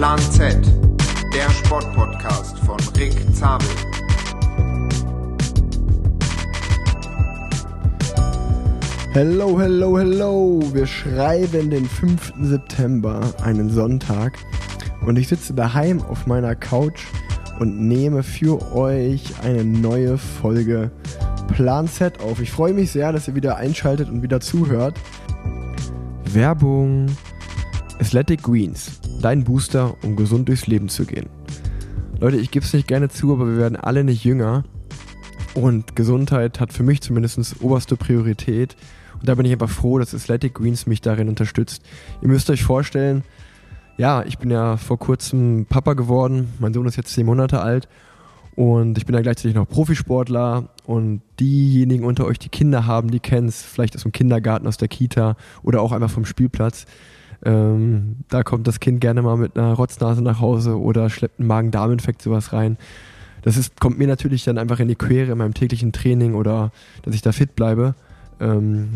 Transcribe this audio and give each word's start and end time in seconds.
Plan 0.00 0.18
Z, 0.18 0.56
der 1.34 1.50
Sportpodcast 1.50 2.58
von 2.60 2.78
Rick 2.96 3.12
Zabel. 3.34 3.68
Hello, 9.12 9.60
hello, 9.60 9.98
hello. 9.98 10.62
Wir 10.72 10.86
schreiben 10.86 11.68
den 11.68 11.84
5. 11.84 12.32
September, 12.40 13.20
einen 13.44 13.68
Sonntag. 13.68 14.38
Und 15.06 15.18
ich 15.18 15.28
sitze 15.28 15.52
daheim 15.52 16.00
auf 16.00 16.26
meiner 16.26 16.54
Couch 16.54 17.02
und 17.58 17.86
nehme 17.86 18.22
für 18.22 18.74
euch 18.74 19.22
eine 19.42 19.64
neue 19.64 20.16
Folge 20.16 20.90
Plan 21.52 21.86
Z 21.86 22.20
auf. 22.20 22.40
Ich 22.40 22.50
freue 22.50 22.72
mich 22.72 22.90
sehr, 22.90 23.12
dass 23.12 23.28
ihr 23.28 23.34
wieder 23.34 23.58
einschaltet 23.58 24.08
und 24.08 24.22
wieder 24.22 24.40
zuhört. 24.40 24.98
Werbung. 26.24 27.08
Athletic 28.00 28.42
Greens, 28.42 28.98
dein 29.20 29.44
Booster, 29.44 29.94
um 30.02 30.16
gesund 30.16 30.48
durchs 30.48 30.66
Leben 30.66 30.88
zu 30.88 31.04
gehen. 31.04 31.28
Leute, 32.18 32.36
ich 32.36 32.50
gebe 32.50 32.64
es 32.64 32.72
nicht 32.72 32.88
gerne 32.88 33.08
zu, 33.08 33.32
aber 33.32 33.46
wir 33.46 33.56
werden 33.56 33.76
alle 33.76 34.04
nicht 34.04 34.24
jünger. 34.24 34.64
Und 35.54 35.96
Gesundheit 35.96 36.60
hat 36.60 36.72
für 36.72 36.82
mich 36.82 37.00
zumindest 37.00 37.62
oberste 37.62 37.96
Priorität. 37.96 38.76
Und 39.14 39.28
da 39.28 39.34
bin 39.34 39.46
ich 39.46 39.52
einfach 39.52 39.70
froh, 39.70 39.98
dass 39.98 40.14
Athletic 40.14 40.54
Greens 40.54 40.86
mich 40.86 41.00
darin 41.00 41.28
unterstützt. 41.28 41.82
Ihr 42.22 42.28
müsst 42.28 42.50
euch 42.50 42.62
vorstellen, 42.62 43.24
ja, 43.96 44.22
ich 44.22 44.38
bin 44.38 44.50
ja 44.50 44.76
vor 44.76 44.98
kurzem 44.98 45.66
Papa 45.68 45.94
geworden. 45.94 46.52
Mein 46.58 46.72
Sohn 46.72 46.86
ist 46.86 46.96
jetzt 46.96 47.12
zehn 47.12 47.26
Monate 47.26 47.60
alt. 47.60 47.88
Und 48.54 48.98
ich 48.98 49.06
bin 49.06 49.14
ja 49.14 49.22
gleichzeitig 49.22 49.54
noch 49.54 49.68
Profisportler. 49.68 50.68
Und 50.84 51.22
diejenigen 51.38 52.04
unter 52.04 52.26
euch, 52.26 52.38
die 52.38 52.48
Kinder 52.48 52.86
haben, 52.86 53.10
die 53.10 53.20
kennen 53.20 53.48
es 53.48 53.62
vielleicht 53.62 53.96
aus 53.96 54.02
dem 54.02 54.12
Kindergarten, 54.12 54.66
aus 54.66 54.76
der 54.76 54.88
Kita 54.88 55.36
oder 55.62 55.82
auch 55.82 55.92
einfach 55.92 56.10
vom 56.10 56.24
Spielplatz. 56.24 56.86
Ähm, 57.44 58.16
da 58.28 58.42
kommt 58.42 58.66
das 58.66 58.80
Kind 58.80 59.00
gerne 59.00 59.22
mal 59.22 59.36
mit 59.36 59.56
einer 59.56 59.72
Rotznase 59.72 60.22
nach 60.22 60.40
Hause 60.40 60.78
oder 60.78 61.08
schleppt 61.08 61.38
einen 61.38 61.48
Magen-Darm-Infekt 61.48 62.22
sowas 62.22 62.52
rein. 62.52 62.76
Das 63.42 63.56
ist, 63.56 63.80
kommt 63.80 63.98
mir 63.98 64.06
natürlich 64.06 64.44
dann 64.44 64.58
einfach 64.58 64.80
in 64.80 64.88
die 64.88 64.96
Quere 64.96 65.32
in 65.32 65.38
meinem 65.38 65.54
täglichen 65.54 65.92
Training 65.92 66.34
oder 66.34 66.72
dass 67.02 67.14
ich 67.14 67.22
da 67.22 67.32
fit 67.32 67.56
bleibe. 67.56 67.94
Ähm, 68.40 68.90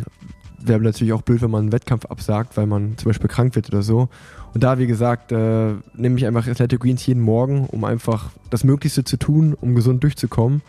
Wäre 0.58 0.80
natürlich 0.80 1.12
auch 1.12 1.22
blöd, 1.22 1.42
wenn 1.42 1.50
man 1.50 1.64
einen 1.64 1.72
Wettkampf 1.72 2.06
absagt, 2.06 2.56
weil 2.56 2.66
man 2.66 2.96
zum 2.96 3.10
Beispiel 3.10 3.28
krank 3.28 3.54
wird 3.54 3.68
oder 3.68 3.82
so. 3.82 4.08
Und 4.54 4.64
da, 4.64 4.78
wie 4.78 4.86
gesagt, 4.86 5.30
äh, 5.32 5.74
nehme 5.94 6.16
ich 6.16 6.26
einfach 6.26 6.46
Athletic 6.46 6.80
Greens 6.80 7.04
jeden 7.06 7.20
Morgen, 7.20 7.66
um 7.66 7.84
einfach 7.84 8.30
das 8.50 8.64
Möglichste 8.64 9.04
zu 9.04 9.18
tun, 9.18 9.54
um 9.60 9.74
gesund 9.74 10.02
durchzukommen. 10.02 10.62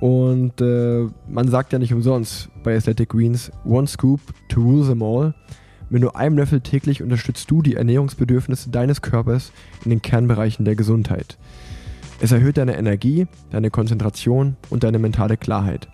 Und 0.00 0.60
äh, 0.60 1.06
man 1.28 1.48
sagt 1.48 1.72
ja 1.72 1.78
nicht 1.78 1.92
umsonst 1.92 2.50
bei 2.62 2.76
Athletic 2.76 3.10
Greens, 3.10 3.50
one 3.64 3.86
scoop 3.86 4.20
to 4.48 4.60
rule 4.60 4.86
them 4.86 5.02
all. 5.02 5.34
Mit 5.88 6.02
nur 6.02 6.16
einem 6.16 6.36
Löffel 6.36 6.60
täglich 6.60 7.02
unterstützt 7.02 7.50
du 7.50 7.62
die 7.62 7.74
Ernährungsbedürfnisse 7.74 8.70
deines 8.70 9.02
Körpers 9.02 9.52
in 9.84 9.90
den 9.90 10.02
Kernbereichen 10.02 10.64
der 10.64 10.74
Gesundheit. 10.74 11.38
Es 12.20 12.32
erhöht 12.32 12.56
deine 12.56 12.76
Energie, 12.76 13.26
deine 13.50 13.70
Konzentration 13.70 14.56
und 14.70 14.84
deine 14.84 14.98
mentale 14.98 15.36
Klarheit. 15.36 15.88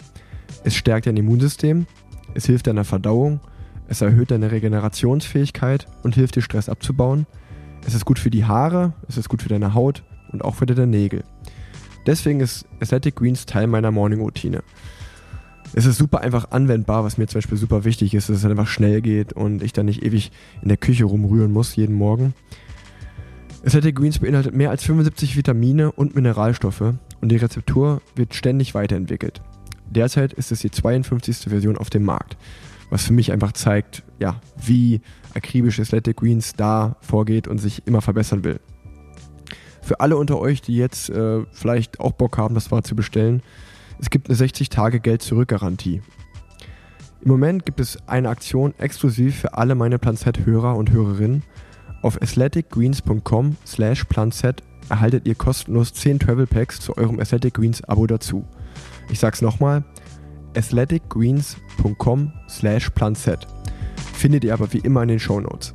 Es 0.64 0.74
stärkt 0.74 1.06
dein 1.06 1.16
Immunsystem, 1.16 1.86
es 2.34 2.46
hilft 2.46 2.68
deiner 2.68 2.84
Verdauung, 2.84 3.40
es 3.88 4.00
erhöht 4.00 4.30
deine 4.30 4.50
Regenerationsfähigkeit 4.50 5.86
und 6.02 6.14
hilft 6.14 6.36
dir 6.36 6.42
Stress 6.42 6.68
abzubauen. 6.68 7.26
Es 7.84 7.94
ist 7.94 8.04
gut 8.04 8.18
für 8.18 8.30
die 8.30 8.44
Haare, 8.44 8.94
es 9.08 9.18
ist 9.18 9.28
gut 9.28 9.42
für 9.42 9.48
deine 9.48 9.74
Haut 9.74 10.04
und 10.30 10.44
auch 10.44 10.54
für 10.54 10.66
deine 10.66 10.86
Nägel. 10.86 11.24
Deswegen 12.06 12.40
ist 12.40 12.66
Athletic 12.80 13.16
Greens 13.16 13.44
Teil 13.44 13.66
meiner 13.66 13.90
Morning-Routine. 13.90 14.62
Es 15.74 15.86
ist 15.86 15.96
super 15.96 16.20
einfach 16.20 16.50
anwendbar, 16.50 17.02
was 17.02 17.16
mir 17.16 17.26
zum 17.26 17.38
Beispiel 17.38 17.56
super 17.56 17.84
wichtig 17.84 18.12
ist, 18.14 18.28
dass 18.28 18.38
es 18.38 18.44
einfach 18.44 18.66
schnell 18.66 19.00
geht 19.00 19.32
und 19.32 19.62
ich 19.62 19.72
dann 19.72 19.86
nicht 19.86 20.04
ewig 20.04 20.30
in 20.60 20.68
der 20.68 20.76
Küche 20.76 21.04
rumrühren 21.04 21.50
muss 21.50 21.76
jeden 21.76 21.94
Morgen. 21.94 22.34
Athletic 23.64 23.96
Greens 23.96 24.18
beinhaltet 24.18 24.54
mehr 24.54 24.70
als 24.70 24.84
75 24.84 25.36
Vitamine 25.36 25.90
und 25.92 26.14
Mineralstoffe 26.14 26.94
und 27.20 27.28
die 27.28 27.36
Rezeptur 27.36 28.02
wird 28.14 28.34
ständig 28.34 28.74
weiterentwickelt. 28.74 29.40
Derzeit 29.88 30.32
ist 30.34 30.52
es 30.52 30.60
die 30.60 30.70
52. 30.70 31.48
Version 31.48 31.78
auf 31.78 31.88
dem 31.88 32.04
Markt, 32.04 32.36
was 32.90 33.04
für 33.06 33.12
mich 33.12 33.32
einfach 33.32 33.52
zeigt, 33.52 34.02
ja, 34.18 34.40
wie 34.62 35.00
akribisch 35.32 35.80
Athletic 35.80 36.18
Greens 36.18 36.54
da 36.54 36.96
vorgeht 37.00 37.48
und 37.48 37.58
sich 37.58 37.86
immer 37.86 38.02
verbessern 38.02 38.44
will. 38.44 38.60
Für 39.80 40.00
alle 40.00 40.16
unter 40.16 40.38
euch, 40.38 40.60
die 40.60 40.76
jetzt 40.76 41.08
äh, 41.10 41.44
vielleicht 41.52 41.98
auch 41.98 42.12
Bock 42.12 42.36
haben, 42.36 42.54
das 42.54 42.70
war 42.70 42.82
zu 42.82 42.94
bestellen, 42.94 43.42
es 44.02 44.10
gibt 44.10 44.28
eine 44.28 44.36
60-Tage-Geld-Zurück-Garantie. 44.36 46.02
Im 47.22 47.30
Moment 47.30 47.64
gibt 47.64 47.78
es 47.78 47.96
eine 48.08 48.30
Aktion 48.30 48.74
exklusiv 48.78 49.36
für 49.36 49.54
alle 49.54 49.76
meine 49.76 50.00
Planset-Hörer 50.00 50.76
und 50.76 50.90
Hörerinnen. 50.90 51.44
Auf 52.02 52.20
athleticgreens.com 52.20 53.56
slash 53.64 54.04
planset 54.06 54.64
erhaltet 54.88 55.28
ihr 55.28 55.36
kostenlos 55.36 55.94
10 55.94 56.18
Travel 56.18 56.48
Packs 56.48 56.80
zu 56.80 56.96
eurem 56.96 57.20
Athletic 57.20 57.54
Greens 57.54 57.84
Abo 57.84 58.08
dazu. 58.08 58.44
Ich 59.08 59.20
sag's 59.20 59.40
nochmal, 59.40 59.84
athleticgreens.com 60.56 62.32
slash 62.48 62.90
planset. 62.90 63.46
Findet 64.14 64.42
ihr 64.42 64.52
aber 64.52 64.72
wie 64.72 64.78
immer 64.78 65.02
in 65.02 65.08
den 65.10 65.20
Show 65.20 65.38
Notes. 65.38 65.72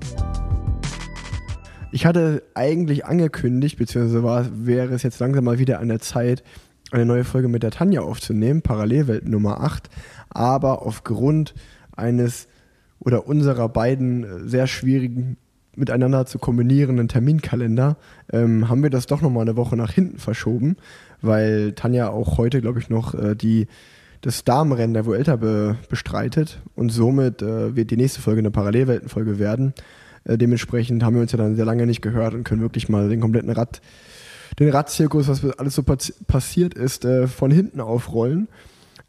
Ich 1.93 2.05
hatte 2.05 2.43
eigentlich 2.53 3.05
angekündigt, 3.05 3.77
beziehungsweise 3.77 4.21
war, 4.21 4.45
wäre 4.51 4.93
es 4.93 5.03
jetzt 5.03 5.19
langsam 5.19 5.45
mal 5.45 5.59
wieder 5.59 5.79
an 5.79 5.87
der 5.87 5.99
Zeit, 5.99 6.43
eine 6.91 7.05
neue 7.05 7.23
Folge 7.23 7.47
mit 7.47 7.63
der 7.63 7.71
Tanja 7.71 8.01
aufzunehmen, 8.01 8.61
Parallelwelt 8.61 9.27
Nummer 9.27 9.61
8, 9.61 9.89
aber 10.29 10.81
aufgrund 10.83 11.53
eines 11.95 12.47
oder 12.99 13.27
unserer 13.27 13.69
beiden 13.69 14.23
äh, 14.23 14.47
sehr 14.47 14.67
schwierigen 14.67 15.37
miteinander 15.77 16.25
zu 16.25 16.39
kombinierenden 16.39 17.07
Terminkalender 17.07 17.97
ähm, 18.33 18.67
haben 18.67 18.81
wir 18.81 18.89
das 18.89 19.05
doch 19.05 19.21
nochmal 19.21 19.43
eine 19.43 19.55
Woche 19.55 19.77
nach 19.77 19.91
hinten 19.91 20.17
verschoben, 20.17 20.75
weil 21.21 21.73
Tanja 21.73 22.09
auch 22.09 22.37
heute, 22.37 22.61
glaube 22.61 22.79
ich, 22.79 22.89
noch 22.89 23.13
äh, 23.13 23.35
die, 23.35 23.67
das 24.21 24.43
Damenrennen 24.43 24.95
der 24.95 25.05
Vuelta 25.05 25.35
be, 25.35 25.77
bestreitet 25.87 26.61
und 26.75 26.89
somit 26.89 27.43
äh, 27.43 27.75
wird 27.75 27.91
die 27.91 27.97
nächste 27.97 28.21
Folge 28.21 28.39
eine 28.39 28.51
Parallelweltenfolge 28.51 29.37
werden. 29.37 29.73
Äh, 30.23 30.39
dementsprechend 30.39 31.03
haben 31.03 31.15
wir 31.15 31.21
uns 31.21 31.31
ja 31.31 31.37
dann 31.37 31.55
sehr 31.55 31.65
lange 31.65 31.85
nicht 31.85 32.01
gehört 32.01 32.33
und 32.33 32.43
können 32.43 32.61
wirklich 32.61 32.89
mal 32.89 33.07
den 33.07 33.21
kompletten 33.21 33.51
Rad 33.51 33.81
den 34.59 34.69
Radzirkus, 34.69 35.27
was 35.27 35.45
alles 35.59 35.75
so 35.75 35.83
passiert 35.83 36.73
ist, 36.73 37.05
äh, 37.05 37.27
von 37.27 37.51
hinten 37.51 37.81
aufrollen. 37.81 38.47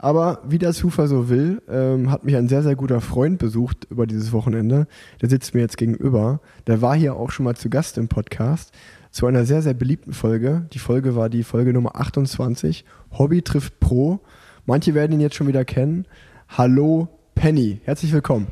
Aber 0.00 0.42
wie 0.48 0.58
der 0.58 0.72
Zufall 0.72 1.08
so 1.08 1.28
will, 1.28 1.60
ähm, 1.68 2.10
hat 2.10 2.24
mich 2.24 2.36
ein 2.36 2.48
sehr, 2.48 2.62
sehr 2.62 2.76
guter 2.76 3.00
Freund 3.00 3.38
besucht 3.38 3.86
über 3.90 4.06
dieses 4.06 4.32
Wochenende. 4.32 4.86
Der 5.20 5.28
sitzt 5.28 5.54
mir 5.54 5.60
jetzt 5.60 5.76
gegenüber. 5.76 6.40
Der 6.68 6.80
war 6.82 6.94
hier 6.94 7.16
auch 7.16 7.30
schon 7.30 7.44
mal 7.44 7.56
zu 7.56 7.68
Gast 7.68 7.98
im 7.98 8.06
Podcast 8.06 8.72
zu 9.10 9.26
einer 9.26 9.44
sehr, 9.44 9.62
sehr 9.62 9.74
beliebten 9.74 10.12
Folge. 10.12 10.66
Die 10.72 10.78
Folge 10.78 11.16
war 11.16 11.28
die 11.28 11.42
Folge 11.42 11.72
Nummer 11.72 11.96
28. 11.96 12.84
Hobby 13.12 13.42
trifft 13.42 13.80
Pro. 13.80 14.20
Manche 14.66 14.94
werden 14.94 15.12
ihn 15.12 15.20
jetzt 15.20 15.34
schon 15.34 15.48
wieder 15.48 15.64
kennen. 15.64 16.06
Hallo 16.48 17.08
Penny, 17.34 17.80
herzlich 17.84 18.12
willkommen. 18.12 18.48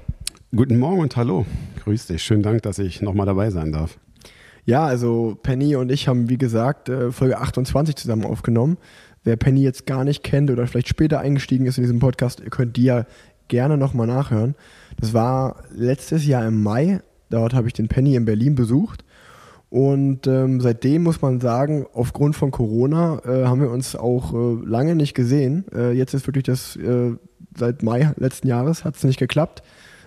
Guten 0.55 0.79
Morgen 0.79 1.01
und 1.01 1.17
hallo. 1.17 1.45
Grüß 1.85 2.07
dich. 2.07 2.23
Schönen 2.23 2.43
Dank, 2.43 2.63
dass 2.63 2.79
ich 2.79 3.03
nochmal 3.03 3.27
dabei 3.27 3.51
sein 3.51 3.73
darf. 3.73 3.99
Ja, 4.67 4.85
also 4.85 5.39
Penny 5.45 5.77
und 5.77 5.93
ich 5.93 6.09
haben, 6.09 6.29
wie 6.29 6.39
gesagt, 6.39 6.89
äh, 6.89 7.13
Folge 7.13 7.39
28 7.39 7.95
zusammen 7.95 8.25
aufgenommen. 8.25 8.79
Wer 9.23 9.37
Penny 9.37 9.63
jetzt 9.63 9.87
gar 9.87 10.03
nicht 10.03 10.25
kennt 10.25 10.51
oder 10.51 10.67
vielleicht 10.67 10.89
später 10.89 11.21
eingestiegen 11.21 11.67
ist 11.67 11.79
in 11.79 11.85
diesem 11.85 12.01
Podcast, 12.01 12.41
ihr 12.41 12.51
könnt 12.51 12.77
die 12.77 12.85
ja 12.85 13.07
gerne 13.47 13.77
nochmal 13.79 14.09
nachhören. 14.09 14.57
Das 15.01 15.15
war 15.15 15.63
letztes 15.73 16.27
Jahr 16.27 16.47
im 16.47 16.65
Mai. 16.65 17.01
Dort 17.31 17.55
habe 17.55 17.69
ich 17.69 17.75
den 17.75 17.87
Penny 17.87 18.17
in 18.17 18.25
Berlin 18.25 18.57
besucht. 18.57 19.05
Und 19.71 20.27
ähm, 20.27 20.61
seitdem 20.61 21.05
muss 21.05 21.23
man 21.23 21.41
sagen, 21.41 21.87
aufgrund 21.93 22.35
von 22.35 22.51
Corona 22.51 23.21
äh, 23.25 23.45
haben 23.45 23.61
wir 23.61 23.71
uns 23.71 23.95
auch 23.95 24.33
äh, 24.33 24.65
lange 24.65 24.97
nicht 24.97 25.15
gesehen. 25.15 25.65
Äh, 25.73 25.93
jetzt 25.93 26.13
ist 26.13 26.27
wirklich 26.27 26.45
das, 26.45 26.75
äh, 26.77 27.13
seit 27.57 27.85
Mai 27.85 28.13
letzten 28.17 28.49
Jahres 28.49 28.85
hat 28.85 28.97
es 28.97 29.05
nicht 29.05 29.19
geklappt. 29.19 29.63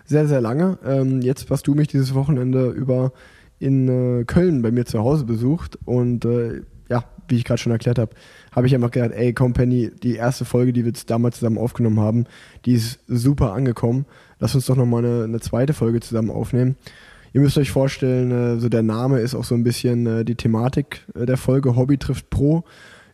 Sehr, 0.05 0.27
sehr 0.27 0.41
lange. 0.41 0.79
Ähm, 0.85 1.21
jetzt 1.21 1.50
warst 1.50 1.67
du 1.67 1.75
mich 1.75 1.88
dieses 1.88 2.13
Wochenende 2.13 2.69
über 2.69 3.13
in 3.59 3.88
äh, 4.21 4.23
Köln 4.25 4.61
bei 4.61 4.71
mir 4.71 4.85
zu 4.85 5.00
Hause 5.00 5.25
besucht 5.25 5.77
und 5.85 6.25
äh, 6.25 6.61
ja, 6.89 7.03
wie 7.27 7.35
ich 7.35 7.45
gerade 7.45 7.59
schon 7.59 7.71
erklärt 7.71 8.00
habe, 8.00 8.15
habe 8.51 8.67
ich 8.67 8.73
einfach 8.73 8.91
gedacht, 8.91 9.11
ey, 9.13 9.33
Company, 9.33 9.91
die 10.01 10.15
erste 10.15 10.45
Folge, 10.45 10.73
die 10.73 10.85
wir 10.85 10.94
damals 11.06 11.38
zusammen 11.38 11.57
aufgenommen 11.57 12.00
haben, 12.00 12.25
die 12.65 12.73
ist 12.73 13.00
super 13.07 13.53
angekommen. 13.53 14.06
Lass 14.39 14.56
uns 14.56 14.65
doch 14.65 14.75
nochmal 14.75 15.06
eine, 15.06 15.23
eine 15.25 15.39
zweite 15.39 15.73
Folge 15.73 16.00
zusammen 16.00 16.31
aufnehmen. 16.31 16.75
Ihr 17.33 17.41
müsst 17.41 17.57
euch 17.57 17.71
vorstellen, 17.71 18.31
äh, 18.31 18.59
so 18.59 18.69
der 18.69 18.81
Name 18.81 19.19
ist 19.19 19.35
auch 19.35 19.44
so 19.44 19.56
ein 19.56 19.63
bisschen 19.63 20.07
äh, 20.07 20.25
die 20.25 20.35
Thematik 20.35 21.05
äh, 21.13 21.25
der 21.25 21.38
Folge 21.38 21.75
Hobby 21.75 21.97
trifft 21.97 22.29
Pro. 22.29 22.63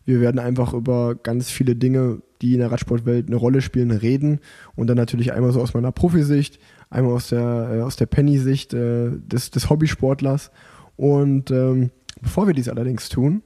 Wir 0.06 0.22
werden 0.22 0.40
einfach 0.40 0.74
über 0.74 1.16
ganz 1.16 1.50
viele 1.50 1.76
Dinge, 1.76 2.22
die 2.42 2.54
in 2.54 2.60
der 2.60 2.72
Radsportwelt 2.72 3.28
eine 3.28 3.36
Rolle 3.36 3.62
spielen, 3.62 3.92
reden 3.92 4.40
und 4.76 4.88
dann 4.88 4.98
natürlich 4.98 5.34
einmal 5.34 5.52
so 5.52 5.62
aus 5.62 5.74
meiner 5.74 5.92
Profisicht, 5.92 6.60
Einmal 6.96 7.12
aus 7.12 7.28
der, 7.28 7.72
äh, 7.74 7.82
aus 7.82 7.98
der 7.98 8.06
Penny-Sicht 8.06 8.74
äh, 8.74 9.10
des, 9.12 9.52
des 9.52 9.70
Hobbysportlers. 9.70 10.50
Und 10.96 11.52
ähm, 11.52 11.92
bevor 12.22 12.48
wir 12.48 12.54
dies 12.54 12.70
allerdings 12.70 13.10
tun, 13.10 13.44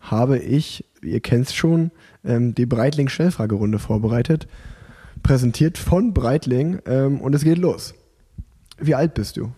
habe 0.00 0.40
ich, 0.40 0.84
ihr 1.00 1.20
kennt 1.20 1.46
es 1.46 1.54
schon, 1.54 1.92
ähm, 2.24 2.56
die 2.56 2.66
Breitling-Schnellfragerunde 2.66 3.78
vorbereitet. 3.78 4.48
Präsentiert 5.22 5.78
von 5.78 6.12
Breitling 6.12 6.80
ähm, 6.86 7.20
und 7.20 7.36
es 7.36 7.44
geht 7.44 7.58
los. 7.58 7.94
Wie 8.80 8.96
alt 8.96 9.14
bist 9.14 9.36
du? 9.36 9.52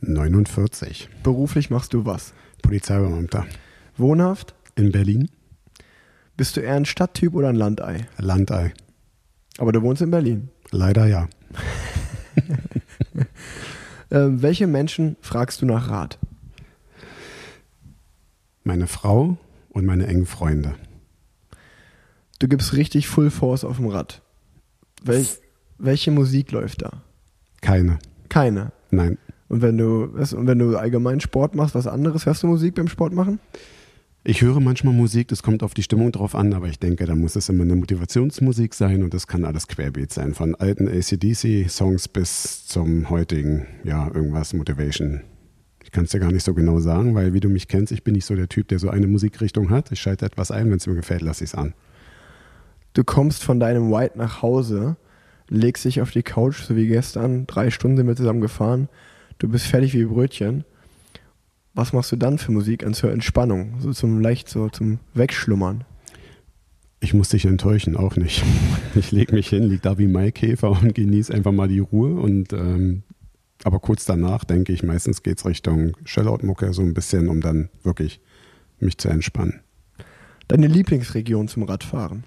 49. 0.00 1.08
Beruflich 1.22 1.70
machst 1.70 1.94
du 1.94 2.06
was? 2.06 2.34
Polizeibeamter. 2.60 3.46
Wohnhaft? 3.98 4.56
In 4.74 4.90
Berlin? 4.90 5.30
Bist 6.36 6.56
du 6.56 6.60
eher 6.60 6.74
ein 6.74 6.86
Stadttyp 6.86 7.34
oder 7.34 7.50
ein 7.50 7.56
Landei? 7.56 8.08
Landei. 8.18 8.72
Aber 9.58 9.70
du 9.70 9.80
wohnst 9.82 10.02
in 10.02 10.10
Berlin. 10.10 10.48
Leider 10.72 11.06
ja. 11.06 11.28
Äh, 14.10 14.42
welche 14.42 14.66
Menschen 14.66 15.16
fragst 15.20 15.62
du 15.62 15.66
nach 15.66 15.88
Rat? 15.88 16.18
Meine 18.64 18.88
Frau 18.88 19.38
und 19.68 19.86
meine 19.86 20.08
engen 20.08 20.26
Freunde. 20.26 20.74
Du 22.40 22.48
gibst 22.48 22.72
richtig 22.72 23.06
Full 23.06 23.30
Force 23.30 23.62
auf 23.62 23.76
dem 23.76 23.86
Rad. 23.86 24.20
Wel 25.04 25.24
welche 25.78 26.10
Musik 26.10 26.50
läuft 26.50 26.82
da? 26.82 27.04
Keine. 27.60 28.00
Keine. 28.28 28.72
Nein. 28.90 29.16
Und 29.48 29.62
wenn 29.62 29.78
du 29.78 30.04
und 30.04 30.46
wenn 30.46 30.58
du 30.58 30.76
allgemein 30.76 31.20
Sport 31.20 31.54
machst, 31.54 31.74
was 31.74 31.86
anderes, 31.86 32.26
hörst 32.26 32.42
du 32.42 32.48
Musik 32.48 32.74
beim 32.74 32.88
Sport 32.88 33.12
machen? 33.12 33.38
Ich 34.22 34.42
höre 34.42 34.60
manchmal 34.60 34.92
Musik, 34.92 35.28
das 35.28 35.42
kommt 35.42 35.62
auf 35.62 35.72
die 35.72 35.82
Stimmung 35.82 36.12
drauf 36.12 36.34
an, 36.34 36.52
aber 36.52 36.68
ich 36.68 36.78
denke, 36.78 37.06
da 37.06 37.14
muss 37.14 37.36
es 37.36 37.48
immer 37.48 37.62
eine 37.62 37.74
Motivationsmusik 37.74 38.74
sein 38.74 39.02
und 39.02 39.14
das 39.14 39.26
kann 39.26 39.46
alles 39.46 39.66
querbeet 39.66 40.12
sein. 40.12 40.34
Von 40.34 40.54
alten 40.54 40.88
ACDC-Songs 40.88 42.08
bis 42.08 42.66
zum 42.66 43.08
heutigen, 43.08 43.66
ja, 43.82 44.08
irgendwas 44.08 44.52
Motivation. 44.52 45.22
Ich 45.82 45.90
kann 45.90 46.04
es 46.04 46.10
dir 46.10 46.20
gar 46.20 46.30
nicht 46.32 46.44
so 46.44 46.52
genau 46.52 46.80
sagen, 46.80 47.14
weil 47.14 47.32
wie 47.32 47.40
du 47.40 47.48
mich 47.48 47.66
kennst, 47.66 47.92
ich 47.92 48.04
bin 48.04 48.12
nicht 48.12 48.26
so 48.26 48.36
der 48.36 48.50
Typ, 48.50 48.68
der 48.68 48.78
so 48.78 48.90
eine 48.90 49.06
Musikrichtung 49.06 49.70
hat. 49.70 49.90
Ich 49.90 50.00
schalte 50.00 50.26
etwas 50.26 50.50
ein, 50.50 50.70
wenn 50.70 50.76
es 50.76 50.86
mir 50.86 50.94
gefällt, 50.94 51.22
lasse 51.22 51.42
ich 51.42 51.52
es 51.52 51.54
an. 51.54 51.72
Du 52.92 53.04
kommst 53.04 53.42
von 53.42 53.58
deinem 53.58 53.90
White 53.90 54.18
nach 54.18 54.42
Hause, 54.42 54.96
legst 55.48 55.86
dich 55.86 56.02
auf 56.02 56.10
die 56.10 56.22
Couch, 56.22 56.60
so 56.60 56.76
wie 56.76 56.88
gestern, 56.88 57.46
drei 57.46 57.70
Stunden 57.70 58.06
wir 58.06 58.16
zusammen 58.16 58.42
gefahren, 58.42 58.90
du 59.38 59.48
bist 59.48 59.66
fertig 59.66 59.94
wie 59.94 60.04
Brötchen. 60.04 60.64
Was 61.74 61.92
machst 61.92 62.12
du 62.12 62.16
dann 62.16 62.38
für 62.38 62.52
Musik 62.52 62.84
zur 62.94 63.12
Entspannung, 63.12 63.80
so 63.80 63.92
zum 63.92 64.20
leicht 64.20 64.48
so 64.48 64.68
zum 64.68 64.98
Wegschlummern? 65.14 65.84
Ich 67.00 67.14
muss 67.14 67.30
dich 67.30 67.46
enttäuschen, 67.46 67.96
auch 67.96 68.16
nicht. 68.16 68.44
Ich 68.96 69.12
lege 69.12 69.36
mich 69.36 69.48
hin, 69.48 69.62
liege 69.68 69.82
da 69.82 69.98
wie 69.98 70.08
Maikäfer 70.08 70.70
und 70.72 70.96
genieße 70.96 71.32
einfach 71.32 71.52
mal 71.52 71.68
die 71.68 71.78
Ruhe. 71.78 72.20
Und 72.20 72.52
ähm, 72.52 73.04
aber 73.62 73.78
kurz 73.78 74.04
danach 74.04 74.42
denke 74.44 74.72
ich, 74.72 74.82
meistens 74.82 75.22
geht 75.22 75.38
es 75.38 75.46
Richtung 75.46 75.96
Shellout-Mucke, 76.04 76.72
so 76.72 76.82
ein 76.82 76.92
bisschen, 76.92 77.28
um 77.28 77.40
dann 77.40 77.68
wirklich 77.84 78.20
mich 78.80 78.98
zu 78.98 79.08
entspannen. 79.08 79.60
Deine 80.48 80.66
Lieblingsregion 80.66 81.46
zum 81.46 81.62
Radfahren? 81.62 82.24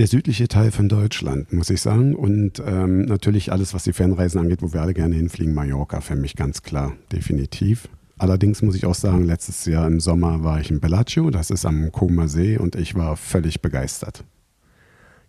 Der 0.00 0.06
südliche 0.06 0.48
Teil 0.48 0.70
von 0.70 0.88
Deutschland, 0.88 1.52
muss 1.52 1.68
ich 1.68 1.82
sagen. 1.82 2.14
Und 2.14 2.58
ähm, 2.64 3.02
natürlich 3.02 3.52
alles, 3.52 3.74
was 3.74 3.84
die 3.84 3.92
Fernreisen 3.92 4.40
angeht, 4.40 4.62
wo 4.62 4.72
wir 4.72 4.80
alle 4.80 4.94
gerne 4.94 5.14
hinfliegen, 5.14 5.52
Mallorca 5.52 6.00
für 6.00 6.16
mich 6.16 6.36
ganz 6.36 6.62
klar, 6.62 6.94
definitiv. 7.12 7.86
Allerdings 8.16 8.62
muss 8.62 8.74
ich 8.74 8.86
auch 8.86 8.94
sagen, 8.94 9.24
letztes 9.24 9.66
Jahr 9.66 9.86
im 9.86 10.00
Sommer 10.00 10.42
war 10.42 10.58
ich 10.58 10.70
in 10.70 10.80
Bellagio, 10.80 11.28
das 11.28 11.50
ist 11.50 11.66
am 11.66 11.92
Koma 11.92 12.28
See, 12.28 12.56
und 12.56 12.76
ich 12.76 12.94
war 12.94 13.14
völlig 13.18 13.60
begeistert. 13.60 14.24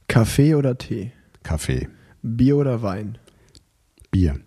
Kaffee 0.07 0.55
oder 0.55 0.77
Tee? 0.77 1.11
Kaffee. 1.43 1.89
Bier 2.21 2.55
oder 2.55 2.81
Wein? 2.81 3.17
Bier. 4.09 4.39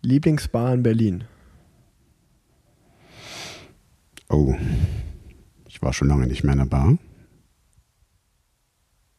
Lieblingsbar 0.00 0.74
in 0.74 0.82
Berlin? 0.82 1.22
Oh, 4.28 4.56
ich 5.68 5.80
war 5.80 5.92
schon 5.92 6.08
lange 6.08 6.26
nicht 6.26 6.42
mehr 6.42 6.54
in 6.54 6.58
der 6.58 6.66
Bar. 6.66 6.98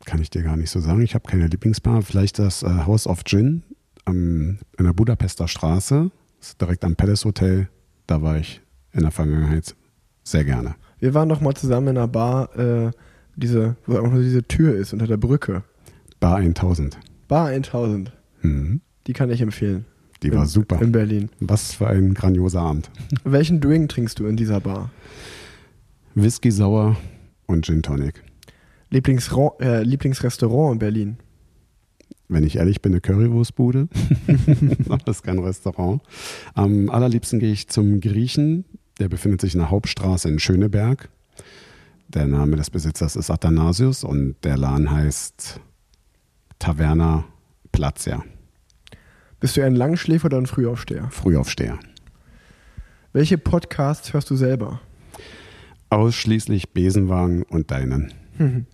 Kann 0.06 0.22
ich 0.22 0.30
dir 0.30 0.44
gar 0.44 0.58
nicht 0.58 0.70
so 0.70 0.80
sagen. 0.80 1.02
Ich 1.02 1.16
habe 1.16 1.28
keine 1.28 1.48
Lieblingsbar. 1.48 2.02
Vielleicht 2.02 2.40
das 2.40 2.64
äh, 2.64 2.68
House 2.86 3.08
of 3.08 3.24
Gin 3.24 3.64
am, 4.06 4.60
in 4.78 4.86
der 4.86 4.94
Budapester 4.94 5.48
Straße, 5.48 6.12
direkt 6.60 6.84
am 6.84 6.96
Palace 6.96 7.26
Hotel. 7.26 7.70
Da 8.08 8.22
war 8.22 8.38
ich 8.38 8.62
in 8.92 9.02
der 9.02 9.12
Vergangenheit 9.12 9.76
sehr 10.24 10.44
gerne. 10.44 10.76
Wir 11.00 11.14
waren 11.14 11.30
doch 11.30 11.42
mal 11.42 11.54
zusammen 11.54 11.90
in 11.90 11.98
einer 11.98 12.08
Bar, 12.08 12.58
äh, 12.58 12.92
diese, 13.36 13.76
wo 13.86 13.98
einfach 13.98 14.12
nur 14.12 14.22
diese 14.22 14.44
Tür 14.44 14.76
ist 14.76 14.94
unter 14.94 15.08
der 15.08 15.18
Brücke. 15.18 15.64
Bar 16.20 16.38
1000. 16.38 16.98
Bar 17.28 17.48
1000. 17.48 18.12
Mhm. 18.42 18.82
Die 19.08 19.14
kann 19.14 19.30
ich 19.30 19.42
empfehlen. 19.42 19.86
Die 20.22 20.28
in, 20.28 20.36
war 20.36 20.46
super. 20.46 20.82
In 20.82 20.92
Berlin. 20.92 21.30
Was 21.40 21.74
für 21.74 21.88
ein 21.88 22.14
grandioser 22.14 22.62
Abend. 22.62 22.90
Welchen 23.24 23.60
Drink 23.60 23.90
trinkst 23.90 24.20
du 24.20 24.28
in 24.28 24.38
dieser 24.38 24.60
Bar? 24.60 24.90
Whisky 26.16 26.52
sauer 26.52 26.96
und 27.48 27.66
Gin 27.66 27.82
Tonic. 27.82 28.23
Lieblingsra 28.94 29.54
äh, 29.60 29.82
Lieblingsrestaurant 29.82 30.74
in 30.74 30.80
Berlin? 30.80 31.18
Wenn 32.28 32.44
ich 32.44 32.58
ehrlich 32.58 32.80
bin, 32.80 32.92
eine 32.92 33.02
Currywurstbude. 33.02 33.88
das 35.06 35.18
ist 35.18 35.24
kein 35.24 35.40
Restaurant. 35.40 36.04
Am 36.54 36.92
allerliebsten 36.92 37.40
gehe 37.40 37.52
ich 37.52 37.68
zum 37.70 38.02
Griechen. 38.02 38.66
Der 39.00 39.10
befindet 39.10 39.42
sich 39.42 39.56
in 39.56 39.62
der 39.62 39.72
Hauptstraße 39.72 40.30
in 40.30 40.38
Schöneberg. 40.38 41.10
Der 42.08 42.28
Name 42.28 42.56
des 42.56 42.70
Besitzers 42.70 43.16
ist 43.16 43.32
Athanasius 43.32 44.04
und 44.04 44.36
der 44.44 44.58
Laden 44.58 44.92
heißt 44.92 45.60
Taverna 46.60 47.26
Platzia. 47.72 48.24
Bist 49.40 49.58
du 49.58 49.66
ein 49.66 49.76
Langschläfer 49.76 50.28
oder 50.28 50.38
ein 50.38 50.46
Frühaufsteher? 50.46 51.10
Frühaufsteher. 51.10 51.80
Welche 53.12 53.40
Podcasts 53.40 54.14
hörst 54.14 54.30
du 54.30 54.36
selber? 54.36 54.82
Ausschließlich 55.90 56.74
Besenwagen 56.74 57.42
und 57.42 57.72
deinen. 57.72 58.14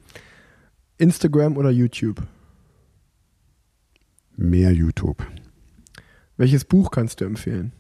Instagram 1.00 1.56
oder 1.56 1.72
YouTube? 1.72 2.22
Mehr 4.36 4.72
YouTube. 4.74 5.26
Welches 6.36 6.66
Buch 6.66 6.92
kannst 6.92 7.22
du 7.22 7.26
empfehlen? 7.26 7.72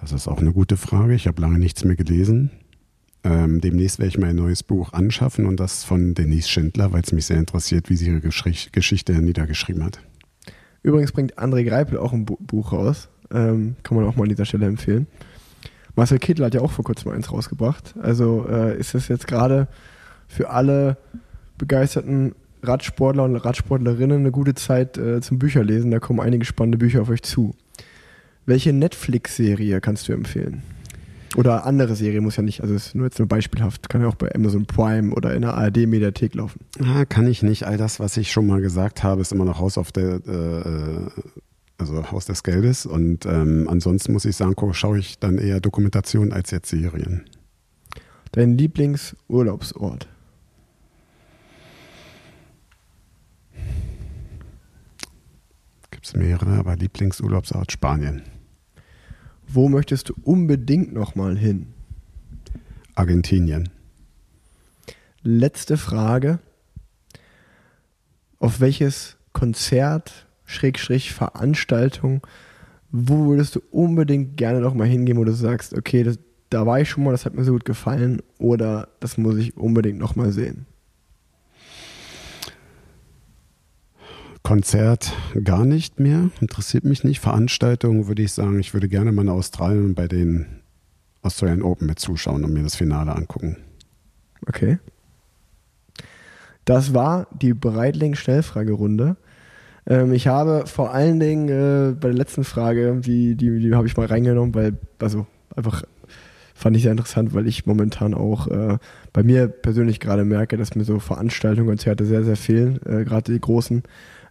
Das 0.00 0.12
ist 0.12 0.26
auch 0.26 0.38
eine 0.38 0.52
gute 0.52 0.76
Frage. 0.78 1.14
Ich 1.14 1.26
habe 1.26 1.42
lange 1.42 1.58
nichts 1.58 1.84
mehr 1.84 1.96
gelesen. 1.96 2.50
Ähm, 3.22 3.60
demnächst 3.60 3.98
werde 3.98 4.08
ich 4.08 4.18
mein 4.18 4.36
neues 4.36 4.62
Buch 4.62 4.94
anschaffen 4.94 5.44
und 5.44 5.60
das 5.60 5.84
von 5.84 6.14
Denise 6.14 6.48
Schindler, 6.48 6.92
weil 6.92 7.02
es 7.02 7.12
mich 7.12 7.26
sehr 7.26 7.38
interessiert, 7.38 7.90
wie 7.90 7.96
sie 7.96 8.06
ihre 8.06 8.20
Gesch 8.20 8.72
Geschichte 8.72 9.12
niedergeschrieben 9.12 9.84
hat. 9.84 10.00
Übrigens 10.82 11.12
bringt 11.12 11.38
André 11.38 11.64
Greipel 11.64 11.98
auch 11.98 12.14
ein 12.14 12.24
Bu 12.24 12.36
Buch 12.40 12.72
raus. 12.72 13.10
Ähm, 13.30 13.76
kann 13.82 13.96
man 13.96 14.06
auch 14.06 14.16
mal 14.16 14.22
an 14.22 14.30
dieser 14.30 14.46
Stelle 14.46 14.66
empfehlen. 14.66 15.06
Marcel 15.96 16.18
Kittel 16.18 16.46
hat 16.46 16.54
ja 16.54 16.62
auch 16.62 16.70
vor 16.70 16.84
kurzem 16.84 17.10
eins 17.10 17.30
rausgebracht. 17.30 17.94
Also 18.00 18.46
äh, 18.48 18.78
ist 18.78 18.94
es 18.94 19.08
jetzt 19.08 19.26
gerade 19.26 19.68
für 20.28 20.50
alle 20.50 20.96
begeisterten 21.56 22.34
Radsportler 22.62 23.24
und 23.24 23.36
Radsportlerinnen 23.36 24.20
eine 24.20 24.30
gute 24.30 24.54
Zeit 24.54 24.98
äh, 24.98 25.20
zum 25.20 25.38
Bücherlesen. 25.38 25.90
Da 25.90 25.98
kommen 25.98 26.20
einige 26.20 26.44
spannende 26.44 26.78
Bücher 26.78 27.02
auf 27.02 27.08
euch 27.08 27.22
zu. 27.22 27.54
Welche 28.46 28.72
Netflix-Serie 28.72 29.80
kannst 29.80 30.08
du 30.08 30.12
empfehlen? 30.12 30.62
Oder 31.36 31.66
andere 31.66 31.94
Serie 31.94 32.20
muss 32.20 32.36
ja 32.36 32.42
nicht, 32.42 32.62
also 32.62 32.74
ist 32.74 32.94
nur 32.94 33.04
jetzt 33.04 33.18
nur 33.18 33.28
beispielhaft, 33.28 33.88
kann 33.90 34.00
ja 34.00 34.08
auch 34.08 34.14
bei 34.14 34.34
Amazon 34.34 34.64
Prime 34.64 35.14
oder 35.14 35.34
in 35.34 35.42
der 35.42 35.54
ARD-Mediathek 35.54 36.34
laufen. 36.34 36.60
Ah, 36.82 37.04
kann 37.04 37.26
ich 37.26 37.42
nicht. 37.42 37.66
All 37.66 37.76
das, 37.76 38.00
was 38.00 38.16
ich 38.16 38.32
schon 38.32 38.46
mal 38.46 38.60
gesagt 38.62 39.02
habe, 39.02 39.20
ist 39.20 39.32
immer 39.32 39.44
noch 39.44 39.60
Haus 39.60 39.76
auf 39.76 39.92
der, 39.92 40.14
äh, 40.26 41.10
also 41.76 42.10
Haus 42.10 42.24
des 42.24 42.42
Geldes. 42.42 42.86
Und 42.86 43.26
ähm, 43.26 43.68
ansonsten 43.68 44.12
muss 44.12 44.24
ich 44.24 44.36
sagen, 44.36 44.54
schaue 44.72 44.98
ich 44.98 45.18
dann 45.18 45.36
eher 45.36 45.60
Dokumentation 45.60 46.32
als 46.32 46.50
jetzt 46.50 46.70
Serien. 46.70 47.24
Dein 48.32 48.56
Lieblingsurlaubsort? 48.56 50.08
Es 56.08 56.16
mehrere, 56.16 56.58
aber 56.58 56.76
Lieblingsurlaubsort 56.76 57.72
Spanien. 57.72 58.22
Wo 59.46 59.68
möchtest 59.68 60.08
du 60.08 60.14
unbedingt 60.22 60.92
nochmal 60.92 61.36
hin? 61.36 61.68
Argentinien. 62.94 63.68
Letzte 65.22 65.76
Frage. 65.76 66.38
Auf 68.38 68.60
welches 68.60 69.16
Konzert, 69.32 70.26
Schrägstrich, 70.44 71.12
Veranstaltung, 71.12 72.26
wo 72.90 73.26
würdest 73.26 73.56
du 73.56 73.60
unbedingt 73.70 74.36
gerne 74.36 74.60
nochmal 74.60 74.86
hingehen, 74.86 75.18
wo 75.18 75.24
du 75.24 75.32
sagst, 75.32 75.74
okay, 75.74 76.02
das, 76.02 76.18
da 76.50 76.64
war 76.64 76.80
ich 76.80 76.88
schon 76.88 77.04
mal, 77.04 77.10
das 77.10 77.26
hat 77.26 77.34
mir 77.34 77.44
so 77.44 77.52
gut 77.52 77.64
gefallen 77.64 78.22
oder 78.38 78.88
das 79.00 79.18
muss 79.18 79.36
ich 79.36 79.56
unbedingt 79.56 79.98
nochmal 79.98 80.32
sehen? 80.32 80.66
Konzert 84.42 85.12
gar 85.44 85.64
nicht 85.64 86.00
mehr, 86.00 86.30
interessiert 86.40 86.84
mich 86.84 87.04
nicht. 87.04 87.20
Veranstaltungen 87.20 88.06
würde 88.06 88.22
ich 88.22 88.32
sagen, 88.32 88.58
ich 88.60 88.72
würde 88.72 88.88
gerne 88.88 89.12
mal 89.12 89.22
in 89.22 89.28
Australien 89.28 89.94
bei 89.94 90.08
den 90.08 90.46
Australian 91.22 91.62
Open 91.62 91.86
mit 91.86 91.98
zuschauen 91.98 92.44
und 92.44 92.52
mir 92.52 92.62
das 92.62 92.76
Finale 92.76 93.14
angucken. 93.14 93.56
Okay. 94.46 94.78
Das 96.64 96.94
war 96.94 97.26
die 97.40 97.54
Breitling-Schnellfragerunde. 97.54 99.16
Ähm, 99.86 100.12
ich 100.12 100.26
habe 100.26 100.64
vor 100.66 100.92
allen 100.92 101.18
Dingen 101.18 101.48
äh, 101.48 101.94
bei 101.94 102.08
der 102.08 102.16
letzten 102.16 102.44
Frage, 102.44 103.00
die, 103.00 103.34
die, 103.34 103.58
die 103.58 103.74
habe 103.74 103.86
ich 103.86 103.96
mal 103.96 104.06
reingenommen, 104.06 104.54
weil, 104.54 104.78
also 104.98 105.26
einfach 105.56 105.82
fand 106.54 106.76
ich 106.76 106.82
sehr 106.82 106.92
interessant, 106.92 107.34
weil 107.34 107.46
ich 107.46 107.66
momentan 107.66 108.14
auch 108.14 108.48
äh, 108.48 108.78
bei 109.12 109.22
mir 109.22 109.48
persönlich 109.48 110.00
gerade 110.00 110.24
merke, 110.24 110.56
dass 110.56 110.74
mir 110.74 110.84
so 110.84 110.98
Veranstaltungen, 110.98 111.68
Konzerte 111.68 112.04
sehr, 112.04 112.24
sehr 112.24 112.36
fehlen, 112.36 112.80
äh, 112.84 113.04
gerade 113.04 113.32
die 113.32 113.40
großen. 113.40 113.82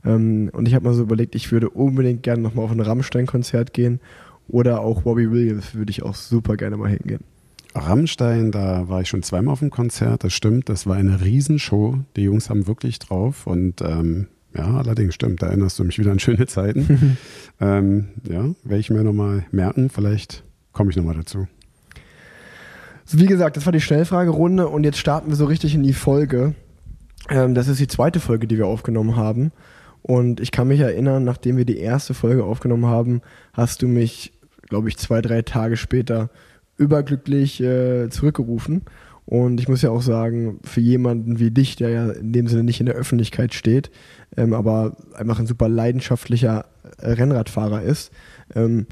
Ähm, 0.08 0.50
und 0.54 0.68
ich 0.68 0.74
habe 0.74 0.86
mal 0.86 0.94
so 0.94 1.04
überlegt, 1.04 1.36
ich 1.36 1.52
würde 1.52 1.70
unbedingt 1.70 2.24
gerne 2.24 2.42
nochmal 2.42 2.66
auf 2.66 2.72
ein 2.72 2.80
Rammstein-Konzert 2.80 3.74
gehen 3.74 4.00
Oder 4.48 4.82
auch 4.82 5.06
Robbie 5.06 5.30
Williams 5.30 5.76
würde 5.76 5.92
ich 5.92 6.04
auch 6.04 6.16
super 6.16 6.56
gerne 6.56 6.78
mal 6.78 6.90
hingehen. 6.90 7.24
Rammstein, 7.76 8.52
da 8.52 8.88
war 8.90 9.02
ich 9.02 9.10
schon 9.10 9.24
zweimal 9.24 9.54
auf 9.54 9.60
dem 9.60 9.70
Konzert, 9.70 10.24
das 10.24 10.34
stimmt, 10.34 10.70
das 10.70 10.88
war 10.88 10.96
eine 10.96 11.22
Riesenshow. 11.22 12.00
Die 12.16 12.24
Jungs 12.24 12.50
haben 12.50 12.66
wirklich 12.66 12.98
drauf 12.98 13.46
und 13.46 13.82
ähm, 13.82 14.28
ja, 14.56 14.78
allerdings 14.78 15.14
stimmt, 15.14 15.42
da 15.42 15.48
erinnerst 15.48 15.78
du 15.78 15.84
mich 15.84 16.00
wieder 16.00 16.12
an 16.12 16.20
schöne 16.20 16.48
Zeiten. 16.48 17.18
ähm, 17.62 18.08
ja, 18.24 18.46
werde 18.64 18.80
ich 18.80 18.90
mir 18.90 19.04
nochmal 19.04 19.46
merken, 19.52 19.90
vielleicht 19.90 20.44
komme 20.72 20.90
ich 20.90 20.96
nochmal 20.96 21.16
dazu. 21.16 21.48
Wie 23.12 23.26
gesagt, 23.26 23.58
das 23.58 23.66
war 23.66 23.74
die 23.74 23.82
Schnellfragerunde 23.82 24.68
und 24.68 24.84
jetzt 24.84 24.98
starten 24.98 25.30
wir 25.30 25.36
so 25.36 25.46
richtig 25.46 25.76
in 25.76 25.84
die 25.84 25.94
Folge. 25.94 26.56
Ähm, 27.30 27.54
das 27.54 27.68
ist 27.68 27.80
die 27.80 27.88
zweite 27.88 28.20
Folge, 28.20 28.48
die 28.48 28.58
wir 28.58 28.68
aufgenommen 28.68 29.16
haben. 29.16 29.52
Und 30.02 30.40
ich 30.40 30.52
kann 30.52 30.68
mich 30.68 30.80
erinnern, 30.80 31.24
nachdem 31.24 31.58
wir 31.58 31.66
die 31.66 31.80
erste 31.80 32.14
Folge 32.14 32.44
aufgenommen 32.44 32.86
haben, 32.86 33.22
hast 33.54 33.82
du 33.82 33.88
mich, 33.88 34.34
glaube 34.70 34.90
ich, 34.90 34.98
zwei, 34.98 35.22
drei 35.22 35.42
Tage 35.42 35.78
später 35.78 36.30
überglücklich 36.78 37.62
äh, 37.62 38.10
zurückgerufen. 38.10 38.84
Und 39.26 39.60
ich 39.60 39.68
muss 39.68 39.82
ja 39.82 39.90
auch 39.90 40.02
sagen, 40.02 40.60
für 40.64 40.80
jemanden 40.80 41.38
wie 41.40 41.52
dich, 41.52 41.76
der 41.76 41.90
ja 41.90 42.12
in 42.12 42.32
dem 42.32 42.48
Sinne 42.48 42.64
nicht 42.64 42.80
in 42.80 42.86
der 42.86 42.96
Öffentlichkeit 42.96 43.54
steht, 43.54 43.92
ähm, 44.38 44.54
aber 44.54 44.96
einfach 45.16 45.40
ein 45.40 45.48
super 45.48 45.68
leidenschaftlicher 45.68 46.66
äh, 47.00 47.12
Rennradfahrer 47.12 47.82
ist, 47.82 48.14
ähm, 48.56 48.88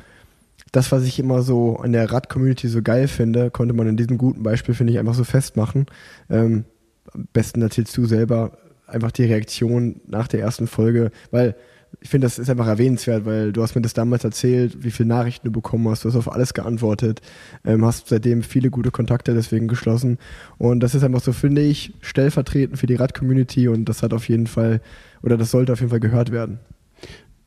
das, 0.74 0.92
was 0.92 1.04
ich 1.06 1.20
immer 1.20 1.42
so 1.42 1.78
an 1.78 1.94
der 1.94 2.12
Rad-Community 2.12 2.68
so 2.68 2.82
geil 2.82 3.08
finde, 3.08 3.50
konnte 3.50 3.74
man 3.74 3.88
in 3.88 3.96
diesem 3.96 4.18
guten 4.18 4.44
Beispiel, 4.44 4.76
finde 4.76 4.92
ich, 4.92 5.00
einfach 5.00 5.14
so 5.14 5.24
festmachen. 5.24 5.86
Ähm, 6.30 6.66
am 7.14 7.30
besten 7.32 7.62
erzählst 7.62 7.96
du 7.96 8.06
selber 8.06 8.58
einfach 8.88 9.12
die 9.12 9.25
Reaktion 9.25 10.01
nach 10.08 10.27
der 10.27 10.42
ersten 10.42 10.68
Folge, 10.68 11.12
weil 11.32 11.56
ich 12.01 12.10
finde, 12.10 12.25
das 12.25 12.39
ist 12.39 12.50
einfach 12.50 12.68
erwähnenswert, 12.68 13.25
weil 13.25 13.54
du 13.54 13.62
hast 13.62 13.75
mir 13.75 13.82
das 13.82 13.94
damals 13.94 14.24
erzählt, 14.24 14.84
wie 14.84 14.92
viele 14.92 15.10
Nachrichten 15.10 15.48
du 15.48 15.51
bekommen 15.51 15.88
hast, 15.88 16.04
du 16.04 16.10
hast 16.10 16.15
auf 16.15 16.32
alles 16.32 16.54
geantwortet, 16.54 17.22
ähm, 17.63 17.86
hast 17.86 18.10
seitdem 18.10 18.44
viele 18.44 18.70
gute 18.70 18.92
Kontakte 18.92 19.34
deswegen 19.34 19.68
geschlossen 19.68 20.18
und 20.58 20.82
das 20.82 20.96
ist 20.96 21.04
einfach 21.04 21.22
so, 21.22 21.32
finde 21.32 21.62
ich, 21.62 21.94
stellvertretend 22.01 22.77
für 22.77 22.88
die 22.88 22.96
Rad-Community 22.96 23.68
und 23.68 23.86
das 23.86 24.04
hat 24.04 24.13
auf 24.13 24.27
jeden 24.30 24.48
Fall, 24.48 24.82
oder 25.24 25.38
das 25.38 25.51
sollte 25.51 25.74
auf 25.74 25.80
jeden 25.80 25.89
Fall 25.89 26.00
gehört 26.00 26.32
werden. 26.32 26.60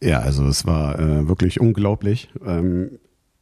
Ja, 0.03 0.21
also 0.21 0.47
es 0.47 0.65
war 0.65 0.99
äh, 0.99 1.29
wirklich 1.29 1.61
unglaublich. 1.61 2.31
Ähm, 2.47 2.99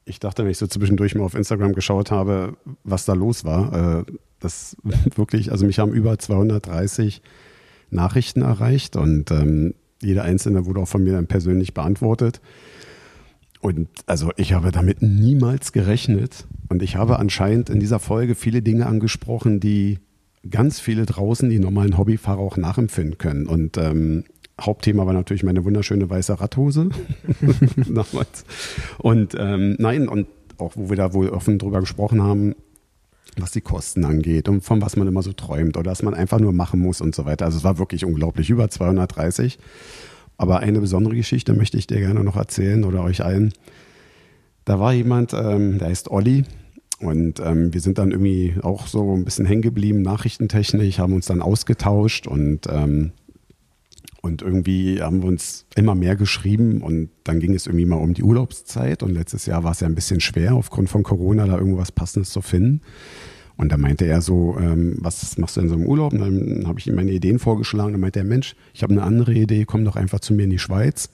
ich 0.07 0.21
dachte, 0.21 0.45
wenn 0.45 0.51
ich 0.51 0.59
so 0.59 0.67
zwischendurch 0.67 1.15
mal 1.15 1.25
auf 1.25 1.35
Instagram 1.35 1.75
geschaut 1.75 2.11
habe, 2.11 2.57
was 2.85 3.05
da 3.05 3.13
los 3.13 3.45
war, 3.45 4.01
äh, 4.01 4.13
das 4.41 4.77
wirklich, 5.17 5.53
also 5.53 5.67
mich 5.67 5.79
haben 5.79 5.93
über 5.93 6.19
230 6.19 7.23
Nachrichten 7.91 8.43
erreicht 8.43 8.97
und 8.97 9.31
ähm, 9.31 9.75
jede 10.03 10.23
einzelne 10.23 10.67
wurde 10.67 10.81
auch 10.81 10.89
von 10.89 11.05
mir 11.05 11.13
dann 11.13 11.27
persönlich 11.27 11.75
beantwortet. 11.75 12.41
Und 13.61 13.89
also 14.07 14.31
ich 14.37 14.53
habe 14.53 14.71
damit 14.71 15.03
niemals 15.03 15.73
gerechnet. 15.73 16.47
Und 16.69 16.83
ich 16.83 16.97
habe 16.97 17.19
anscheinend 17.19 17.71
in 17.71 17.81
dieser 17.81 17.99
Folge 17.99 18.35
viele 18.35 18.63
Dinge 18.63 18.87
angesprochen, 18.87 19.61
die 19.61 19.99
ganz 20.49 20.79
viele 20.79 21.07
draußen, 21.07 21.49
die 21.49 21.59
normalen 21.59 21.99
Hobbyfahrer 21.99 22.39
auch 22.39 22.57
nachempfinden 22.57 23.19
können. 23.19 23.47
Und 23.47 23.77
ähm, 23.79 24.25
Hauptthema 24.61 25.07
war 25.07 25.13
natürlich 25.13 25.43
meine 25.43 25.65
wunderschöne 25.65 26.09
weiße 26.09 26.41
Radhose 26.41 26.91
damals. 27.89 28.45
Und 28.99 29.35
ähm, 29.39 29.77
nein, 29.79 30.09
und 30.09 30.29
auch 30.59 30.73
wo 30.77 30.89
wir 30.89 30.97
da 30.97 31.13
wohl 31.13 31.29
offen 31.29 31.59
drüber 31.59 31.81
gesprochen 31.81 32.23
haben, 32.23 32.55
was 33.39 33.53
die 33.53 33.61
Kosten 33.61 34.05
angeht 34.05 34.49
und 34.49 34.63
von 34.63 34.81
was 34.81 34.97
man 34.97 35.09
immer 35.09 35.23
so 35.23 35.33
träumt 35.33 35.77
oder 35.77 35.91
dass 35.91 36.03
man 36.03 36.15
einfach 36.15 36.41
nur 36.41 36.53
machen 36.53 36.81
muss 36.81 37.01
und 37.01 37.15
so 37.15 37.25
weiter. 37.25 37.45
Also 37.45 37.59
es 37.59 37.65
war 37.65 37.79
wirklich 37.79 38.05
unglaublich, 38.05 38.51
über 38.51 38.69
230. 38.69 39.59
Aber 40.39 40.61
eine 40.61 40.81
besondere 40.81 41.15
Geschichte 41.15 41.55
möchte 41.55 41.79
ich 41.79 41.87
dir 41.87 41.99
gerne 41.99 42.23
noch 42.23 42.37
erzählen 42.37 42.85
oder 42.85 43.03
euch 43.03 43.25
allen. 43.25 43.53
Da 44.65 44.79
war 44.81 44.93
jemand, 44.93 45.33
ähm, 45.33 45.79
der 45.79 45.89
heißt 45.89 46.11
Olli 46.11 46.45
und 47.01 47.41
ähm, 47.41 47.73
wir 47.73 47.81
sind 47.81 47.99
dann 47.99 48.11
irgendwie 48.11 48.55
auch 48.63 48.87
so 48.87 49.15
ein 49.15 49.25
bisschen 49.25 49.47
hängen 49.47 49.63
geblieben, 49.63 50.03
nachrichtentechnisch, 50.03 50.99
haben 50.99 51.13
uns 51.13 51.27
dann 51.27 51.43
ausgetauscht 51.43 52.27
und 52.27 52.67
ähm, 52.69 53.13
und 54.23 54.43
irgendwie 54.43 55.01
haben 55.01 55.23
wir 55.23 55.29
uns 55.29 55.67
immer 55.75 55.95
mehr 55.95 56.17
geschrieben 56.17 56.83
und 56.83 57.11
dann 57.25 57.41
ging 57.41 57.55
es 57.55 57.67
irgendwie 57.67 57.87
mal 57.87 57.97
um 57.97 58.15
die 58.15 58.23
Urlaubszeit 58.23 59.03
und 59.03 59.13
letztes 59.13 59.47
Jahr 59.47 59.65
war 59.65 59.73
es 59.73 59.81
ja 59.81 59.87
ein 59.87 59.95
bisschen 59.95 60.21
schwer 60.21 60.55
aufgrund 60.55 60.89
von 60.89 61.03
Corona 61.03 61.47
da 61.47 61.59
irgendwas 61.59 61.93
Passendes 61.93 62.31
zu 62.31 62.43
finden. 62.43 62.81
Und 63.57 63.73
da 63.73 63.79
meinte 63.79 64.05
er 64.05 64.21
so, 64.21 64.57
ähm, 64.59 64.97
was 65.01 65.39
machst 65.39 65.57
du 65.57 65.63
in 65.63 65.69
so 65.69 65.75
einem 65.75 65.87
Urlaub? 65.87 66.13
Und 66.13 66.21
dann 66.21 66.67
habe 66.67 66.79
ich 66.79 66.87
ihm 66.87 66.95
meine 66.95 67.11
Ideen 67.11 67.39
vorgeschlagen. 67.39 67.93
Dann 67.93 68.01
meinte 68.01 68.19
er, 68.19 68.25
Mensch, 68.25 68.55
ich 68.75 68.83
habe 68.83 68.93
eine 68.93 69.03
andere 69.03 69.33
Idee, 69.33 69.65
komm 69.65 69.85
doch 69.85 69.97
einfach 69.97 70.21
zu 70.21 70.35
mir 70.35 70.45
in 70.45 70.51
die 70.51 70.59
Schweiz. 70.59 71.09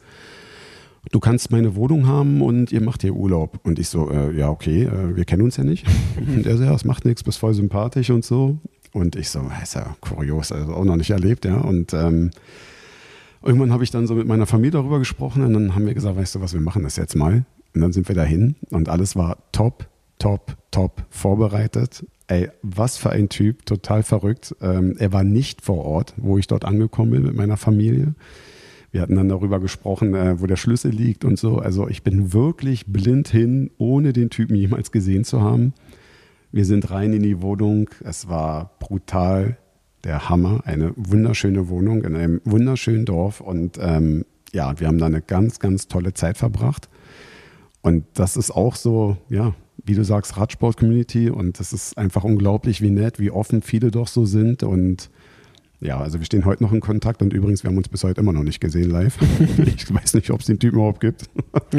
Du 1.11 1.21
kannst 1.21 1.51
meine 1.51 1.75
Wohnung 1.75 2.07
haben 2.07 2.43
und 2.43 2.73
ihr 2.73 2.81
macht 2.81 3.03
hier 3.03 3.15
Urlaub. 3.15 3.61
Und 3.65 3.79
ich 3.79 3.89
so, 3.89 4.11
äh, 4.11 4.37
ja, 4.37 4.51
okay, 4.51 4.85
äh, 4.85 5.17
wir 5.17 5.25
kennen 5.25 5.43
uns 5.43 5.57
ja 5.57 5.65
nicht. 5.65 5.87
Und 6.17 6.47
er 6.47 6.57
so, 6.57 6.65
ja, 6.65 6.75
es 6.75 6.85
macht 6.85 7.05
nichts, 7.05 7.25
bist 7.25 7.39
voll 7.39 7.55
sympathisch 7.55 8.11
und 8.11 8.25
so. 8.25 8.59
Und 8.93 9.17
ich 9.17 9.29
so, 9.31 9.51
ist 9.63 9.75
ja 9.75 9.97
kurios, 10.01 10.53
also 10.53 10.75
auch 10.75 10.85
noch 10.85 10.97
nicht 10.97 11.11
erlebt, 11.11 11.45
ja. 11.45 11.57
Und 11.57 11.93
ähm, 11.93 12.31
Irgendwann 13.43 13.73
habe 13.73 13.85
ich 13.85 13.91
dann 13.91 14.07
so 14.07 14.15
mit 14.15 14.27
meiner 14.27 14.47
Familie 14.47 14.73
darüber 14.73 14.99
gesprochen 14.99 15.45
und 15.45 15.53
dann 15.53 15.75
haben 15.75 15.87
wir 15.87 15.95
gesagt, 15.95 16.17
weißt 16.17 16.37
du 16.37 16.41
was, 16.41 16.55
wir 16.55 16.61
machen 16.61 16.83
das 16.83 16.97
jetzt 16.97 17.17
mal. 17.17 17.45
Und 17.75 17.81
dann 17.81 17.93
sind 17.93 18.09
wir 18.09 18.15
dahin 18.15 18.57
und 18.71 18.89
alles 18.89 19.17
war 19.17 19.39
top, 19.53 19.89
top, 20.19 20.57
top 20.71 21.05
vorbereitet. 21.11 22.07
Ey, 22.27 22.51
was 22.63 22.97
für 22.97 23.11
ein 23.11 23.29
Typ, 23.29 23.67
total 23.67 24.03
verrückt. 24.03 24.55
Ähm, 24.61 24.97
er 24.99 25.13
war 25.13 25.25
nicht 25.25 25.63
vor 25.63 25.85
Ort, 25.85 26.15
wo 26.17 26.39
ich 26.39 26.47
dort 26.47 26.65
angekommen 26.65 27.11
bin 27.11 27.23
mit 27.23 27.35
meiner 27.35 27.57
Familie. 27.57 28.15
Wir 28.93 29.01
hatten 29.01 29.17
dann 29.17 29.29
darüber 29.31 29.59
gesprochen, 29.59 30.15
äh, 30.15 30.41
wo 30.41 30.47
der 30.47 30.57
Schlüssel 30.57 30.93
liegt 30.93 31.25
und 31.25 31.39
so. 31.39 31.59
Also 31.59 31.89
ich 31.89 32.03
bin 32.03 32.33
wirklich 32.35 32.87
blind 32.87 33.29
hin, 33.29 33.71
ohne 33.79 34.13
den 34.13 34.29
Typen 34.29 34.55
jemals 34.55 34.93
gesehen 34.93 35.25
zu 35.25 35.41
haben. 35.41 35.73
Wir 36.53 36.67
sind 36.67 36.91
rein 36.91 37.15
in 37.15 37.23
die 37.23 37.41
Wohnung. 37.41 37.89
Es 38.05 38.29
war 38.29 38.73
brutal 38.79 39.57
der 40.05 40.29
Hammer. 40.29 40.63
Eine 40.65 40.93
wunderschöne 40.97 41.69
Wohnung 41.69 42.05
in 42.05 42.15
einem 42.17 42.41
wunderschönen 42.45 43.05
Dorf. 43.05 43.41
Und 43.41 43.79
ähm, 43.81 44.25
ja, 44.53 44.79
wir 44.79 44.87
haben 44.87 44.99
da 44.99 45.07
eine 45.07 45.23
ganz, 45.23 45.59
ganz 45.59 45.89
tolle 45.89 46.15
Zeit 46.15 46.39
verbracht. 46.39 46.89
Und 47.81 48.05
das 48.15 48.37
ist 48.37 48.51
auch 48.51 48.77
so, 48.77 49.17
ja, 49.29 49.55
wie 49.85 49.95
du 49.95 50.05
sagst, 50.05 50.37
Radsport-Community. 50.37 51.31
Und 51.31 51.59
das 51.59 51.73
ist 51.73 51.99
einfach 51.99 52.25
unglaublich, 52.25 52.81
wie 52.81 52.91
nett, 52.91 53.19
wie 53.19 53.31
offen 53.31 53.63
viele 53.63 53.91
doch 53.91 54.09
so 54.09 54.25
sind. 54.25 54.63
Und 54.63 55.11
ja, 55.83 55.99
also 55.99 56.21
wir 56.21 56.25
stehen 56.25 56.45
heute 56.45 56.63
noch 56.63 56.73
in 56.73 56.81
Kontakt 56.81 57.23
und 57.23 57.33
übrigens, 57.33 57.65
wir 57.65 57.71
haben 57.71 57.77
uns 57.77 57.89
bis 57.89 58.05
heute 58.05 58.21
immer 58.21 58.33
noch 58.33 58.45
nicht 58.45 58.61
gesehen 58.61 58.89
live. 58.89 59.19
ich 59.67 59.93
weiß 59.93 60.15
nicht, 60.15 60.31
ob 60.31 60.41
es 60.41 60.47
den 60.47 60.61
Typen 60.61 60.77
überhaupt 60.77 61.01
gibt. 61.01 61.29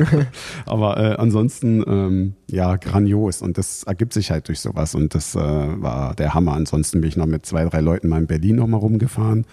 Aber 0.66 0.98
äh, 0.98 1.16
ansonsten, 1.16 1.84
ähm, 1.88 2.34
ja, 2.50 2.76
grandios 2.76 3.42
und 3.42 3.58
das 3.58 3.84
ergibt 3.84 4.12
sich 4.12 4.30
halt 4.30 4.50
durch 4.50 4.60
sowas 4.60 4.94
und 4.94 5.16
das 5.16 5.36
äh, 5.36 5.40
war 5.40 6.16
der 6.16 6.34
Hammer. 6.34 6.54
Ansonsten 6.54 7.00
bin 7.00 7.08
ich 7.08 7.16
noch 7.16 7.28
mit 7.28 7.46
zwei, 7.46 7.64
drei 7.64 7.80
Leuten 7.80 8.10
mal 8.10 8.20
in 8.20 8.28
Berlin 8.28 8.58
nochmal 8.58 8.82
rumgefahren. 8.82 9.46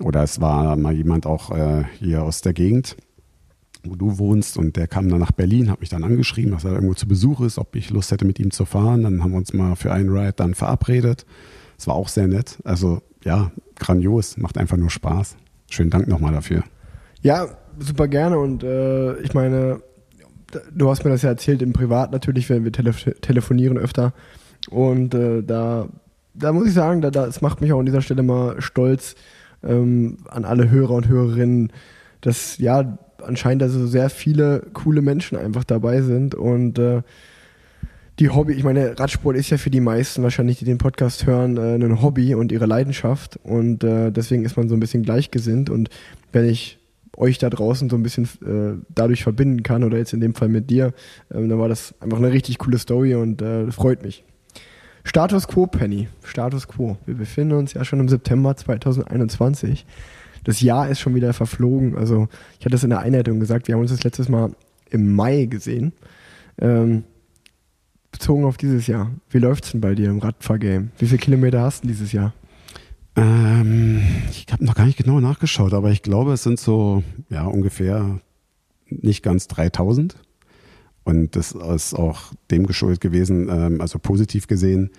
Oder 0.00 0.22
es 0.22 0.40
war 0.40 0.76
mal 0.76 0.94
jemand 0.94 1.26
auch 1.26 1.50
äh, 1.50 1.84
hier 1.98 2.22
aus 2.22 2.42
der 2.42 2.52
Gegend, 2.52 2.96
wo 3.82 3.96
du 3.96 4.18
wohnst 4.18 4.56
und 4.56 4.76
der 4.76 4.86
kam 4.86 5.08
dann 5.08 5.18
nach 5.18 5.32
Berlin, 5.32 5.68
hat 5.68 5.80
mich 5.80 5.88
dann 5.88 6.04
angeschrieben, 6.04 6.52
dass 6.52 6.64
er 6.64 6.74
irgendwo 6.74 6.94
zu 6.94 7.08
Besuch 7.08 7.40
ist, 7.40 7.58
ob 7.58 7.74
ich 7.74 7.90
Lust 7.90 8.12
hätte 8.12 8.24
mit 8.24 8.38
ihm 8.38 8.52
zu 8.52 8.64
fahren. 8.64 9.02
Dann 9.02 9.20
haben 9.20 9.32
wir 9.32 9.38
uns 9.38 9.52
mal 9.52 9.74
für 9.74 9.92
einen 9.92 10.10
Ride 10.10 10.34
dann 10.34 10.54
verabredet. 10.54 11.26
Es 11.76 11.88
war 11.88 11.96
auch 11.96 12.08
sehr 12.08 12.28
nett. 12.28 12.58
Also 12.62 13.02
ja, 13.24 13.50
grandios, 13.76 14.36
macht 14.36 14.58
einfach 14.58 14.76
nur 14.76 14.90
Spaß. 14.90 15.36
Schönen 15.70 15.90
Dank 15.90 16.08
nochmal 16.08 16.32
dafür. 16.32 16.62
Ja, 17.22 17.48
super 17.78 18.08
gerne 18.08 18.38
und 18.38 18.62
äh, 18.62 19.18
ich 19.20 19.34
meine, 19.34 19.80
du 20.74 20.88
hast 20.88 21.04
mir 21.04 21.10
das 21.10 21.22
ja 21.22 21.30
erzählt 21.30 21.62
im 21.62 21.72
Privat 21.72 22.12
natürlich, 22.12 22.48
wenn 22.48 22.64
wir 22.64 22.72
tele 22.72 22.92
telefonieren 23.20 23.76
öfter 23.76 24.12
und 24.70 25.14
äh, 25.14 25.42
da, 25.42 25.88
da 26.34 26.52
muss 26.52 26.68
ich 26.68 26.74
sagen, 26.74 27.00
da, 27.00 27.10
das 27.10 27.40
macht 27.40 27.60
mich 27.60 27.72
auch 27.72 27.80
an 27.80 27.86
dieser 27.86 28.02
Stelle 28.02 28.22
mal 28.22 28.60
stolz 28.60 29.14
ähm, 29.62 30.18
an 30.28 30.44
alle 30.44 30.70
Hörer 30.70 30.92
und 30.92 31.08
Hörerinnen, 31.08 31.72
dass 32.20 32.58
ja 32.58 32.98
anscheinend 33.22 33.62
also 33.62 33.86
sehr 33.86 34.10
viele 34.10 34.62
coole 34.72 35.02
Menschen 35.02 35.36
einfach 35.36 35.64
dabei 35.64 36.02
sind 36.02 36.34
und 36.34 36.78
äh, 36.78 37.02
die 38.18 38.30
Hobby, 38.30 38.54
ich 38.54 38.64
meine, 38.64 38.98
Radsport 38.98 39.36
ist 39.36 39.50
ja 39.50 39.58
für 39.58 39.70
die 39.70 39.80
meisten 39.80 40.22
wahrscheinlich, 40.22 40.58
die 40.58 40.64
den 40.64 40.78
Podcast 40.78 41.26
hören, 41.26 41.56
äh, 41.56 41.74
ein 41.74 42.02
Hobby 42.02 42.34
und 42.34 42.50
ihre 42.50 42.66
Leidenschaft. 42.66 43.38
Und 43.44 43.84
äh, 43.84 44.10
deswegen 44.10 44.44
ist 44.44 44.56
man 44.56 44.68
so 44.68 44.74
ein 44.74 44.80
bisschen 44.80 45.02
gleichgesinnt. 45.02 45.70
Und 45.70 45.88
wenn 46.32 46.48
ich 46.48 46.78
euch 47.16 47.38
da 47.38 47.48
draußen 47.48 47.88
so 47.88 47.96
ein 47.96 48.02
bisschen 48.02 48.24
äh, 48.44 48.82
dadurch 48.88 49.22
verbinden 49.22 49.62
kann, 49.62 49.84
oder 49.84 49.98
jetzt 49.98 50.12
in 50.12 50.20
dem 50.20 50.34
Fall 50.34 50.48
mit 50.48 50.68
dir, 50.70 50.92
ähm, 51.32 51.48
dann 51.48 51.58
war 51.58 51.68
das 51.68 51.94
einfach 52.00 52.18
eine 52.18 52.32
richtig 52.32 52.58
coole 52.58 52.78
Story 52.78 53.14
und 53.14 53.40
äh, 53.40 53.70
freut 53.70 54.02
mich. 54.02 54.24
Status 55.04 55.46
Quo, 55.46 55.66
Penny. 55.66 56.08
Status 56.24 56.66
Quo. 56.66 56.98
Wir 57.06 57.14
befinden 57.14 57.54
uns 57.54 57.72
ja 57.72 57.84
schon 57.84 58.00
im 58.00 58.08
September 58.08 58.56
2021. 58.56 59.86
Das 60.44 60.60
Jahr 60.60 60.88
ist 60.88 61.00
schon 61.00 61.14
wieder 61.14 61.32
verflogen. 61.32 61.96
Also, 61.96 62.28
ich 62.58 62.66
hatte 62.66 62.76
es 62.76 62.84
in 62.84 62.90
der 62.90 63.00
Einleitung 63.00 63.38
gesagt, 63.38 63.68
wir 63.68 63.74
haben 63.74 63.82
uns 63.82 63.90
das 63.90 64.04
letztes 64.04 64.28
Mal 64.28 64.50
im 64.90 65.14
Mai 65.14 65.44
gesehen. 65.46 65.92
Ähm, 66.60 67.04
bezogen 68.10 68.44
auf 68.44 68.56
dieses 68.56 68.86
Jahr, 68.86 69.10
wie 69.30 69.38
läuft 69.38 69.64
es 69.64 69.72
denn 69.72 69.80
bei 69.80 69.94
dir 69.94 70.10
im 70.10 70.18
Radfahrgame? 70.18 70.88
Wie 70.98 71.06
viele 71.06 71.18
Kilometer 71.18 71.62
hast 71.62 71.84
du 71.84 71.88
dieses 71.88 72.12
Jahr? 72.12 72.34
Ähm, 73.16 74.02
ich 74.30 74.46
habe 74.50 74.64
noch 74.64 74.74
gar 74.74 74.86
nicht 74.86 74.98
genau 74.98 75.20
nachgeschaut, 75.20 75.74
aber 75.74 75.90
ich 75.90 76.02
glaube, 76.02 76.32
es 76.32 76.42
sind 76.42 76.60
so 76.60 77.02
ja 77.30 77.44
ungefähr 77.44 78.20
nicht 78.88 79.22
ganz 79.22 79.48
3000. 79.48 80.16
Und 81.04 81.36
das 81.36 81.52
ist 81.52 81.94
auch 81.94 82.32
dem 82.50 82.66
geschuldet 82.66 83.00
gewesen, 83.00 83.48
ähm, 83.50 83.80
also 83.80 83.98
positiv 83.98 84.46
gesehen, 84.46 84.90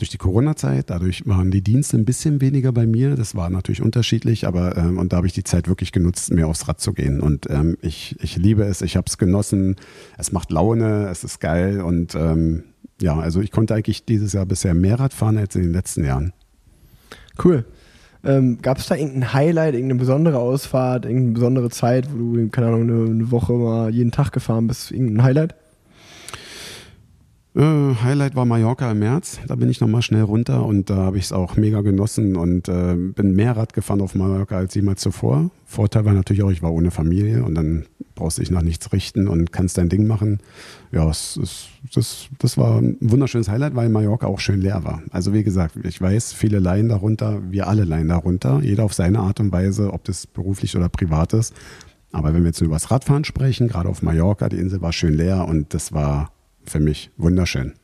durch 0.00 0.10
die 0.10 0.18
Corona-Zeit. 0.18 0.90
Dadurch 0.90 1.26
waren 1.26 1.50
die 1.50 1.62
Dienste 1.62 1.96
ein 1.96 2.04
bisschen 2.04 2.40
weniger 2.40 2.72
bei 2.72 2.86
mir. 2.86 3.16
Das 3.16 3.34
war 3.34 3.50
natürlich 3.50 3.82
unterschiedlich, 3.82 4.46
aber 4.46 4.76
ähm, 4.76 4.98
und 4.98 5.12
da 5.12 5.18
habe 5.18 5.26
ich 5.26 5.32
die 5.32 5.44
Zeit 5.44 5.68
wirklich 5.68 5.92
genutzt, 5.92 6.32
mir 6.32 6.48
aufs 6.48 6.68
Rad 6.68 6.80
zu 6.80 6.92
gehen. 6.92 7.20
Und 7.20 7.48
ähm, 7.50 7.76
ich, 7.82 8.16
ich 8.22 8.36
liebe 8.36 8.64
es, 8.64 8.82
ich 8.82 8.96
habe 8.96 9.06
es 9.08 9.18
genossen. 9.18 9.76
Es 10.16 10.32
macht 10.32 10.50
Laune, 10.50 11.08
es 11.08 11.24
ist 11.24 11.40
geil 11.40 11.80
und 11.80 12.14
ähm, 12.14 12.64
ja, 13.00 13.18
also 13.18 13.40
ich 13.40 13.50
konnte 13.50 13.74
eigentlich 13.74 14.04
dieses 14.04 14.32
Jahr 14.32 14.46
bisher 14.46 14.74
mehr 14.74 15.00
Rad 15.00 15.12
fahren 15.12 15.38
als 15.38 15.54
in 15.56 15.62
den 15.62 15.72
letzten 15.72 16.04
Jahren. 16.04 16.32
Cool. 17.42 17.64
Ähm, 18.22 18.58
Gab 18.60 18.78
es 18.78 18.86
da 18.86 18.96
irgendein 18.96 19.32
Highlight, 19.32 19.74
irgendeine 19.74 19.98
besondere 19.98 20.38
Ausfahrt, 20.38 21.06
irgendeine 21.06 21.32
besondere 21.32 21.70
Zeit, 21.70 22.12
wo 22.12 22.36
du, 22.36 22.48
keine 22.50 22.66
Ahnung, 22.68 22.82
eine, 22.82 23.10
eine 23.10 23.30
Woche 23.30 23.54
mal 23.54 23.94
jeden 23.94 24.10
Tag 24.10 24.32
gefahren 24.32 24.66
bist? 24.66 24.90
Irgendein 24.90 25.22
Highlight? 25.22 25.54
Äh, 27.56 27.94
Highlight 28.04 28.36
war 28.36 28.44
Mallorca 28.44 28.90
im 28.92 29.00
März. 29.00 29.40
Da 29.48 29.56
bin 29.56 29.68
ich 29.68 29.80
nochmal 29.80 30.02
schnell 30.02 30.22
runter 30.22 30.64
und 30.64 30.88
da 30.88 30.96
habe 30.96 31.18
ich 31.18 31.24
es 31.24 31.32
auch 31.32 31.56
mega 31.56 31.80
genossen 31.80 32.36
und 32.36 32.68
äh, 32.68 32.94
bin 32.94 33.34
mehr 33.34 33.56
Rad 33.56 33.72
gefahren 33.72 34.00
auf 34.00 34.14
Mallorca 34.14 34.56
als 34.56 34.74
jemals 34.74 35.00
zuvor. 35.00 35.50
Vorteil 35.64 36.04
war 36.04 36.12
natürlich 36.12 36.44
auch, 36.44 36.50
ich 36.50 36.62
war 36.62 36.72
ohne 36.72 36.92
Familie 36.92 37.42
und 37.42 37.56
dann 37.56 37.86
brauchst 38.14 38.38
du 38.38 38.42
dich 38.42 38.52
nach 38.52 38.62
nichts 38.62 38.92
richten 38.92 39.26
und 39.26 39.50
kannst 39.50 39.78
dein 39.78 39.88
Ding 39.88 40.06
machen. 40.06 40.38
Ja, 40.92 41.10
es, 41.10 41.40
es, 41.42 41.68
das, 41.92 42.28
das 42.38 42.56
war 42.56 42.80
ein 42.80 42.96
wunderschönes 43.00 43.48
Highlight, 43.48 43.74
weil 43.74 43.88
Mallorca 43.88 44.28
auch 44.28 44.38
schön 44.38 44.60
leer 44.60 44.84
war. 44.84 45.02
Also 45.10 45.32
wie 45.32 45.42
gesagt, 45.42 45.74
ich 45.84 46.00
weiß, 46.00 46.32
viele 46.32 46.60
leihen 46.60 46.88
darunter, 46.88 47.40
wir 47.50 47.66
alle 47.66 47.82
leihen 47.82 48.08
darunter, 48.08 48.60
jeder 48.62 48.84
auf 48.84 48.94
seine 48.94 49.20
Art 49.20 49.40
und 49.40 49.50
Weise, 49.50 49.92
ob 49.92 50.04
das 50.04 50.28
beruflich 50.28 50.76
oder 50.76 50.88
privat 50.88 51.32
ist. 51.32 51.54
Aber 52.12 52.32
wenn 52.32 52.42
wir 52.42 52.48
jetzt 52.48 52.60
über 52.60 52.76
das 52.76 52.92
Radfahren 52.92 53.24
sprechen, 53.24 53.66
gerade 53.66 53.88
auf 53.88 54.02
Mallorca, 54.02 54.48
die 54.48 54.58
Insel 54.58 54.80
war 54.82 54.92
schön 54.92 55.14
leer 55.14 55.46
und 55.48 55.74
das 55.74 55.92
war 55.92 56.30
für 56.64 56.80
mich 56.80 57.10
wunderschön. 57.16 57.74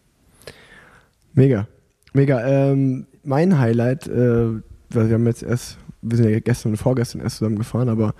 Mega, 1.34 1.68
mega. 2.12 2.46
Ähm, 2.46 3.06
mein 3.22 3.58
Highlight, 3.58 4.06
äh, 4.06 4.48
wir 4.90 5.12
haben 5.12 5.26
jetzt 5.26 5.42
erst, 5.42 5.78
wir 6.02 6.16
sind 6.16 6.30
ja 6.30 6.40
gestern 6.40 6.72
und 6.72 6.78
vorgestern 6.78 7.20
erst 7.20 7.38
zusammen 7.38 7.58
gefahren, 7.58 7.88
aber 7.88 8.14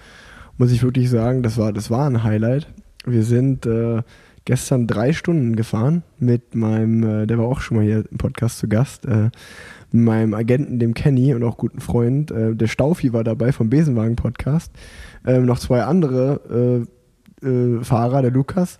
muss 0.59 0.73
ich 0.73 0.83
wirklich 0.83 1.11
sagen, 1.11 1.43
das 1.43 1.59
war, 1.59 1.73
das 1.73 1.91
war 1.91 2.07
ein 2.07 2.23
Highlight. 2.23 2.69
Wir 3.05 3.23
sind 3.23 3.67
äh, 3.67 4.03
gestern 4.45 4.87
drei 4.87 5.13
Stunden 5.13 5.57
gefahren 5.57 6.03
mit 6.19 6.55
meinem, 6.55 7.03
äh, 7.03 7.27
der 7.27 7.39
war 7.39 7.47
auch 7.47 7.61
schon 7.61 7.79
mal 7.79 7.85
hier 7.85 8.05
im 8.11 8.19
Podcast 8.19 8.59
zu 8.59 8.69
Gast, 8.69 9.07
äh, 9.07 9.31
mit 9.93 10.05
meinem 10.05 10.35
Agenten, 10.35 10.79
dem 10.79 10.95
Kenny 10.95 11.35
und 11.35 11.43
auch 11.43 11.57
guten 11.57 11.81
Freund. 11.81 12.31
Äh, 12.31 12.55
der 12.55 12.67
Staufi 12.67 13.13
war 13.13 13.25
dabei 13.25 13.53
vom 13.53 13.71
Besenwagen-Podcast. 13.71 14.73
Ähm, 15.27 15.47
noch 15.47 15.59
zwei 15.59 15.83
andere 15.85 16.87
äh, 17.43 17.47
äh, 17.47 17.85
Fahrer, 17.85 18.23
der 18.23 18.31
Lukas 18.31 18.79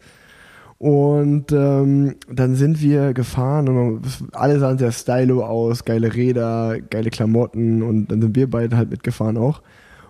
und 0.79 1.53
ähm, 1.53 2.17
dann 2.31 2.55
sind 2.55 2.83
wir 2.83 3.15
gefahren 3.15 3.69
und 3.69 4.03
alle 4.33 4.59
sahen 4.59 4.77
sehr 4.77 4.93
stylo 4.93 5.45
aus, 5.45 5.85
geile 5.85 6.15
Räder, 6.15 6.79
geile 6.91 7.11
Klamotten 7.11 7.83
und 7.83 8.09
dann 8.09 8.21
sind 8.21 8.37
wir 8.37 8.51
beide 8.51 8.77
halt 8.77 8.91
mitgefahren 8.91 9.39
auch. 9.39 9.63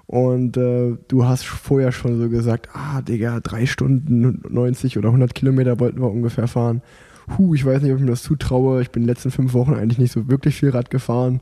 Und 0.07 0.57
äh, 0.57 0.97
du 1.09 1.25
hast 1.25 1.47
vorher 1.47 1.93
schon 1.93 2.21
so 2.21 2.29
gesagt, 2.29 2.69
ah 2.73 3.03
Digga, 3.03 3.41
drei 3.41 3.67
Stunden 3.67 4.41
90 4.49 4.99
oder 4.99 5.09
100 5.09 5.35
Kilometer 5.35 5.79
wollten 5.81 6.01
wir 6.01 6.11
ungefähr 6.11 6.49
fahren. 6.49 6.83
Huh, 7.37 7.55
ich 7.55 7.65
weiß 7.65 7.83
nicht, 7.83 7.91
ob 7.91 7.99
ich 7.99 8.05
mir 8.05 8.11
das 8.11 8.23
zutraue. 8.23 8.83
Ich 8.83 8.91
bin 8.91 9.03
in 9.03 9.07
den 9.07 9.15
letzten 9.15 9.33
fünf 9.33 9.53
Wochen 9.53 9.75
eigentlich 9.75 9.99
nicht 9.99 10.13
so 10.13 10.29
wirklich 10.29 10.57
viel 10.57 10.71
Rad 10.71 10.91
gefahren. 10.91 11.41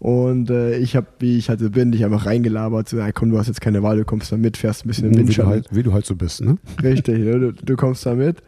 Und 0.00 0.50
äh, 0.50 0.78
ich 0.78 0.96
habe, 0.96 1.06
wie 1.20 1.38
ich 1.38 1.48
halt 1.48 1.60
so 1.60 1.70
bin, 1.70 1.92
dich 1.92 2.04
einfach 2.04 2.26
reingelabert, 2.26 2.88
so, 2.88 2.98
ja, 2.98 3.12
komm, 3.12 3.30
du 3.30 3.38
hast 3.38 3.46
jetzt 3.46 3.60
keine 3.60 3.84
Wahl, 3.84 3.98
du 3.98 4.04
kommst 4.04 4.32
da 4.32 4.36
mit, 4.36 4.56
fährst 4.56 4.84
ein 4.84 4.88
bisschen 4.88 5.12
im 5.12 5.16
Windschatten. 5.16 5.52
Wie, 5.52 5.54
halt, 5.54 5.68
wie 5.70 5.82
du 5.84 5.92
halt 5.92 6.06
so 6.06 6.16
bist, 6.16 6.40
ne? 6.40 6.58
Richtig, 6.82 7.20
ne? 7.20 7.38
du, 7.38 7.52
du 7.52 7.76
kommst 7.76 8.04
da 8.04 8.16
mit. 8.16 8.42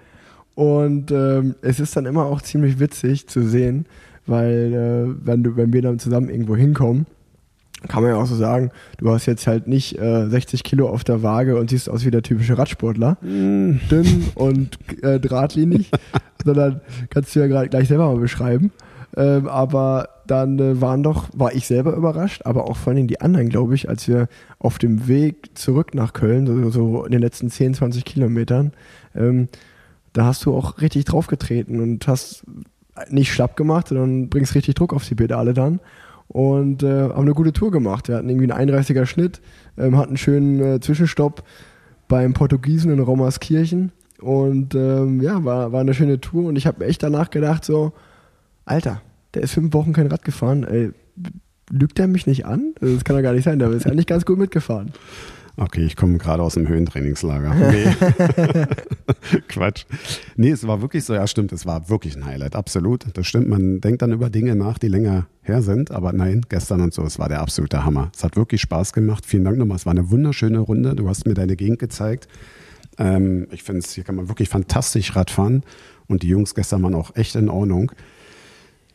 Und 0.55 1.11
ähm, 1.11 1.57
es 1.63 1.81
ist 1.81 1.97
dann 1.97 2.07
immer 2.07 2.27
auch 2.27 2.41
ziemlich 2.41 2.79
witzig 2.79 3.27
zu 3.29 3.43
sehen, 3.43 3.87
weil 4.27 4.73
äh, 4.73 5.27
wenn, 5.27 5.43
du, 5.43 5.57
wenn 5.57 5.73
wir 5.73 5.83
dann 5.83 5.99
zusammen 5.99 6.29
irgendwo 6.29 6.57
hinkommen, 6.57 7.07
kann 7.89 8.03
man 8.03 8.13
ja 8.13 8.19
auch 8.19 8.27
so 8.27 8.37
sagen, 8.37 8.71
du 8.99 9.11
hast 9.11 9.27
jetzt 9.27 9.47
halt 9.47 9.67
nicht 9.67 9.99
äh, 9.99 10.29
60 10.29 10.65
Kilo 10.65 10.89
auf 10.89 11.05
der 11.05 11.23
Waage 11.23 11.59
und 11.59 11.71
siehst 11.71 11.91
aus 11.91 12.05
wie 12.05 12.11
der 12.11 12.23
typische 12.23 12.57
Radsportler, 12.57 13.19
mm. 13.21 13.81
dünn 13.91 14.25
und 14.35 14.79
äh, 15.03 15.21
drahtlinig, 15.21 15.91
sondern 16.45 16.81
kannst 17.11 17.35
du 17.35 17.41
ja 17.41 17.47
grad, 17.47 17.71
gleich 17.71 17.89
selber 17.89 18.07
mal 18.07 18.21
beschreiben. 18.21 18.73
Ähm, 19.17 19.49
aber 19.49 20.09
dann 20.27 20.59
äh, 20.59 20.81
waren 20.81 21.03
doch, 21.03 21.29
war 21.35 21.55
ich 21.55 21.67
selber 21.67 21.95
überrascht, 21.95 22.43
aber 22.45 22.65
auch 22.65 22.77
vor 22.77 22.93
allem 22.93 23.07
die 23.07 23.21
anderen, 23.21 23.49
glaube 23.49 23.75
ich, 23.75 23.89
als 23.89 24.09
wir 24.09 24.29
auf 24.59 24.79
dem 24.79 25.07
Weg 25.07 25.51
zurück 25.55 25.95
nach 25.95 26.13
Köln, 26.15 26.47
so, 26.47 26.71
so 26.71 27.05
in 27.05 27.13
den 27.13 27.21
letzten 27.21 27.51
10, 27.51 27.75
20 27.75 28.05
Kilometern, 28.05 28.73
ähm, 29.15 29.49
da 30.15 30.25
hast 30.25 30.47
du 30.47 30.57
auch 30.57 30.81
richtig 30.81 31.05
draufgetreten 31.05 31.81
und 31.81 32.09
hast 32.09 32.45
nicht 33.11 33.33
schlapp 33.33 33.57
gemacht, 33.57 33.89
sondern 33.89 34.31
bringst 34.31 34.55
richtig 34.55 34.77
Druck 34.77 34.95
auf 34.95 35.07
die 35.07 35.17
Pedale 35.17 35.53
dann 35.53 35.81
und 36.29 36.83
äh, 36.83 37.03
haben 37.03 37.23
eine 37.23 37.35
gute 37.35 37.53
Tour 37.53 37.71
gemacht. 37.71 38.09
Wir 38.09 38.17
hatten 38.17 38.29
irgendwie 38.29 38.51
einen 38.51 38.71
31er 38.71 39.05
Schnitt, 39.05 39.41
ähm, 39.77 39.97
hatten 39.97 40.11
einen 40.11 40.17
schönen 40.17 40.61
äh, 40.61 40.81
Zwischenstopp 40.81 41.43
beim 42.09 42.33
Portugiesen 42.33 42.93
in 42.93 43.01
Rommerskirchen 43.01 43.93
und 44.21 44.75
ähm, 44.75 45.21
ja, 45.21 45.45
war, 45.45 45.73
war 45.73 45.81
eine 45.81 45.95
schöne 45.95 46.21
Tour 46.21 46.47
und 46.47 46.57
ich 46.57 46.67
habe 46.67 46.87
echt 46.87 47.03
danach 47.03 47.31
gedacht 47.31 47.65
so, 47.65 47.93
Alter, 48.65 49.03
der 49.35 49.43
ist 49.43 49.53
fünf 49.53 49.75
Wochen 49.75 49.93
kein 49.93 50.07
Rad 50.07 50.25
gefahren, 50.25 50.65
ey, 50.65 50.93
lügt 51.71 51.99
er 51.99 52.07
mich 52.07 52.27
nicht 52.27 52.47
an? 52.47 52.75
Das 52.81 53.05
kann 53.05 53.17
doch 53.17 53.23
gar 53.23 53.33
nicht 53.33 53.45
sein, 53.45 53.59
der 53.59 53.71
ist 53.71 53.87
eigentlich 53.87 54.07
ganz 54.07 54.25
gut 54.25 54.39
mitgefahren. 54.39 54.93
Okay, 55.57 55.85
ich 55.85 55.95
komme 55.95 56.19
gerade 56.19 56.43
aus 56.43 56.55
dem 56.55 56.67
Höhentrainingslager. 56.67 57.55
Nee. 57.55 58.67
Quatsch. 59.49 59.85
Nee, 60.37 60.51
es 60.51 60.67
war 60.67 60.83
wirklich 60.83 61.05
so, 61.05 61.15
ja 61.15 61.27
stimmt, 61.29 61.53
es 61.53 61.65
war 61.65 61.89
wirklich 61.89 62.17
ein 62.17 62.25
Highlight, 62.25 62.57
absolut. 62.57 63.07
Das 63.15 63.27
stimmt, 63.27 63.49
man 63.49 63.81
denkt 63.81 64.03
dann 64.03 64.13
über 64.13 64.31
Dinge 64.31 64.57
nach, 64.57 64.79
die 64.79 64.89
länger 64.89 65.27
her 65.43 65.63
sind, 65.63 65.93
aber 65.93 66.13
nein, 66.13 66.45
gestern 66.49 66.81
und 66.81 66.93
so, 66.93 67.03
es 67.03 67.21
war 67.21 67.29
der 67.29 67.41
absolute 67.41 67.85
Hammer. 67.85 68.11
Es 68.15 68.25
hat 68.25 68.37
wirklich 68.37 68.63
Spaß 68.63 68.93
gemacht. 68.93 69.25
Vielen 69.27 69.45
Dank 69.45 69.59
nochmal, 69.59 69.77
es 69.77 69.87
war 69.87 69.93
eine 69.93 70.11
wunderschöne 70.11 70.59
Runde. 70.59 70.97
Du 70.97 71.09
hast 71.09 71.27
mir 71.27 71.35
deine 71.35 71.55
Gegend 71.55 71.79
gezeigt. 71.79 72.27
Ähm, 72.99 73.47
ich 73.53 73.63
finde, 73.63 73.87
hier 73.87 74.03
kann 74.03 74.17
man 74.17 74.29
wirklich 74.29 74.49
fantastisch 74.49 75.15
Radfahren 75.15 75.63
und 76.09 76.23
die 76.25 76.29
Jungs 76.29 76.55
gestern 76.55 76.83
waren 76.83 76.95
auch 76.95 77.15
echt 77.15 77.37
in 77.37 77.49
Ordnung 77.49 77.93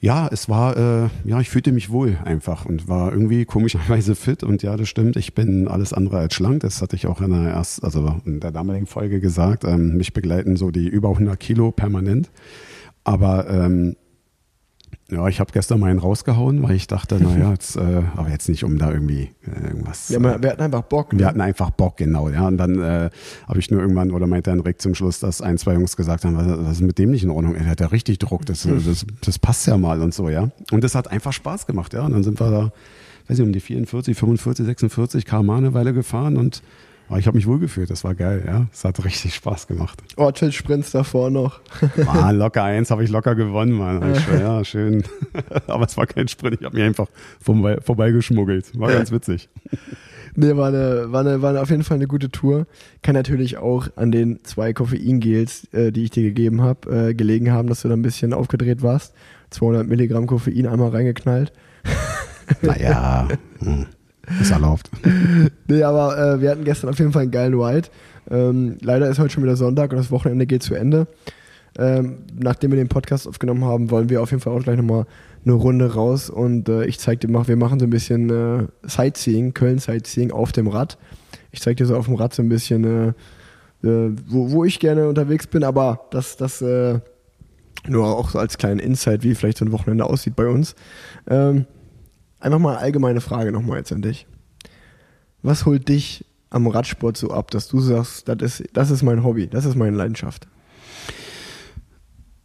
ja, 0.02 0.30
es 0.32 0.48
war, 0.48 0.78
äh, 0.78 1.10
ja, 1.26 1.42
ich 1.42 1.50
fühlte 1.50 1.74
mich 1.74 1.90
wohl 1.90 2.18
einfach 2.24 2.66
und 2.66 2.88
war 2.88 3.12
irgendwie 3.12 3.44
komischerweise 3.46 4.16
fit 4.16 4.44
und 4.44 4.64
ja, 4.64 4.78
das 4.78 4.88
stimmt, 4.88 5.18
ich 5.18 5.34
bin 5.34 5.68
alles 5.68 5.92
andere 5.92 6.20
als 6.20 6.34
schlank, 6.34 6.62
das 6.62 6.82
hatte 6.82 6.96
ich 6.96 7.08
auch 7.08 7.20
in 7.20 7.32
der 7.32 7.52
ersten, 7.52 7.86
also 7.86 8.22
in 8.26 8.40
der 8.40 8.52
damaligen 8.52 8.88
Folge 8.88 9.20
gesagt, 9.20 9.66
ähm, 9.66 9.98
mich 9.98 10.14
begleiten 10.14 10.56
so 10.56 10.72
die 10.72 10.88
über 10.88 11.10
100 11.10 11.38
Kilo 11.38 11.72
permanent, 11.72 12.32
aber 13.04 13.50
ähm, 13.50 13.98
ja, 15.12 15.28
ich 15.28 15.40
habe 15.40 15.52
gestern 15.52 15.80
mal 15.80 15.90
einen 15.90 16.00
rausgehauen, 16.00 16.62
weil 16.62 16.76
ich 16.76 16.88
dachte, 16.88 17.22
naja, 17.22 17.52
jetzt, 17.52 17.76
äh, 17.76 18.04
aber 18.16 18.30
jetzt 18.30 18.48
nicht, 18.50 18.64
um 18.64 18.78
da 18.78 18.92
irgendwie 18.92 19.32
äh, 19.46 19.68
irgendwas. 19.68 20.10
Ja, 20.10 20.22
wir 20.22 20.50
hatten 20.52 20.62
einfach 20.62 20.84
Bock. 20.84 21.12
Wir 21.12 21.20
ne? 21.20 21.26
hatten 21.26 21.42
einfach 21.42 21.72
Bock, 21.72 21.98
genau. 21.98 22.30
Ja, 22.30 22.48
und 22.48 22.58
dann 22.58 22.80
äh, 22.80 23.10
habe 23.48 23.60
ich 23.60 23.72
nur 23.72 23.82
irgendwann, 23.82 24.12
oder 24.12 24.28
meinte 24.28 24.52
dann 24.52 24.60
Rick 24.60 24.82
zum 24.82 24.94
Schluss, 24.96 25.20
dass 25.20 25.42
ein, 25.42 25.58
zwei 25.58 25.74
Jungs 25.74 25.98
gesagt 25.98 26.26
haben, 26.26 26.38
was, 26.38 26.48
was 26.48 26.72
ist 26.74 26.82
mit 26.82 26.98
dem 27.00 27.12
nicht 27.12 27.24
in 27.24 27.32
Ordnung? 27.32 27.56
Er 27.56 27.66
hat 27.66 27.80
ja 27.80 27.88
richtig 27.88 28.20
Druck, 28.20 28.46
das, 28.46 28.64
das, 28.64 29.06
das 29.22 29.40
passt 29.40 29.66
ja 29.68 29.78
mal 29.78 30.02
und 30.02 30.14
so, 30.14 30.30
ja. 30.30 30.50
Und 30.72 30.84
das 30.84 30.96
hat 30.96 31.10
einfach 31.10 31.34
Spaß 31.34 31.66
gemacht, 31.66 31.94
ja. 31.94 32.06
Und 32.06 32.14
dann 32.14 32.24
sind 32.24 32.40
wir 32.40 32.52
da, 32.52 32.72
weiß 33.28 33.40
ich, 33.40 33.46
um 33.46 33.52
die 33.52 33.60
44, 33.60 34.18
45, 34.18 34.66
46 34.66 35.26
km 35.26 35.50
eine 35.50 35.74
Weile 35.74 35.94
gefahren 35.94 36.38
und 36.38 36.62
aber 37.10 37.18
ich 37.18 37.26
habe 37.26 37.38
mich 37.38 37.48
wohlgefühlt, 37.48 37.90
das 37.90 38.04
war 38.04 38.14
geil, 38.14 38.44
ja. 38.46 38.68
Es 38.72 38.86
hat 38.86 39.04
richtig 39.04 39.34
Spaß 39.34 39.66
gemacht. 39.66 40.02
Orchard-Sprints 40.16 40.92
davor 40.92 41.32
noch. 41.32 41.60
ah, 42.06 42.30
locker 42.30 42.64
eins 42.64 42.92
habe 42.92 43.04
ich 43.04 43.10
locker 43.10 43.34
gewonnen, 43.34 43.72
Mann. 43.72 44.14
ja, 44.40 44.64
schön. 44.64 45.04
Aber 45.68 45.86
es 45.86 45.98
war 45.98 46.06
kein 46.06 46.28
Sprint, 46.28 46.58
ich 46.60 46.66
habe 46.66 46.78
mich 46.78 46.86
einfach 46.86 47.08
vorbei, 47.42 47.80
vorbeigeschmuggelt. 47.82 48.80
War 48.80 48.92
ganz 48.92 49.12
witzig. 49.12 49.50
Nee, 50.36 50.56
war, 50.56 50.68
eine, 50.68 51.12
war, 51.12 51.22
eine, 51.22 51.42
war 51.42 51.60
auf 51.60 51.72
jeden 51.72 51.84
Fall 51.84 51.96
eine 51.96 52.08
gute 52.08 52.30
Tour. 52.30 52.68
Kann 53.02 53.16
natürlich 53.16 53.58
auch 53.58 53.88
an 53.96 54.12
den 54.12 54.44
zwei 54.44 54.74
Koffeingels, 54.74 55.66
äh, 55.74 55.92
die 55.92 56.04
ich 56.04 56.12
dir 56.12 56.22
gegeben 56.22 56.62
habe, 56.62 57.10
äh, 57.10 57.14
gelegen 57.16 57.52
haben, 57.52 57.70
dass 57.70 57.82
du 57.82 57.88
da 57.88 57.96
ein 57.96 58.04
bisschen 58.04 58.34
aufgedreht 58.34 58.84
warst. 58.84 59.16
200 59.50 59.88
Milligramm 59.88 60.28
Koffein 60.28 60.68
einmal 60.68 60.90
reingeknallt. 60.90 61.52
Naja. 62.62 63.28
Hm. 63.60 63.88
Ist 64.42 64.52
erlaubt. 64.52 64.90
nee, 65.68 65.84
aber 65.84 66.18
äh, 66.18 66.42
wir 66.42 66.52
hatten 66.52 66.64
gestern 66.64 66.90
auf 66.90 67.00
jeden 67.00 67.12
Fall 67.12 67.24
einen 67.24 67.32
geilen 67.32 67.54
Ride. 67.54 67.90
Ähm, 68.30 68.78
leider 68.82 69.10
ist 69.10 69.20
heute 69.20 69.32
schon 69.32 69.44
wieder 69.44 69.56
Sonntag 69.56 69.92
und 69.92 69.98
das 69.98 70.12
Wochenende 70.12 70.46
geht 70.46 70.64
zu 70.64 70.76
Ende. 70.76 71.08
Ähm, 71.78 72.20
nachdem 72.38 72.72
wir 72.72 72.78
den 72.78 72.90
Podcast 72.90 73.28
aufgenommen 73.28 73.64
haben, 73.64 73.92
wollen 73.92 74.10
wir 74.10 74.22
auf 74.22 74.32
jeden 74.32 74.42
Fall 74.42 74.54
auch 74.54 74.64
gleich 74.64 74.78
nochmal 74.78 75.06
eine 75.46 75.54
Runde 75.54 75.94
raus 75.94 76.30
und 76.30 76.68
äh, 76.68 76.86
ich 76.86 77.00
zeig 77.00 77.22
dir 77.22 77.30
mal, 77.30 77.48
wir 77.48 77.56
machen 77.56 77.80
so 77.80 77.86
ein 77.86 77.90
bisschen 77.90 78.30
äh, 78.30 78.68
Sightseeing, 78.84 79.54
Köln-Sightseeing 79.54 80.32
auf 80.32 80.52
dem 80.52 80.68
Rad. 80.68 80.98
Ich 81.52 81.62
zeig 81.62 81.78
dir 81.78 81.86
so 81.86 81.96
auf 81.96 82.06
dem 82.06 82.16
Rad 82.16 82.34
so 82.34 82.42
ein 82.42 82.50
bisschen, 82.50 83.14
äh, 83.84 83.88
äh 83.88 84.12
wo, 84.28 84.52
wo 84.52 84.66
ich 84.66 84.80
gerne 84.80 85.08
unterwegs 85.08 85.48
bin, 85.48 85.64
aber 85.64 86.08
das, 86.12 86.38
das 86.38 86.62
äh, 86.62 87.00
nur 87.88 88.08
auch 88.08 88.32
so 88.32 88.40
als 88.40 88.58
kleinen 88.58 88.80
Insight, 88.80 89.24
wie 89.24 89.36
vielleicht 89.36 89.60
so 89.60 89.66
ein 89.66 89.72
Wochenende 89.72 90.06
aussieht 90.06 90.36
bei 90.36 90.48
uns. 90.48 90.76
Ähm, 91.30 91.66
Einfach 92.40 92.60
mal 92.60 92.72
eine 92.72 92.80
allgemeine 92.80 93.22
Frage 93.22 93.52
nochmal 93.52 93.78
jetzt 93.78 93.92
an 93.92 94.02
dich. 94.02 94.28
Was 95.42 95.66
holt 95.66 95.88
dich 95.90 96.26
am 96.50 96.68
Radsport 96.68 97.18
so 97.18 97.32
ab, 97.32 97.52
dass 97.52 97.68
du 97.68 97.80
sagst, 97.80 98.28
das 98.28 98.42
ist, 98.42 98.70
das 98.74 98.92
ist 98.92 99.04
mein 99.04 99.24
Hobby, 99.24 99.48
das 99.48 99.66
ist 99.66 99.76
meine 99.76 99.96
Leidenschaft? 99.96 100.48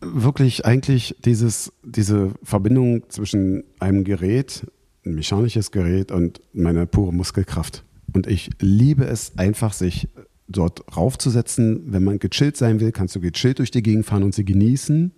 wirklich 0.04 0.64
eigentlich 0.64 1.16
dieses, 1.24 1.72
diese 1.83 2.33
Verbindung 2.42 3.09
zwischen 3.09 3.64
einem 3.78 4.04
Gerät, 4.04 4.66
ein 5.04 5.14
mechanisches 5.14 5.70
Gerät 5.70 6.12
und 6.12 6.40
meiner 6.52 6.87
pure 6.87 7.12
Muskelkraft. 7.12 7.85
Und 8.12 8.26
ich 8.26 8.50
liebe 8.61 9.04
es 9.04 9.37
einfach, 9.38 9.72
sich 9.72 10.09
dort 10.46 10.96
raufzusetzen. 10.96 11.92
Wenn 11.92 12.04
man 12.04 12.18
gechillt 12.18 12.57
sein 12.57 12.80
will, 12.80 12.92
kannst 12.92 13.16
du 13.16 13.20
gechillt 13.20 13.59
durch 13.59 13.70
die 13.70 13.83
Gegend 13.83 14.07
fahren 14.07 14.22
und 14.22 14.35
sie 14.35 14.44
genießen. 14.44 15.12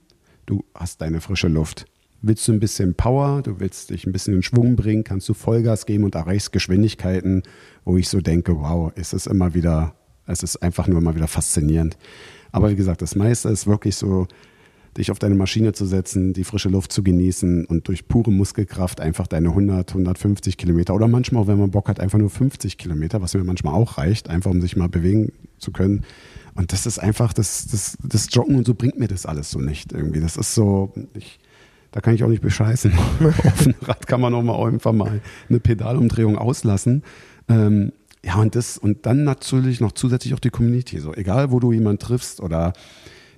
Du 0.47 0.65
hast 0.75 1.01
deine 1.01 1.21
frische 1.21 1.49
Luft. 1.49 1.87
Willst 2.23 2.47
du 2.49 2.53
ein 2.53 2.61
bisschen 2.61 2.95
Power, 2.95 3.43
du 3.43 3.61
willst 3.61 3.91
dich 3.91 4.07
ein 4.07 4.13
bisschen 4.13 4.35
in 4.35 4.43
Schwung 4.43 4.77
bringen, 4.77 5.05
kannst 5.05 5.29
du 5.29 5.35
Vollgas 5.35 5.87
geben 5.87 6.05
und 6.05 6.15
erreichst 6.15 6.53
Geschwindigkeiten, 6.53 7.43
wo 7.85 7.97
ich 7.97 8.09
so 8.09 8.21
denke, 8.21 8.59
wow, 8.59 8.93
ist 8.95 9.13
es 9.13 9.27
immer 9.27 9.55
wieder, 9.55 9.95
es 10.27 10.43
ist 10.43 10.57
einfach 10.63 10.89
nur 10.89 10.99
immer 10.99 11.15
wieder 11.15 11.29
faszinierend. 11.29 11.97
Aber 12.53 12.71
wie 12.71 12.77
gesagt, 12.77 13.03
das 13.03 13.15
meiste 13.15 13.49
ist 13.49 13.67
wirklich 13.67 13.97
so, 13.97 14.27
dich 14.97 15.11
auf 15.11 15.19
deine 15.19 15.35
Maschine 15.35 15.73
zu 15.73 15.87
setzen, 15.87 16.33
die 16.33 16.45
frische 16.45 16.69
Luft 16.69 16.93
zu 16.93 17.03
genießen 17.03 17.67
und 17.67 17.89
durch 17.89 18.09
pure 18.09 18.33
Muskelkraft 18.33 19.01
einfach 19.01 19.27
deine 19.27 19.49
100, 19.51 19.91
150 19.91 20.57
Kilometer 20.57 20.95
oder 20.95 21.09
manchmal, 21.09 21.43
auch 21.43 21.47
wenn 21.47 21.59
man 21.59 21.71
Bock 21.71 21.89
hat, 21.89 22.01
einfach 22.01 22.19
nur 22.19 22.31
50 22.31 22.79
Kilometer, 22.79 23.21
was 23.23 23.35
mir 23.35 23.45
manchmal 23.45 23.75
auch 23.75 23.99
reicht, 23.99 24.29
einfach 24.31 24.51
um 24.51 24.61
sich 24.61 24.77
mal 24.77 24.89
bewegen 24.89 25.33
zu 25.59 25.71
können. 25.71 26.05
Und 26.55 26.73
das 26.73 26.87
ist 26.87 26.99
einfach, 26.99 27.33
das, 27.33 27.67
das, 27.67 27.99
das 28.03 28.29
Joggen 28.31 28.57
und 28.57 28.67
so 28.67 28.75
bringt 28.75 28.99
mir 28.99 29.09
das 29.09 29.27
alles 29.27 29.51
so 29.51 29.61
nicht 29.61 29.93
irgendwie. 29.93 30.21
Das 30.21 30.37
ist 30.37 30.55
so, 30.55 30.95
ich, 31.15 31.39
da 31.97 32.03
kann 32.03 32.15
ich 32.15 32.23
auch 32.23 32.29
nicht 32.29 32.43
bescheißen. 32.43 32.93
Auf 33.23 33.65
dem 33.65 33.75
Rad 33.81 34.07
kann 34.07 34.21
man 34.21 34.35
auch 34.35 34.43
mal 34.43 34.63
einfach 34.69 34.93
mal 34.93 35.23
eine 35.49 35.61
Pedalumdrehung 35.61 36.37
auslassen. 36.37 37.03
Ähm, 37.49 37.93
ja, 38.23 38.37
und 38.37 38.55
das, 38.55 38.77
und 38.77 39.07
dann 39.07 39.25
natürlich 39.25 39.81
noch 39.81 39.93
zusätzlich 39.93 40.35
auch 40.35 40.39
die 40.39 40.51
Community. 40.51 41.01
So, 41.01 41.15
egal 41.15 41.53
wo 41.53 41.59
du 41.59 41.73
jemanden 41.73 42.01
triffst 42.01 42.41
oder 42.41 42.75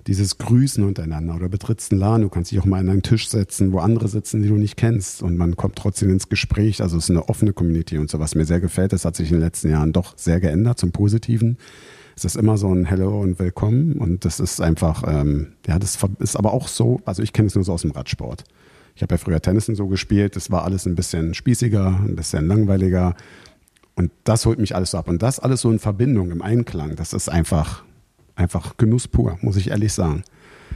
dieses 0.07 0.39
Grüßen 0.39 0.83
untereinander 0.83 1.35
oder 1.35 1.47
betrittst 1.47 1.93
einen 1.93 2.01
Laden, 2.01 2.23
du 2.23 2.29
kannst 2.29 2.51
dich 2.51 2.59
auch 2.59 2.65
mal 2.65 2.81
an 2.81 2.89
einen 2.89 3.01
Tisch 3.01 3.29
setzen, 3.29 3.71
wo 3.71 3.79
andere 3.79 4.09
sitzen, 4.09 4.41
die 4.41 4.49
du 4.49 4.55
nicht 4.55 4.75
kennst 4.75 5.23
und 5.23 5.37
man 5.37 5.55
kommt 5.55 5.77
trotzdem 5.77 6.09
ins 6.09 6.27
Gespräch. 6.27 6.81
Also 6.81 6.97
es 6.97 7.05
ist 7.05 7.11
eine 7.11 7.29
offene 7.29 7.53
Community 7.53 7.97
und 7.97 8.09
so, 8.09 8.19
was 8.19 8.35
mir 8.35 8.43
sehr 8.43 8.59
gefällt. 8.59 8.91
Das 8.91 9.05
hat 9.05 9.15
sich 9.15 9.29
in 9.29 9.37
den 9.37 9.43
letzten 9.43 9.69
Jahren 9.69 9.93
doch 9.93 10.17
sehr 10.17 10.41
geändert 10.41 10.79
zum 10.79 10.91
Positiven. 10.91 11.57
Ist 12.25 12.35
immer 12.35 12.57
so 12.57 12.71
ein 12.71 12.85
Hello 12.85 13.21
und 13.21 13.39
Willkommen 13.39 13.93
und 13.93 14.25
das 14.25 14.41
ist 14.41 14.61
einfach, 14.61 15.03
ähm, 15.07 15.53
ja, 15.65 15.79
das 15.79 15.97
ist 16.19 16.35
aber 16.35 16.53
auch 16.53 16.67
so, 16.67 16.99
also 17.05 17.23
ich 17.23 17.31
kenne 17.31 17.47
es 17.47 17.55
nur 17.55 17.63
so 17.63 17.71
aus 17.71 17.83
dem 17.83 17.91
Radsport. 17.91 18.43
Ich 18.93 19.01
habe 19.01 19.13
ja 19.13 19.17
früher 19.17 19.41
Tennis 19.41 19.69
und 19.69 19.75
so 19.75 19.87
gespielt, 19.87 20.35
das 20.35 20.51
war 20.51 20.63
alles 20.65 20.85
ein 20.85 20.95
bisschen 20.95 21.33
spießiger, 21.33 22.01
ein 22.05 22.15
bisschen 22.17 22.45
langweiliger 22.45 23.15
und 23.95 24.11
das 24.25 24.45
holt 24.45 24.59
mich 24.59 24.75
alles 24.75 24.91
so 24.91 24.97
ab. 24.97 25.07
Und 25.07 25.23
das 25.23 25.39
alles 25.39 25.61
so 25.61 25.71
in 25.71 25.79
Verbindung, 25.79 26.29
im 26.29 26.41
Einklang, 26.41 26.97
das 26.97 27.13
ist 27.13 27.29
einfach, 27.29 27.83
einfach 28.35 28.75
Genuss 28.75 29.07
pur, 29.07 29.39
muss 29.41 29.55
ich 29.55 29.69
ehrlich 29.71 29.93
sagen. 29.93 30.23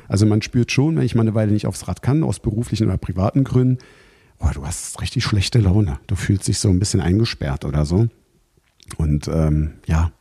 Also 0.08 0.26
man 0.26 0.42
spürt 0.42 0.72
schon, 0.72 0.96
wenn 0.96 1.06
ich 1.06 1.14
mal 1.14 1.22
eine 1.22 1.36
Weile 1.36 1.52
nicht 1.52 1.68
aufs 1.68 1.88
Rad 1.88 2.02
kann, 2.02 2.24
aus 2.24 2.40
beruflichen 2.40 2.88
oder 2.88 2.98
privaten 2.98 3.44
Gründen, 3.44 3.80
oh, 4.40 4.50
du 4.54 4.66
hast 4.66 5.00
richtig 5.02 5.24
schlechte 5.26 5.60
Laune. 5.60 6.00
Du 6.08 6.16
fühlst 6.16 6.48
dich 6.48 6.58
so 6.58 6.70
ein 6.70 6.80
bisschen 6.80 7.02
eingesperrt 7.02 7.66
oder 7.66 7.86
so. 7.86 8.08
Und 8.98 9.28
ähm, 9.28 9.74
ja, 9.86 10.12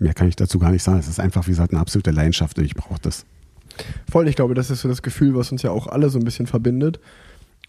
mehr 0.00 0.14
kann 0.14 0.28
ich 0.28 0.36
dazu 0.36 0.58
gar 0.58 0.70
nicht 0.70 0.82
sagen. 0.82 0.98
Es 0.98 1.08
ist 1.08 1.20
einfach, 1.20 1.46
wie 1.46 1.52
gesagt, 1.52 1.72
eine 1.72 1.80
absolute 1.80 2.10
Leidenschaft 2.10 2.58
und 2.58 2.64
ich 2.64 2.74
brauche 2.74 3.00
das. 3.00 3.24
Voll, 4.10 4.28
ich 4.28 4.36
glaube, 4.36 4.54
das 4.54 4.70
ist 4.70 4.80
so 4.80 4.88
das 4.88 5.02
Gefühl, 5.02 5.34
was 5.34 5.52
uns 5.52 5.62
ja 5.62 5.70
auch 5.70 5.86
alle 5.86 6.10
so 6.10 6.18
ein 6.18 6.24
bisschen 6.24 6.46
verbindet. 6.46 7.00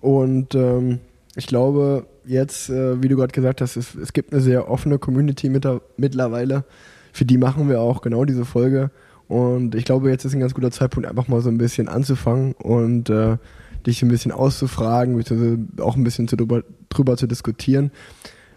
Und 0.02 0.56
ähm, 0.56 1.00
ich 1.36 1.48
glaube, 1.48 2.08
jetzt, 2.26 2.70
äh, 2.70 3.02
wie 3.02 3.08
du 3.08 3.16
gerade 3.16 3.32
gesagt 3.32 3.62
hast, 3.62 3.76
es, 3.76 3.96
es, 3.96 4.14
gibt 4.14 4.34
eine 4.34 4.42
sehr 4.42 4.70
offene 4.70 4.98
Community 4.98 5.50
mit, 5.50 5.68
mittlerweile. 5.98 6.66
Für 7.14 7.26
die 7.26 7.38
machen 7.38 7.70
wir 7.70 7.82
auch 7.82 8.02
genau 8.02 8.26
diese 8.26 8.46
Folge. 8.46 8.92
Und 9.28 9.76
ich 9.76 9.86
glaube, 9.86 10.10
jetzt 10.10 10.26
ist 10.26 10.34
ein 10.34 10.40
ganz 10.40 10.54
guter 10.54 10.72
Zeitpunkt, 10.72 11.08
einfach 11.08 11.28
mal 11.28 11.42
so 11.42 11.50
ein 11.50 11.58
bisschen 11.58 11.88
anzufangen 11.88 12.54
und 12.54 13.10
äh, 13.10 13.38
dich 13.86 14.02
ein 14.02 14.10
bisschen 14.10 14.32
auszufragen, 14.32 15.16
beziehungsweise 15.16 15.58
auch 15.82 15.96
ein 15.96 16.04
bisschen 16.04 16.28
zu, 16.28 16.36
drüber, 16.36 16.64
drüber 16.90 17.16
zu 17.16 17.28
diskutieren. 17.28 17.92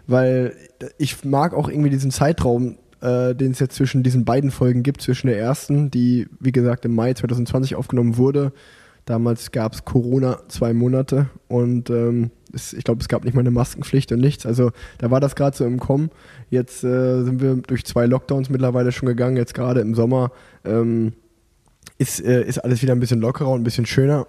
Weil 0.07 0.53
ich 0.97 1.23
mag 1.23 1.53
auch 1.53 1.69
irgendwie 1.69 1.89
diesen 1.89 2.11
Zeitraum 2.11 2.77
äh, 3.01 3.35
den 3.35 3.51
es 3.51 3.59
jetzt 3.59 3.75
zwischen 3.75 4.03
diesen 4.03 4.25
beiden 4.25 4.51
Folgen 4.51 4.83
gibt, 4.83 5.01
zwischen 5.01 5.27
der 5.27 5.39
ersten, 5.39 5.91
die 5.91 6.27
wie 6.39 6.51
gesagt 6.51 6.85
im 6.85 6.95
Mai 6.95 7.13
2020 7.13 7.75
aufgenommen 7.75 8.17
wurde. 8.17 8.51
Damals 9.05 9.51
gab 9.51 9.73
es 9.73 9.85
Corona 9.85 10.39
zwei 10.47 10.73
Monate 10.73 11.29
und 11.47 11.91
ähm, 11.91 12.31
es, 12.53 12.73
ich 12.73 12.83
glaube, 12.83 13.01
es 13.01 13.07
gab 13.07 13.23
nicht 13.23 13.35
mal 13.35 13.41
eine 13.41 13.51
Maskenpflicht 13.51 14.11
und 14.11 14.19
nichts. 14.19 14.45
Also 14.45 14.71
da 14.97 15.11
war 15.11 15.19
das 15.19 15.35
gerade 15.35 15.55
so 15.55 15.65
im 15.65 15.79
Kommen. 15.79 16.09
Jetzt 16.49 16.83
äh, 16.83 17.23
sind 17.23 17.41
wir 17.41 17.55
durch 17.55 17.85
zwei 17.85 18.07
Lockdowns 18.07 18.49
mittlerweile 18.49 18.91
schon 18.91 19.07
gegangen. 19.07 19.37
Jetzt 19.37 19.53
gerade 19.53 19.81
im 19.81 19.93
Sommer 19.93 20.31
ähm, 20.63 21.13
ist, 21.99 22.19
äh, 22.19 22.43
ist 22.43 22.59
alles 22.59 22.81
wieder 22.81 22.93
ein 22.93 22.99
bisschen 22.99 23.21
lockerer 23.21 23.51
und 23.51 23.61
ein 23.61 23.65
bisschen 23.65 23.85
schöner. 23.85 24.25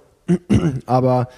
Aber 0.87 1.29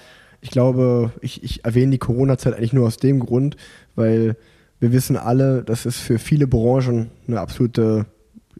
ich 0.41 0.51
glaube, 0.51 1.11
ich, 1.21 1.43
ich 1.43 1.63
erwähne 1.63 1.91
die 1.91 1.97
Corona-Zeit 1.97 2.55
eigentlich 2.55 2.73
nur 2.73 2.87
aus 2.87 2.97
dem 2.97 3.19
Grund, 3.19 3.55
weil 3.95 4.35
wir 4.79 4.91
wissen 4.91 5.17
alle, 5.17 5.63
dass 5.63 5.85
es 5.85 5.97
für 5.97 6.19
viele 6.19 6.47
Branchen 6.47 7.11
eine 7.27 7.39
absolute 7.39 8.05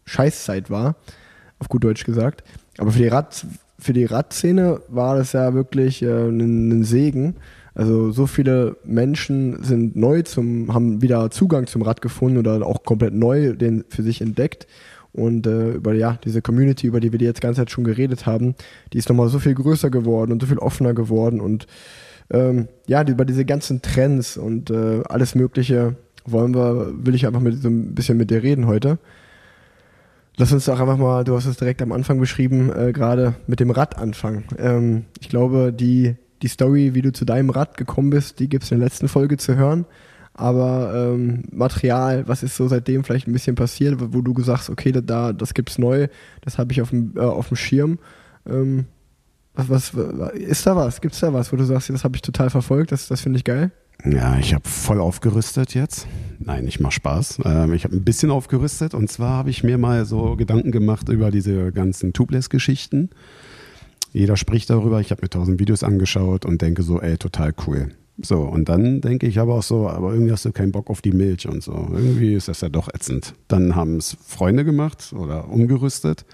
Scheißzeit 0.06 0.70
war, 0.70 0.96
auf 1.60 1.70
gut 1.70 1.84
Deutsch 1.84 2.06
gesagt. 2.06 2.44
Aber 2.78 2.92
für 2.92 3.00
die, 3.00 3.08
Rad, 3.08 3.46
für 3.78 3.94
die 3.94 4.06
Radszene 4.06 4.82
war 4.88 5.16
das 5.16 5.34
ja 5.34 5.54
wirklich 5.54 6.02
äh, 6.02 6.28
ein, 6.28 6.70
ein 6.70 6.84
Segen. 6.84 7.36
Also 7.76 8.12
so 8.12 8.28
viele 8.28 8.78
Menschen 8.84 9.64
sind 9.64 9.96
neu 9.96 10.24
zum, 10.24 10.74
haben 10.74 11.02
wieder 11.02 11.30
Zugang 11.32 11.68
zum 11.68 11.82
Rad 11.82 12.02
gefunden 12.02 12.38
oder 12.38 12.66
auch 12.66 12.84
komplett 12.84 13.14
neu 13.14 13.54
den 13.54 13.86
für 13.90 14.04
sich 14.04 14.22
entdeckt. 14.22 14.68
Und 15.12 15.48
äh, 15.48 15.72
über 15.72 15.94
ja, 15.94 16.20
diese 16.24 16.42
Community, 16.42 16.88
über 16.88 17.00
die 17.00 17.12
wir 17.12 17.20
die 17.20 17.26
jetzt 17.26 17.42
ganze 17.42 17.62
Zeit 17.62 17.72
schon 17.72 17.84
geredet 17.84 18.26
haben, 18.26 18.56
die 18.94 18.98
ist 18.98 19.10
nochmal 19.10 19.30
so 19.30 19.40
viel 19.40 19.56
größer 19.56 19.90
geworden 19.90 20.32
und 20.32 20.42
so 20.42 20.48
viel 20.48 20.60
offener 20.60 20.94
geworden 20.94 21.42
und 21.42 21.66
ähm, 22.32 22.68
ja, 22.88 23.04
über 23.04 23.26
diese 23.26 23.44
ganzen 23.44 23.82
Trends 23.82 24.38
und 24.38 24.70
äh, 24.70 25.02
alles 25.10 25.34
Mögliche 25.34 25.96
wollen 26.26 26.54
wir, 26.54 26.94
will 26.94 27.16
ich 27.16 27.26
einfach 27.26 27.42
mit 27.42 27.62
so 27.62 27.70
ein 27.70 27.96
bisschen 27.96 28.18
mit 28.18 28.32
dir 28.32 28.44
reden 28.44 28.68
heute. 28.68 29.00
Lass 30.38 30.54
uns 30.54 30.66
doch 30.66 30.80
einfach 30.80 30.98
mal, 30.98 31.24
du 31.26 31.36
hast 31.36 31.46
es 31.46 31.58
direkt 31.58 31.82
am 31.82 31.92
Anfang 31.92 32.20
beschrieben, 32.20 32.72
äh, 32.72 32.94
gerade 32.94 33.36
mit 33.48 33.60
dem 33.60 33.72
Rad 33.72 33.98
anfangen. 33.98 34.46
Ähm, 34.58 35.06
ich 35.20 35.28
glaube, 35.28 35.74
die, 35.74 36.16
die 36.42 36.48
Story, 36.48 36.94
wie 36.94 37.02
du 37.02 37.12
zu 37.12 37.26
deinem 37.26 37.50
Rad 37.50 37.76
gekommen 37.76 38.10
bist, 38.10 38.40
die 38.40 38.48
gibt 38.48 38.64
es 38.64 38.72
in 38.72 38.80
der 38.80 38.88
letzten 38.88 39.10
Folge 39.10 39.38
zu 39.38 39.56
hören. 39.56 39.86
Aber 40.34 40.94
ähm, 40.96 41.44
Material, 41.52 42.26
was 42.28 42.44
ist 42.44 42.56
so 42.56 42.70
seitdem 42.70 43.04
vielleicht 43.04 43.28
ein 43.28 43.34
bisschen 43.34 43.56
passiert, 43.56 43.98
wo 44.00 44.22
du 44.22 44.42
sagst, 44.42 44.70
okay, 44.70 44.94
da, 44.94 45.34
das 45.34 45.54
gibt's 45.54 45.78
neu, 45.78 46.08
das 46.40 46.58
habe 46.58 46.72
ich 46.72 46.82
auf 46.82 46.92
dem, 46.92 47.12
äh, 47.18 47.20
auf 47.20 47.50
dem 47.50 47.58
Schirm. 47.58 48.00
Ähm, 48.48 48.86
was, 49.54 49.70
was, 49.70 50.32
ist 50.34 50.66
da 50.66 50.78
was? 50.78 51.02
Gibt's 51.02 51.20
da 51.20 51.34
was, 51.34 51.52
wo 51.52 51.58
du 51.58 51.66
sagst, 51.66 51.90
das 51.90 52.06
habe 52.06 52.16
ich 52.16 52.22
total 52.22 52.50
verfolgt, 52.50 52.94
das, 52.94 53.10
das 53.10 53.20
finde 53.20 53.38
ich 53.38 53.44
geil? 53.44 53.72
Ja, 54.06 54.38
ich 54.40 54.54
habe 54.54 54.68
voll 54.68 55.02
aufgerüstet 55.02 55.74
jetzt. 55.74 56.08
Nein, 56.40 56.68
ich 56.68 56.80
mache 56.80 56.94
Spaß. 56.94 57.40
Ähm, 57.44 57.74
ich 57.74 57.84
habe 57.84 57.96
ein 57.96 58.04
bisschen 58.04 58.32
aufgerüstet 58.32 58.94
und 58.94 59.10
zwar 59.12 59.32
habe 59.32 59.50
ich 59.50 59.64
mir 59.64 59.78
mal 59.78 60.06
so 60.06 60.36
Gedanken 60.38 60.72
gemacht 60.72 61.10
über 61.10 61.32
diese 61.32 61.72
ganzen 61.72 62.14
Tubeless-Geschichten. 62.14 63.10
Jeder 64.14 64.38
spricht 64.38 64.70
darüber. 64.70 65.02
Ich 65.02 65.12
habe 65.12 65.22
mir 65.22 65.30
tausend 65.30 65.60
Videos 65.60 65.84
angeschaut 65.84 66.46
und 66.46 66.62
denke 66.62 66.82
so, 66.82 67.02
ey, 67.02 67.18
total 67.18 67.54
cool. 67.68 67.90
So, 68.22 68.42
und 68.42 68.68
dann 68.68 69.02
denke 69.02 69.28
ich 69.28 69.40
aber 69.40 69.56
auch 69.56 69.64
so, 69.64 69.88
aber 69.90 70.12
irgendwie 70.14 70.32
hast 70.32 70.46
du 70.46 70.52
keinen 70.52 70.72
Bock 70.72 70.90
auf 70.90 71.02
die 71.02 71.12
Milch 71.12 71.48
und 71.48 71.64
so. 71.64 71.90
Irgendwie 71.92 72.34
ist 72.34 72.48
das 72.48 72.62
ja 72.62 72.70
doch 72.70 72.90
ätzend. 72.94 73.34
Dann 73.48 73.76
haben 73.76 73.98
es 73.98 74.18
Freunde 74.26 74.66
gemacht 74.66 75.14
oder 75.14 75.50
umgerüstet. 75.50 76.26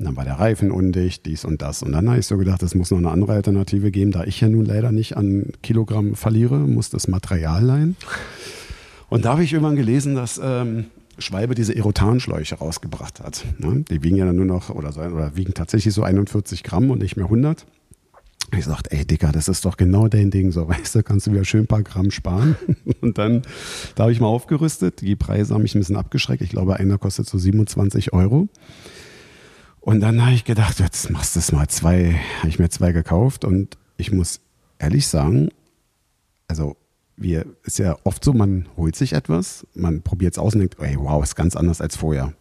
Und 0.00 0.06
dann 0.06 0.16
war 0.16 0.24
der 0.24 0.40
Reifen 0.40 0.70
undicht, 0.70 1.26
dies 1.26 1.44
und 1.44 1.60
das. 1.60 1.82
Und 1.82 1.92
dann 1.92 2.08
habe 2.08 2.18
ich 2.18 2.26
so 2.26 2.38
gedacht, 2.38 2.62
es 2.62 2.74
muss 2.74 2.90
noch 2.90 2.96
eine 2.96 3.10
andere 3.10 3.34
Alternative 3.34 3.90
geben. 3.90 4.12
Da 4.12 4.24
ich 4.24 4.40
ja 4.40 4.48
nun 4.48 4.64
leider 4.64 4.92
nicht 4.92 5.18
an 5.18 5.52
Kilogramm 5.62 6.14
verliere, 6.14 6.56
muss 6.56 6.88
das 6.88 7.06
Material 7.06 7.62
leihen. 7.62 7.96
Und 9.10 9.26
da 9.26 9.32
habe 9.32 9.44
ich 9.44 9.52
irgendwann 9.52 9.76
gelesen, 9.76 10.14
dass 10.14 10.40
ähm, 10.42 10.86
Schwalbe 11.18 11.54
diese 11.54 11.76
Erotanschläuche 11.76 12.54
rausgebracht 12.54 13.20
hat. 13.20 13.44
Ne? 13.58 13.84
Die 13.90 14.02
wiegen 14.02 14.16
ja 14.16 14.24
dann 14.24 14.36
nur 14.36 14.46
noch, 14.46 14.70
oder, 14.70 14.88
oder 14.88 15.36
wiegen 15.36 15.52
tatsächlich 15.52 15.92
so 15.92 16.02
41 16.02 16.62
Gramm 16.62 16.90
und 16.90 17.02
nicht 17.02 17.16
mehr 17.16 17.26
100. 17.26 17.66
Ich 18.56 18.64
sagte, 18.64 18.92
ey 18.92 19.04
Dicker, 19.04 19.32
das 19.32 19.48
ist 19.48 19.66
doch 19.66 19.76
genau 19.76 20.08
dein 20.08 20.30
Ding. 20.30 20.50
So, 20.50 20.66
weißt 20.70 20.94
du, 20.94 21.02
kannst 21.02 21.26
du 21.26 21.32
wieder 21.32 21.44
schön 21.44 21.64
ein 21.64 21.66
paar 21.66 21.82
Gramm 21.82 22.10
sparen. 22.10 22.56
Und 23.02 23.18
dann, 23.18 23.42
da 23.96 24.04
habe 24.04 24.12
ich 24.12 24.20
mal 24.20 24.28
aufgerüstet. 24.28 25.02
Die 25.02 25.14
Preise 25.14 25.52
haben 25.52 25.60
mich 25.60 25.74
ein 25.74 25.80
bisschen 25.80 25.96
abgeschreckt. 25.96 26.40
Ich 26.40 26.48
glaube, 26.48 26.76
einer 26.76 26.96
kostet 26.96 27.28
so 27.28 27.36
27 27.36 28.14
Euro. 28.14 28.48
Und 29.80 30.00
dann 30.00 30.22
habe 30.22 30.34
ich 30.34 30.44
gedacht, 30.44 30.78
jetzt 30.78 31.10
machst 31.10 31.34
du 31.34 31.40
es 31.40 31.52
mal 31.52 31.68
zwei, 31.68 32.20
habe 32.38 32.48
ich 32.48 32.58
mir 32.58 32.68
zwei 32.68 32.92
gekauft 32.92 33.44
und 33.44 33.78
ich 33.96 34.12
muss 34.12 34.40
ehrlich 34.78 35.06
sagen, 35.06 35.48
also 36.48 36.76
wir, 37.16 37.46
ist 37.64 37.78
ja 37.78 37.96
oft 38.04 38.24
so, 38.24 38.32
man 38.32 38.68
holt 38.76 38.96
sich 38.96 39.12
etwas, 39.12 39.66
man 39.74 40.02
probiert 40.02 40.34
es 40.34 40.38
aus 40.38 40.54
und 40.54 40.60
denkt, 40.60 40.76
ey, 40.80 40.96
wow, 40.98 41.22
ist 41.22 41.34
ganz 41.34 41.56
anders 41.56 41.80
als 41.80 41.96
vorher. 41.96 42.34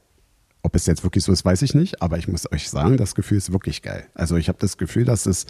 Ob 0.64 0.76
es 0.76 0.86
jetzt 0.86 1.04
wirklich 1.04 1.24
so 1.24 1.32
ist, 1.32 1.46
weiß 1.46 1.62
ich 1.62 1.74
nicht, 1.74 2.02
aber 2.02 2.18
ich 2.18 2.28
muss 2.28 2.52
euch 2.52 2.70
sagen, 2.70 2.98
das 2.98 3.16
Gefühl 3.16 3.38
ist 3.38 3.54
wirklich 3.54 3.82
geil. 3.82 4.08
Also 4.14 4.36
ich 4.36 4.50
habe 4.50 4.60
das 4.60 4.78
Gefühl, 4.78 5.06
dass 5.06 5.26
es 5.26 5.46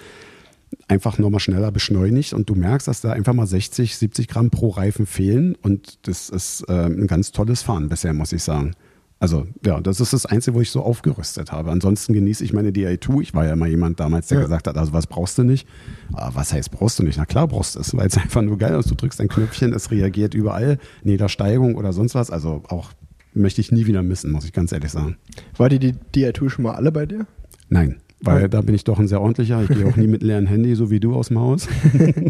einfach 0.87 1.17
nochmal 1.17 1.39
schneller 1.39 1.71
beschleunigt 1.71 2.33
und 2.33 2.49
du 2.49 2.55
merkst, 2.55 2.87
dass 2.87 3.01
da 3.01 3.11
einfach 3.11 3.33
mal 3.33 3.47
60, 3.47 3.97
70 3.97 4.27
Gramm 4.27 4.51
pro 4.51 4.69
Reifen 4.69 5.07
fehlen 5.07 5.55
und 5.55 6.07
das 6.07 6.29
ist 6.29 6.61
äh, 6.67 6.85
ein 6.85 7.07
ganz 7.07 7.31
tolles 7.31 7.63
Fahren 7.63 7.89
bisher, 7.89 8.13
muss 8.13 8.33
ich 8.33 8.43
sagen. 8.43 8.75
Also 9.21 9.47
ja, 9.65 9.81
das 9.81 9.99
ist 9.99 10.13
das 10.13 10.25
Einzige, 10.25 10.55
wo 10.55 10.61
ich 10.61 10.71
so 10.71 10.81
aufgerüstet 10.81 11.51
habe. 11.51 11.71
Ansonsten 11.71 12.13
genieße 12.13 12.43
ich 12.43 12.53
meine 12.53 12.71
DI2. 12.71 13.21
Ich 13.21 13.33
war 13.33 13.45
ja 13.45 13.53
immer 13.53 13.67
jemand 13.67 13.99
damals, 13.99 14.27
der 14.27 14.37
Ja. 14.37 14.43
gesagt 14.45 14.67
hat, 14.67 14.77
also 14.77 14.93
was 14.93 15.07
brauchst 15.07 15.37
du 15.37 15.43
nicht? 15.43 15.67
Aber 16.13 16.35
was 16.35 16.53
heißt 16.53 16.71
brauchst 16.71 16.99
du 16.99 17.03
nicht? 17.03 17.17
Na 17.17 17.25
klar 17.25 17.47
brauchst 17.47 17.75
du 17.75 17.79
es, 17.81 17.95
weil 17.97 18.07
es 18.07 18.17
einfach 18.17 18.41
nur 18.41 18.57
geil 18.57 18.79
ist. 18.79 18.89
Du 18.89 18.95
drückst 18.95 19.19
ein 19.19 19.27
Knöpfchen, 19.27 19.73
es 19.73 19.91
reagiert 19.91 20.33
überall, 20.33 20.77
in 21.03 21.11
jeder 21.11 21.27
Steigung 21.27 21.75
oder 21.75 21.91
sonst 21.91 22.15
was. 22.15 22.31
Also 22.31 22.63
auch 22.69 22.91
möchte 23.33 23.59
ich 23.61 23.71
nie 23.73 23.85
wieder 23.87 24.03
missen, 24.03 24.31
muss 24.31 24.45
ich 24.45 24.53
ganz 24.53 24.71
ehrlich 24.71 24.91
sagen. 24.91 25.17
War 25.57 25.67
die, 25.69 25.79
die 25.79 25.93
DI2 26.15 26.49
schon 26.49 26.63
mal 26.63 26.75
alle 26.75 26.91
bei 26.91 27.05
dir? 27.05 27.27
Nein, 27.67 27.97
weil 28.21 28.49
da 28.49 28.61
bin 28.61 28.75
ich 28.75 28.83
doch 28.83 28.99
ein 28.99 29.07
sehr 29.07 29.21
ordentlicher. 29.21 29.61
Ich 29.63 29.69
gehe 29.69 29.85
auch 29.87 29.95
nie 29.95 30.07
mit 30.07 30.23
leeren 30.23 30.45
Handy, 30.45 30.75
so 30.75 30.91
wie 30.91 30.99
du 30.99 31.15
aus 31.15 31.29
dem 31.29 31.39
Haus. 31.39 31.67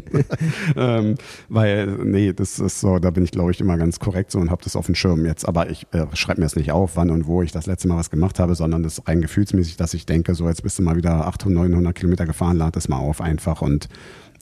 ähm, 0.75 1.15
weil, 1.47 1.88
nee, 2.04 2.32
das 2.32 2.60
ist 2.60 2.80
so, 2.80 2.99
da 2.99 3.10
bin 3.10 3.23
ich, 3.23 3.32
glaube 3.32 3.52
ich, 3.52 3.60
immer 3.60 3.78
ganz 3.78 3.99
korrekt 3.99 4.32
so 4.32 4.39
und 4.39 4.52
habe 4.52 4.63
das 4.63 4.75
auf 4.75 4.86
dem 4.86 4.93
Schirm 4.93 5.25
jetzt. 5.25 5.47
Aber 5.47 5.69
ich 5.69 5.88
äh, 5.91 6.06
schreibe 6.13 6.41
mir 6.41 6.45
das 6.45 6.56
nicht 6.56 6.71
auf, 6.71 6.95
wann 6.95 7.10
und 7.10 7.25
wo 7.25 7.41
ich 7.41 7.52
das 7.52 7.65
letzte 7.65 7.88
Mal 7.88 7.97
was 7.97 8.12
gemacht 8.12 8.39
habe, 8.39 8.54
sondern 8.54 8.84
das 8.84 8.99
ist 8.99 9.08
rein 9.08 9.21
gefühlsmäßig, 9.21 9.78
dass 9.78 9.95
ich 9.95 10.06
denke, 10.06 10.36
so 10.36 10.47
jetzt 10.47 10.62
bist 10.62 10.78
du 10.78 10.84
mal 10.84 10.95
wieder 10.95 11.25
800, 11.25 11.69
900 11.69 11.95
Kilometer 11.95 12.28
gefahren, 12.28 12.58
lad 12.58 12.75
das 12.75 12.88
mal 12.88 12.97
auf 12.97 13.19
einfach. 13.19 13.63
Und 13.63 13.89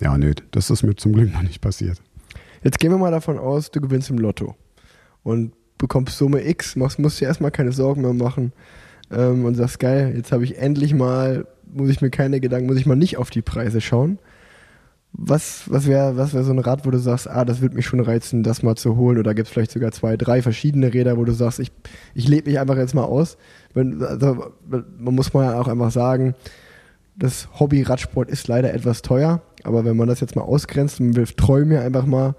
ja, 0.01 0.17
nö, 0.17 0.33
das 0.51 0.69
ist 0.69 0.83
mir 0.83 0.95
zum 0.95 1.13
Glück 1.13 1.31
noch 1.31 1.43
nicht 1.43 1.62
passiert. 1.62 2.01
Jetzt 2.62 2.79
gehen 2.79 2.91
wir 2.91 2.97
mal 2.97 3.12
davon 3.12 3.39
aus, 3.39 3.71
du 3.71 3.79
gewinnst 3.79 4.10
im 4.10 4.17
Lotto 4.17 4.55
und 5.23 5.53
bekommst 5.77 6.17
Summe 6.17 6.45
X, 6.45 6.75
machst, 6.75 6.99
musst 6.99 7.21
dir 7.21 7.25
erstmal 7.25 7.51
keine 7.51 7.71
Sorgen 7.71 8.01
mehr 8.01 8.13
machen 8.13 8.51
ähm, 9.11 9.45
und 9.45 9.55
sagst, 9.55 9.79
geil, 9.79 10.13
jetzt 10.15 10.31
habe 10.31 10.43
ich 10.43 10.57
endlich 10.57 10.93
mal, 10.93 11.45
muss 11.71 11.89
ich 11.89 12.01
mir 12.01 12.09
keine 12.09 12.39
Gedanken, 12.39 12.67
muss 12.67 12.77
ich 12.77 12.85
mal 12.85 12.95
nicht 12.95 13.17
auf 13.17 13.29
die 13.29 13.41
Preise 13.41 13.81
schauen. 13.81 14.19
Was, 15.13 15.63
was 15.67 15.87
wäre 15.87 16.17
was 16.17 16.33
wär 16.33 16.43
so 16.43 16.51
ein 16.51 16.59
Rad, 16.59 16.85
wo 16.85 16.91
du 16.91 16.99
sagst, 16.99 17.27
ah, 17.27 17.45
das 17.45 17.61
würde 17.61 17.75
mich 17.75 17.85
schon 17.85 17.99
reizen, 17.99 18.43
das 18.43 18.61
mal 18.61 18.75
zu 18.75 18.97
holen? 18.97 19.17
Oder 19.17 19.33
gibt 19.33 19.47
es 19.47 19.53
vielleicht 19.53 19.71
sogar 19.71 19.91
zwei, 19.91 20.17
drei 20.17 20.41
verschiedene 20.41 20.93
Räder, 20.93 21.17
wo 21.17 21.25
du 21.25 21.31
sagst, 21.31 21.59
ich, 21.59 21.71
ich 22.13 22.27
lebe 22.27 22.49
mich 22.49 22.59
einfach 22.59 22.77
jetzt 22.77 22.93
mal 22.93 23.05
aus? 23.05 23.37
Wenn, 23.73 24.03
also, 24.03 24.53
man 24.67 25.15
muss 25.15 25.33
mal 25.33 25.55
auch 25.55 25.67
einfach 25.67 25.91
sagen, 25.91 26.35
das 27.15 27.47
Hobby 27.59 27.81
Radsport 27.81 28.29
ist 28.29 28.47
leider 28.47 28.73
etwas 28.73 29.01
teuer, 29.01 29.41
aber 29.63 29.85
wenn 29.85 29.97
man 29.97 30.07
das 30.07 30.19
jetzt 30.19 30.35
mal 30.35 30.43
ausgrenzt 30.43 30.99
und 30.99 31.15
will 31.15 31.25
Träume 31.25 31.81
einfach 31.81 32.05
mal, 32.05 32.35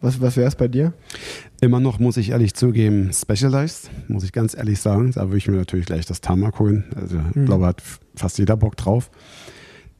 was, 0.00 0.20
was 0.20 0.36
wäre 0.36 0.48
es 0.48 0.56
bei 0.56 0.68
dir? 0.68 0.92
Immer 1.60 1.80
noch, 1.80 1.98
muss 1.98 2.16
ich 2.16 2.30
ehrlich 2.30 2.54
zugeben, 2.54 3.10
Specialized, 3.12 3.90
muss 4.08 4.24
ich 4.24 4.32
ganz 4.32 4.56
ehrlich 4.56 4.80
sagen. 4.80 5.12
Da 5.12 5.26
würde 5.26 5.38
ich 5.38 5.48
mir 5.48 5.56
natürlich 5.56 5.86
gleich 5.86 6.06
das 6.06 6.20
Tarmac 6.20 6.58
holen. 6.58 6.84
Also, 6.96 7.20
ich 7.34 7.44
glaube, 7.44 7.66
hat 7.66 7.82
fast 8.14 8.38
jeder 8.38 8.56
Bock 8.56 8.76
drauf. 8.76 9.10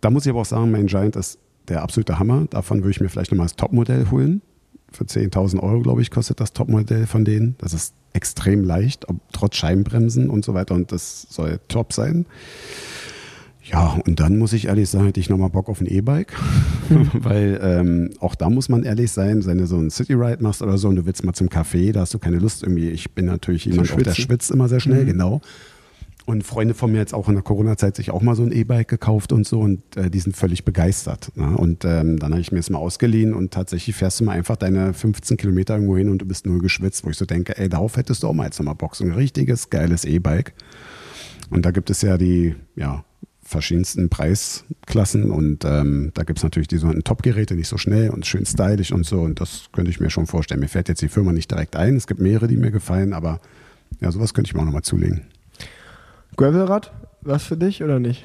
Da 0.01 0.11
muss 0.11 0.25
ich 0.25 0.31
aber 0.31 0.41
auch 0.41 0.47
sagen, 0.47 0.71
mein 0.71 0.87
Giant 0.87 1.17
ist 1.17 1.39
der 1.69 1.83
absolute 1.83 2.19
Hammer. 2.19 2.47
Davon 2.49 2.79
würde 2.79 2.91
ich 2.91 3.01
mir 3.01 3.09
vielleicht 3.09 3.31
nochmal 3.31 3.47
das 3.47 3.57
Topmodell 3.57 4.11
holen. 4.11 4.43
Für 4.93 5.05
10.000 5.05 5.61
Euro, 5.61 5.81
glaube 5.81 6.03
ich, 6.03 6.11
kostet 6.11 6.41
das 6.41 6.53
Topmodell 6.53 7.07
von 7.07 7.25
denen. 7.25 7.55
Das 7.59 7.75
ist 7.75 7.95
extrem 8.13 8.65
leicht, 8.65 9.09
ob, 9.09 9.17
trotz 9.33 9.57
Scheibenbremsen 9.57 10.31
und 10.31 10.45
so 10.45 10.55
weiter. 10.55 10.75
Und 10.75 10.91
das 10.93 11.27
soll 11.31 11.61
top 11.69 11.93
sein. 11.93 12.27
Ja, 13.71 14.01
und 14.07 14.19
dann 14.19 14.39
muss 14.39 14.53
ich 14.53 14.67
ehrlich 14.67 14.89
sagen, 14.89 15.05
hätte 15.07 15.21
ich 15.21 15.31
nochmal 15.31 15.51
Bock 15.51 15.69
auf 15.69 15.81
ein 15.81 15.87
E-Bike. 15.87 16.33
Weil 17.13 17.61
ähm, 17.63 18.11
auch 18.19 18.35
da 18.35 18.51
muss 18.51 18.69
man 18.69 18.83
ehrlich 18.83 19.13
sein, 19.13 19.45
wenn 19.47 19.59
du 19.59 19.67
so 19.67 19.77
einen 19.77 19.91
City-Ride 19.91 20.43
machst 20.43 20.61
oder 20.63 20.77
so 20.77 20.89
und 20.89 20.97
du 20.97 21.07
willst 21.07 21.25
mal 21.25 21.35
zum 21.35 21.49
Café, 21.49 21.93
da 21.93 22.01
hast 22.01 22.13
du 22.15 22.19
keine 22.19 22.39
Lust 22.39 22.63
irgendwie. 22.65 22.89
Ich 22.91 23.13
bin 23.13 23.27
natürlich 23.27 23.65
jemand, 23.67 23.93
auch, 23.93 24.03
der 24.03 24.15
schwitzt 24.15 24.51
immer 24.51 24.69
sehr 24.69 24.81
schnell, 24.81 25.05
Mhm. 25.05 25.09
genau. 25.09 25.41
Und 26.27 26.45
Freunde 26.45 26.75
von 26.75 26.93
mir 26.93 26.99
jetzt 26.99 27.15
auch 27.15 27.29
in 27.29 27.35
der 27.35 27.43
Corona-Zeit 27.43 27.97
sich 27.97 28.11
auch 28.11 28.23
mal 28.23 28.37
so 28.37 28.43
ein 28.43 28.53
E-Bike 28.53 28.87
gekauft 28.89 29.33
und 29.33 29.47
so 29.47 29.61
und 29.61 29.81
äh, 29.97 30.11
die 30.11 30.21
sind 30.21 30.37
völlig 30.37 30.65
begeistert. 30.65 31.33
Ne? 31.35 31.57
Und 31.57 31.85
ähm, 31.85 32.19
dann 32.19 32.33
habe 32.33 32.41
ich 32.41 32.53
mir 32.53 32.59
es 32.61 32.71
mal 32.71 32.79
ausgeliehen 32.79 33.35
und 33.35 33.53
tatsächlich 33.53 33.97
fährst 33.97 34.21
du 34.21 34.25
mal 34.25 34.33
einfach 34.33 34.57
deine 34.57 34.93
15 34.95 35.37
Kilometer 35.39 35.75
irgendwo 35.75 35.97
hin 35.97 36.09
und 36.09 36.19
du 36.19 36.27
bist 36.27 36.47
nur 36.47 36.59
geschwitzt, 36.61 37.05
wo 37.05 37.11
ich 37.11 37.17
so 37.17 37.25
denke, 37.25 37.57
ey, 37.59 37.69
darauf 37.69 37.97
hättest 37.97 38.23
du 38.23 38.29
auch 38.29 38.33
mal 38.35 38.45
jetzt 38.45 38.59
nochmal 38.61 38.75
Bock. 38.77 38.95
So 38.97 39.05
ein 39.05 39.13
richtiges, 39.13 39.71
geiles 39.71 40.05
E-Bike. 40.05 40.53
Und 41.51 41.65
da 41.67 41.71
gibt 41.73 41.91
es 41.91 42.03
ja 42.03 42.17
die, 42.17 42.55
ja, 42.77 43.05
verschiedensten 43.51 44.09
Preisklassen 44.09 45.31
und 45.31 45.65
ähm, 45.65 46.13
da 46.15 46.23
gibt 46.23 46.39
es 46.39 46.43
natürlich 46.45 46.69
die 46.69 46.77
sogenannten 46.77 47.05
Top-Geräte, 47.05 47.55
nicht 47.55 47.69
so 47.69 47.77
schnell 47.77 48.11
und 48.11 48.25
schön 48.25 48.47
stylisch 48.47 48.93
und 48.93 49.05
so 49.05 49.21
und 49.21 49.41
das 49.41 49.65
könnte 49.73 49.91
ich 49.91 49.99
mir 49.99 50.11
schon 50.11 50.27
vorstellen. 50.27 50.61
Mir 50.61 50.69
fällt 50.69 50.89
jetzt 50.89 51.03
die 51.03 51.09
Firma 51.09 51.33
nicht 51.33 51.51
direkt 51.51 51.75
ein, 51.77 51.97
es 51.97 52.07
gibt 52.07 52.21
mehrere, 52.21 52.47
die 52.47 52.57
mir 52.57 52.71
gefallen, 52.71 53.13
aber 53.13 53.41
ja, 54.01 54.13
sowas 54.13 54.35
könnte 54.35 54.49
ich 54.49 54.55
mir 54.55 54.61
auch 54.61 54.67
nochmal 54.67 54.83
zulegen. 54.83 55.23
Gravelrad, 56.37 56.93
was 57.23 57.43
für 57.43 57.57
dich 57.57 57.83
oder 57.83 57.99
nicht? 57.99 58.25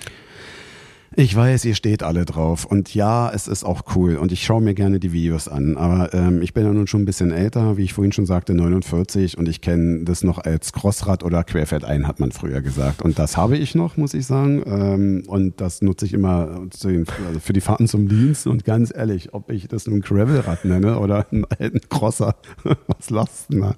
Ich 1.17 1.33
weiß, 1.33 1.63
ihr 1.63 1.75
steht 1.75 2.03
alle 2.03 2.25
drauf. 2.25 2.65
Und 2.65 2.93
ja, 2.93 3.31
es 3.31 3.47
ist 3.47 3.63
auch 3.63 3.83
cool. 3.95 4.17
Und 4.17 4.33
ich 4.33 4.43
schaue 4.43 4.61
mir 4.61 4.73
gerne 4.73 4.99
die 4.99 5.13
Videos 5.13 5.47
an, 5.47 5.77
aber 5.77 6.13
ähm, 6.13 6.41
ich 6.41 6.53
bin 6.53 6.65
ja 6.65 6.73
nun 6.73 6.87
schon 6.87 7.03
ein 7.03 7.05
bisschen 7.05 7.31
älter, 7.31 7.77
wie 7.77 7.83
ich 7.83 7.93
vorhin 7.93 8.11
schon 8.11 8.25
sagte, 8.25 8.53
49 8.53 9.37
und 9.37 9.47
ich 9.47 9.61
kenne 9.61 10.03
das 10.03 10.25
noch 10.25 10.39
als 10.39 10.73
Crossrad 10.73 11.23
oder 11.23 11.45
Querfeldein, 11.45 12.05
hat 12.05 12.19
man 12.19 12.33
früher 12.33 12.59
gesagt. 12.61 13.01
Und 13.01 13.17
das 13.17 13.37
habe 13.37 13.55
ich 13.55 13.75
noch, 13.75 13.95
muss 13.95 14.13
ich 14.13 14.25
sagen. 14.25 14.61
Ähm, 14.65 15.23
und 15.27 15.61
das 15.61 15.81
nutze 15.81 16.05
ich 16.05 16.13
immer 16.13 16.59
den, 16.83 17.05
also 17.27 17.39
für 17.39 17.53
die 17.53 17.61
Fahrten 17.61 17.87
zum 17.87 18.09
Dienst. 18.09 18.45
Und 18.45 18.65
ganz 18.65 18.91
ehrlich, 18.93 19.33
ob 19.33 19.49
ich 19.49 19.69
das 19.69 19.87
nun 19.87 20.01
Gravelrad 20.01 20.65
nenne 20.65 20.99
oder 20.99 21.27
einen 21.31 21.45
alten 21.59 21.79
Crosser, 21.87 22.35
was 23.09 23.47
denn 23.47 23.61
da? 23.61 23.75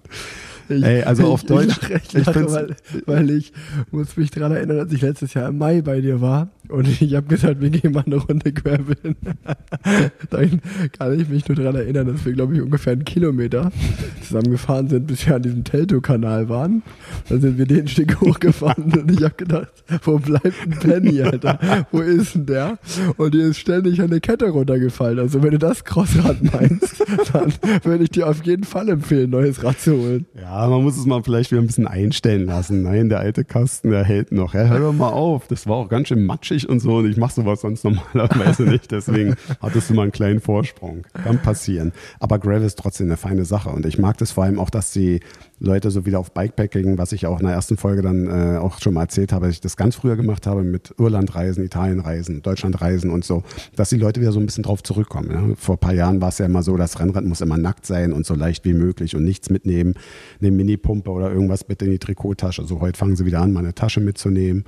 Ich, 0.70 0.84
Ey, 0.84 1.04
also 1.04 1.28
auf 1.28 1.42
ich, 1.44 1.48
Deutsch, 1.48 1.78
Ich 1.78 1.82
lache, 1.90 1.94
ich 2.04 2.16
ich 2.16 2.26
lache 2.26 2.34
find's- 2.40 2.54
weil, 2.54 2.76
weil 3.06 3.30
ich 3.30 3.54
muss 3.92 4.18
mich 4.18 4.32
daran 4.32 4.54
erinnern, 4.54 4.80
als 4.80 4.92
ich 4.92 5.02
letztes 5.02 5.34
Jahr 5.36 5.50
im 5.50 5.60
Mai 5.60 5.82
bei 5.82 6.02
dir 6.02 6.20
war 6.20 6.50
und 6.70 6.88
ich 6.88 7.16
habe 7.16 7.28
gesagt, 7.28 7.62
wir 7.62 7.70
gehen 7.70 7.94
mal 7.94 8.04
eine 8.06 8.18
Runde 8.18 8.52
graveln. 8.52 9.16
Dann 10.30 10.62
kann 10.98 11.20
ich 11.20 11.30
mich 11.30 11.48
nur 11.48 11.56
daran 11.56 11.76
erinnern, 11.76 12.08
dass 12.08 12.26
wir, 12.26 12.34
glaube 12.34 12.56
ich, 12.56 12.62
ungefähr 12.62 12.94
einen 12.94 13.06
Kilometer 13.06 13.72
zusammen 14.22 14.52
gefahren 14.52 14.88
sind, 14.90 15.08
bis 15.08 15.26
wir 15.26 15.36
an 15.36 15.44
diesem 15.44 15.64
Teltow-Kanal 15.64 16.50
waren. 16.50 16.84
Dann 17.30 17.42
sind 17.42 17.58
wir 17.58 17.66
den 17.66 17.88
Stück 17.88 18.20
hochgefahren 18.22 18.92
und 18.94 19.12
ich 19.12 19.24
habe 19.24 19.36
gedacht, 19.36 19.70
wo 20.04 20.20
bleibt 20.20 20.56
ein 20.66 20.72
Penny, 20.72 21.22
Alter? 21.22 21.86
Wo 21.92 22.00
ist 22.00 22.36
denn 22.36 22.46
der? 22.46 22.80
Und 23.18 23.34
dir 23.34 23.48
ist 23.48 23.60
ständig 23.60 24.02
eine 24.02 24.20
Kette 24.20 24.50
runtergefallen. 24.50 25.20
Also 25.20 25.42
wenn 25.44 25.52
du 25.52 25.60
das 25.60 25.86
Crossrad 25.86 26.44
meinst, 26.54 27.04
dann 27.34 27.54
würde 27.84 28.04
ich 28.04 28.10
dir 28.10 28.28
auf 28.28 28.44
jeden 28.46 28.64
Fall 28.64 28.90
empfehlen, 28.90 29.30
neues 29.30 29.64
Rad 29.64 29.80
zu 29.80 29.98
holen. 29.98 30.26
Ja, 30.36 30.68
man 30.68 30.84
muss 30.84 30.98
es 30.98 31.06
mal 31.06 31.24
vielleicht 31.24 31.52
wieder 31.52 31.62
ein 31.62 31.68
bisschen 31.68 31.88
einstellen 31.88 32.46
lassen. 32.46 32.84
Nein, 32.84 33.10
der 33.10 33.20
alte 33.20 33.46
Kasten, 33.46 33.92
der 33.92 34.04
hält 34.04 34.32
noch. 34.32 34.54
Ja, 34.54 34.66
hör 34.66 34.80
doch 34.80 34.94
mal 34.94 35.10
auf. 35.10 35.48
Das 35.48 35.68
war 35.68 35.78
auch 35.78 35.90
ganz 35.90 36.10
schön 36.10 36.26
matschig 36.26 36.57
und 36.66 36.80
so 36.80 36.98
und 36.98 37.10
ich 37.10 37.18
mache 37.18 37.34
sowas 37.34 37.62
sonst 37.62 37.84
normalerweise 37.84 38.64
nicht. 38.70 38.92
Deswegen 38.92 39.36
hattest 39.62 39.90
du 39.90 39.94
mal 39.94 40.04
einen 40.04 40.12
kleinen 40.12 40.40
Vorsprung. 40.40 41.04
Kann 41.14 41.42
passieren. 41.42 41.92
Aber 42.20 42.40
Gravel 42.40 42.64
ist 42.64 42.80
trotzdem 42.80 43.08
eine 43.08 43.18
feine 43.18 43.46
Sache 43.46 43.70
und 43.70 43.86
ich 43.86 43.98
mag 43.98 44.18
das 44.18 44.32
vor 44.32 44.46
allem 44.46 44.60
auch, 44.60 44.70
dass 44.70 44.92
die 44.92 45.20
Leute 45.60 45.90
so 45.90 46.06
wieder 46.06 46.20
auf 46.20 46.32
Bikepacking, 46.32 46.98
was 46.98 47.12
ich 47.12 47.26
auch 47.26 47.40
in 47.40 47.46
der 47.46 47.56
ersten 47.56 47.78
Folge 47.78 48.02
dann 48.02 48.28
äh, 48.28 48.58
auch 48.58 48.80
schon 48.80 48.94
mal 48.94 49.02
erzählt 49.02 49.34
habe, 49.34 49.48
dass 49.48 49.56
ich 49.56 49.62
das 49.62 49.76
ganz 49.76 49.96
früher 49.96 50.16
gemacht 50.16 50.46
habe 50.46 50.64
mit 50.64 50.94
Irlandreisen, 51.00 51.64
Italienreisen, 51.64 52.44
Deutschlandreisen 52.44 53.10
und 53.10 53.26
so, 53.26 53.44
dass 53.76 53.90
die 53.90 53.98
Leute 53.98 54.22
wieder 54.22 54.32
so 54.32 54.40
ein 54.40 54.46
bisschen 54.46 54.64
drauf 54.64 54.84
zurückkommen. 54.84 55.32
Ja. 55.32 55.56
Vor 55.56 55.76
ein 55.76 55.80
paar 55.80 55.94
Jahren 55.94 56.22
war 56.22 56.30
es 56.30 56.38
ja 56.38 56.46
immer 56.46 56.62
so, 56.62 56.78
das 56.78 57.00
Rennrad 57.00 57.26
muss 57.26 57.42
immer 57.42 57.58
nackt 57.58 57.86
sein 57.86 58.14
und 58.14 58.26
so 58.26 58.36
leicht 58.36 58.66
wie 58.66 58.74
möglich 58.74 59.16
und 59.16 59.24
nichts 59.24 59.50
mitnehmen, 59.50 59.96
eine 60.40 60.52
Mini-Pumpe 60.52 61.10
oder 61.10 61.32
irgendwas 61.32 61.64
bitte 61.64 61.86
in 61.86 61.92
die 61.92 62.00
Trikottasche. 62.00 62.62
Also 62.62 62.80
heute 62.80 62.98
fangen 62.98 63.16
sie 63.16 63.26
wieder 63.26 63.42
an, 63.42 63.52
mal 63.52 63.62
eine 63.62 63.74
Tasche 63.74 64.00
mitzunehmen 64.00 64.66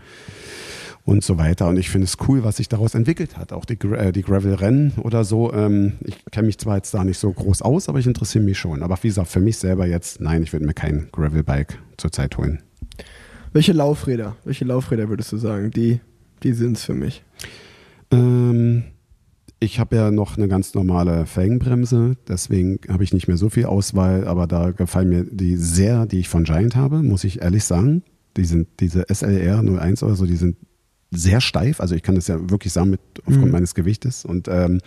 und 1.05 1.23
so 1.23 1.37
weiter. 1.37 1.67
Und 1.67 1.77
ich 1.77 1.89
finde 1.89 2.05
es 2.05 2.17
cool, 2.27 2.43
was 2.43 2.57
sich 2.57 2.69
daraus 2.69 2.95
entwickelt 2.95 3.37
hat. 3.37 3.53
Auch 3.53 3.65
die, 3.65 3.79
äh, 3.89 4.11
die 4.11 4.21
Gravel-Rennen 4.21 4.93
oder 5.01 5.23
so. 5.23 5.53
Ähm, 5.53 5.93
ich 6.01 6.17
kenne 6.31 6.47
mich 6.47 6.57
zwar 6.57 6.77
jetzt 6.77 6.93
da 6.93 7.03
nicht 7.03 7.17
so 7.17 7.31
groß 7.31 7.61
aus, 7.61 7.89
aber 7.89 7.99
ich 7.99 8.07
interessiere 8.07 8.43
mich 8.43 8.59
schon. 8.59 8.83
Aber 8.83 8.97
wie 9.01 9.07
gesagt, 9.07 9.29
für 9.29 9.39
mich 9.39 9.57
selber 9.57 9.87
jetzt, 9.87 10.21
nein, 10.21 10.43
ich 10.43 10.53
würde 10.53 10.65
mir 10.65 10.73
kein 10.73 11.09
Gravel-Bike 11.11 11.79
zurzeit 11.97 12.37
holen. 12.37 12.61
Welche 13.53 13.73
Laufräder? 13.73 14.35
Welche 14.45 14.65
Laufräder 14.65 15.09
würdest 15.09 15.31
du 15.31 15.37
sagen? 15.37 15.71
Die, 15.71 15.99
die 16.43 16.53
sind's 16.53 16.83
für 16.83 16.93
mich. 16.93 17.23
Ähm, 18.11 18.83
ich 19.59 19.79
habe 19.79 19.95
ja 19.95 20.11
noch 20.11 20.37
eine 20.37 20.47
ganz 20.47 20.73
normale 20.73 21.25
Felgenbremse, 21.25 22.15
deswegen 22.27 22.79
habe 22.87 23.03
ich 23.03 23.13
nicht 23.13 23.27
mehr 23.27 23.35
so 23.35 23.49
viel 23.49 23.65
Auswahl, 23.65 24.25
aber 24.25 24.47
da 24.47 24.71
gefallen 24.71 25.09
mir 25.09 25.25
die 25.25 25.57
sehr, 25.57 26.05
die 26.05 26.19
ich 26.19 26.29
von 26.29 26.45
Giant 26.45 26.75
habe, 26.75 27.03
muss 27.03 27.25
ich 27.25 27.41
ehrlich 27.41 27.65
sagen. 27.65 28.03
Die 28.37 28.45
sind 28.45 28.67
diese 28.79 29.05
SLR 29.13 29.59
01 29.59 30.03
oder 30.03 30.15
so, 30.15 30.25
die 30.25 30.37
sind 30.37 30.55
sehr 31.11 31.41
steif. 31.41 31.79
Also 31.81 31.95
ich 31.95 32.03
kann 32.03 32.15
das 32.15 32.27
ja 32.27 32.49
wirklich 32.49 32.73
sagen 32.73 32.89
mit 32.91 33.01
aufgrund 33.25 33.45
Mhm. 33.47 33.51
meines 33.51 33.73
Gewichtes. 33.75 34.25
Und 34.25 34.47
ähm, 34.47 34.79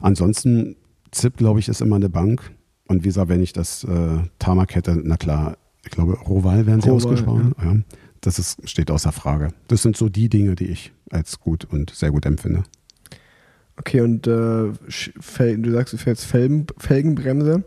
ansonsten 0.00 0.76
ZIP, 1.10 1.36
glaube 1.36 1.60
ich, 1.60 1.68
ist 1.68 1.80
immer 1.80 1.96
eine 1.96 2.08
Bank. 2.10 2.50
Und 2.86 3.04
wie 3.04 3.08
gesagt, 3.08 3.28
wenn 3.28 3.42
ich 3.42 3.52
das 3.52 3.84
äh, 3.84 4.18
Tarmac 4.38 4.74
hätte, 4.74 5.00
na 5.02 5.16
klar, 5.16 5.56
ich 5.84 5.90
glaube, 5.90 6.14
Roval 6.14 6.66
werden 6.66 6.80
sie 6.80 6.88
Roval, 6.90 7.06
ausgesprochen. 7.12 7.54
Ja. 7.62 7.76
Das 8.20 8.38
ist, 8.38 8.68
steht 8.68 8.90
außer 8.90 9.12
Frage. 9.12 9.48
Das 9.68 9.82
sind 9.82 9.96
so 9.96 10.08
die 10.08 10.28
Dinge, 10.28 10.54
die 10.56 10.66
ich 10.66 10.92
als 11.10 11.40
gut 11.40 11.64
und 11.64 11.90
sehr 11.90 12.10
gut 12.10 12.26
empfinde. 12.26 12.64
Okay, 13.76 14.02
und 14.02 14.26
äh, 14.26 14.30
Sch- 14.88 15.12
Fel 15.20 15.56
du 15.58 15.70
sagst, 15.72 15.94
du 15.94 15.96
fährst 15.96 16.24
Felgen, 16.26 16.66
Felgenbremse. 16.76 17.64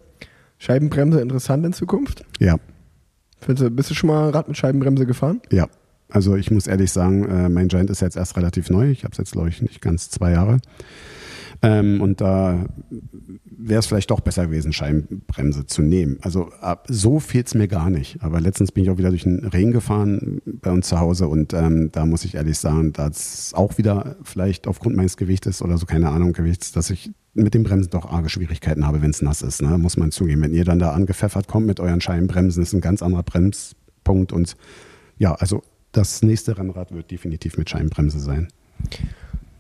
Scheibenbremse 0.59 1.19
interessant 1.21 1.65
in 1.65 1.73
Zukunft? 1.73 2.23
Ja, 2.39 2.57
Findest 3.41 3.65
du, 3.65 3.71
bist 3.71 3.89
du 3.89 3.95
schon 3.95 4.07
mal 4.07 4.29
Rad 4.29 4.47
mit 4.47 4.55
Scheibenbremse 4.57 5.05
gefahren? 5.05 5.41
ja. 5.51 5.67
Also 6.13 6.35
ich 6.35 6.51
muss 6.51 6.67
ehrlich 6.67 6.91
sagen, 6.91 7.27
äh, 7.27 7.49
mein 7.49 7.69
Giant 7.69 7.89
ist 7.89 8.01
jetzt 8.01 8.17
erst 8.17 8.37
relativ 8.37 8.69
neu. 8.69 8.91
Ich 8.91 9.03
habe 9.03 9.13
es 9.13 9.17
jetzt, 9.17 9.31
glaube 9.31 9.49
ich, 9.49 9.63
nicht 9.63 9.81
ganz 9.81 10.11
zwei 10.11 10.31
Jahre. 10.31 10.59
Ähm, 11.63 12.01
und 12.01 12.21
da 12.21 12.65
wäre 13.45 13.79
es 13.79 13.87
vielleicht 13.87 14.11
doch 14.11 14.19
besser 14.19 14.45
gewesen, 14.45 14.73
Scheibenbremse 14.73 15.65
zu 15.65 15.81
nehmen. 15.81 16.17
Also 16.21 16.51
ab, 16.61 16.85
so 16.87 17.19
fehlt 17.19 17.47
es 17.47 17.55
mir 17.55 17.67
gar 17.67 17.89
nicht. 17.89 18.21
Aber 18.21 18.39
letztens 18.41 18.71
bin 18.71 18.83
ich 18.83 18.91
auch 18.91 18.99
wieder 18.99 19.09
durch 19.09 19.23
den 19.23 19.43
Regen 19.43 19.71
gefahren 19.71 20.39
bei 20.45 20.69
uns 20.69 20.87
zu 20.87 20.99
Hause 20.99 21.27
und 21.27 21.53
ähm, 21.53 21.89
da 21.91 22.05
muss 22.05 22.25
ich 22.25 22.35
ehrlich 22.35 22.59
sagen, 22.59 22.93
dass 22.93 23.53
auch 23.55 23.79
wieder 23.79 24.17
vielleicht 24.23 24.67
aufgrund 24.67 24.95
meines 24.95 25.17
Gewichtes 25.17 25.63
oder 25.63 25.79
so, 25.79 25.87
keine 25.87 26.09
Ahnung, 26.09 26.33
Gewichts, 26.33 26.73
dass 26.73 26.91
ich 26.91 27.11
mit 27.33 27.55
dem 27.55 27.63
Bremsen 27.63 27.89
doch 27.89 28.11
arge 28.11 28.29
Schwierigkeiten 28.29 28.85
habe, 28.85 29.01
wenn 29.01 29.09
es 29.09 29.23
nass 29.23 29.41
ist, 29.41 29.63
ne? 29.63 29.79
muss 29.79 29.97
man 29.97 30.11
zugeben. 30.11 30.43
Wenn 30.43 30.53
ihr 30.53 30.65
dann 30.65 30.77
da 30.77 30.91
angepfeffert 30.91 31.47
kommt 31.47 31.65
mit 31.65 31.79
euren 31.79 32.01
Scheibenbremsen, 32.01 32.61
ist 32.61 32.73
ein 32.73 32.81
ganz 32.81 33.01
anderer 33.01 33.23
Bremspunkt 33.23 34.31
und 34.31 34.55
ja, 35.17 35.33
also 35.35 35.63
das 35.93 36.21
nächste 36.21 36.57
Rennrad 36.57 36.93
wird 36.93 37.09
definitiv 37.09 37.57
mit 37.57 37.69
Scheibenbremse 37.69 38.19
sein. 38.19 38.49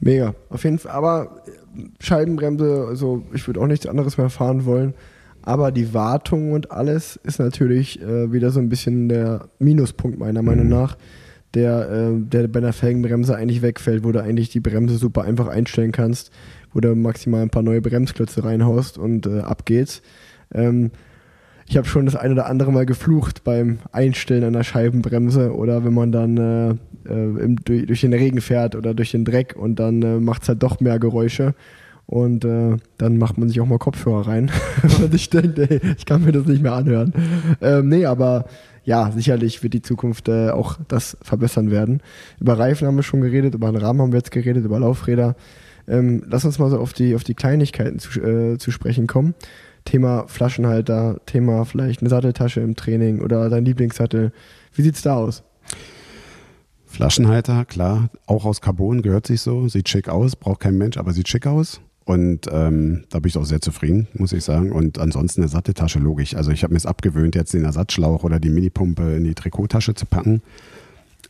Mega, 0.01 0.35
auf 0.49 0.63
jeden 0.65 0.79
Fall. 0.79 0.91
Aber 0.91 1.43
Scheibenbremse, 2.01 2.85
also 2.89 3.23
ich 3.33 3.47
würde 3.47 3.61
auch 3.61 3.67
nichts 3.67 3.85
anderes 3.85 4.17
mehr 4.17 4.29
fahren 4.29 4.65
wollen. 4.65 4.93
Aber 5.43 5.71
die 5.71 5.93
Wartung 5.93 6.53
und 6.53 6.71
alles 6.71 7.19
ist 7.23 7.39
natürlich 7.39 8.01
äh, 8.01 8.31
wieder 8.31 8.51
so 8.51 8.59
ein 8.59 8.69
bisschen 8.69 9.09
der 9.09 9.49
Minuspunkt 9.59 10.17
meiner 10.17 10.41
Meinung 10.41 10.65
mhm. 10.65 10.71
nach, 10.71 10.97
der, 11.53 11.89
äh, 11.89 12.11
der 12.17 12.47
bei 12.47 12.59
einer 12.59 12.73
Felgenbremse 12.73 13.35
eigentlich 13.35 13.61
wegfällt, 13.61 14.03
wo 14.03 14.11
du 14.11 14.21
eigentlich 14.21 14.49
die 14.49 14.61
Bremse 14.61 14.97
super 14.97 15.23
einfach 15.23 15.47
einstellen 15.47 15.91
kannst, 15.91 16.31
wo 16.73 16.79
du 16.79 16.95
maximal 16.95 17.41
ein 17.41 17.49
paar 17.49 17.61
neue 17.61 17.81
Bremsklötze 17.81 18.43
reinhaust 18.43 18.97
und 18.97 19.27
äh, 19.27 19.41
ab 19.41 19.65
geht's. 19.65 20.01
Ähm, 20.53 20.91
ich 21.67 21.77
habe 21.77 21.87
schon 21.87 22.05
das 22.05 22.15
ein 22.15 22.31
oder 22.31 22.47
andere 22.47 22.71
Mal 22.71 22.85
geflucht 22.85 23.43
beim 23.43 23.79
Einstellen 23.91 24.43
einer 24.43 24.63
Scheibenbremse 24.63 25.53
oder 25.53 25.85
wenn 25.85 25.93
man 25.93 26.11
dann 26.11 26.37
äh, 26.37 26.69
äh, 27.09 27.43
im, 27.43 27.57
durch, 27.63 27.85
durch, 27.85 28.01
den 28.01 28.13
Regen 28.13 28.41
fährt 28.41 28.75
oder 28.75 28.93
durch 28.93 29.11
den 29.11 29.25
Dreck 29.25 29.55
und 29.57 29.79
dann 29.79 30.01
äh, 30.01 30.19
macht 30.19 30.43
es 30.43 30.49
halt 30.49 30.63
doch 30.63 30.79
mehr 30.79 30.99
Geräusche. 30.99 31.53
Und 32.05 32.43
äh, 32.43 32.75
dann 32.97 33.17
macht 33.17 33.37
man 33.37 33.47
sich 33.47 33.61
auch 33.61 33.65
mal 33.65 33.79
Kopfhörer 33.79 34.27
rein. 34.27 34.51
und 35.01 35.13
ich 35.13 35.29
denke, 35.29 35.79
ich 35.97 36.05
kann 36.05 36.25
mir 36.25 36.33
das 36.33 36.45
nicht 36.45 36.61
mehr 36.61 36.73
anhören. 36.73 37.13
Ähm, 37.61 37.87
nee, 37.87 38.05
aber 38.05 38.45
ja, 38.83 39.09
sicherlich 39.11 39.63
wird 39.63 39.73
die 39.73 39.81
Zukunft 39.81 40.27
äh, 40.27 40.49
auch 40.49 40.77
das 40.89 41.17
verbessern 41.21 41.71
werden. 41.71 42.01
Über 42.39 42.59
Reifen 42.59 42.87
haben 42.87 42.97
wir 42.97 43.03
schon 43.03 43.21
geredet, 43.21 43.55
über 43.55 43.71
den 43.71 43.77
Rahmen 43.77 44.01
haben 44.01 44.11
wir 44.11 44.19
jetzt 44.19 44.31
geredet, 44.31 44.65
über 44.65 44.79
Laufräder. 44.79 45.35
Ähm, 45.87 46.23
lass 46.27 46.45
uns 46.45 46.59
mal 46.59 46.69
so 46.69 46.77
auf 46.77 46.93
die, 46.93 47.15
auf 47.15 47.23
die 47.23 47.35
Kleinigkeiten 47.35 47.99
zu, 47.99 48.21
äh, 48.21 48.57
zu 48.57 48.71
sprechen 48.71 49.07
kommen. 49.07 49.33
Thema 49.85 50.25
Flaschenhalter, 50.27 51.19
Thema 51.25 51.65
vielleicht 51.65 52.01
eine 52.01 52.09
Satteltasche 52.09 52.61
im 52.61 52.75
Training 52.75 53.21
oder 53.21 53.49
dein 53.49 53.65
Lieblingssattel. 53.65 54.31
Wie 54.73 54.81
sieht's 54.81 55.01
da 55.01 55.15
aus? 55.15 55.43
Flaschenhalter, 56.85 57.65
klar, 57.65 58.09
auch 58.27 58.45
aus 58.45 58.61
Carbon, 58.61 59.01
gehört 59.01 59.25
sich 59.25 59.41
so, 59.41 59.67
sieht 59.67 59.89
schick 59.89 60.09
aus, 60.09 60.35
braucht 60.35 60.59
kein 60.59 60.77
Mensch, 60.77 60.97
aber 60.97 61.11
sieht 61.11 61.27
schick 61.27 61.47
aus. 61.47 61.81
Und 62.05 62.47
ähm, 62.51 63.05
da 63.09 63.19
bin 63.19 63.29
ich 63.29 63.37
auch 63.37 63.45
sehr 63.45 63.61
zufrieden, 63.61 64.07
muss 64.13 64.33
ich 64.33 64.43
sagen. 64.43 64.71
Und 64.71 64.99
ansonsten 64.99 65.41
eine 65.41 65.47
Satteltasche, 65.47 65.99
logisch. 65.99 66.35
Also 66.35 66.51
ich 66.51 66.63
habe 66.63 66.73
mir 66.73 66.77
es 66.77 66.85
abgewöhnt, 66.85 67.35
jetzt 67.35 67.53
den 67.53 67.63
Ersatzschlauch 67.63 68.23
oder 68.23 68.39
die 68.39 68.49
Minipumpe 68.49 69.15
in 69.15 69.23
die 69.23 69.33
Trikottasche 69.33 69.95
zu 69.95 70.05
packen. 70.05 70.41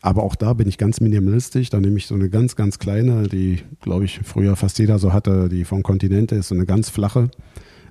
Aber 0.02 0.24
auch 0.24 0.36
da 0.36 0.54
bin 0.54 0.68
ich 0.68 0.78
ganz 0.78 1.00
minimalistisch. 1.00 1.70
Da 1.70 1.80
nehme 1.80 1.98
ich 1.98 2.08
so 2.08 2.16
eine 2.16 2.30
ganz, 2.30 2.56
ganz 2.56 2.80
kleine, 2.80 3.30
die, 3.30 3.60
glaube 3.82 4.06
ich, 4.06 4.20
früher 4.24 4.56
fast 4.56 4.80
jeder 4.80 5.00
so 5.00 5.14
hatte, 5.14 5.48
die 5.48 5.64
vom 5.64 5.84
Continente 5.84 6.36
ist, 6.36 6.50
so 6.50 6.56
eine 6.56 6.66
ganz 6.66 6.90
flache. 6.90 7.30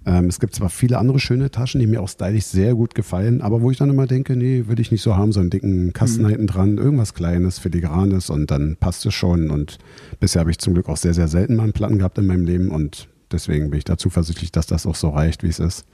Ähm, 0.05 0.27
es 0.27 0.41
gibt 0.41 0.55
zwar 0.55 0.69
viele 0.69 0.99
andere 0.99 1.21
schöne 1.21 1.51
Taschen, 1.51 1.81
die 1.81 1.87
mir 1.87 2.03
auch 2.03 2.09
stylisch 2.09 2.47
sehr 2.47 2.75
gut 2.75 2.95
gefallen, 2.95 3.41
aber 3.41 3.63
wo 3.63 3.71
ich 3.71 3.79
dann 3.79 3.91
immer 3.91 4.07
denke, 4.07 4.37
nee, 4.37 4.65
würde 4.67 4.83
ich 4.83 4.91
nicht 4.91 5.03
so 5.03 5.17
haben, 5.17 5.33
so 5.33 5.41
einen 5.41 5.51
dicken 5.51 5.93
Kasten 5.93 6.23
mhm. 6.23 6.29
hinten 6.29 6.47
dran, 6.47 6.79
irgendwas 6.79 7.15
Kleines, 7.15 7.59
filigranes 7.59 8.31
und 8.31 8.51
dann 8.51 8.77
passt 8.77 9.07
es 9.07 9.15
schon. 9.15 9.51
Und 9.51 9.79
bisher 10.19 10.41
habe 10.41 10.51
ich 10.51 10.59
zum 10.59 10.75
Glück 10.75 10.89
auch 10.89 10.97
sehr, 10.97 11.15
sehr 11.15 11.29
selten 11.29 11.57
mal 11.57 11.65
einen 11.65 11.73
Platten 11.73 11.99
gehabt 11.99 12.19
in 12.19 12.27
meinem 12.27 12.45
Leben 12.45 12.71
und 12.71 13.09
deswegen 13.31 13.71
bin 13.71 13.79
ich 13.79 13.85
da 13.85 13.97
zuversichtlich, 13.97 14.53
dass 14.53 14.67
das 14.67 14.87
auch 14.87 14.97
so 14.97 15.11
reicht, 15.11 15.43
wie 15.43 15.49
es 15.49 15.59
ist. 15.59 15.85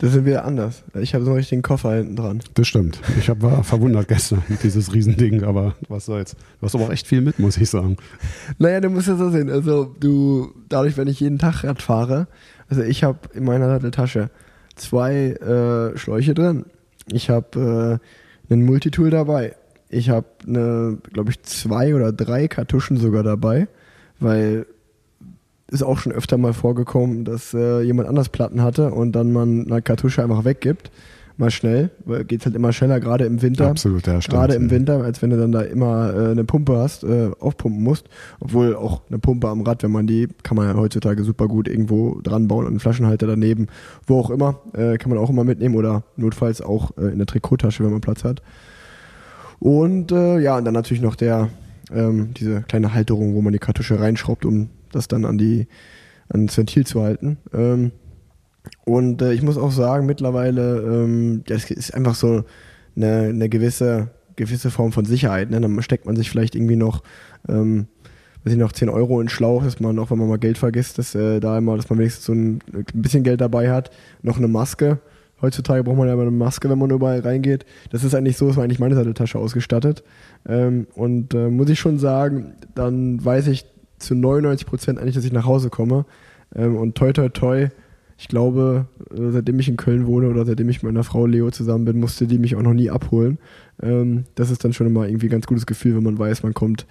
Das 0.00 0.12
sind 0.12 0.24
wir 0.24 0.46
anders. 0.46 0.82
Ich 0.94 1.12
habe 1.12 1.24
so 1.24 1.30
einen 1.30 1.36
richtigen 1.36 1.60
Koffer 1.60 1.96
hinten 1.96 2.16
dran. 2.16 2.40
Das 2.54 2.66
stimmt. 2.66 2.98
Ich 3.18 3.28
hab, 3.28 3.42
war 3.42 3.62
verwundert 3.62 4.08
gestern, 4.08 4.42
dieses 4.62 4.94
Riesending, 4.94 5.44
aber 5.44 5.74
was 5.90 6.06
soll's. 6.06 6.36
Du 6.58 6.66
hast 6.66 6.74
aber 6.74 6.84
auch 6.84 6.90
echt 6.90 7.06
viel 7.06 7.20
mit, 7.20 7.38
muss 7.38 7.58
ich 7.58 7.68
sagen. 7.68 7.98
Naja, 8.58 8.80
du 8.80 8.88
musst 8.88 9.08
ja 9.08 9.16
so 9.16 9.28
sehen. 9.28 9.50
Also, 9.50 9.94
du, 10.00 10.54
dadurch, 10.70 10.96
wenn 10.96 11.06
ich 11.06 11.20
jeden 11.20 11.38
Tag 11.38 11.64
Rad 11.64 11.82
fahre, 11.82 12.28
also 12.70 12.82
ich 12.82 13.04
habe 13.04 13.18
in 13.34 13.44
meiner 13.44 13.66
Satteltasche 13.68 14.30
zwei 14.76 15.32
äh, 15.32 15.98
Schläuche 15.98 16.34
drin. 16.34 16.66
Ich 17.12 17.28
habe 17.28 18.00
äh, 18.48 18.52
einen 18.52 18.64
Multitool 18.64 19.10
dabei. 19.10 19.56
Ich 19.88 20.08
habe 20.08 20.26
eine, 20.46 20.98
glaube 21.12 21.30
ich, 21.30 21.42
zwei 21.42 21.94
oder 21.94 22.12
drei 22.12 22.46
Kartuschen 22.46 22.96
sogar 22.96 23.24
dabei, 23.24 23.66
weil 24.20 24.66
ist 25.66 25.82
auch 25.82 25.98
schon 25.98 26.12
öfter 26.12 26.36
mal 26.36 26.52
vorgekommen, 26.52 27.24
dass 27.24 27.54
äh, 27.54 27.82
jemand 27.82 28.08
anders 28.08 28.28
Platten 28.28 28.62
hatte 28.62 28.90
und 28.92 29.12
dann 29.12 29.32
man 29.32 29.66
eine 29.70 29.82
Kartusche 29.82 30.22
einfach 30.22 30.44
weggibt 30.44 30.90
mal 31.40 31.50
schnell, 31.50 31.90
weil 32.04 32.24
geht 32.24 32.44
halt 32.44 32.54
immer 32.54 32.72
schneller, 32.72 33.00
gerade 33.00 33.24
im 33.24 33.42
Winter. 33.42 33.68
Absolut, 33.68 34.06
ja, 34.06 34.20
stimmt. 34.20 34.34
Gerade 34.34 34.54
im 34.54 34.70
Winter, 34.70 35.02
als 35.02 35.20
wenn 35.22 35.30
du 35.30 35.36
dann 35.36 35.50
da 35.50 35.62
immer 35.62 36.14
äh, 36.14 36.30
eine 36.30 36.44
Pumpe 36.44 36.76
hast, 36.76 37.02
äh, 37.02 37.30
aufpumpen 37.40 37.82
musst. 37.82 38.08
Obwohl 38.38 38.76
auch 38.76 39.02
eine 39.08 39.18
Pumpe 39.18 39.48
am 39.48 39.62
Rad, 39.62 39.82
wenn 39.82 39.90
man 39.90 40.06
die, 40.06 40.28
kann 40.42 40.56
man 40.56 40.68
ja 40.68 40.74
heutzutage 40.74 41.24
super 41.24 41.48
gut 41.48 41.66
irgendwo 41.66 42.20
dran 42.22 42.46
bauen 42.46 42.66
und 42.66 42.72
einen 42.72 42.80
Flaschenhalter 42.80 43.26
daneben, 43.26 43.66
wo 44.06 44.20
auch 44.20 44.30
immer, 44.30 44.60
äh, 44.74 44.98
kann 44.98 45.10
man 45.10 45.18
auch 45.18 45.30
immer 45.30 45.44
mitnehmen 45.44 45.74
oder 45.74 46.04
notfalls 46.16 46.62
auch 46.62 46.96
äh, 46.96 47.06
in 47.06 47.18
der 47.18 47.26
Trikottasche, 47.26 47.82
wenn 47.82 47.90
man 47.90 48.00
Platz 48.00 48.22
hat. 48.22 48.42
Und 49.58 50.12
äh, 50.12 50.38
ja, 50.38 50.56
und 50.56 50.64
dann 50.64 50.74
natürlich 50.74 51.02
noch 51.02 51.16
der, 51.16 51.48
ähm, 51.92 52.32
diese 52.34 52.62
kleine 52.62 52.94
Halterung, 52.94 53.34
wo 53.34 53.42
man 53.42 53.52
die 53.52 53.58
Kartusche 53.58 53.98
reinschraubt, 53.98 54.44
um 54.44 54.68
das 54.92 55.08
dann 55.08 55.24
an 55.24 55.38
die 55.38 55.66
ans 56.28 56.56
Ventil 56.56 56.86
zu 56.86 57.02
halten. 57.02 57.38
Ähm, 57.52 57.92
und 58.90 59.22
äh, 59.22 59.32
ich 59.32 59.42
muss 59.42 59.56
auch 59.56 59.70
sagen, 59.70 60.06
mittlerweile, 60.06 60.80
ähm, 60.80 61.42
das 61.46 61.70
ist 61.70 61.94
einfach 61.94 62.16
so 62.16 62.42
eine, 62.96 63.28
eine 63.28 63.48
gewisse, 63.48 64.08
gewisse 64.34 64.72
Form 64.72 64.90
von 64.90 65.04
Sicherheit. 65.04 65.48
Ne? 65.48 65.60
Dann 65.60 65.80
steckt 65.82 66.06
man 66.06 66.16
sich 66.16 66.28
vielleicht 66.28 66.56
irgendwie 66.56 66.74
noch, 66.74 67.04
ähm, 67.48 67.86
weiß 68.42 68.52
ich 68.54 68.58
noch, 68.58 68.72
10 68.72 68.88
Euro 68.88 69.20
in 69.20 69.28
Schlauch, 69.28 69.62
dass 69.62 69.78
man 69.78 69.96
auch, 70.00 70.10
wenn 70.10 70.18
man 70.18 70.28
mal 70.28 70.40
Geld 70.40 70.58
vergisst, 70.58 70.98
dass 70.98 71.14
äh, 71.14 71.38
da 71.38 71.56
immer, 71.56 71.76
dass 71.76 71.88
man 71.88 72.00
wenigstens 72.00 72.24
so 72.24 72.32
ein, 72.32 72.58
ein 72.72 72.84
bisschen 72.94 73.22
Geld 73.22 73.40
dabei 73.40 73.70
hat, 73.70 73.90
noch 74.22 74.38
eine 74.38 74.48
Maske. 74.48 74.98
Heutzutage 75.40 75.84
braucht 75.84 75.96
man 75.96 76.08
ja 76.08 76.14
immer 76.14 76.22
eine 76.22 76.32
Maske, 76.32 76.68
wenn 76.68 76.78
man 76.78 76.90
überall 76.90 77.20
reingeht. 77.20 77.64
Das 77.92 78.02
ist 78.02 78.16
eigentlich 78.16 78.36
so, 78.36 78.48
ist 78.48 78.58
eigentlich 78.58 78.80
meine 78.80 78.96
Satteltasche 78.96 79.38
ausgestattet. 79.38 80.02
Ähm, 80.48 80.88
und 80.96 81.32
äh, 81.32 81.48
muss 81.48 81.70
ich 81.70 81.78
schon 81.78 82.00
sagen, 82.00 82.54
dann 82.74 83.24
weiß 83.24 83.46
ich 83.46 83.66
zu 83.98 84.16
99 84.16 84.66
Prozent 84.66 84.98
eigentlich, 84.98 85.14
dass 85.14 85.24
ich 85.24 85.32
nach 85.32 85.46
Hause 85.46 85.70
komme. 85.70 86.06
Ähm, 86.56 86.76
und 86.76 86.96
toi 86.96 87.12
toi 87.12 87.28
toi, 87.28 87.68
ich 88.20 88.28
glaube, 88.28 88.86
äh, 89.16 89.30
seitdem 89.30 89.58
ich 89.58 89.68
in 89.70 89.78
Köln 89.78 90.06
wohne 90.06 90.28
oder 90.28 90.44
seitdem 90.44 90.68
ich 90.68 90.82
mit 90.82 90.92
meiner 90.92 91.04
Frau 91.04 91.24
Leo 91.24 91.50
zusammen 91.50 91.86
bin, 91.86 91.98
musste 91.98 92.26
die 92.26 92.36
mich 92.36 92.54
auch 92.54 92.60
noch 92.60 92.74
nie 92.74 92.90
abholen. 92.90 93.38
Ähm, 93.82 94.24
das 94.34 94.50
ist 94.50 94.62
dann 94.62 94.74
schon 94.74 94.86
immer 94.86 95.08
irgendwie 95.08 95.28
ein 95.28 95.30
ganz 95.30 95.46
gutes 95.46 95.64
Gefühl, 95.64 95.96
wenn 95.96 96.02
man 96.02 96.18
weiß, 96.18 96.42
man 96.42 96.52
kommt, 96.52 96.86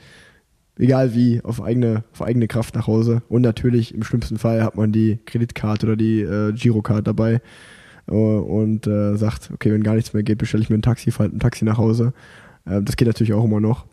egal 0.79 1.13
wie, 1.13 1.39
auf 1.43 1.61
eigene, 1.61 2.03
auf 2.13 2.23
eigene 2.23 2.47
Kraft 2.47 2.73
nach 2.73 2.87
Hause. 2.87 3.21
Und 3.29 3.43
natürlich 3.43 3.93
im 3.93 4.01
schlimmsten 4.01 4.39
Fall 4.39 4.63
hat 4.63 4.75
man 4.75 4.91
die 4.91 5.19
Kreditkarte 5.27 5.85
oder 5.85 5.95
die 5.95 6.21
äh, 6.21 6.51
Girocard 6.51 7.05
dabei 7.05 7.41
äh, 8.07 8.11
und 8.11 8.87
äh, 8.87 9.15
sagt, 9.15 9.51
okay, 9.53 9.71
wenn 9.71 9.83
gar 9.83 9.93
nichts 9.93 10.13
mehr 10.13 10.23
geht, 10.23 10.39
bestelle 10.39 10.63
ich 10.63 10.71
mir 10.71 10.79
ein 10.79 10.81
Taxi, 10.81 11.11
fahre 11.11 11.29
ein 11.29 11.39
Taxi 11.39 11.63
nach 11.63 11.77
Hause. 11.77 12.13
Äh, 12.65 12.81
das 12.81 12.95
geht 12.95 13.07
natürlich 13.07 13.33
auch 13.33 13.45
immer 13.45 13.59
noch. 13.59 13.85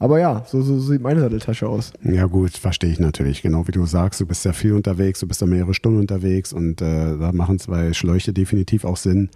Aber 0.00 0.20
ja, 0.20 0.44
so, 0.46 0.62
so, 0.62 0.78
sieht 0.78 1.02
meine 1.02 1.20
Satteltasche 1.20 1.68
aus. 1.68 1.92
Ja 2.04 2.26
gut, 2.26 2.52
verstehe 2.52 2.90
ich 2.90 3.00
natürlich. 3.00 3.42
Genau 3.42 3.66
wie 3.66 3.72
du 3.72 3.84
sagst, 3.84 4.20
du 4.20 4.26
bist 4.26 4.44
ja 4.44 4.52
viel 4.52 4.72
unterwegs, 4.74 5.20
du 5.20 5.26
bist 5.26 5.40
ja 5.40 5.46
mehrere 5.46 5.74
Stunden 5.74 5.98
unterwegs 5.98 6.52
und 6.52 6.80
äh, 6.80 7.18
da 7.18 7.32
machen 7.32 7.58
zwei 7.58 7.92
Schläuche 7.92 8.32
definitiv 8.32 8.84
auch 8.84 8.96
Sinn. 8.96 9.28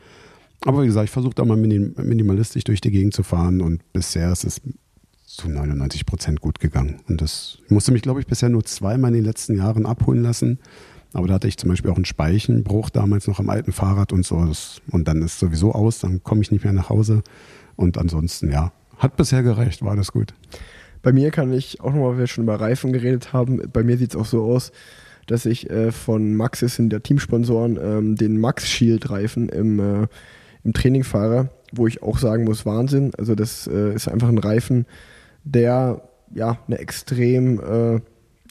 Aber 0.65 0.83
wie 0.83 0.87
gesagt, 0.87 1.07
ich 1.07 1.11
versuche 1.11 1.35
da 1.35 1.45
mal 1.45 1.57
minim 1.57 1.95
minimalistisch 1.97 2.63
durch 2.65 2.81
die 2.81 2.93
Gegend 2.93 3.15
zu 3.15 3.25
fahren 3.25 3.61
und 3.61 3.81
bisher 3.93 4.31
ist 4.31 4.45
es 4.45 4.61
zu 5.27 5.49
99 5.49 6.07
Prozent 6.07 6.41
gut 6.41 6.61
gegangen. 6.61 7.01
Und 7.09 7.21
das 7.21 7.59
ich 7.65 7.71
musste 7.71 7.91
mich, 7.91 8.03
glaube 8.03 8.21
ich, 8.21 8.27
bisher 8.27 8.49
nur 8.49 8.65
zweimal 8.65 9.11
in 9.11 9.17
den 9.17 9.25
letzten 9.25 9.57
Jahren 9.57 9.87
abholen 9.87 10.23
lassen. 10.23 10.59
Aber 11.15 11.27
da 11.27 11.35
hatte 11.35 11.49
ich 11.49 11.59
zum 11.59 11.71
Beispiel 11.71 11.91
auch 11.91 11.97
einen 11.97 12.05
Speichenbruch 12.05 12.89
damals 12.91 13.27
noch 13.27 13.39
am 13.39 13.51
alten 13.51 13.73
Fahrrad 13.73 14.13
und 14.13 14.25
so. 14.25 14.37
Und 14.91 15.09
dann 15.09 15.23
ist 15.23 15.39
sowieso 15.41 15.73
aus, 15.73 15.99
dann 15.99 16.23
komme 16.23 16.43
ich 16.43 16.53
nicht 16.53 16.65
mehr 16.65 16.73
nach 16.73 16.89
Hause. 16.89 17.23
Und 17.77 17.99
ansonsten, 17.99 18.51
ja, 18.51 18.73
hat 19.03 19.17
bisher 19.17 19.43
gereicht, 19.43 19.83
war 19.83 19.97
das 19.97 20.13
gut. 20.13 20.35
Bei 21.03 21.13
mir 21.13 21.31
kann 21.31 21.53
ich 21.53 21.81
auch 21.81 21.93
nochmal, 21.93 22.13
weil 22.13 22.19
wir 22.19 22.27
schon 22.29 22.45
über 22.45 22.61
Reifen 22.61 22.93
geredet 22.93 23.33
haben, 23.33 23.61
bei 23.73 23.83
mir 23.83 23.99
sieht 23.99 24.11
es 24.11 24.17
auch 24.17 24.25
so 24.25 24.45
aus, 24.45 24.73
dass 25.27 25.47
ich 25.47 25.69
äh, 25.71 25.93
von 25.93 26.35
Maxis, 26.35 26.77
sind 26.77 26.91
der 26.91 27.03
Teamsponsoren, 27.03 27.79
ähm, 27.83 28.17
den 28.17 28.39
Max 28.39 28.69
Shield 28.69 29.11
Reifen 29.11 29.49
im, 29.49 29.81
äh, 29.81 30.07
im 30.65 30.73
Training 30.73 31.05
fahre, 31.05 31.51
wo 31.73 31.87
ich 31.87 32.03
auch 32.03 32.19
sagen 32.19 32.45
muss, 32.45 32.67
Wahnsinn. 32.67 33.13
Also 33.19 33.35
das 33.35 33.67
äh, 33.67 33.95
ist 33.95 34.09
einfach 34.09 34.29
ein 34.29 34.39
Reifen, 34.39 34.87
der 35.45 36.03
ja 36.35 36.59
eine 36.67 36.79
extrem, 36.79 37.61
äh, 37.61 38.01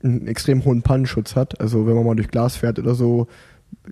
einen 0.03 0.27
extrem 0.27 0.65
hohen 0.65 0.81
Pannenschutz 0.81 1.35
hat. 1.35 1.59
Also 1.61 1.87
wenn 1.87 1.95
man 1.95 2.05
mal 2.05 2.15
durch 2.15 2.29
Glas 2.29 2.57
fährt 2.57 2.79
oder 2.79 2.95
so, 2.95 3.27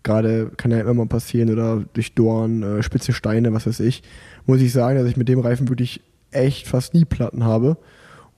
gerade 0.03 0.51
kann 0.57 0.71
ja 0.71 0.79
immer 0.79 0.93
mal 0.93 1.07
passieren 1.07 1.51
oder 1.51 1.83
durch 1.93 2.13
Dorn, 2.13 2.63
äh, 2.63 2.83
spitze 2.83 3.13
Steine, 3.13 3.53
was 3.53 3.67
weiß 3.67 3.79
ich, 3.81 4.03
muss 4.45 4.61
ich 4.61 4.71
sagen, 4.73 4.97
dass 4.97 5.07
ich 5.07 5.17
mit 5.17 5.29
dem 5.29 5.39
Reifen 5.39 5.69
wirklich 5.69 6.01
echt 6.31 6.67
fast 6.67 6.93
nie 6.93 7.05
Platten 7.05 7.43
habe. 7.43 7.77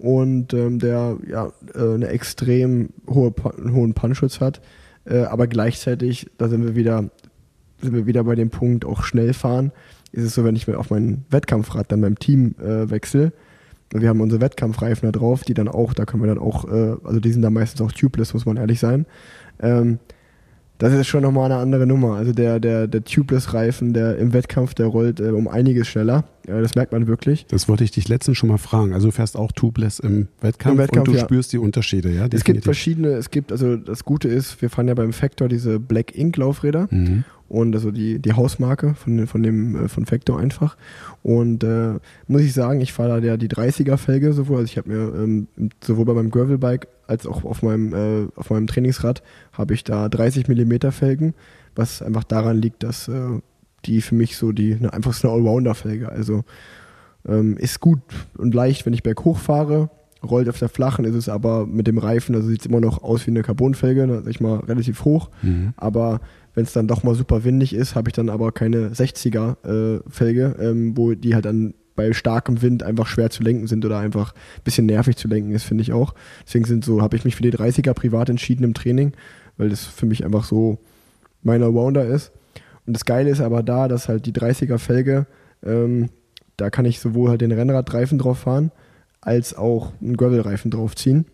und 0.01 0.53
ähm, 0.53 0.79
der 0.79 1.17
ja 1.29 1.51
äh, 1.75 1.93
eine 1.93 2.07
extrem 2.07 2.89
hohe, 3.07 3.33
hohen 3.43 3.93
Punchschutz 3.93 4.39
hat. 4.39 4.61
Äh, 5.05 5.23
aber 5.23 5.47
gleichzeitig, 5.47 6.27
da 6.37 6.49
sind 6.49 6.63
wir 6.63 6.75
wieder, 6.75 7.09
sind 7.81 7.93
wir 7.93 8.07
wieder 8.07 8.23
bei 8.23 8.35
dem 8.35 8.49
Punkt, 8.49 8.83
auch 8.83 9.03
schnell 9.03 9.33
fahren. 9.33 9.71
Ist 10.11 10.23
es 10.25 10.33
so, 10.35 10.43
wenn 10.43 10.55
ich 10.55 10.67
auf 10.73 10.89
mein 10.89 11.25
Wettkampfrad 11.29 11.91
dann 11.91 12.01
beim 12.01 12.17
Team 12.17 12.55
äh, 12.59 12.89
wechsle, 12.89 13.31
wir 13.93 14.09
haben 14.09 14.21
unsere 14.21 14.41
Wettkampfreifen 14.41 15.11
da 15.11 15.17
drauf, 15.17 15.43
die 15.43 15.53
dann 15.53 15.67
auch, 15.67 15.93
da 15.93 16.05
können 16.05 16.23
wir 16.23 16.27
dann 16.27 16.39
auch, 16.39 16.65
äh, 16.65 16.95
also 17.03 17.19
die 17.19 17.31
sind 17.31 17.41
da 17.41 17.49
meistens 17.49 17.81
auch 17.81 17.91
tubeless, 17.91 18.33
muss 18.33 18.45
man 18.45 18.57
ehrlich 18.57 18.79
sein. 18.79 19.05
Ähm, 19.61 19.99
das 20.82 20.93
ist 20.93 21.07
schon 21.07 21.21
nochmal 21.21 21.51
eine 21.51 21.61
andere 21.61 21.86
Nummer. 21.86 22.15
Also 22.15 22.34
der, 22.34 22.59
der, 22.59 22.88
der 22.88 23.03
Tubeless-Reifen, 23.03 23.93
der 23.93 24.17
im 24.17 24.34
Wettkampf, 24.34 24.73
der 24.73 24.88
rollt 24.88 25.19
äh, 25.19 25.25
um 25.29 25.47
einiges 25.47 25.88
schneller. 25.88 26.23
Ja, 26.47 26.59
das 26.59 26.73
merkt 26.73 26.91
man 26.91 27.05
wirklich. 27.05 27.45
Das 27.49 27.69
wollte 27.69 27.84
ich 27.84 27.91
dich 27.91 28.07
letztens 28.07 28.39
schon 28.39 28.49
mal 28.49 28.57
fragen. 28.57 28.91
Also 28.93 29.09
du 29.09 29.11
fährst 29.11 29.38
auch 29.38 29.51
Tubeless 29.51 29.99
im 29.99 30.27
Wettkampf, 30.41 30.73
Im 30.73 30.77
Wettkampf 30.79 31.07
und 31.07 31.13
du 31.13 31.19
ja. 31.19 31.23
spürst 31.23 31.53
die 31.53 31.59
Unterschiede, 31.59 32.09
ja? 32.09 32.27
Definitiv. 32.27 32.34
Es 32.34 32.43
gibt 32.45 32.63
verschiedene, 32.63 33.09
es 33.09 33.29
gibt, 33.29 33.51
also 33.51 33.75
das 33.77 34.03
Gute 34.05 34.27
ist, 34.27 34.59
wir 34.63 34.71
fahren 34.71 34.88
ja 34.88 34.95
beim 34.95 35.13
Factor 35.13 35.47
diese 35.47 35.79
Black 35.79 36.17
Ink 36.17 36.38
Laufräder. 36.38 36.88
Mhm 36.89 37.25
und 37.51 37.75
also 37.75 37.91
die, 37.91 38.19
die 38.19 38.32
Hausmarke 38.32 38.95
von, 38.95 39.27
von 39.27 39.43
dem 39.43 39.75
äh, 39.75 39.88
von 39.89 40.05
Factor 40.05 40.39
einfach. 40.39 40.77
Und 41.21 41.65
äh, 41.65 41.95
muss 42.27 42.43
ich 42.43 42.53
sagen, 42.53 42.79
ich 42.79 42.93
fahre 42.93 43.19
da 43.19 43.27
ja 43.27 43.36
die 43.36 43.49
30er 43.49 43.97
Felge 43.97 44.32
sowohl, 44.32 44.59
also 44.59 44.65
ich 44.65 44.77
habe 44.77 44.89
mir 44.89 45.13
ähm, 45.21 45.47
sowohl 45.84 46.05
bei 46.05 46.13
meinem 46.13 46.32
Gravelbike 46.32 46.88
als 47.12 47.28
auch 47.28 47.43
auf 47.43 47.62
meinem, 47.62 47.93
äh, 47.93 48.28
auf 48.36 48.49
meinem 48.49 48.68
Trainingsrad 48.68 49.22
habe 49.51 49.74
ich 49.74 49.84
da 49.84 50.09
30 50.09 50.47
mm 50.47 50.89
Felgen, 50.91 51.34
was 51.76 52.01
einfach 52.01 52.24
daran 52.24 52.57
liegt, 52.57 52.84
dass 52.84 53.07
äh, 53.09 53.41
die 53.86 54.01
für 54.01 54.16
mich 54.16 54.38
so 54.38 54.51
die 54.51 54.76
ne, 54.76 54.91
einfach 54.93 55.14
so 55.14 55.28
eine 55.28 55.38
Allrounder-Felge. 55.38 56.09
Also 56.09 56.43
ähm, 57.28 57.57
ist 57.57 57.82
gut 57.82 57.99
und 58.38 58.55
leicht, 58.55 58.86
wenn 58.86 58.93
ich 58.93 59.03
berghoch 59.03 59.38
fahre. 59.38 59.89
Rollt 60.24 60.47
auf 60.49 60.59
der 60.59 60.70
flachen 60.70 61.03
ist 61.03 61.16
es 61.16 61.30
aber 61.30 61.66
mit 61.66 61.88
dem 61.88 61.97
Reifen, 61.97 62.36
also 62.36 62.47
sieht 62.47 62.62
es 62.62 62.68
immer 62.68 62.80
noch 62.80 63.03
aus 63.03 63.26
wie 63.26 63.32
eine 63.32 63.41
Carbonfelge, 63.41 64.07
ne, 64.07 64.22
sag 64.24 64.30
ich 64.30 64.39
mal, 64.39 64.59
relativ 64.59 65.03
hoch. 65.03 65.30
Mhm. 65.41 65.74
Aber 65.78 66.22
wenn 66.53 66.64
es 66.64 66.74
dann 66.74 66.88
doch 66.88 67.03
mal 67.03 67.16
super 67.16 67.43
windig 67.43 67.74
ist, 67.74 67.95
habe 67.95 68.09
ich 68.09 68.14
dann 68.14 68.30
aber 68.30 68.51
keine 68.51 68.89
60er 68.89 69.57
äh, 69.66 70.70
ähm, 70.70 70.95
wo 70.95 71.14
die 71.14 71.34
halt 71.34 71.45
dann 71.45 71.74
bei 72.02 72.14
starkem 72.14 72.62
Wind 72.62 72.82
einfach 72.82 73.06
schwer 73.06 73.30
zu 73.30 73.43
lenken 73.43 73.68
sind 73.68 73.86
oder 73.86 73.99
einfach 73.99 74.34
ein 74.34 74.64
bisschen 74.64 74.88
nervig 74.88 75.18
zu 75.18 75.28
lenken 75.28 75.52
ist, 75.52 75.64
finde 75.64 75.84
ich 75.84 75.93
auch. 75.93 76.16
Deswegen 76.45 76.66
sind 76.66 76.84
so, 76.84 77.02
habe 77.02 77.16
ich 77.16 77.26
mich 77.26 77.36
für 77.36 77.43
die 77.43 77.54
30er 77.54 77.93
privat 77.93 78.30
entschieden 78.30 78.64
im 78.64 78.74
Training, 78.74 79.14
weil 79.58 79.70
das 79.70 79.86
für 79.86 80.08
mich 80.08 80.26
einfach 80.26 80.43
so 80.43 80.80
mein 81.43 81.62
Allrounder 81.62 82.06
ist. 82.06 82.32
Und 82.88 82.93
das 82.93 83.06
Geile 83.06 83.30
ist 83.30 83.41
aber 83.41 83.62
da, 83.62 83.88
dass 83.88 84.08
halt 84.08 84.26
die 84.26 84.34
30er 84.34 84.80
Felge, 84.80 85.28
ähm, 85.64 86.10
da 86.58 86.72
kann 86.72 86.86
ich 86.86 86.99
sowohl 86.99 87.30
halt 87.30 87.41
den 87.41 87.52
Rennradreifen 87.52 88.18
drauf 88.18 88.39
fahren, 88.39 88.72
als 89.22 89.56
auch 89.56 89.93
einen 90.02 90.18
Gravelreifen 90.18 90.72
drauf 90.72 90.95
ziehen. 90.95 91.26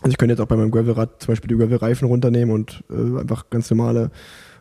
Also 0.00 0.12
ich 0.12 0.16
könnte 0.16 0.32
jetzt 0.32 0.40
auch 0.40 0.46
bei 0.46 0.56
meinem 0.56 0.70
Gravelrad 0.70 1.20
zum 1.22 1.32
Beispiel 1.32 1.48
die 1.48 1.56
Gravelreifen 1.56 2.08
runternehmen 2.08 2.54
und 2.54 2.82
äh, 2.90 3.20
einfach 3.20 3.50
ganz 3.50 3.68
normale 3.70 4.10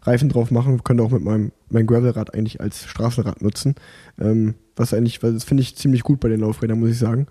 Reifen 0.08 0.30
drauf 0.30 0.50
machen. 0.52 0.84
Könnte 0.84 1.04
auch 1.04 1.12
mit 1.12 1.24
meinem 1.24 1.52
mein 1.70 1.86
Gravelrad 1.86 2.34
eigentlich 2.34 2.62
als 2.62 2.86
Straßenrad 2.86 3.42
nutzen. 3.42 3.76
Ähm, 4.20 4.56
was 4.76 4.94
eigentlich, 4.94 5.20
das 5.20 5.44
finde 5.44 5.62
ich 5.62 5.76
ziemlich 5.76 6.04
gut 6.04 6.20
bei 6.20 6.30
den 6.30 6.40
Laufrädern, 6.40 6.80
muss 6.80 6.90
ich 6.90 7.00
sagen. 7.00 7.28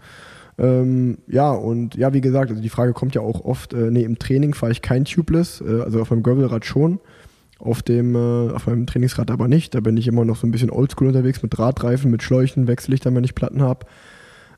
Ähm, 0.59 1.18
ja, 1.27 1.53
und 1.53 1.97
ja, 1.97 2.12
wie 2.12 2.20
gesagt, 2.20 2.51
also 2.51 2.62
die 2.62 2.68
Frage 2.68 2.93
kommt 2.93 3.14
ja 3.14 3.20
auch 3.20 3.45
oft, 3.45 3.74
äh, 3.74 3.91
nee, 3.91 4.05
im 4.05 4.18
Training 4.18 4.55
fahre 4.55 4.72
ich 4.72 4.83
kein 4.83 5.05
Tubeless, 5.05 5.61
äh, 5.61 5.83
also 5.83 6.01
auf 6.01 6.11
meinem 6.11 6.22
Gravelrad 6.22 6.64
schon, 6.64 6.99
auf 7.59 7.83
dem, 7.83 8.14
äh, 8.14 8.53
auf 8.53 8.66
meinem 8.66 8.87
Trainingsrad 8.87 9.31
aber 9.31 9.49
nicht. 9.49 9.74
Da 9.74 9.81
bin 9.81 9.97
ich 9.97 10.09
immer 10.09 10.24
noch 10.24 10.37
so 10.37 10.47
ein 10.47 10.53
bisschen 10.53 10.70
oldschool 10.70 11.09
unterwegs 11.09 11.43
mit 11.43 11.57
Drahtreifen, 11.57 12.11
mit 12.11 12.22
Schläuchen, 12.22 12.68
Wechsellichtern, 12.68 13.14
wenn 13.14 13.24
ich 13.24 13.35
Platten 13.35 13.62
habe. 13.62 13.87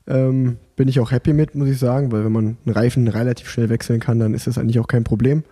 Ähm, 0.07 0.57
bin 0.75 0.87
ich 0.87 0.99
auch 0.99 1.11
happy 1.11 1.33
mit, 1.33 1.53
muss 1.55 1.69
ich 1.69 1.77
sagen, 1.77 2.11
weil 2.11 2.23
wenn 2.23 2.31
man 2.31 2.57
einen 2.65 2.75
Reifen 2.75 3.07
relativ 3.07 3.49
schnell 3.49 3.69
wechseln 3.69 3.99
kann, 3.99 4.19
dann 4.19 4.33
ist 4.33 4.47
das 4.47 4.57
eigentlich 4.57 4.79
auch 4.79 4.87
kein 4.87 5.03
Problem. 5.03 5.43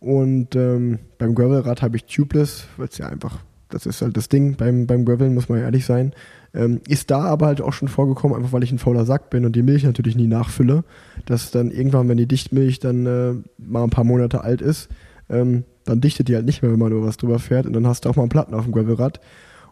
Und 0.00 0.54
ähm, 0.56 0.98
beim 1.18 1.34
Gravelrad 1.34 1.82
habe 1.82 1.96
ich 1.96 2.04
Tubeless, 2.04 2.66
weil 2.76 2.88
es 2.88 2.98
ja 2.98 3.08
einfach, 3.08 3.38
das 3.70 3.86
ist 3.86 4.02
halt 4.02 4.16
das 4.16 4.28
Ding 4.28 4.56
beim, 4.56 4.86
beim 4.86 5.04
Graveln, 5.04 5.34
muss 5.34 5.48
man 5.48 5.60
ehrlich 5.60 5.86
sein. 5.86 6.12
Ähm, 6.54 6.80
ist 6.88 7.10
da 7.10 7.22
aber 7.22 7.46
halt 7.46 7.60
auch 7.60 7.72
schon 7.72 7.88
vorgekommen, 7.88 8.36
einfach 8.36 8.52
weil 8.52 8.62
ich 8.62 8.72
ein 8.72 8.78
fauler 8.78 9.04
Sack 9.04 9.30
bin 9.30 9.44
und 9.44 9.56
die 9.56 9.62
Milch 9.62 9.84
natürlich 9.84 10.16
nie 10.16 10.26
nachfülle, 10.26 10.84
dass 11.26 11.50
dann 11.50 11.70
irgendwann, 11.70 12.08
wenn 12.08 12.16
die 12.16 12.26
Dichtmilch 12.26 12.78
dann 12.78 13.06
äh, 13.06 13.34
mal 13.58 13.84
ein 13.84 13.90
paar 13.90 14.04
Monate 14.04 14.42
alt 14.42 14.62
ist, 14.62 14.88
ähm, 15.28 15.64
dann 15.84 16.00
dichtet 16.00 16.28
die 16.28 16.34
halt 16.34 16.46
nicht 16.46 16.62
mehr, 16.62 16.72
wenn 16.72 16.78
man 16.78 16.92
nur 16.92 17.04
was 17.04 17.16
drüber 17.16 17.38
fährt 17.38 17.66
und 17.66 17.72
dann 17.72 17.86
hast 17.86 18.04
du 18.04 18.08
auch 18.08 18.16
mal 18.16 18.22
einen 18.22 18.30
Platten 18.30 18.54
auf 18.54 18.64
dem 18.64 18.72
Gravelrad. 18.72 19.20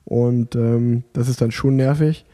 Und 0.05 0.55
ähm, 0.57 1.05
das 1.13 1.29
ist 1.29 1.41
dann 1.41 1.51
schon 1.51 1.77
nervig. 1.77 2.27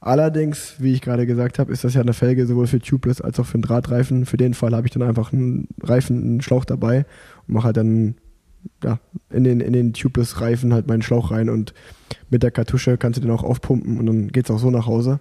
Allerdings, 0.00 0.76
wie 0.78 0.94
ich 0.94 1.02
gerade 1.02 1.26
gesagt 1.26 1.58
habe, 1.58 1.70
ist 1.70 1.84
das 1.84 1.92
ja 1.92 2.00
eine 2.00 2.14
Felge 2.14 2.46
sowohl 2.46 2.66
für 2.66 2.80
Tubeless 2.80 3.20
als 3.20 3.38
auch 3.38 3.44
für 3.44 3.54
einen 3.54 3.62
Drahtreifen. 3.62 4.24
Für 4.24 4.38
den 4.38 4.54
Fall 4.54 4.74
habe 4.74 4.86
ich 4.86 4.92
dann 4.94 5.02
einfach 5.02 5.32
einen 5.32 5.68
Reifen, 5.82 6.22
einen 6.22 6.40
Schlauch 6.40 6.64
dabei 6.64 7.04
mache 7.50 7.66
halt 7.66 7.76
dann 7.76 8.16
ja, 8.84 8.98
in 9.30 9.44
den, 9.44 9.60
in 9.60 9.72
den 9.72 9.92
Tubeless-Reifen 9.92 10.72
halt 10.72 10.86
meinen 10.86 11.02
Schlauch 11.02 11.30
rein 11.30 11.48
und 11.48 11.74
mit 12.28 12.42
der 12.42 12.50
Kartusche 12.50 12.98
kannst 12.98 13.18
du 13.18 13.22
den 13.22 13.30
auch 13.30 13.42
aufpumpen 13.42 13.98
und 13.98 14.06
dann 14.06 14.28
geht 14.28 14.44
es 14.44 14.50
auch 14.50 14.58
so 14.58 14.70
nach 14.70 14.86
Hause. 14.86 15.20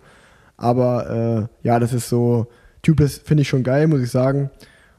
Aber 0.57 1.49
äh, 1.63 1.67
ja, 1.67 1.79
das 1.79 1.93
ist 1.93 2.09
so, 2.09 2.47
Tubeless 2.81 3.17
finde 3.19 3.41
ich 3.41 3.47
schon 3.47 3.63
geil, 3.63 3.87
muss 3.87 4.01
ich 4.01 4.11
sagen. 4.11 4.49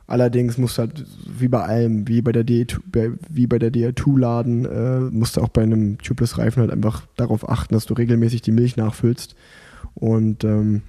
Allerdings 0.07 0.59
musst 0.59 0.77
du 0.77 0.83
halt, 0.83 1.05
wie 1.39 1.49
bei 1.49 1.63
allem, 1.63 2.09
wie 2.09 2.21
bei 2.21 2.33
der 2.33 2.45
DA2, 2.45 3.13
wie 3.29 3.47
bei 3.47 3.59
der 3.59 3.73
DA2-Laden, 3.73 4.65
äh, 4.65 5.01
musst 5.11 5.37
du 5.37 5.41
auch 5.41 5.51
bei 5.51 5.63
einem 5.63 5.99
Tubeless-Reifen 5.99 6.63
halt 6.63 6.73
einfach 6.73 7.07
darauf 7.17 7.49
achten, 7.49 7.75
dass 7.75 7.87
du 7.87 7.95
regelmäßig 7.95 8.43
die 8.43 8.51
Milch 8.51 8.77
nachfüllst. 8.77 9.37
Und 9.95 10.43
ähm, 10.45 10.83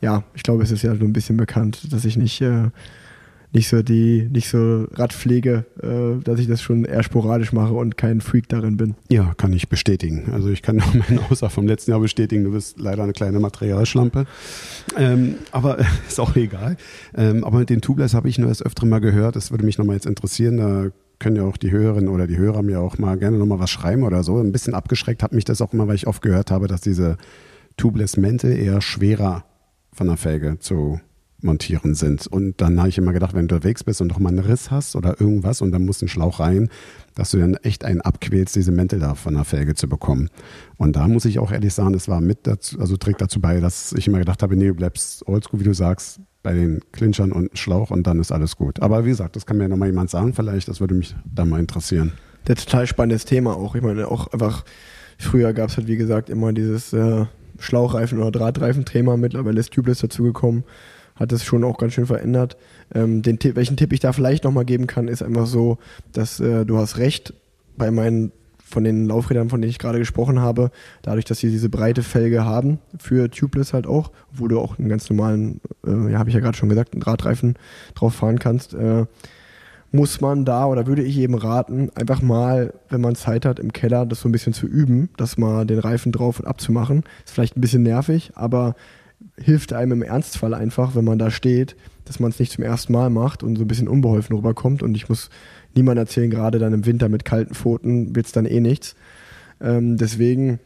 ja, 0.00 0.24
ich 0.34 0.42
glaube, 0.42 0.62
es 0.62 0.70
ist 0.70 0.82
ja 0.82 0.94
so 0.94 1.04
ein 1.04 1.12
bisschen 1.12 1.36
bekannt, 1.36 1.92
dass 1.92 2.04
ich 2.04 2.16
nicht, 2.16 2.40
äh, 2.40 2.70
nicht 3.52 3.68
so 3.68 3.82
die, 3.82 4.28
nicht 4.32 4.48
so 4.48 4.86
Radpflege, 4.92 5.66
äh, 5.82 6.22
dass 6.22 6.40
ich 6.40 6.48
das 6.48 6.62
schon 6.62 6.84
eher 6.84 7.02
sporadisch 7.02 7.52
mache 7.52 7.74
und 7.74 7.98
kein 7.98 8.20
Freak 8.20 8.48
darin 8.48 8.78
bin. 8.78 8.94
Ja, 9.10 9.34
kann 9.36 9.52
ich 9.52 9.68
bestätigen. 9.68 10.32
Also 10.32 10.48
ich 10.48 10.62
kann 10.62 10.80
auch 10.82 10.94
meine 10.94 11.20
Aussage 11.30 11.52
vom 11.52 11.66
letzten 11.66 11.90
Jahr 11.90 12.00
bestätigen, 12.00 12.44
du 12.44 12.52
bist 12.52 12.80
leider 12.80 13.02
eine 13.02 13.12
kleine 13.12 13.40
Materialschlampe. 13.40 14.26
Ähm, 14.96 15.36
aber 15.50 15.78
ist 16.08 16.18
auch 16.18 16.34
egal. 16.34 16.76
Ähm, 17.14 17.44
aber 17.44 17.58
mit 17.58 17.70
den 17.70 17.82
Tubeless 17.82 18.14
habe 18.14 18.28
ich 18.28 18.38
nur 18.38 18.48
das 18.48 18.62
öfter 18.62 18.86
mal 18.86 19.00
gehört. 19.00 19.36
Das 19.36 19.50
würde 19.50 19.64
mich 19.64 19.76
nochmal 19.76 19.96
jetzt 19.96 20.06
interessieren. 20.06 20.56
Da 20.56 20.86
können 21.18 21.36
ja 21.36 21.44
auch 21.44 21.56
die 21.58 21.70
Hörerinnen 21.70 22.08
oder 22.08 22.26
die 22.26 22.38
Hörer 22.38 22.62
mir 22.62 22.80
auch 22.80 22.98
mal 22.98 23.18
gerne 23.18 23.38
nochmal 23.38 23.60
was 23.60 23.70
schreiben 23.70 24.02
oder 24.02 24.24
so. 24.24 24.38
Ein 24.38 24.52
bisschen 24.52 24.74
abgeschreckt 24.74 25.22
hat 25.22 25.32
mich 25.32 25.44
das 25.44 25.60
auch 25.60 25.72
immer, 25.72 25.86
weil 25.88 25.94
ich 25.94 26.06
oft 26.06 26.22
gehört 26.22 26.50
habe, 26.50 26.68
dass 26.68 26.80
diese 26.80 27.16
Tubeless 27.76 28.16
Mäntel 28.16 28.56
eher 28.56 28.80
schwerer 28.80 29.44
von 29.92 30.06
der 30.06 30.16
Felge 30.16 30.58
zu 30.58 31.00
montieren 31.42 31.94
sind. 31.94 32.26
Und 32.26 32.60
dann 32.60 32.78
habe 32.78 32.88
ich 32.88 32.98
immer 32.98 33.12
gedacht, 33.12 33.34
wenn 33.34 33.48
du 33.48 33.54
unterwegs 33.54 33.84
bist 33.84 34.00
und 34.00 34.08
doch 34.08 34.18
mal 34.18 34.30
einen 34.30 34.38
Riss 34.38 34.70
hast 34.70 34.96
oder 34.96 35.20
irgendwas 35.20 35.60
und 35.60 35.72
dann 35.72 35.84
muss 35.84 36.02
ein 36.02 36.08
Schlauch 36.08 36.40
rein, 36.40 36.68
dass 37.14 37.30
du 37.30 37.38
dann 37.38 37.54
echt 37.56 37.84
einen 37.84 38.00
abquälst, 38.00 38.56
diese 38.56 38.72
Mäntel 38.72 39.00
da 39.00 39.14
von 39.14 39.34
der 39.34 39.44
Felge 39.44 39.74
zu 39.74 39.88
bekommen. 39.88 40.30
Und 40.76 40.96
da 40.96 41.08
muss 41.08 41.24
ich 41.24 41.38
auch 41.38 41.52
ehrlich 41.52 41.74
sagen, 41.74 41.92
das 41.92 42.08
war 42.08 42.20
mit 42.20 42.46
dazu, 42.46 42.80
also 42.80 42.96
trägt 42.96 43.20
dazu 43.20 43.40
bei, 43.40 43.60
dass 43.60 43.92
ich 43.92 44.08
immer 44.08 44.18
gedacht 44.18 44.42
habe, 44.42 44.56
nee, 44.56 44.68
du 44.68 44.74
bleibst 44.74 45.26
oldschool, 45.26 45.60
wie 45.60 45.64
du 45.64 45.74
sagst, 45.74 46.20
bei 46.42 46.52
den 46.54 46.80
Clinchern 46.92 47.32
und 47.32 47.56
Schlauch 47.56 47.90
und 47.90 48.06
dann 48.06 48.18
ist 48.20 48.32
alles 48.32 48.56
gut. 48.56 48.80
Aber 48.80 49.04
wie 49.04 49.10
gesagt, 49.10 49.36
das 49.36 49.46
kann 49.46 49.58
mir 49.58 49.68
nochmal 49.68 49.88
jemand 49.88 50.10
sagen, 50.10 50.32
vielleicht, 50.34 50.68
das 50.68 50.80
würde 50.80 50.94
mich 50.94 51.14
da 51.24 51.44
mal 51.44 51.60
interessieren. 51.60 52.12
Der 52.48 52.56
total 52.56 52.86
spannendes 52.86 53.24
Thema 53.24 53.56
auch. 53.56 53.76
Ich 53.76 53.82
meine, 53.82 54.08
auch 54.08 54.32
einfach, 54.32 54.64
früher 55.18 55.52
gab 55.52 55.70
es 55.70 55.76
halt, 55.76 55.86
wie 55.86 55.96
gesagt, 55.96 56.28
immer 56.28 56.52
dieses 56.52 56.92
äh, 56.92 57.26
Schlauchreifen- 57.58 58.18
oder 58.18 58.32
Drahtreifen-Thema. 58.32 59.16
Mittlerweile 59.16 59.60
ist 59.60 59.72
Tubeless 59.72 60.00
dazugekommen. 60.00 60.64
Hat 61.22 61.30
das 61.30 61.44
schon 61.44 61.62
auch 61.62 61.78
ganz 61.78 61.92
schön 61.92 62.06
verändert. 62.06 62.56
Ähm, 62.92 63.22
den 63.22 63.38
Tipp, 63.38 63.54
welchen 63.54 63.76
Tipp 63.76 63.92
ich 63.92 64.00
da 64.00 64.12
vielleicht 64.12 64.42
nochmal 64.42 64.64
geben 64.64 64.88
kann, 64.88 65.06
ist 65.06 65.22
einfach 65.22 65.46
so, 65.46 65.78
dass 66.12 66.40
äh, 66.40 66.66
du 66.66 66.78
hast 66.78 66.98
recht, 66.98 67.32
bei 67.76 67.92
meinen 67.92 68.32
von 68.58 68.82
den 68.82 69.06
Laufrädern, 69.06 69.48
von 69.48 69.60
denen 69.60 69.70
ich 69.70 69.78
gerade 69.78 70.00
gesprochen 70.00 70.40
habe, 70.40 70.72
dadurch, 71.02 71.24
dass 71.24 71.38
sie 71.38 71.50
diese 71.50 71.68
breite 71.68 72.02
Felge 72.02 72.44
haben, 72.44 72.80
für 72.98 73.30
Tubeless 73.30 73.72
halt 73.72 73.86
auch, 73.86 74.10
wo 74.32 74.48
du 74.48 74.58
auch 74.58 74.80
einen 74.80 74.88
ganz 74.88 75.08
normalen, 75.10 75.60
äh, 75.86 76.10
ja, 76.10 76.18
habe 76.18 76.30
ich 76.30 76.34
ja 76.34 76.40
gerade 76.40 76.56
schon 76.56 76.68
gesagt, 76.68 76.92
einen 76.92 77.02
Drahtreifen 77.02 77.54
drauf 77.94 78.16
fahren 78.16 78.40
kannst, 78.40 78.74
äh, 78.74 79.04
muss 79.92 80.20
man 80.20 80.44
da 80.44 80.66
oder 80.66 80.88
würde 80.88 81.02
ich 81.02 81.18
eben 81.18 81.34
raten, 81.36 81.90
einfach 81.94 82.20
mal, 82.20 82.74
wenn 82.88 83.00
man 83.00 83.14
Zeit 83.14 83.44
hat, 83.44 83.60
im 83.60 83.72
Keller 83.72 84.06
das 84.06 84.22
so 84.22 84.28
ein 84.28 84.32
bisschen 84.32 84.54
zu 84.54 84.66
üben, 84.66 85.10
das 85.16 85.38
mal 85.38 85.66
den 85.66 85.78
Reifen 85.78 86.10
drauf 86.10 86.40
und 86.40 86.46
abzumachen. 86.46 87.04
Ist 87.24 87.34
vielleicht 87.34 87.56
ein 87.56 87.60
bisschen 87.60 87.84
nervig, 87.84 88.32
aber 88.34 88.74
hilft 89.36 89.72
einem 89.72 89.92
im 89.92 90.02
Ernstfall 90.02 90.54
einfach, 90.54 90.94
wenn 90.94 91.04
man 91.04 91.18
da 91.18 91.30
steht, 91.30 91.76
dass 92.04 92.20
man 92.20 92.30
es 92.30 92.38
nicht 92.38 92.52
zum 92.52 92.64
ersten 92.64 92.92
Mal 92.92 93.10
macht 93.10 93.42
und 93.42 93.56
so 93.56 93.64
ein 93.64 93.68
bisschen 93.68 93.88
unbeholfen 93.88 94.36
rüberkommt. 94.36 94.82
Und 94.82 94.94
ich 94.94 95.08
muss 95.08 95.30
niemand 95.74 95.98
erzählen, 95.98 96.30
gerade 96.30 96.58
dann 96.58 96.72
im 96.72 96.86
Winter 96.86 97.08
mit 97.08 97.24
kalten 97.24 97.54
Pfoten 97.54 98.14
wird 98.14 98.26
es 98.26 98.32
dann 98.32 98.46
eh 98.46 98.60
nichts. 98.60 98.94
Ähm, 99.60 99.96
deswegen 99.96 100.58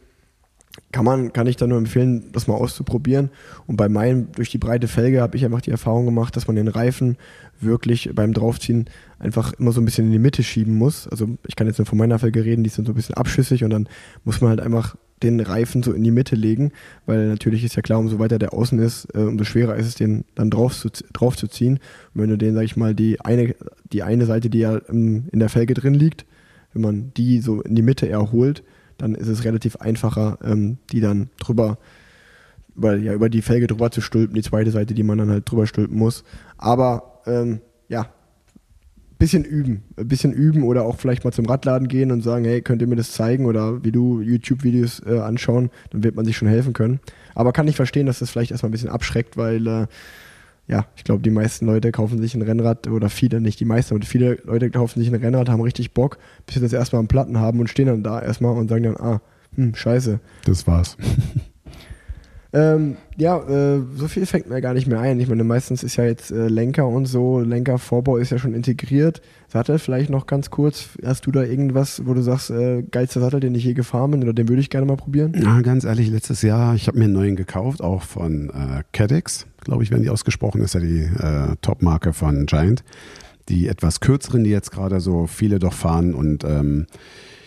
kann 0.91 1.05
man, 1.05 1.33
kann 1.33 1.47
ich 1.47 1.57
da 1.57 1.67
nur 1.67 1.77
empfehlen, 1.77 2.31
das 2.31 2.47
mal 2.47 2.55
auszuprobieren. 2.55 3.29
Und 3.65 3.77
bei 3.77 3.89
meinem, 3.89 4.31
durch 4.31 4.49
die 4.49 4.57
breite 4.57 4.87
Felge 4.87 5.21
habe 5.21 5.37
ich 5.37 5.45
einfach 5.45 5.61
die 5.61 5.71
Erfahrung 5.71 6.05
gemacht, 6.05 6.35
dass 6.35 6.47
man 6.47 6.55
den 6.55 6.67
Reifen 6.67 7.17
wirklich 7.59 8.11
beim 8.13 8.33
Draufziehen 8.33 8.85
einfach 9.19 9.53
immer 9.53 9.71
so 9.71 9.81
ein 9.81 9.85
bisschen 9.85 10.05
in 10.05 10.11
die 10.11 10.19
Mitte 10.19 10.43
schieben 10.43 10.75
muss. 10.75 11.07
Also 11.07 11.37
ich 11.47 11.55
kann 11.55 11.67
jetzt 11.67 11.79
nur 11.79 11.85
von 11.85 11.97
meiner 11.97 12.19
Felge 12.19 12.45
reden, 12.45 12.63
die 12.63 12.69
ist 12.69 12.77
dann 12.77 12.85
so 12.85 12.91
ein 12.91 12.95
bisschen 12.95 13.15
abschüssig 13.15 13.63
und 13.63 13.71
dann 13.71 13.89
muss 14.23 14.41
man 14.41 14.51
halt 14.51 14.61
einfach 14.61 14.95
den 15.23 15.39
Reifen 15.39 15.83
so 15.83 15.93
in 15.93 16.03
die 16.03 16.11
Mitte 16.11 16.35
legen, 16.35 16.71
weil 17.05 17.27
natürlich 17.27 17.63
ist 17.63 17.75
ja 17.75 17.81
klar, 17.81 17.99
umso 17.99 18.19
weiter 18.19 18.37
der 18.37 18.53
außen 18.53 18.77
ist, 18.79 19.07
äh, 19.15 19.19
umso 19.19 19.45
schwerer 19.45 19.75
ist 19.75 19.87
es, 19.87 19.95
den 19.95 20.25
dann 20.35 20.49
drauf 20.49 20.77
zu, 20.77 20.89
drauf 21.13 21.35
zu 21.35 21.47
ziehen. 21.47 21.79
Und 22.13 22.21
wenn 22.21 22.29
du 22.29 22.37
den, 22.37 22.53
sag 22.53 22.63
ich 22.63 22.77
mal, 22.77 22.93
die 22.93 23.19
eine, 23.21 23.55
die 23.91 24.03
eine 24.03 24.25
Seite, 24.25 24.49
die 24.49 24.59
ja 24.59 24.77
in 24.77 25.27
der 25.33 25.49
Felge 25.49 25.73
drin 25.73 25.93
liegt, 25.93 26.25
wenn 26.73 26.81
man 26.81 27.11
die 27.15 27.39
so 27.41 27.61
in 27.61 27.75
die 27.75 27.81
Mitte 27.81 28.07
erholt, 28.07 28.63
dann 28.97 29.15
ist 29.15 29.27
es 29.27 29.43
relativ 29.43 29.77
einfacher, 29.77 30.37
ähm, 30.43 30.77
die 30.91 31.01
dann 31.01 31.29
drüber, 31.39 31.77
über, 32.75 32.95
ja, 32.95 33.13
über 33.13 33.29
die 33.29 33.41
Felge 33.41 33.67
drüber 33.67 33.91
zu 33.91 34.01
stülpen, 34.01 34.35
die 34.35 34.43
zweite 34.43 34.71
Seite, 34.71 34.93
die 34.93 35.03
man 35.03 35.17
dann 35.17 35.29
halt 35.29 35.49
drüber 35.49 35.67
stülpen 35.67 35.97
muss. 35.97 36.23
Aber 36.57 37.21
ähm, 37.25 37.61
ja, 37.89 38.09
bisschen 39.17 39.43
üben, 39.43 39.83
ein 39.97 40.07
bisschen 40.07 40.31
üben 40.31 40.63
oder 40.63 40.83
auch 40.83 40.97
vielleicht 40.97 41.23
mal 41.23 41.31
zum 41.31 41.45
Radladen 41.45 41.87
gehen 41.87 42.11
und 42.11 42.21
sagen, 42.21 42.45
hey, 42.45 42.61
könnt 42.61 42.81
ihr 42.81 42.87
mir 42.87 42.95
das 42.95 43.11
zeigen 43.11 43.45
oder 43.45 43.83
wie 43.83 43.91
du 43.91 44.21
YouTube-Videos 44.21 45.03
äh, 45.05 45.19
anschauen, 45.19 45.69
dann 45.91 46.03
wird 46.03 46.15
man 46.15 46.25
sich 46.25 46.37
schon 46.37 46.47
helfen 46.47 46.73
können. 46.73 46.99
Aber 47.35 47.51
kann 47.51 47.67
ich 47.67 47.75
verstehen, 47.75 48.05
dass 48.05 48.19
das 48.19 48.29
vielleicht 48.29 48.51
erstmal 48.51 48.69
ein 48.69 48.73
bisschen 48.73 48.89
abschreckt, 48.89 49.37
weil 49.37 49.65
äh, 49.67 49.87
ja, 50.67 50.85
ich 50.95 51.03
glaube, 51.03 51.23
die 51.23 51.29
meisten 51.29 51.65
Leute 51.65 51.91
kaufen 51.91 52.19
sich 52.21 52.35
ein 52.35 52.41
Rennrad 52.41 52.87
oder 52.87 53.09
viele, 53.09 53.39
nicht 53.39 53.59
die 53.59 53.65
meisten, 53.65 53.95
aber 53.95 54.05
viele 54.05 54.37
Leute 54.43 54.69
kaufen 54.69 54.99
sich 54.99 55.09
ein 55.09 55.15
Rennrad, 55.15 55.49
haben 55.49 55.61
richtig 55.61 55.93
Bock, 55.93 56.17
bis 56.45 56.55
sie 56.55 56.61
das 56.61 56.73
erstmal 56.73 56.99
am 56.99 57.07
Platten 57.07 57.39
haben 57.39 57.59
und 57.59 57.69
stehen 57.69 57.87
dann 57.87 58.03
da 58.03 58.21
erstmal 58.21 58.55
und 58.55 58.67
sagen 58.67 58.83
dann, 58.83 58.97
ah, 58.97 59.21
hm, 59.55 59.75
scheiße. 59.75 60.19
Das 60.45 60.67
war's. 60.67 60.97
Ähm, 62.53 62.95
ja, 63.17 63.37
äh, 63.39 63.81
so 63.95 64.07
viel 64.07 64.25
fängt 64.25 64.49
mir 64.49 64.61
gar 64.61 64.73
nicht 64.73 64.87
mehr 64.87 64.99
ein. 64.99 65.19
Ich 65.19 65.27
meine, 65.27 65.43
meistens 65.43 65.83
ist 65.83 65.97
ja 65.97 66.05
jetzt 66.05 66.31
äh, 66.31 66.47
Lenker 66.47 66.87
und 66.87 67.05
so, 67.05 67.39
Lenkervorbau 67.39 68.17
ist 68.17 68.31
ja 68.31 68.39
schon 68.39 68.53
integriert. 68.53 69.21
Sattel 69.47 69.79
vielleicht 69.79 70.09
noch 70.09 70.27
ganz 70.27 70.49
kurz. 70.49 70.89
Hast 71.03 71.25
du 71.25 71.31
da 71.31 71.43
irgendwas, 71.43 72.05
wo 72.05 72.13
du 72.13 72.21
sagst, 72.21 72.49
äh, 72.49 72.83
geilster 72.83 73.19
Sattel, 73.19 73.39
den 73.39 73.55
ich 73.55 73.65
je 73.65 73.73
gefahren 73.73 74.11
bin 74.11 74.23
oder 74.23 74.33
den 74.33 74.47
würde 74.47 74.61
ich 74.61 74.69
gerne 74.69 74.85
mal 74.85 74.97
probieren? 74.97 75.33
Ja, 75.41 75.59
ganz 75.61 75.83
ehrlich, 75.83 76.09
letztes 76.09 76.41
Jahr, 76.41 76.75
ich 76.75 76.87
habe 76.87 76.97
mir 76.97 77.05
einen 77.05 77.13
neuen 77.13 77.35
gekauft, 77.35 77.81
auch 77.81 78.03
von 78.03 78.49
äh, 78.49 78.83
Cadex, 78.93 79.45
glaube 79.61 79.83
ich, 79.83 79.91
werden 79.91 80.03
die 80.03 80.09
ausgesprochen, 80.09 80.61
ist 80.61 80.73
ja 80.73 80.79
die 80.79 81.01
äh, 81.01 81.55
Top-Marke 81.61 82.13
von 82.13 82.45
Giant. 82.45 82.83
Die 83.49 83.67
etwas 83.67 84.01
kürzeren, 84.01 84.43
die 84.43 84.49
jetzt 84.49 84.71
gerade 84.71 84.99
so 84.99 85.25
viele 85.25 85.59
doch 85.59 85.71
fahren 85.71 86.13
und 86.13 86.43
ähm, 86.43 86.85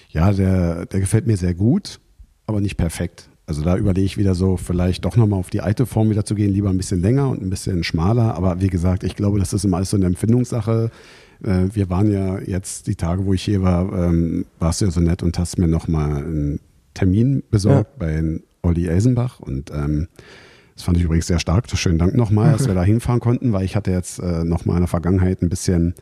ja, 0.08 0.32
der, 0.32 0.86
der 0.86 1.00
gefällt 1.00 1.26
mir 1.26 1.36
sehr 1.36 1.54
gut, 1.54 2.00
aber 2.46 2.60
nicht 2.60 2.76
perfekt. 2.76 3.28
Also 3.50 3.62
da 3.62 3.76
überlege 3.76 4.06
ich 4.06 4.16
wieder 4.16 4.36
so, 4.36 4.56
vielleicht 4.56 5.04
doch 5.04 5.16
nochmal 5.16 5.40
auf 5.40 5.50
die 5.50 5.60
alte 5.60 5.84
Form 5.84 6.08
wieder 6.08 6.24
zu 6.24 6.36
gehen, 6.36 6.52
lieber 6.52 6.70
ein 6.70 6.76
bisschen 6.76 7.02
länger 7.02 7.28
und 7.28 7.42
ein 7.42 7.50
bisschen 7.50 7.82
schmaler. 7.82 8.36
Aber 8.36 8.60
wie 8.60 8.68
gesagt, 8.68 9.02
ich 9.02 9.16
glaube, 9.16 9.40
das 9.40 9.52
ist 9.52 9.64
immer 9.64 9.78
alles 9.78 9.90
so 9.90 9.96
eine 9.96 10.06
Empfindungssache. 10.06 10.92
Äh, 11.42 11.64
wir 11.72 11.90
waren 11.90 12.12
ja 12.12 12.38
jetzt 12.38 12.86
die 12.86 12.94
Tage, 12.94 13.26
wo 13.26 13.34
ich 13.34 13.42
hier 13.42 13.60
war, 13.60 13.92
ähm, 13.92 14.46
warst 14.60 14.80
du 14.80 14.84
ja 14.84 14.92
so 14.92 15.00
nett 15.00 15.24
und 15.24 15.36
hast 15.36 15.58
mir 15.58 15.66
nochmal 15.66 16.18
einen 16.18 16.60
Termin 16.94 17.42
besorgt 17.50 17.90
ja. 18.00 18.06
bei 18.06 18.40
Olli 18.62 18.86
Elsenbach 18.86 19.40
und 19.40 19.72
ähm, 19.72 20.06
das 20.76 20.84
fand 20.84 20.98
ich 20.98 21.02
übrigens 21.02 21.26
sehr 21.26 21.40
stark. 21.40 21.66
Schönen 21.74 21.98
Dank 21.98 22.14
nochmal, 22.14 22.52
dass 22.56 22.68
wir 22.68 22.74
da 22.74 22.84
hinfahren 22.84 23.18
konnten, 23.18 23.52
weil 23.52 23.64
ich 23.64 23.74
hatte 23.74 23.90
jetzt 23.90 24.20
äh, 24.20 24.44
nochmal 24.44 24.76
in 24.76 24.82
der 24.82 24.88
Vergangenheit 24.88 25.42
ein 25.42 25.48
bisschen 25.48 25.94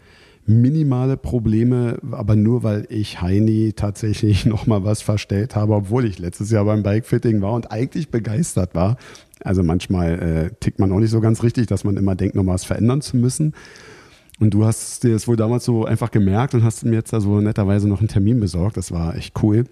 minimale 0.48 1.18
Probleme, 1.18 1.98
aber 2.10 2.34
nur 2.34 2.62
weil 2.62 2.86
ich 2.88 3.20
Heini 3.20 3.74
tatsächlich 3.76 4.46
nochmal 4.46 4.82
was 4.82 5.02
verstellt 5.02 5.54
habe, 5.54 5.74
obwohl 5.74 6.06
ich 6.06 6.18
letztes 6.18 6.50
Jahr 6.50 6.64
beim 6.64 6.82
Bikefitting 6.82 7.42
war 7.42 7.52
und 7.52 7.70
eigentlich 7.70 8.10
begeistert 8.10 8.74
war. 8.74 8.96
Also 9.44 9.62
manchmal 9.62 10.18
äh, 10.18 10.50
tickt 10.58 10.78
man 10.78 10.90
auch 10.90 10.98
nicht 10.98 11.10
so 11.10 11.20
ganz 11.20 11.42
richtig, 11.42 11.66
dass 11.66 11.84
man 11.84 11.96
immer 11.96 12.16
denkt, 12.16 12.34
nochmal 12.34 12.54
was 12.54 12.64
verändern 12.64 13.02
zu 13.02 13.16
müssen. 13.16 13.54
Und 14.40 14.54
du 14.54 14.64
hast 14.64 15.04
dir 15.04 15.12
das 15.12 15.28
wohl 15.28 15.36
damals 15.36 15.64
so 15.64 15.84
einfach 15.84 16.10
gemerkt 16.10 16.54
und 16.54 16.64
hast 16.64 16.84
mir 16.84 16.94
jetzt 16.94 17.12
da 17.12 17.20
so 17.20 17.40
netterweise 17.40 17.88
noch 17.88 18.00
einen 18.00 18.08
Termin 18.08 18.40
besorgt. 18.40 18.76
Das 18.76 18.90
war 18.90 19.16
echt 19.16 19.42
cool. 19.42 19.64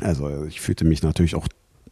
Also 0.00 0.44
ich 0.44 0.60
fühlte 0.60 0.84
mich 0.84 1.02
natürlich 1.02 1.34
auch, 1.34 1.46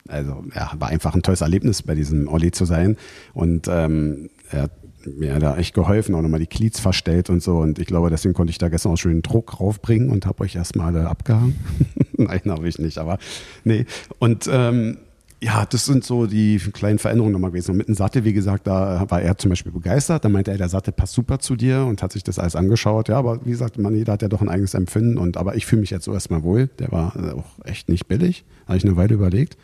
also 0.07 0.45
ja, 0.55 0.73
war 0.79 0.89
einfach 0.89 1.15
ein 1.15 1.23
tolles 1.23 1.41
Erlebnis, 1.41 1.83
bei 1.83 1.95
diesem 1.95 2.29
Olli 2.29 2.53
zu 2.53 2.65
sein. 2.65 2.97
Und 3.35 3.69
ähm, 3.69 4.31
er 4.51 4.71
mir 5.05 5.39
da 5.39 5.57
echt 5.57 5.75
geholfen, 5.75 6.15
auch 6.15 6.23
nochmal 6.23 6.41
die 6.41 6.47
Cleats 6.47 6.81
verstellt 6.81 7.31
und 7.31 7.43
so. 7.43 7.59
Und 7.59 7.79
ich 7.79 7.87
glaube, 7.87 8.11
deswegen 8.11 8.35
konnte 8.35 8.51
ich 8.51 8.59
da 8.59 8.69
gestern 8.69 8.93
auch 8.93 8.97
schon 8.97 9.13
den 9.13 9.23
Druck 9.23 9.61
raufbringen 9.61 10.11
und 10.11 10.27
habe 10.27 10.43
euch 10.43 10.57
erstmal 10.57 10.95
alle 10.95 11.09
abgehangen. 11.09 11.57
Nein, 12.17 12.43
habe 12.47 12.69
ich 12.69 12.79
nicht, 12.79 12.99
aber 12.99 13.19
nee. 13.65 13.87
Und 14.19 14.49
ähm, 14.51 14.99
ja, 15.41 15.65
das 15.67 15.87
sind 15.87 16.05
so 16.05 16.27
die 16.27 16.59
kleinen 16.59 16.99
Veränderungen 16.99 17.33
nochmal 17.33 17.51
gewesen. 17.51 17.73
Und 17.73 17.77
mit 17.77 17.89
dem 17.89 17.95
Sattel, 17.95 18.25
wie 18.25 18.33
gesagt, 18.33 18.67
da 18.67 19.05
war 19.09 19.23
er 19.23 19.39
zum 19.39 19.51
Beispiel 19.51 19.71
begeistert. 19.71 20.25
Da 20.25 20.29
meinte 20.29 20.51
er, 20.51 20.59
der 20.59 20.69
Sattel 20.69 20.93
passt 20.93 21.15
super 21.15 21.39
zu 21.39 21.55
dir 21.55 21.85
und 21.85 22.03
hat 22.03 22.13
sich 22.13 22.25
das 22.25 22.41
alles 22.41 22.57
angeschaut. 22.57 23.09
Ja, 23.09 23.19
aber 23.19 23.45
wie 23.45 23.51
gesagt, 23.51 23.79
man, 23.79 23.95
jeder 23.95 24.15
hat 24.15 24.23
ja 24.23 24.29
doch 24.29 24.41
ein 24.41 24.49
eigenes 24.49 24.75
Empfinden. 24.75 25.17
Und 25.17 25.37
aber 25.37 25.55
ich 25.55 25.65
fühle 25.67 25.81
mich 25.81 25.91
jetzt 25.91 26.05
so 26.05 26.13
erstmal 26.13 26.43
wohl. 26.43 26.67
Der 26.81 26.91
war 26.91 27.15
auch 27.37 27.65
echt 27.65 27.89
nicht 27.89 28.09
billig. 28.09 28.45
Habe 28.67 28.79
ich 28.79 28.85
eine 28.85 28.97
Weile 28.97 29.15
überlegt. 29.15 29.57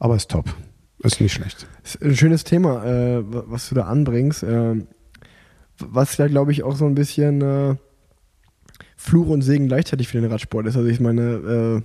Aber 0.00 0.16
ist 0.16 0.30
top. 0.30 0.52
Ist 1.04 1.20
nicht 1.20 1.34
schlecht. 1.34 1.66
Ist 1.84 2.02
ein 2.02 2.16
schönes 2.16 2.44
Thema, 2.44 2.84
äh, 2.84 3.22
was 3.24 3.68
du 3.68 3.74
da 3.74 3.82
anbringst. 3.82 4.42
Äh, 4.42 4.82
was 5.78 6.16
ja, 6.16 6.28
glaube 6.28 6.52
ich, 6.52 6.62
auch 6.62 6.76
so 6.76 6.86
ein 6.86 6.94
bisschen 6.94 7.42
äh, 7.42 7.74
Fluch 8.96 9.28
und 9.28 9.42
Segen 9.42 9.68
gleichzeitig 9.68 10.08
für 10.08 10.20
den 10.20 10.30
Radsport 10.30 10.66
ist. 10.66 10.76
Also 10.76 10.88
ich 10.88 11.00
meine, 11.00 11.82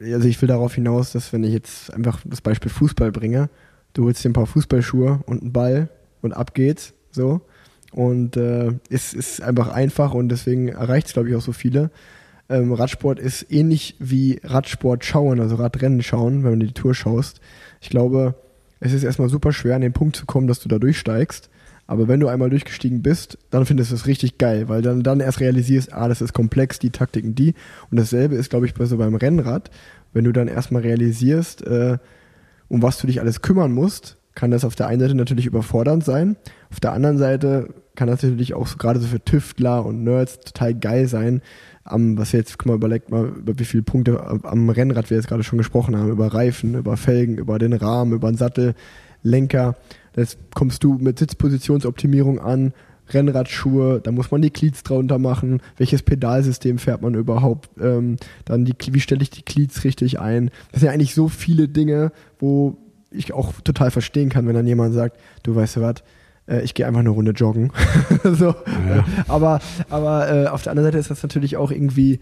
äh, 0.00 0.12
also 0.12 0.28
ich 0.28 0.40
will 0.42 0.48
darauf 0.48 0.74
hinaus, 0.74 1.12
dass 1.12 1.32
wenn 1.32 1.44
ich 1.44 1.52
jetzt 1.52 1.92
einfach 1.94 2.20
das 2.24 2.42
Beispiel 2.42 2.70
Fußball 2.70 3.10
bringe, 3.10 3.48
du 3.94 4.04
holst 4.04 4.22
dir 4.22 4.28
ein 4.28 4.34
paar 4.34 4.46
Fußballschuhe 4.46 5.20
und 5.24 5.40
einen 5.40 5.52
Ball 5.52 5.88
und 6.20 6.32
ab 6.32 6.54
geht's, 6.54 6.92
so. 7.10 7.40
Und 7.92 8.36
äh, 8.36 8.72
es 8.90 9.14
ist 9.14 9.40
einfach 9.40 9.68
einfach 9.68 10.12
und 10.12 10.28
deswegen 10.28 10.68
erreicht 10.68 11.06
es, 11.06 11.12
glaube 11.14 11.30
ich, 11.30 11.34
auch 11.34 11.40
so 11.40 11.52
viele 11.52 11.90
ähm, 12.48 12.72
Radsport 12.72 13.18
ist 13.18 13.50
ähnlich 13.50 13.96
wie 13.98 14.40
Radsport 14.44 15.04
schauen, 15.04 15.40
also 15.40 15.56
Radrennen 15.56 16.02
schauen, 16.02 16.44
wenn 16.44 16.60
du 16.60 16.66
die 16.66 16.72
Tour 16.72 16.94
schaust. 16.94 17.40
Ich 17.80 17.90
glaube, 17.90 18.34
es 18.80 18.92
ist 18.92 19.04
erstmal 19.04 19.28
super 19.28 19.52
schwer, 19.52 19.74
an 19.74 19.80
den 19.80 19.92
Punkt 19.92 20.16
zu 20.16 20.26
kommen, 20.26 20.46
dass 20.46 20.60
du 20.60 20.68
da 20.68 20.78
durchsteigst. 20.78 21.50
Aber 21.88 22.08
wenn 22.08 22.20
du 22.20 22.28
einmal 22.28 22.50
durchgestiegen 22.50 23.02
bist, 23.02 23.38
dann 23.50 23.64
findest 23.64 23.92
du 23.92 23.94
es 23.94 24.06
richtig 24.06 24.38
geil, 24.38 24.68
weil 24.68 24.82
dann, 24.82 25.02
dann 25.02 25.20
erst 25.20 25.40
realisierst, 25.40 25.92
ah, 25.92 26.08
das 26.08 26.20
ist 26.20 26.32
komplex, 26.32 26.78
die 26.78 26.90
Taktiken, 26.90 27.34
die. 27.34 27.54
Und 27.90 27.98
dasselbe 27.98 28.34
ist, 28.34 28.50
glaube 28.50 28.66
ich, 28.66 28.74
bei 28.74 28.84
so 28.86 28.96
beim 28.96 29.14
Rennrad. 29.14 29.70
Wenn 30.12 30.24
du 30.24 30.32
dann 30.32 30.48
erstmal 30.48 30.82
realisierst, 30.82 31.64
äh, 31.64 31.98
um 32.68 32.82
was 32.82 32.98
du 32.98 33.06
dich 33.06 33.20
alles 33.20 33.40
kümmern 33.40 33.72
musst, 33.72 34.16
kann 34.34 34.50
das 34.50 34.64
auf 34.64 34.74
der 34.74 34.88
einen 34.88 35.00
Seite 35.00 35.14
natürlich 35.14 35.46
überfordernd 35.46 36.04
sein. 36.04 36.36
Auf 36.70 36.80
der 36.80 36.92
anderen 36.92 37.18
Seite 37.18 37.68
kann 37.94 38.08
das 38.08 38.22
natürlich 38.22 38.54
auch 38.54 38.66
so, 38.66 38.76
gerade 38.76 39.00
so 39.00 39.06
für 39.06 39.24
Tüftler 39.24 39.86
und 39.86 40.02
Nerds 40.04 40.40
total 40.40 40.74
geil 40.74 41.06
sein, 41.06 41.40
am, 41.86 42.18
was 42.18 42.32
wir 42.32 42.40
jetzt, 42.40 42.58
guck 42.58 42.66
mal, 42.66 42.74
überlegt 42.74 43.10
mal, 43.10 43.26
über 43.26 43.58
wie 43.58 43.64
viele 43.64 43.82
Punkte 43.82 44.20
am 44.42 44.68
Rennrad 44.68 45.10
wir 45.10 45.16
jetzt 45.16 45.28
gerade 45.28 45.44
schon 45.44 45.58
gesprochen 45.58 45.96
haben, 45.96 46.10
über 46.10 46.32
Reifen, 46.34 46.74
über 46.74 46.96
Felgen, 46.96 47.38
über 47.38 47.58
den 47.58 47.72
Rahmen, 47.72 48.12
über 48.12 48.30
den 48.30 48.36
Sattel, 48.36 48.74
Lenker. 49.22 49.76
Jetzt 50.16 50.38
kommst 50.54 50.82
du 50.84 50.94
mit 50.94 51.18
Sitzpositionsoptimierung 51.18 52.38
an, 52.38 52.72
Rennradschuhe, 53.08 54.00
da 54.02 54.10
muss 54.10 54.30
man 54.30 54.42
die 54.42 54.50
Cleats 54.50 54.82
drunter 54.82 55.18
machen, 55.18 55.60
welches 55.76 56.02
Pedalsystem 56.02 56.78
fährt 56.78 57.02
man 57.02 57.14
überhaupt, 57.14 57.70
ähm, 57.80 58.16
dann 58.44 58.64
die, 58.64 58.74
wie 58.90 59.00
stelle 59.00 59.22
ich 59.22 59.30
die 59.30 59.42
Cleats 59.42 59.84
richtig 59.84 60.18
ein. 60.18 60.50
Das 60.72 60.80
sind 60.80 60.88
ja 60.88 60.92
eigentlich 60.92 61.14
so 61.14 61.28
viele 61.28 61.68
Dinge, 61.68 62.12
wo 62.38 62.78
ich 63.10 63.32
auch 63.32 63.52
total 63.60 63.90
verstehen 63.90 64.28
kann, 64.28 64.46
wenn 64.46 64.54
dann 64.54 64.66
jemand 64.66 64.94
sagt, 64.94 65.18
du 65.42 65.54
weißt 65.54 65.76
du 65.76 65.80
was, 65.82 66.02
äh, 66.48 66.62
ich 66.62 66.74
gehe 66.74 66.86
einfach 66.86 67.00
eine 67.00 67.10
Runde 67.10 67.32
joggen. 67.32 67.72
so. 68.24 68.46
Ja. 68.46 69.04
Aber, 69.28 69.60
aber 69.90 70.30
äh, 70.30 70.46
auf 70.48 70.62
der 70.62 70.72
anderen 70.72 70.86
Seite 70.88 70.98
ist 70.98 71.10
das 71.10 71.22
natürlich 71.22 71.56
auch 71.56 71.70
irgendwie 71.70 72.20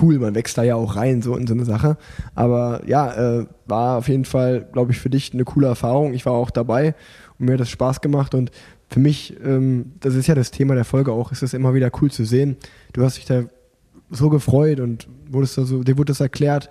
cool. 0.00 0.18
Man 0.18 0.34
wächst 0.34 0.56
da 0.56 0.62
ja 0.62 0.76
auch 0.76 0.96
rein, 0.96 1.22
so 1.22 1.36
in 1.36 1.46
so 1.46 1.54
eine 1.54 1.64
Sache. 1.64 1.96
Aber 2.34 2.82
ja, 2.86 3.40
äh, 3.40 3.46
war 3.66 3.98
auf 3.98 4.08
jeden 4.08 4.24
Fall, 4.24 4.66
glaube 4.72 4.92
ich, 4.92 4.98
für 4.98 5.10
dich 5.10 5.32
eine 5.32 5.44
coole 5.44 5.66
Erfahrung. 5.66 6.14
Ich 6.14 6.26
war 6.26 6.32
auch 6.32 6.50
dabei 6.50 6.94
und 7.38 7.46
mir 7.46 7.52
hat 7.52 7.60
das 7.60 7.70
Spaß 7.70 8.00
gemacht 8.00 8.34
und 8.34 8.50
für 8.88 9.00
mich, 9.00 9.36
ähm, 9.44 9.92
das 10.00 10.14
ist 10.14 10.26
ja 10.26 10.34
das 10.34 10.50
Thema 10.50 10.74
der 10.74 10.84
Folge 10.84 11.12
auch, 11.12 11.30
ist 11.30 11.42
es 11.42 11.54
immer 11.54 11.74
wieder 11.74 11.90
cool 12.00 12.10
zu 12.10 12.24
sehen. 12.24 12.56
Du 12.92 13.04
hast 13.04 13.18
dich 13.18 13.24
da 13.24 13.44
so 14.10 14.30
gefreut 14.30 14.80
und 14.80 15.08
wurdest 15.30 15.56
da 15.56 15.62
so, 15.62 15.84
dir 15.84 15.96
wurde 15.96 16.10
das 16.10 16.20
erklärt, 16.20 16.68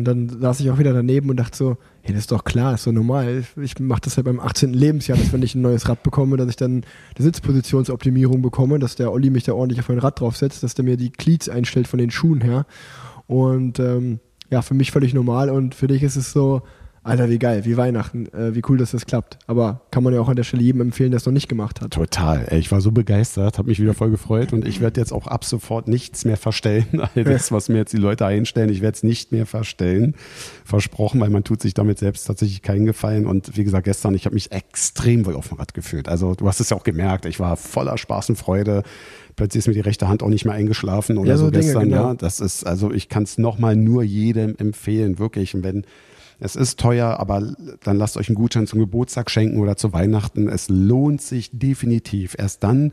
und 0.00 0.04
dann 0.04 0.28
saß 0.40 0.60
ich 0.60 0.70
auch 0.70 0.78
wieder 0.78 0.94
daneben 0.94 1.28
und 1.28 1.36
dachte 1.36 1.56
so, 1.56 1.76
hey, 2.02 2.14
das 2.14 2.22
ist 2.22 2.32
doch 2.32 2.44
klar, 2.44 2.74
ist 2.74 2.84
so 2.84 2.92
normal. 2.92 3.44
Ich 3.60 3.78
mache 3.78 4.00
das 4.02 4.16
ja 4.16 4.22
beim 4.22 4.40
18. 4.40 4.72
Lebensjahr, 4.72 5.18
dass 5.18 5.32
wenn 5.32 5.42
ich 5.42 5.54
ein 5.54 5.62
neues 5.62 5.88
Rad 5.88 6.02
bekomme, 6.02 6.36
dass 6.36 6.48
ich 6.48 6.56
dann 6.56 6.82
eine 7.16 7.24
Sitzpositionsoptimierung 7.24 8.42
bekomme, 8.42 8.78
dass 8.78 8.96
der 8.96 9.12
Olli 9.12 9.30
mich 9.30 9.44
da 9.44 9.52
ordentlich 9.52 9.80
auf 9.80 9.88
mein 9.88 9.98
Rad 9.98 10.20
draufsetzt, 10.20 10.62
dass 10.62 10.74
der 10.74 10.84
mir 10.84 10.96
die 10.96 11.10
Cleats 11.10 11.48
einstellt 11.48 11.88
von 11.88 11.98
den 11.98 12.10
Schuhen 12.10 12.40
her. 12.40 12.66
Und 13.26 13.78
ähm, 13.78 14.20
ja, 14.50 14.62
für 14.62 14.74
mich 14.74 14.90
völlig 14.90 15.14
normal 15.14 15.50
und 15.50 15.74
für 15.74 15.86
dich 15.86 16.02
ist 16.02 16.16
es 16.16 16.32
so, 16.32 16.62
Alter, 17.02 17.30
wie 17.30 17.38
geil, 17.38 17.64
wie 17.64 17.78
Weihnachten, 17.78 18.26
äh, 18.34 18.54
wie 18.54 18.60
cool, 18.68 18.76
dass 18.76 18.90
das 18.90 19.06
klappt. 19.06 19.38
Aber 19.46 19.80
kann 19.90 20.04
man 20.04 20.12
ja 20.12 20.20
auch 20.20 20.28
an 20.28 20.36
der 20.36 20.42
Stelle 20.42 20.62
jedem 20.62 20.82
empfehlen, 20.82 21.10
der 21.10 21.16
es 21.16 21.24
noch 21.24 21.32
nicht 21.32 21.48
gemacht 21.48 21.80
hat. 21.80 21.92
Total. 21.92 22.44
Ey, 22.48 22.58
ich 22.58 22.70
war 22.70 22.82
so 22.82 22.92
begeistert, 22.92 23.56
habe 23.56 23.68
mich 23.68 23.80
wieder 23.80 23.94
voll 23.94 24.10
gefreut 24.10 24.52
und 24.52 24.68
ich 24.68 24.82
werde 24.82 25.00
jetzt 25.00 25.10
auch 25.10 25.26
ab 25.26 25.46
sofort 25.46 25.88
nichts 25.88 26.26
mehr 26.26 26.36
verstellen. 26.36 26.86
All 27.14 27.24
das, 27.24 27.52
was 27.52 27.70
mir 27.70 27.78
jetzt 27.78 27.94
die 27.94 27.98
Leute 27.98 28.26
einstellen, 28.26 28.68
ich 28.68 28.82
werde 28.82 28.96
es 28.96 29.02
nicht 29.02 29.32
mehr 29.32 29.46
verstellen. 29.46 30.14
Versprochen, 30.64 31.20
weil 31.22 31.30
man 31.30 31.42
tut 31.42 31.62
sich 31.62 31.72
damit 31.72 31.98
selbst 31.98 32.24
tatsächlich 32.24 32.60
keinen 32.60 32.84
Gefallen. 32.84 33.26
Und 33.26 33.56
wie 33.56 33.64
gesagt, 33.64 33.84
gestern, 33.84 34.14
ich 34.14 34.26
habe 34.26 34.34
mich 34.34 34.52
extrem 34.52 35.24
wohl 35.24 35.36
auf 35.36 35.48
dem 35.48 35.56
Rad 35.56 35.72
gefühlt. 35.72 36.06
Also 36.06 36.34
du 36.34 36.46
hast 36.48 36.60
es 36.60 36.68
ja 36.68 36.76
auch 36.76 36.84
gemerkt, 36.84 37.24
ich 37.24 37.40
war 37.40 37.56
voller 37.56 37.96
Spaß 37.96 38.28
und 38.28 38.36
Freude 38.36 38.82
plötzlich 39.36 39.60
ist 39.60 39.68
mir 39.68 39.74
die 39.74 39.80
rechte 39.80 40.06
Hand 40.06 40.22
auch 40.22 40.28
nicht 40.28 40.44
mehr 40.44 40.52
eingeschlafen 40.52 41.16
oder 41.16 41.30
ja, 41.30 41.36
so, 41.38 41.46
so 41.46 41.50
Dinge, 41.50 41.64
gestern. 41.64 41.88
Genau. 41.88 42.08
Ja, 42.08 42.14
das 42.14 42.40
ist, 42.40 42.66
also 42.66 42.92
ich 42.92 43.08
kann 43.08 43.22
es 43.22 43.38
nochmal 43.38 43.74
nur 43.74 44.02
jedem 44.02 44.54
empfehlen, 44.58 45.18
wirklich. 45.18 45.54
Und 45.54 45.62
wenn 45.62 45.84
es 46.40 46.56
ist 46.56 46.80
teuer, 46.80 47.20
aber 47.20 47.54
dann 47.84 47.96
lasst 47.96 48.16
euch 48.16 48.28
einen 48.28 48.34
Gutschein 48.34 48.66
zum 48.66 48.80
Geburtstag 48.80 49.30
schenken 49.30 49.60
oder 49.60 49.76
zu 49.76 49.92
Weihnachten. 49.92 50.48
Es 50.48 50.68
lohnt 50.68 51.20
sich 51.20 51.50
definitiv. 51.52 52.34
Erst 52.38 52.64
dann 52.64 52.92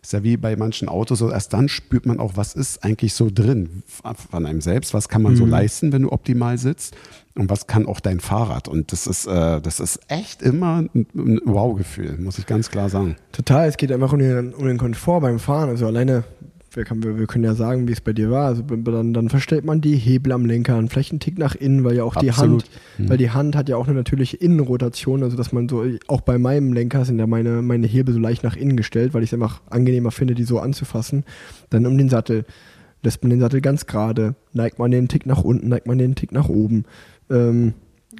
ist 0.00 0.12
ja 0.12 0.22
wie 0.22 0.36
bei 0.36 0.54
manchen 0.54 0.88
Autos 0.88 1.18
so, 1.18 1.30
erst 1.30 1.52
dann 1.54 1.68
spürt 1.68 2.06
man 2.06 2.20
auch, 2.20 2.32
was 2.36 2.54
ist 2.54 2.84
eigentlich 2.84 3.14
so 3.14 3.30
drin 3.32 3.82
von 4.30 4.46
einem 4.46 4.60
selbst, 4.60 4.92
was 4.92 5.08
kann 5.08 5.22
man 5.22 5.32
mhm. 5.32 5.36
so 5.36 5.46
leisten, 5.46 5.92
wenn 5.92 6.02
du 6.02 6.12
optimal 6.12 6.58
sitzt 6.58 6.94
und 7.34 7.50
was 7.50 7.66
kann 7.66 7.86
auch 7.86 8.00
dein 8.00 8.20
Fahrrad. 8.20 8.68
Und 8.68 8.92
das 8.92 9.06
ist, 9.06 9.26
äh, 9.26 9.60
das 9.60 9.80
ist 9.80 10.00
echt 10.08 10.42
immer 10.42 10.84
ein, 10.94 11.06
ein 11.14 11.40
Wow-Gefühl, 11.44 12.18
muss 12.18 12.38
ich 12.38 12.46
ganz 12.46 12.70
klar 12.70 12.90
sagen. 12.90 13.16
Total, 13.32 13.66
es 13.66 13.76
geht 13.76 13.90
einfach 13.90 14.12
um 14.12 14.18
den, 14.18 14.52
um 14.52 14.66
den 14.66 14.78
Komfort 14.78 15.20
beim 15.20 15.38
Fahren. 15.38 15.70
Also 15.70 15.86
alleine 15.86 16.24
wir, 16.76 16.84
kann, 16.84 17.02
wir, 17.02 17.18
wir, 17.18 17.26
können 17.26 17.44
ja 17.44 17.54
sagen, 17.54 17.88
wie 17.88 17.92
es 17.92 18.00
bei 18.00 18.12
dir 18.12 18.30
war. 18.30 18.46
Also 18.46 18.62
dann, 18.62 19.14
dann 19.14 19.28
verstellt 19.28 19.64
man 19.64 19.80
die 19.80 19.96
Hebel 19.96 20.32
am 20.32 20.46
Lenker, 20.46 20.82
vielleicht 20.88 21.12
einen 21.12 21.20
Tick 21.20 21.38
nach 21.38 21.54
innen, 21.54 21.84
weil 21.84 21.96
ja 21.96 22.04
auch 22.04 22.16
Absolut. 22.16 22.24
die 22.24 22.36
Hand, 22.36 22.64
mhm. 22.98 23.08
weil 23.08 23.18
die 23.18 23.30
Hand 23.30 23.56
hat 23.56 23.68
ja 23.68 23.76
auch 23.76 23.86
eine 23.86 23.96
natürliche 23.96 24.36
Innenrotation, 24.36 25.22
also 25.22 25.36
dass 25.36 25.52
man 25.52 25.68
so, 25.68 25.84
auch 26.08 26.20
bei 26.20 26.38
meinem 26.38 26.72
Lenker 26.72 27.04
sind 27.04 27.18
ja 27.18 27.26
meine, 27.26 27.62
meine 27.62 27.86
Hebel 27.86 28.14
so 28.14 28.20
leicht 28.20 28.44
nach 28.44 28.56
innen 28.56 28.76
gestellt, 28.76 29.14
weil 29.14 29.22
ich 29.22 29.30
es 29.30 29.34
einfach 29.34 29.62
angenehmer 29.70 30.10
finde, 30.10 30.34
die 30.34 30.44
so 30.44 30.58
anzufassen. 30.58 31.24
Dann 31.70 31.86
um 31.86 31.96
den 31.98 32.08
Sattel. 32.08 32.44
Lässt 33.02 33.22
man 33.22 33.28
den 33.28 33.40
Sattel 33.40 33.60
ganz 33.60 33.84
gerade, 33.84 34.34
neigt 34.54 34.78
man 34.78 34.90
den 34.90 35.08
Tick 35.08 35.26
nach 35.26 35.44
unten, 35.44 35.68
neigt 35.68 35.86
man 35.86 35.98
den 35.98 36.14
Tick 36.14 36.32
nach 36.32 36.48
oben. 36.48 36.84
Ähm, 37.30 37.74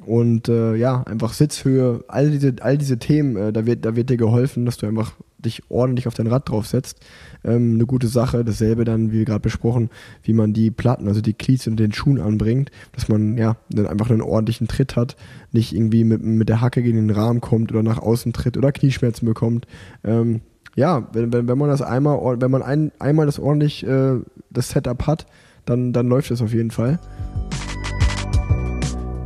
und 0.05 0.49
äh, 0.49 0.75
ja, 0.75 1.01
einfach 1.03 1.33
Sitzhöhe, 1.33 2.03
all 2.07 2.29
diese, 2.29 2.55
all 2.61 2.77
diese 2.77 2.99
Themen, 2.99 3.35
äh, 3.35 3.53
da, 3.53 3.65
wird, 3.65 3.85
da 3.85 3.95
wird 3.95 4.09
dir 4.09 4.17
geholfen, 4.17 4.65
dass 4.65 4.77
du 4.77 4.85
einfach 4.85 5.13
dich 5.45 5.63
ordentlich 5.69 6.07
auf 6.07 6.13
dein 6.13 6.27
Rad 6.27 6.49
draufsetzt 6.49 6.99
ähm, 7.43 7.75
eine 7.75 7.85
gute 7.85 8.07
Sache. 8.07 8.43
Dasselbe 8.43 8.83
dann, 8.83 9.11
wie 9.11 9.25
gerade 9.25 9.39
besprochen, 9.39 9.89
wie 10.23 10.33
man 10.33 10.53
die 10.53 10.71
Platten, 10.71 11.07
also 11.07 11.21
die 11.21 11.33
Cleats 11.33 11.67
und 11.67 11.77
den 11.77 11.93
Schuhen 11.93 12.19
anbringt, 12.19 12.71
dass 12.93 13.07
man 13.07 13.37
ja 13.37 13.57
dann 13.69 13.87
einfach 13.87 14.09
einen 14.09 14.21
ordentlichen 14.21 14.67
Tritt 14.67 14.95
hat, 14.95 15.15
nicht 15.51 15.73
irgendwie 15.73 16.03
mit, 16.03 16.23
mit 16.23 16.49
der 16.49 16.61
Hacke 16.61 16.83
gegen 16.83 16.97
den 16.97 17.15
Rahmen 17.15 17.41
kommt 17.41 17.71
oder 17.71 17.83
nach 17.83 17.99
außen 17.99 18.33
tritt 18.33 18.57
oder 18.57 18.71
Knieschmerzen 18.71 19.25
bekommt. 19.25 19.67
Ähm, 20.03 20.41
ja, 20.75 21.07
wenn, 21.13 21.31
wenn, 21.31 21.47
wenn 21.47 21.57
man 21.57 21.69
das 21.69 21.81
einmal, 21.81 22.39
wenn 22.41 22.51
man 22.51 22.61
ein, 22.61 22.91
einmal 22.99 23.25
das 23.25 23.39
ordentlich 23.39 23.85
äh, 23.85 24.19
das 24.49 24.69
Setup 24.69 25.07
hat, 25.07 25.25
dann, 25.65 25.93
dann 25.93 26.07
läuft 26.07 26.31
es 26.31 26.41
auf 26.41 26.53
jeden 26.53 26.71
Fall. 26.71 26.99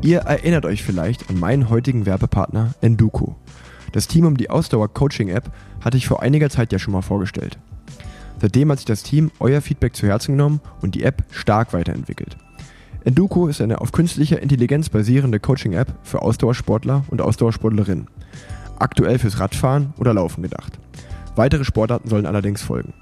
Ihr 0.01 0.19
erinnert 0.19 0.65
euch 0.65 0.81
vielleicht 0.81 1.29
an 1.29 1.39
meinen 1.39 1.69
heutigen 1.69 2.05
Werbepartner 2.05 2.73
Enduko. 2.79 3.35
Das 3.91 4.07
Team 4.07 4.25
um 4.25 4.37
die 4.37 4.49
Ausdauer-Coaching-App 4.49 5.51
hatte 5.83 5.97
ich 5.97 6.07
vor 6.07 6.21
einiger 6.21 6.49
Zeit 6.49 6.71
ja 6.71 6.79
schon 6.79 6.93
mal 6.93 7.01
vorgestellt. 7.01 7.57
Seitdem 8.41 8.71
hat 8.71 8.79
sich 8.79 8.85
das 8.85 9.03
Team 9.03 9.31
euer 9.39 9.61
Feedback 9.61 9.95
zu 9.95 10.07
Herzen 10.07 10.33
genommen 10.33 10.61
und 10.81 10.95
die 10.95 11.03
App 11.03 11.23
stark 11.31 11.73
weiterentwickelt. 11.73 12.37
Enduko 13.03 13.47
ist 13.47 13.61
eine 13.61 13.81
auf 13.81 13.91
künstlicher 13.91 14.41
Intelligenz 14.41 14.89
basierende 14.89 15.39
Coaching-App 15.39 15.93
für 16.03 16.21
Ausdauersportler 16.21 17.05
und 17.09 17.21
Ausdauersportlerinnen. 17.21 18.07
Aktuell 18.77 19.19
fürs 19.19 19.39
Radfahren 19.39 19.93
oder 19.97 20.13
Laufen 20.13 20.43
gedacht. 20.43 20.79
Weitere 21.35 21.63
Sportarten 21.63 22.09
sollen 22.09 22.25
allerdings 22.25 22.61
folgen. 22.61 22.93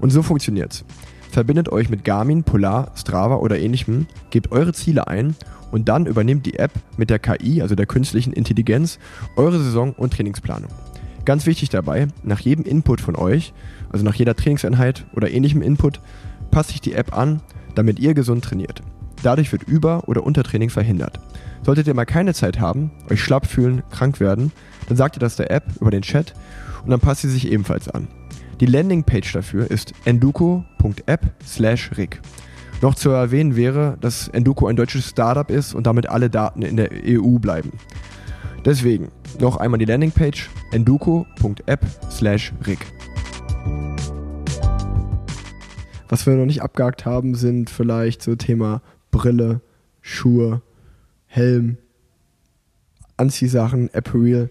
Und 0.00 0.10
so 0.10 0.22
funktioniert's. 0.22 0.84
Verbindet 1.32 1.72
euch 1.72 1.88
mit 1.88 2.04
Garmin, 2.04 2.44
Polar, 2.44 2.92
Strava 2.94 3.36
oder 3.36 3.58
ähnlichem, 3.58 4.06
gebt 4.28 4.52
eure 4.52 4.74
Ziele 4.74 5.08
ein 5.08 5.34
und 5.70 5.88
dann 5.88 6.04
übernimmt 6.04 6.44
die 6.44 6.58
App 6.58 6.72
mit 6.98 7.08
der 7.08 7.18
KI, 7.18 7.62
also 7.62 7.74
der 7.74 7.86
künstlichen 7.86 8.34
Intelligenz, 8.34 8.98
eure 9.34 9.58
Saison- 9.58 9.94
und 9.94 10.12
Trainingsplanung. 10.12 10.68
Ganz 11.24 11.46
wichtig 11.46 11.70
dabei, 11.70 12.08
nach 12.22 12.40
jedem 12.40 12.66
Input 12.66 13.00
von 13.00 13.16
euch, 13.16 13.54
also 13.90 14.04
nach 14.04 14.14
jeder 14.14 14.36
Trainingseinheit 14.36 15.06
oder 15.14 15.30
ähnlichem 15.30 15.62
Input, 15.62 16.02
passt 16.50 16.68
sich 16.68 16.82
die 16.82 16.92
App 16.92 17.16
an, 17.16 17.40
damit 17.74 17.98
ihr 17.98 18.12
gesund 18.12 18.44
trainiert. 18.44 18.82
Dadurch 19.22 19.50
wird 19.52 19.62
Über- 19.62 20.06
oder 20.08 20.24
Untertraining 20.24 20.68
verhindert. 20.68 21.18
Solltet 21.62 21.86
ihr 21.86 21.94
mal 21.94 22.04
keine 22.04 22.34
Zeit 22.34 22.60
haben, 22.60 22.90
euch 23.10 23.22
schlapp 23.22 23.46
fühlen, 23.46 23.82
krank 23.90 24.20
werden, 24.20 24.52
dann 24.86 24.98
sagt 24.98 25.16
ihr 25.16 25.20
das 25.20 25.36
der 25.36 25.50
App 25.50 25.64
über 25.80 25.90
den 25.90 26.02
Chat 26.02 26.34
und 26.84 26.90
dann 26.90 27.00
passt 27.00 27.22
sie 27.22 27.30
sich 27.30 27.50
ebenfalls 27.50 27.88
an. 27.88 28.08
Die 28.62 28.66
Landingpage 28.66 29.32
dafür 29.32 29.68
ist 29.68 29.92
enduko.app/rig. 30.04 32.20
Noch 32.80 32.94
zu 32.94 33.10
erwähnen 33.10 33.56
wäre, 33.56 33.98
dass 34.00 34.28
Enduko 34.28 34.68
ein 34.68 34.76
deutsches 34.76 35.08
Startup 35.08 35.50
ist 35.50 35.74
und 35.74 35.88
damit 35.88 36.08
alle 36.08 36.30
Daten 36.30 36.62
in 36.62 36.76
der 36.76 36.90
EU 37.04 37.40
bleiben. 37.40 37.72
Deswegen 38.64 39.08
noch 39.40 39.56
einmal 39.56 39.80
die 39.80 39.84
Landingpage 39.84 40.48
enduko.app/rig. 40.70 42.78
Was 46.08 46.24
wir 46.24 46.36
noch 46.36 46.46
nicht 46.46 46.62
abgehakt 46.62 47.04
haben, 47.04 47.34
sind 47.34 47.68
vielleicht 47.68 48.22
so 48.22 48.36
Thema 48.36 48.80
Brille, 49.10 49.60
Schuhe, 50.02 50.62
Helm, 51.26 51.78
Anziehsachen, 53.16 53.90
Apparel. 53.92 54.50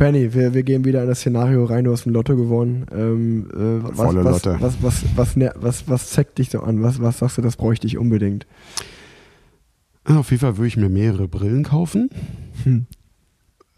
Penny, 0.00 0.32
wir, 0.32 0.54
wir 0.54 0.62
gehen 0.62 0.86
wieder 0.86 1.02
in 1.02 1.08
das 1.08 1.18
Szenario 1.18 1.62
rein, 1.66 1.84
du 1.84 1.92
hast 1.92 2.06
ein 2.06 2.14
Lotto 2.14 2.34
gewonnen. 2.34 2.86
Ähm, 2.90 3.50
äh, 3.52 3.86
was, 3.86 3.96
Volle 3.98 4.24
was, 4.24 4.44
Lotte. 4.44 4.56
Was, 4.58 4.82
was, 4.82 5.04
was, 5.14 5.36
was, 5.36 5.52
was, 5.56 5.88
was 5.88 6.10
zeckt 6.10 6.38
dich 6.38 6.48
so 6.48 6.60
an? 6.60 6.82
Was, 6.82 7.02
was 7.02 7.18
sagst 7.18 7.36
du, 7.36 7.42
das 7.42 7.56
bräuchte 7.56 7.86
ich 7.86 7.98
unbedingt? 7.98 8.46
Auf 10.06 10.30
jeden 10.30 10.40
Fall 10.40 10.56
würde 10.56 10.68
ich 10.68 10.78
mir 10.78 10.88
mehrere 10.88 11.28
Brillen 11.28 11.64
kaufen. 11.64 12.08
Hm 12.64 12.86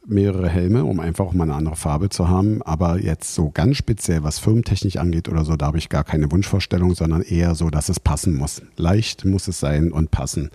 mehrere 0.04 0.48
Helme, 0.48 0.84
um 0.84 0.98
einfach 0.98 1.26
auch 1.26 1.32
mal 1.32 1.44
eine 1.44 1.54
andere 1.54 1.76
Farbe 1.76 2.08
zu 2.08 2.28
haben. 2.28 2.60
Aber 2.62 3.00
jetzt 3.00 3.34
so 3.34 3.50
ganz 3.50 3.76
speziell, 3.76 4.24
was 4.24 4.38
Firmentechnik 4.40 4.96
angeht 4.96 5.28
oder 5.28 5.44
so, 5.44 5.56
da 5.56 5.66
habe 5.66 5.78
ich 5.78 5.88
gar 5.88 6.04
keine 6.04 6.30
Wunschvorstellung, 6.30 6.94
sondern 6.94 7.22
eher 7.22 7.54
so, 7.54 7.70
dass 7.70 7.88
es 7.88 8.00
passen 8.00 8.36
muss. 8.36 8.62
Leicht 8.76 9.24
muss 9.24 9.46
es 9.48 9.60
sein 9.60 9.92
und 9.92 10.10
passen. 10.10 10.50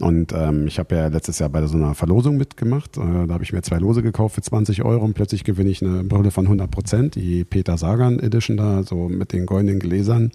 Und 0.00 0.32
ähm, 0.34 0.66
ich 0.66 0.78
habe 0.78 0.94
ja 0.94 1.06
letztes 1.06 1.38
Jahr 1.38 1.48
bei 1.48 1.66
so 1.66 1.76
einer 1.76 1.94
Verlosung 1.94 2.36
mitgemacht. 2.36 2.98
Äh, 2.98 3.26
da 3.26 3.32
habe 3.34 3.44
ich 3.44 3.52
mir 3.52 3.62
zwei 3.62 3.78
Lose 3.78 4.02
gekauft 4.02 4.34
für 4.34 4.42
20 4.42 4.82
Euro 4.82 5.04
und 5.04 5.14
plötzlich 5.14 5.42
gewinne 5.42 5.70
ich 5.70 5.82
eine 5.82 6.04
Brille 6.04 6.30
von 6.30 6.44
100 6.44 6.70
Prozent, 6.70 7.14
die 7.14 7.44
Peter 7.44 7.78
Sagan 7.78 8.20
Edition 8.20 8.58
da, 8.58 8.82
so 8.82 9.08
mit 9.08 9.32
den 9.32 9.46
goldenen 9.46 9.78
Gläsern. 9.78 10.32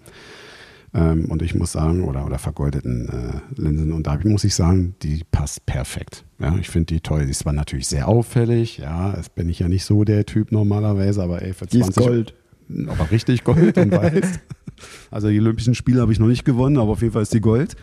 Ähm, 0.94 1.26
und 1.26 1.42
ich 1.42 1.54
muss 1.54 1.72
sagen, 1.72 2.04
oder, 2.04 2.26
oder 2.26 2.38
vergoldeten 2.38 3.08
äh, 3.08 3.60
Linsen. 3.60 3.92
Und 3.92 4.06
da 4.06 4.18
muss 4.24 4.44
ich 4.44 4.54
sagen, 4.54 4.96
die 5.02 5.22
passt 5.30 5.64
perfekt. 5.64 6.24
Ja, 6.40 6.56
ich 6.60 6.68
finde 6.68 6.86
die 6.86 7.00
toll. 7.00 7.24
Die 7.24 7.30
ist 7.30 7.40
zwar 7.40 7.52
natürlich 7.52 7.86
sehr 7.86 8.08
auffällig. 8.08 8.78
Ja, 8.78 9.14
es 9.14 9.28
bin 9.28 9.48
ich 9.48 9.60
ja 9.60 9.68
nicht 9.68 9.84
so 9.84 10.02
der 10.04 10.26
Typ 10.26 10.50
normalerweise, 10.50 11.22
aber 11.22 11.40
ey, 11.42 11.52
für 11.52 11.68
20 11.68 11.70
die 11.70 11.88
ist 11.88 11.96
Gold. 11.96 12.34
Aber 12.88 13.10
richtig 13.10 13.44
Gold 13.44 13.78
und 13.78 13.92
weiß. 13.92 14.40
Also 15.12 15.28
die 15.28 15.38
Olympischen 15.38 15.76
Spiele 15.76 16.00
habe 16.00 16.12
ich 16.12 16.18
noch 16.18 16.26
nicht 16.26 16.44
gewonnen, 16.44 16.76
aber 16.76 16.92
auf 16.92 17.02
jeden 17.02 17.12
Fall 17.12 17.22
ist 17.22 17.32
die 17.32 17.40
Gold. 17.40 17.76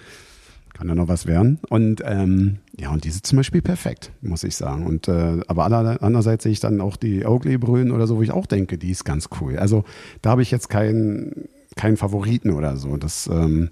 Kann 0.80 0.88
ja 0.88 0.96
noch 0.96 1.10
was 1.10 1.26
werden. 1.26 1.60
Und 1.68 2.02
ähm, 2.06 2.60
ja, 2.80 2.90
und 2.90 3.04
die 3.04 3.10
sind 3.10 3.28
zum 3.28 3.36
Beispiel 3.36 3.62
perfekt, 3.62 4.14
muss 4.22 4.46
ich 4.46 4.56
sagen. 4.56 4.86
Und 4.86 5.10
äh, 5.10 5.42
aber 5.46 5.66
aller, 5.66 6.02
andererseits 6.02 6.44
sehe 6.44 6.54
ich 6.54 6.62
dann 6.62 6.80
auch 6.80 6.96
die 6.96 7.26
Oakley-Brüllen 7.26 7.92
oder 7.92 8.08
so, 8.08 8.16
wo 8.16 8.22
ich 8.22 8.32
auch 8.32 8.46
denke, 8.46 8.78
die 8.78 8.90
ist 8.90 9.04
ganz 9.04 9.28
cool. 9.42 9.58
Also 9.58 9.84
da 10.22 10.30
habe 10.30 10.42
ich 10.42 10.52
jetzt 10.52 10.70
keinen 10.70 11.50
keinen 11.76 11.98
Favoriten 11.98 12.52
oder 12.52 12.78
so. 12.78 12.96
Das, 12.96 13.28
ähm, 13.28 13.72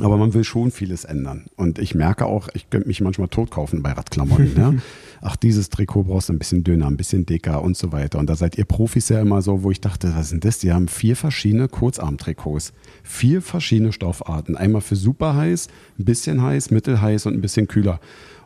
aber 0.00 0.16
man 0.16 0.34
will 0.34 0.44
schon 0.44 0.70
vieles 0.70 1.04
ändern. 1.04 1.46
Und 1.56 1.78
ich 1.78 1.94
merke 1.94 2.26
auch, 2.26 2.48
ich 2.54 2.70
könnte 2.70 2.88
mich 2.88 3.00
manchmal 3.00 3.28
totkaufen 3.28 3.82
bei 3.82 3.92
Radklamotten. 3.92 4.56
ja. 4.56 4.74
Ach, 5.22 5.36
dieses 5.36 5.68
Trikot 5.68 6.04
brauchst 6.04 6.30
du 6.30 6.32
ein 6.32 6.38
bisschen 6.38 6.64
dünner, 6.64 6.86
ein 6.86 6.96
bisschen 6.96 7.26
dicker 7.26 7.62
und 7.62 7.76
so 7.76 7.92
weiter. 7.92 8.18
Und 8.18 8.30
da 8.30 8.36
seid 8.36 8.56
ihr 8.56 8.64
Profis 8.64 9.10
ja 9.10 9.20
immer 9.20 9.42
so, 9.42 9.62
wo 9.62 9.70
ich 9.70 9.82
dachte, 9.82 10.12
was 10.16 10.30
sind 10.30 10.46
das? 10.46 10.60
Die 10.60 10.72
haben 10.72 10.88
vier 10.88 11.14
verschiedene 11.14 11.68
Kurzarmtrikots. 11.68 12.72
Vier 13.02 13.42
verschiedene 13.42 13.92
Stoffarten. 13.92 14.56
Einmal 14.56 14.80
für 14.80 14.96
super 14.96 15.36
heiß, 15.36 15.68
ein 15.98 16.04
bisschen 16.06 16.42
heiß, 16.42 16.70
mittelheiß 16.70 17.26
und 17.26 17.34
ein 17.34 17.42
bisschen 17.42 17.68
kühler. 17.68 18.00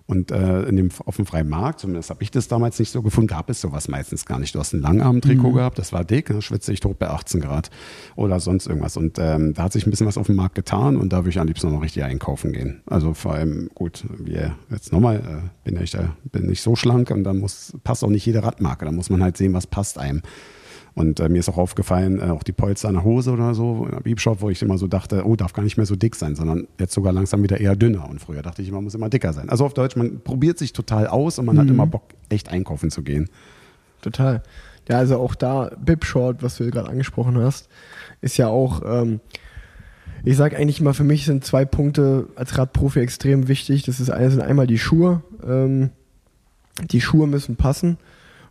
Und 0.07 0.31
äh, 0.31 0.65
in 0.65 0.77
dem, 0.77 0.91
auf 1.07 1.17
dem 1.17 1.25
freien 1.25 1.49
Markt, 1.49 1.81
zumindest 1.81 2.11
habe 2.11 2.23
ich 2.23 2.31
das 2.31 2.47
damals 2.47 2.79
nicht 2.79 2.91
so 2.91 3.01
gefunden, 3.01 3.29
gab 3.29 3.49
es 3.49 3.63
sowas 3.63 3.89
meistens 3.89 4.27
gar 4.27 4.39
nicht. 4.39 4.55
Du 4.55 4.59
hast 4.59 4.75
ein 4.75 4.83
Langarm-Trikot 4.83 5.51
mhm. 5.51 5.55
gehabt, 5.55 5.79
das 5.79 5.95
war 5.95 6.05
dick, 6.05 6.27
da 6.27 6.43
schwitze 6.43 6.75
ich 6.75 6.81
tot 6.81 6.99
bei 6.99 7.09
18 7.09 7.41
Grad 7.41 7.71
oder 8.15 8.39
sonst 8.39 8.67
irgendwas. 8.67 8.99
Und 8.99 9.19
ähm, 9.19 9.55
da 9.55 9.63
hat 9.63 9.73
sich 9.73 9.87
ein 9.87 9.91
bisschen 9.91 10.07
was 10.07 10.19
auf 10.19 10.27
dem 10.27 10.37
Markt 10.37 10.57
getan 10.57 10.99
und 10.99 11.13
da 11.13 11.19
würde 11.19 11.31
ich 11.31 11.39
am 11.39 11.47
liebsten 11.47 11.73
noch 11.73 11.81
richtig 11.81 12.05
einkaufen 12.05 12.53
gehen. 12.53 12.83
Also 12.85 13.15
vor 13.15 13.33
allem, 13.33 13.71
gut, 13.75 14.05
wir 14.19 14.55
jetzt 14.71 14.93
nochmal, 14.93 15.17
äh, 15.17 15.71
bin 15.71 15.83
ich 15.83 15.93
da, 15.93 16.15
bin 16.25 16.47
nicht 16.47 16.61
so 16.61 16.77
schlank 16.77 17.11
und 17.11 17.25
da 17.25 17.33
muss, 17.33 17.73
passt 17.83 18.05
auch 18.05 18.11
nicht 18.11 18.27
jede 18.27 18.43
Radmarke. 18.43 18.85
Da 18.85 18.93
muss 18.93 19.09
man 19.09 19.23
halt 19.23 19.39
sehen, 19.39 19.55
was 19.55 19.67
passt 19.67 19.99
einem. 19.99 20.21
Und 20.95 21.19
äh, 21.19 21.29
mir 21.29 21.41
ist 21.41 21.49
auch 21.49 21.59
aufgefallen, 21.59 22.21
äh, 22.21 22.31
auch 22.31 22.45
die 22.45 22.53
Polster 22.53 22.89
an 22.89 22.95
der 22.95 23.05
Hose 23.05 23.33
oder 23.33 23.55
so, 23.55 23.89
im 23.91 24.03
Beepshop, 24.03 24.41
wo 24.41 24.51
ich 24.51 24.63
immer 24.63 24.79
so 24.79 24.87
dachte, 24.87 25.27
oh, 25.27 25.35
darf 25.35 25.53
gar 25.53 25.65
nicht 25.65 25.77
mehr 25.77 25.87
so 25.87 25.97
dick 25.97 26.15
sein, 26.15 26.37
sondern 26.37 26.69
jetzt 26.79 26.95
sogar 26.95 27.13
langsam 27.13 27.43
wieder 27.43 27.61
eher 27.61 27.75
dünner. 27.75 28.09
Und 28.09 28.21
früher 28.21 28.43
dachte 28.43 28.63
ich 28.63 28.69
immer, 28.69 28.81
muss 28.81 28.95
immer 28.95 29.09
dicker 29.09 29.33
sein. 29.33 29.49
Also 29.49 29.65
auf 29.65 29.75
Deutsch, 29.75 29.97
man 29.97 30.21
probiert 30.21 30.59
sich 30.59 30.73
total 30.73 31.09
aus 31.09 31.39
und 31.39 31.47
man 31.47 31.57
mhm. 31.57 31.61
hat 31.61 31.69
immer 31.69 31.87
Bock, 31.87 32.05
echt 32.29 32.49
einkaufen 32.49 32.91
zu 32.91 33.03
gehen. 33.03 33.29
Total. 34.03 34.43
Ja, 34.89 34.99
also 34.99 35.19
auch 35.19 35.35
da, 35.35 35.73
Bib 35.85 36.05
Short, 36.05 36.43
was 36.43 36.59
du 36.59 36.71
gerade 36.71 36.91
angesprochen 36.91 37.39
hast, 37.39 37.69
ist 38.21 38.37
ja 38.37 38.49
auch, 38.49 38.83
ähm, 38.87 39.21
ich 40.23 40.37
sage 40.37 40.57
eigentlich 40.57 40.81
immer, 40.81 40.95
für 40.95 41.05
mich 41.05 41.25
sind 41.25 41.45
zwei 41.45 41.65
Punkte 41.65 42.29
als 42.37 42.57
Radprofi 42.57 43.01
extrem 43.01 43.49
wichtig. 43.49 43.83
Das 43.83 43.99
ist 43.99 44.11
eine, 44.11 44.31
sind 44.31 44.43
einmal 44.43 44.69
die 44.69 44.79
Schuhe. 44.79 45.23
Ähm, 45.45 45.91
die 46.91 47.01
Schuhe 47.01 47.27
müssen 47.27 47.57
passen 47.57 47.99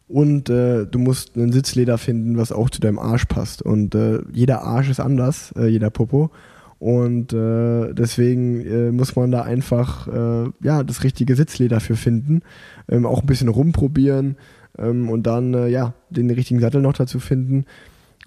und 0.07 0.49
äh, 0.49 0.85
du 0.85 0.99
musst 0.99 1.35
einen 1.35 1.51
Sitzleder 1.51 1.97
finden, 1.97 2.37
was 2.37 2.51
auch 2.51 2.69
zu 2.69 2.81
deinem 2.81 2.99
Arsch 2.99 3.25
passt. 3.25 3.61
Und 3.61 3.95
äh, 3.95 4.19
jeder 4.31 4.63
Arsch 4.63 4.89
ist 4.89 4.99
anders, 4.99 5.53
äh, 5.57 5.67
jeder 5.67 5.89
Popo. 5.89 6.31
Und 6.79 7.31
äh, 7.31 7.93
deswegen 7.93 8.59
äh, 8.65 8.91
muss 8.91 9.15
man 9.15 9.31
da 9.31 9.43
einfach 9.43 10.07
äh, 10.07 10.49
ja, 10.61 10.83
das 10.83 11.03
richtige 11.03 11.35
Sitzleder 11.35 11.79
für 11.79 11.95
finden. 11.95 12.41
Ähm, 12.89 13.05
auch 13.05 13.21
ein 13.21 13.25
bisschen 13.25 13.47
rumprobieren 13.47 14.35
ähm, 14.77 15.09
und 15.09 15.25
dann 15.25 15.53
äh, 15.53 15.67
ja, 15.67 15.93
den 16.09 16.29
richtigen 16.29 16.59
Sattel 16.59 16.81
noch 16.81 16.93
dazu 16.93 17.19
finden. 17.19 17.65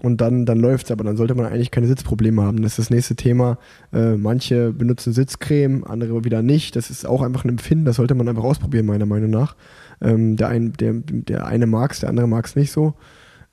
Und 0.01 0.21
dann, 0.21 0.45
dann 0.45 0.59
läuft 0.59 0.87
es, 0.87 0.93
aber 0.93 1.05
dann 1.05 1.17
sollte 1.17 1.35
man 1.35 1.47
eigentlich 1.47 1.71
keine 1.71 1.87
Sitzprobleme 1.87 2.43
haben. 2.43 2.63
Das 2.63 2.73
ist 2.73 2.79
das 2.79 2.91
nächste 2.91 3.17
Thema. 3.17 3.59
Äh, 3.93 4.17
manche 4.17 4.73
benutzen 4.73 5.13
Sitzcreme, 5.13 5.85
andere 5.85 6.25
wieder 6.25 6.43
nicht. 6.43 6.77
Das 6.77 6.91
ist 6.91 7.07
auch 7.07 7.23
einfach 7.23 7.45
ein 7.45 7.51
Empfinden, 7.51 7.85
das 7.87 7.97
sollte 7.97 8.15
man 8.15 8.29
einfach 8.29 8.45
ausprobieren, 8.45 8.87
meiner 8.87 9.07
Meinung 9.07 9.31
nach. 9.31 9.55
Ähm, 10.01 10.37
der, 10.37 10.49
ein, 10.49 10.73
der, 10.75 10.95
der 10.95 11.47
eine 11.47 11.67
mag 11.67 11.93
es, 11.93 12.01
der 12.01 12.11
andere 12.11 12.27
mag 12.27 12.47
es 12.47 12.57
nicht 12.57 12.73
so. 12.73 12.95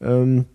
Ähm, 0.02 0.46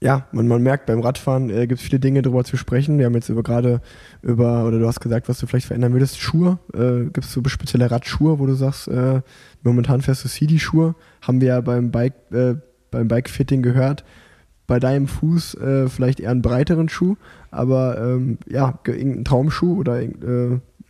ja, 0.00 0.26
man, 0.32 0.46
man 0.48 0.62
merkt 0.62 0.86
beim 0.86 1.00
Radfahren 1.00 1.50
äh, 1.50 1.66
gibt 1.66 1.80
es 1.80 1.86
viele 1.86 2.00
Dinge 2.00 2.22
darüber 2.22 2.44
zu 2.44 2.56
sprechen. 2.56 2.98
Wir 2.98 3.06
haben 3.06 3.14
jetzt 3.14 3.28
über 3.28 3.42
gerade 3.42 3.80
über, 4.22 4.64
oder 4.66 4.78
du 4.78 4.86
hast 4.86 5.00
gesagt, 5.00 5.28
was 5.28 5.38
du 5.38 5.46
vielleicht 5.46 5.66
verändern 5.66 5.92
würdest, 5.92 6.20
Schuhe. 6.20 6.58
Äh, 6.74 7.04
gibt 7.04 7.24
es 7.24 7.32
so 7.32 7.42
spezielle 7.46 7.90
Radschuhe, 7.90 8.38
wo 8.38 8.46
du 8.46 8.54
sagst, 8.54 8.88
äh, 8.88 9.22
momentan 9.62 10.02
fährst 10.02 10.24
du 10.24 10.28
CD-Schuhe. 10.28 10.94
Haben 11.22 11.40
wir 11.40 11.48
ja 11.48 11.60
beim 11.60 11.90
Bike, 11.90 12.14
äh, 12.32 12.54
beim 12.90 13.08
Bike-Fitting 13.08 13.62
gehört. 13.62 14.04
Bei 14.66 14.78
deinem 14.78 15.08
Fuß 15.08 15.54
äh, 15.54 15.88
vielleicht 15.88 16.20
eher 16.20 16.30
einen 16.30 16.42
breiteren 16.42 16.90
Schuh, 16.90 17.16
aber 17.50 17.98
ähm, 17.98 18.36
ja, 18.46 18.78
irgendein 18.86 19.24
Traumschuh 19.24 19.78
oder 19.78 20.02
äh, 20.02 20.04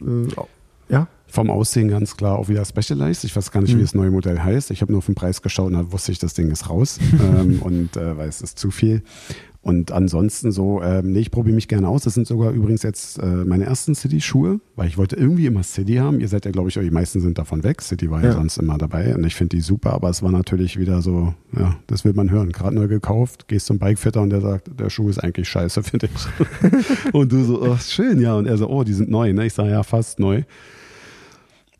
äh, 0.00 0.28
ja. 0.88 1.06
Vom 1.30 1.50
Aussehen 1.50 1.88
ganz 1.88 2.16
klar 2.16 2.38
auch 2.38 2.48
wieder 2.48 2.64
Specialized. 2.64 3.24
Ich 3.24 3.36
weiß 3.36 3.50
gar 3.50 3.60
nicht, 3.60 3.74
mhm. 3.74 3.78
wie 3.78 3.82
das 3.82 3.94
neue 3.94 4.10
Modell 4.10 4.40
heißt. 4.40 4.70
Ich 4.70 4.80
habe 4.80 4.92
nur 4.92 4.98
auf 4.98 5.06
den 5.06 5.14
Preis 5.14 5.42
geschaut 5.42 5.66
und 5.66 5.74
da 5.74 5.92
wusste 5.92 6.10
ich, 6.12 6.18
das 6.18 6.34
Ding 6.34 6.50
ist 6.50 6.70
raus. 6.70 6.98
ähm, 7.20 7.60
und 7.62 7.96
äh, 7.96 8.16
weil 8.16 8.28
es 8.28 8.40
ist 8.40 8.58
zu 8.58 8.70
viel. 8.70 9.02
Und 9.60 9.92
ansonsten 9.92 10.52
so, 10.52 10.80
ähm, 10.82 11.12
nee, 11.12 11.18
ich 11.18 11.30
probiere 11.30 11.54
mich 11.54 11.68
gerne 11.68 11.88
aus. 11.88 12.04
Das 12.04 12.14
sind 12.14 12.26
sogar 12.26 12.52
übrigens 12.52 12.82
jetzt 12.84 13.18
äh, 13.18 13.26
meine 13.26 13.64
ersten 13.64 13.94
City-Schuhe, 13.94 14.60
weil 14.76 14.88
ich 14.88 14.96
wollte 14.96 15.16
irgendwie 15.16 15.44
immer 15.44 15.62
City 15.62 15.96
haben. 15.96 16.20
Ihr 16.20 16.28
seid 16.28 16.46
ja, 16.46 16.52
glaube 16.52 16.68
ich, 16.68 16.74
die 16.74 16.90
meisten 16.90 17.20
sind 17.20 17.36
davon 17.36 17.64
weg. 17.64 17.82
City 17.82 18.10
war 18.10 18.22
ja, 18.22 18.28
ja 18.28 18.32
sonst 18.32 18.56
immer 18.56 18.78
dabei 18.78 19.14
und 19.14 19.24
ich 19.24 19.34
finde 19.34 19.56
die 19.56 19.60
super, 19.60 19.92
aber 19.92 20.08
es 20.08 20.22
war 20.22 20.30
natürlich 20.30 20.78
wieder 20.78 21.02
so, 21.02 21.34
ja, 21.54 21.76
das 21.88 22.04
will 22.06 22.14
man 22.14 22.30
hören. 22.30 22.52
Gerade 22.52 22.76
neu 22.76 22.88
gekauft, 22.88 23.48
gehst 23.48 23.66
zum 23.66 23.78
Bikefitter 23.78 24.22
und 24.22 24.30
der 24.30 24.40
sagt, 24.40 24.70
der 24.80 24.88
Schuh 24.88 25.10
ist 25.10 25.18
eigentlich 25.18 25.48
scheiße, 25.48 25.82
finde 25.82 26.08
ich. 26.14 27.12
und 27.12 27.32
du 27.32 27.44
so, 27.44 27.60
oh, 27.60 27.76
schön, 27.76 28.20
ja. 28.20 28.36
Und 28.36 28.46
er 28.46 28.56
so, 28.56 28.70
oh, 28.70 28.84
die 28.84 28.94
sind 28.94 29.10
neu. 29.10 29.32
Ne? 29.32 29.46
Ich 29.46 29.54
sage, 29.54 29.70
ja, 29.70 29.82
fast 29.82 30.18
neu. 30.20 30.44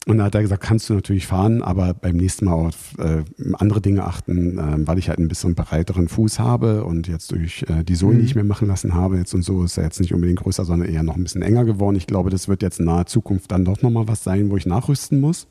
Und 0.09 0.17
da 0.17 0.25
hat 0.25 0.35
er 0.35 0.41
gesagt, 0.41 0.63
kannst 0.63 0.89
du 0.89 0.95
natürlich 0.95 1.27
fahren, 1.27 1.63
aber 1.63 1.93
beim 1.93 2.17
nächsten 2.17 2.47
Mal 2.47 2.55
auf 2.55 2.97
äh, 2.99 3.25
andere 3.59 3.83
Dinge 3.83 4.05
achten, 4.05 4.59
äh, 4.59 4.87
weil 4.87 4.97
ich 4.97 5.11
halt 5.11 5.19
ein 5.19 5.29
bisschen 5.29 5.55
breiteren 5.55 6.09
Fuß 6.09 6.39
habe 6.39 6.85
und 6.85 7.09
jetzt 7.09 7.31
durch 7.31 7.63
äh, 7.69 7.85
die 7.85 7.95
Sohlen, 7.95 8.17
mhm. 8.17 8.21
die 8.21 8.27
ich 8.27 8.35
mir 8.35 8.43
machen 8.43 8.69
lassen 8.69 8.95
habe, 8.95 9.19
jetzt 9.19 9.35
und 9.35 9.43
so 9.43 9.63
ist 9.65 9.77
er 9.77 9.85
jetzt 9.85 10.01
nicht 10.01 10.15
unbedingt 10.15 10.39
größer, 10.39 10.65
sondern 10.65 10.89
eher 10.89 11.03
noch 11.03 11.17
ein 11.17 11.25
bisschen 11.25 11.43
enger 11.43 11.67
geworden. 11.67 11.95
Ich 11.95 12.07
glaube, 12.07 12.31
das 12.31 12.49
wird 12.49 12.63
jetzt 12.63 12.79
in 12.81 12.87
naher 12.87 13.05
Zukunft 13.05 13.53
dann 13.53 13.67
doch 13.67 13.83
nochmal 13.83 14.09
was 14.09 14.25
sein, 14.25 14.49
wo 14.49 14.57
ich 14.57 14.65
nachrüsten 14.65 15.21
muss. 15.21 15.47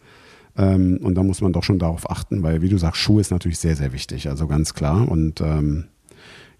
Ähm, 0.58 1.01
und 1.03 1.14
da 1.14 1.22
muss 1.22 1.41
man 1.41 1.53
doch 1.53 1.64
schon 1.64 1.78
darauf 1.78 2.10
achten, 2.10 2.41
weil, 2.41 2.64
wie 2.64 2.70
du 2.70 2.80
sagst, 2.80 2.99
Schuhe 2.99 3.22
ist 3.22 3.30
natürlich 3.30 3.60
sehr, 3.60 3.76
sehr 3.76 3.93
wichtig, 3.93 4.28
also 4.28 4.47
ganz 4.47 4.74
klar. 4.74 5.08
Und 5.08 5.39
ähm, 5.39 5.84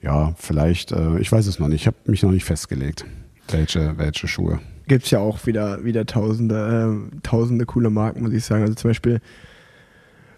ja, 0.04 0.36
vielleicht, 0.38 0.92
äh, 0.92 1.18
ich 1.18 1.32
weiß 1.32 1.48
es 1.48 1.58
noch 1.58 1.68
nicht, 1.68 1.82
ich 1.82 1.88
habe 1.88 1.98
mich 2.06 2.22
noch 2.22 2.32
nicht 2.32 2.46
festgelegt, 2.46 3.06
welche, 3.50 3.98
welche 3.98 4.28
Schuhe 4.28 4.60
gibt 4.88 5.06
es 5.06 5.12
ja 5.12 5.20
auch 5.20 5.46
wieder, 5.46 5.84
wieder 5.84 6.06
tausende, 6.06 7.00
äh, 7.14 7.20
tausende 7.22 7.66
coole 7.66 7.90
Marken, 7.90 8.24
muss 8.24 8.34
ich 8.34 8.46
sagen. 8.46 8.64
Also 8.64 8.76
zum 8.76 8.90
Beispiel, 8.90 9.20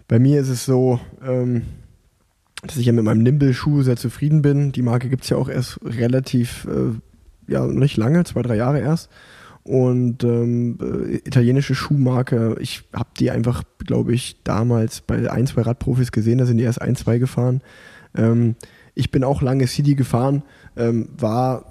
bei 0.08 0.18
mir 0.18 0.40
ist 0.40 0.48
es 0.48 0.64
so, 0.64 1.00
ähm, 1.24 1.62
dass 2.62 2.76
ich 2.76 2.86
ja 2.86 2.92
mit 2.92 3.04
meinem 3.04 3.22
Nimble-Schuh 3.22 3.82
sehr 3.82 3.96
zufrieden 3.96 4.42
bin. 4.42 4.72
Die 4.72 4.82
Marke 4.82 5.08
gibt 5.08 5.24
es 5.24 5.30
ja 5.30 5.36
auch 5.36 5.48
erst 5.48 5.78
relativ, 5.82 6.66
äh, 6.66 7.52
ja, 7.52 7.66
nicht 7.66 7.96
lange, 7.96 8.24
zwei, 8.24 8.42
drei 8.42 8.56
Jahre 8.56 8.80
erst. 8.80 9.08
Und 9.62 10.24
ähm, 10.24 10.78
äh, 10.80 11.16
italienische 11.16 11.74
Schuhmarke, 11.74 12.56
ich 12.60 12.82
habe 12.92 13.10
die 13.18 13.30
einfach, 13.30 13.62
glaube 13.78 14.12
ich, 14.14 14.42
damals 14.42 15.00
bei 15.00 15.30
ein, 15.30 15.46
zwei 15.46 15.62
Radprofis 15.62 16.12
gesehen, 16.12 16.38
da 16.38 16.46
sind 16.46 16.58
die 16.58 16.64
erst 16.64 16.82
ein, 16.82 16.96
zwei 16.96 17.18
gefahren. 17.18 17.60
Ähm, 18.16 18.56
ich 18.94 19.10
bin 19.10 19.22
auch 19.22 19.42
lange 19.42 19.66
CD 19.66 19.94
gefahren, 19.94 20.42
ähm, 20.76 21.08
war 21.16 21.69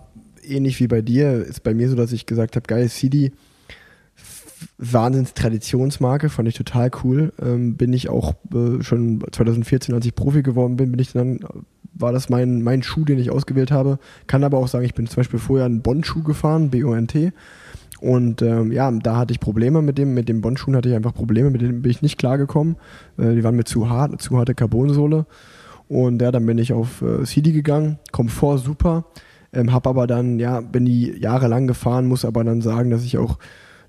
ähnlich 0.49 0.79
wie 0.79 0.87
bei 0.87 1.01
dir, 1.01 1.43
ist 1.43 1.63
bei 1.63 1.73
mir 1.73 1.89
so, 1.89 1.95
dass 1.95 2.11
ich 2.11 2.25
gesagt 2.25 2.55
habe, 2.55 2.67
geil, 2.67 2.89
CD, 2.89 3.31
Wahnsinns 4.77 5.33
Traditionsmarke, 5.33 6.29
fand 6.29 6.47
ich 6.49 6.55
total 6.55 6.91
cool. 7.03 7.33
Ähm, 7.41 7.75
bin 7.75 7.93
ich 7.93 8.09
auch 8.09 8.33
äh, 8.53 8.81
schon 8.83 9.23
2014, 9.31 9.95
als 9.95 10.05
ich 10.05 10.15
Profi 10.15 10.41
geworden 10.41 10.75
bin, 10.75 10.91
bin 10.91 10.99
ich 10.99 11.13
dann, 11.13 11.39
war 11.93 12.11
das 12.11 12.29
mein, 12.29 12.61
mein 12.61 12.83
Schuh, 12.83 13.05
den 13.05 13.19
ich 13.19 13.31
ausgewählt 13.31 13.71
habe. 13.71 13.99
Kann 14.27 14.43
aber 14.43 14.57
auch 14.57 14.67
sagen, 14.67 14.85
ich 14.85 14.93
bin 14.93 15.07
zum 15.07 15.17
Beispiel 15.17 15.39
vorher 15.39 15.65
einen 15.65 15.81
Bond-Schuh 15.81 16.23
gefahren, 16.23 16.69
B-O-N-T. 16.69 17.31
Und 18.01 18.41
ähm, 18.41 18.71
ja, 18.71 18.89
da 18.91 19.17
hatte 19.17 19.33
ich 19.33 19.39
Probleme 19.39 19.81
mit 19.81 19.97
dem, 19.97 20.13
mit 20.13 20.29
dem 20.29 20.41
Bond-Schuhen 20.41 20.75
hatte 20.75 20.89
ich 20.89 20.95
einfach 20.95 21.13
Probleme, 21.13 21.49
mit 21.49 21.61
denen 21.61 21.81
bin 21.81 21.91
ich 21.91 22.01
nicht 22.01 22.17
klargekommen. 22.17 22.77
Äh, 23.17 23.35
die 23.35 23.43
waren 23.43 23.55
mir 23.55 23.65
zu 23.65 23.89
hart, 23.89 24.21
zu 24.21 24.37
harte 24.37 24.55
Carbonsohle. 24.55 25.25
Und 25.89 26.21
ja, 26.21 26.31
dann 26.31 26.45
bin 26.45 26.57
ich 26.57 26.71
auf 26.71 27.01
äh, 27.01 27.25
CD 27.25 27.51
gegangen, 27.51 27.97
Komfort 28.11 28.59
super. 28.59 29.05
Ähm, 29.53 29.73
hab 29.73 29.87
aber 29.87 30.07
dann, 30.07 30.39
ja, 30.39 30.61
bin 30.61 30.85
die 30.85 31.17
jahrelang 31.19 31.67
gefahren, 31.67 32.07
muss 32.07 32.25
aber 32.25 32.43
dann 32.43 32.61
sagen, 32.61 32.89
dass 32.89 33.03
ich 33.03 33.17
auch 33.17 33.37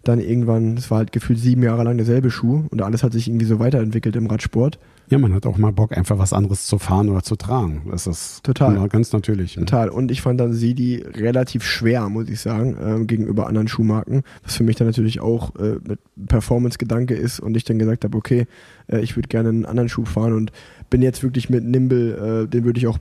dann 0.03 0.19
irgendwann, 0.19 0.77
es 0.77 0.91
war 0.91 0.99
halt 0.99 1.13
gefühlt 1.13 1.39
sieben 1.39 1.63
Jahre 1.63 1.85
lang 1.85 1.99
derselbe 1.99 2.31
Schuh 2.31 2.65
und 2.71 2.81
alles 2.81 3.03
hat 3.03 3.13
sich 3.13 3.29
irgendwie 3.29 3.45
so 3.45 3.59
weiterentwickelt 3.59 4.17
im 4.17 4.27
Radsport. 4.27 4.79
Ja, 5.11 5.19
man 5.19 5.35
hat 5.35 5.45
auch 5.45 5.59
mal 5.59 5.73
Bock, 5.73 5.97
einfach 5.97 6.19
was 6.19 6.33
anderes 6.33 6.67
zu 6.67 6.79
fahren 6.79 7.09
oder 7.09 7.23
zu 7.23 7.35
tragen. 7.35 7.83
Das 7.91 8.07
ist 8.07 8.45
total 8.45 8.89
ganz 8.89 9.13
natürlich. 9.13 9.55
Total. 9.55 9.89
Und 9.89 10.13
ich 10.13 10.23
fand 10.23 10.41
dann 10.41 10.53
Sidi 10.53 11.05
relativ 11.15 11.65
schwer, 11.65 12.09
muss 12.09 12.29
ich 12.29 12.41
sagen, 12.41 12.77
äh, 12.79 13.05
gegenüber 13.05 13.49
anderen 13.49 13.67
Schuhmarken, 13.67 14.23
was 14.45 14.57
für 14.57 14.63
mich 14.63 14.77
dann 14.77 14.87
natürlich 14.87 15.21
auch 15.21 15.57
äh, 15.57 15.79
mit 15.87 15.99
Performance-Gedanke 16.29 17.15
ist 17.15 17.41
und 17.41 17.57
ich 17.57 17.65
dann 17.65 17.81
gesagt 17.81 18.05
habe, 18.05 18.17
okay, 18.17 18.47
äh, 18.87 19.01
ich 19.01 19.17
würde 19.17 19.29
gerne 19.29 19.49
einen 19.49 19.67
anderen 19.67 19.89
Schuh 19.89 20.05
fahren 20.05 20.33
und 20.33 20.53
bin 20.91 21.03
jetzt 21.03 21.25
wirklich 21.25 21.51
mit 21.51 21.65
Nimble, 21.65 22.45
äh, 22.45 22.49
den 22.49 22.65
würde 22.65 22.79
ich 22.79 22.87
auch 22.87 22.99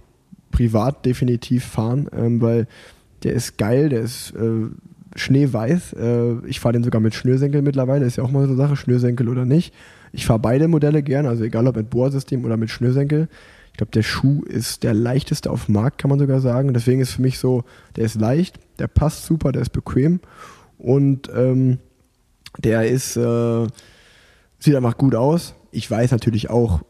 privat 0.59 1.05
definitiv 1.05 1.63
fahren, 1.63 2.09
ähm, 2.13 2.41
weil 2.41 2.67
der 3.23 3.31
ist 3.33 3.57
geil, 3.57 3.87
der 3.87 4.01
ist 4.01 4.31
äh, 4.31 4.67
schneeweiß. 5.15 5.93
Äh, 5.93 6.47
ich 6.47 6.59
fahre 6.59 6.73
den 6.73 6.83
sogar 6.83 6.99
mit 6.99 7.15
Schnürsenkel 7.15 7.61
mittlerweile, 7.61 8.05
ist 8.05 8.17
ja 8.17 8.25
auch 8.25 8.31
mal 8.31 8.41
so 8.43 8.49
eine 8.49 8.57
Sache, 8.57 8.75
Schnürsenkel 8.75 9.29
oder 9.29 9.45
nicht. 9.45 9.73
Ich 10.11 10.25
fahre 10.25 10.39
beide 10.39 10.67
Modelle 10.67 11.01
gern, 11.01 11.25
also 11.27 11.45
egal 11.45 11.65
ob 11.67 11.77
mit 11.77 11.89
Bohrsystem 11.89 12.43
oder 12.43 12.57
mit 12.57 12.71
Schnürsenkel. 12.71 13.29
Ich 13.71 13.77
glaube, 13.77 13.91
der 13.93 14.03
Schuh 14.03 14.43
ist 14.43 14.83
der 14.83 14.93
leichteste 14.93 15.49
auf 15.49 15.67
dem 15.67 15.75
Markt, 15.75 15.97
kann 15.97 16.09
man 16.09 16.19
sogar 16.19 16.41
sagen. 16.41 16.73
Deswegen 16.73 16.99
ist 16.99 17.13
für 17.13 17.21
mich 17.21 17.39
so, 17.39 17.63
der 17.95 18.03
ist 18.03 18.19
leicht, 18.19 18.59
der 18.79 18.87
passt 18.87 19.25
super, 19.25 19.53
der 19.53 19.61
ist 19.61 19.69
bequem 19.69 20.19
und 20.77 21.29
ähm, 21.33 21.77
der 22.57 22.89
ist, 22.89 23.15
äh, 23.15 23.67
sieht 24.59 24.75
einfach 24.75 24.97
gut 24.97 25.15
aus. 25.15 25.53
Ich 25.71 25.89
weiß 25.89 26.11
natürlich 26.11 26.49
auch, 26.49 26.81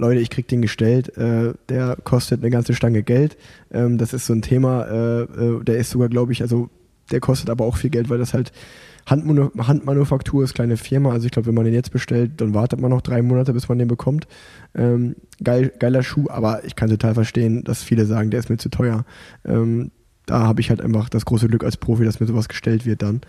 Leute, 0.00 0.20
ich 0.20 0.30
krieg 0.30 0.48
den 0.48 0.62
gestellt, 0.62 1.16
äh, 1.16 1.54
der 1.68 1.96
kostet 2.02 2.40
eine 2.40 2.50
ganze 2.50 2.74
Stange 2.74 3.02
Geld. 3.02 3.36
Ähm, 3.70 3.98
das 3.98 4.12
ist 4.12 4.26
so 4.26 4.32
ein 4.32 4.42
Thema, 4.42 4.84
äh, 4.84 5.22
äh, 5.22 5.64
der 5.64 5.76
ist 5.76 5.90
sogar, 5.90 6.08
glaube 6.08 6.32
ich, 6.32 6.42
also 6.42 6.70
der 7.10 7.20
kostet 7.20 7.50
aber 7.50 7.64
auch 7.64 7.76
viel 7.76 7.90
Geld, 7.90 8.08
weil 8.08 8.18
das 8.18 8.34
halt 8.34 8.52
Handmanu 9.06 9.50
Handmanufaktur 9.58 10.44
ist, 10.44 10.54
kleine 10.54 10.76
Firma. 10.76 11.10
Also 11.12 11.26
ich 11.26 11.32
glaube, 11.32 11.48
wenn 11.48 11.54
man 11.54 11.64
den 11.64 11.74
jetzt 11.74 11.90
bestellt, 11.90 12.32
dann 12.40 12.54
wartet 12.54 12.80
man 12.80 12.90
noch 12.90 13.00
drei 13.00 13.22
Monate, 13.22 13.52
bis 13.52 13.68
man 13.68 13.78
den 13.78 13.88
bekommt. 13.88 14.26
Ähm, 14.74 15.16
geil, 15.42 15.72
geiler 15.78 16.02
Schuh, 16.02 16.26
aber 16.28 16.64
ich 16.64 16.76
kann 16.76 16.90
total 16.90 17.14
verstehen, 17.14 17.64
dass 17.64 17.82
viele 17.82 18.06
sagen, 18.06 18.30
der 18.30 18.40
ist 18.40 18.50
mir 18.50 18.58
zu 18.58 18.68
teuer. 18.68 19.04
Ähm, 19.44 19.90
da 20.26 20.40
habe 20.40 20.60
ich 20.60 20.70
halt 20.70 20.80
einfach 20.80 21.08
das 21.08 21.24
große 21.24 21.48
Glück 21.48 21.64
als 21.64 21.76
Profi, 21.76 22.04
dass 22.04 22.20
mir 22.20 22.26
sowas 22.26 22.48
gestellt 22.48 22.86
wird 22.86 23.02
dann. 23.02 23.20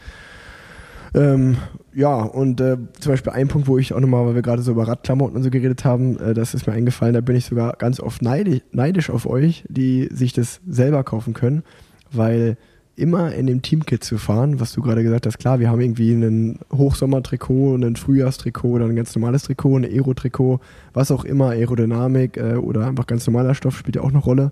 Ähm, 1.14 1.58
ja, 1.94 2.22
und 2.22 2.62
äh, 2.62 2.78
zum 3.00 3.12
Beispiel 3.12 3.34
ein 3.34 3.50
Punkt, 3.50 3.68
wo 3.68 3.78
ich 3.78 3.94
auch 3.94 4.00
nochmal, 4.00 4.26
weil 4.26 4.36
wir 4.36 4.42
gerade 4.42 4.62
so 4.62 4.72
über 4.72 4.88
Radklamotten 4.88 5.36
und 5.36 5.44
so 5.44 5.50
geredet 5.50 5.84
haben, 5.84 6.18
äh, 6.20 6.34
das 6.34 6.54
ist 6.54 6.68
mir 6.68 6.74
eingefallen, 6.74 7.14
da 7.14 7.22
bin 7.22 7.36
ich 7.36 7.46
sogar 7.46 7.74
ganz 7.78 8.00
oft 8.00 8.22
neidisch, 8.22 8.62
neidisch 8.72 9.10
auf 9.10 9.26
euch, 9.26 9.66
die 9.68 10.08
sich 10.12 10.32
das 10.32 10.62
selber 10.66 11.04
kaufen 11.04 11.34
können, 11.34 11.64
weil 12.12 12.58
immer 12.96 13.34
in 13.34 13.48
dem 13.48 13.62
Teamkit 13.62 14.04
zu 14.04 14.18
fahren, 14.18 14.60
was 14.60 14.74
du 14.74 14.82
gerade 14.82 15.04
gesagt 15.04 15.26
hast. 15.26 15.40
Klar, 15.40 15.60
wir 15.60 15.70
haben 15.70 15.82
irgendwie 15.82 16.14
ein 16.14 16.60
Hochsommertrikot, 16.72 17.76
ein 17.76 17.96
Frühjahrstrikot 17.96 18.70
oder 18.70 18.86
ein 18.86 18.96
ganz 18.96 19.16
normales 19.16 19.44
Trikot, 19.44 19.78
ein 19.78 19.86
Aero-Trikot, 19.86 20.60
was 20.94 21.12
auch 21.12 21.26
immer, 21.26 21.50
Aerodynamik 21.50 22.38
äh, 22.38 22.56
oder 22.56 22.88
einfach 22.88 23.08
ganz 23.08 23.26
normaler 23.28 23.56
Stoff 23.56 23.78
spielt 23.78 23.96
ja 23.96 24.02
auch 24.02 24.10
eine 24.10 24.20
Rolle. 24.20 24.52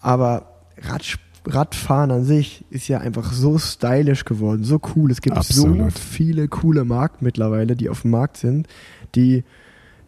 Aber 0.00 0.46
Rad, 0.80 1.18
Radfahren 1.44 2.10
an 2.10 2.24
sich 2.24 2.64
ist 2.70 2.88
ja 2.88 2.98
einfach 2.98 3.32
so 3.32 3.58
stylisch 3.58 4.24
geworden, 4.24 4.64
so 4.64 4.80
cool. 4.94 5.10
Es 5.10 5.20
gibt 5.20 5.36
Absolut. 5.36 5.92
so 5.92 5.98
viele 5.98 6.48
coole 6.48 6.84
Marken 6.84 7.24
mittlerweile, 7.24 7.74
die 7.76 7.88
auf 7.88 8.02
dem 8.02 8.12
Markt 8.12 8.36
sind, 8.36 8.68
die, 9.14 9.44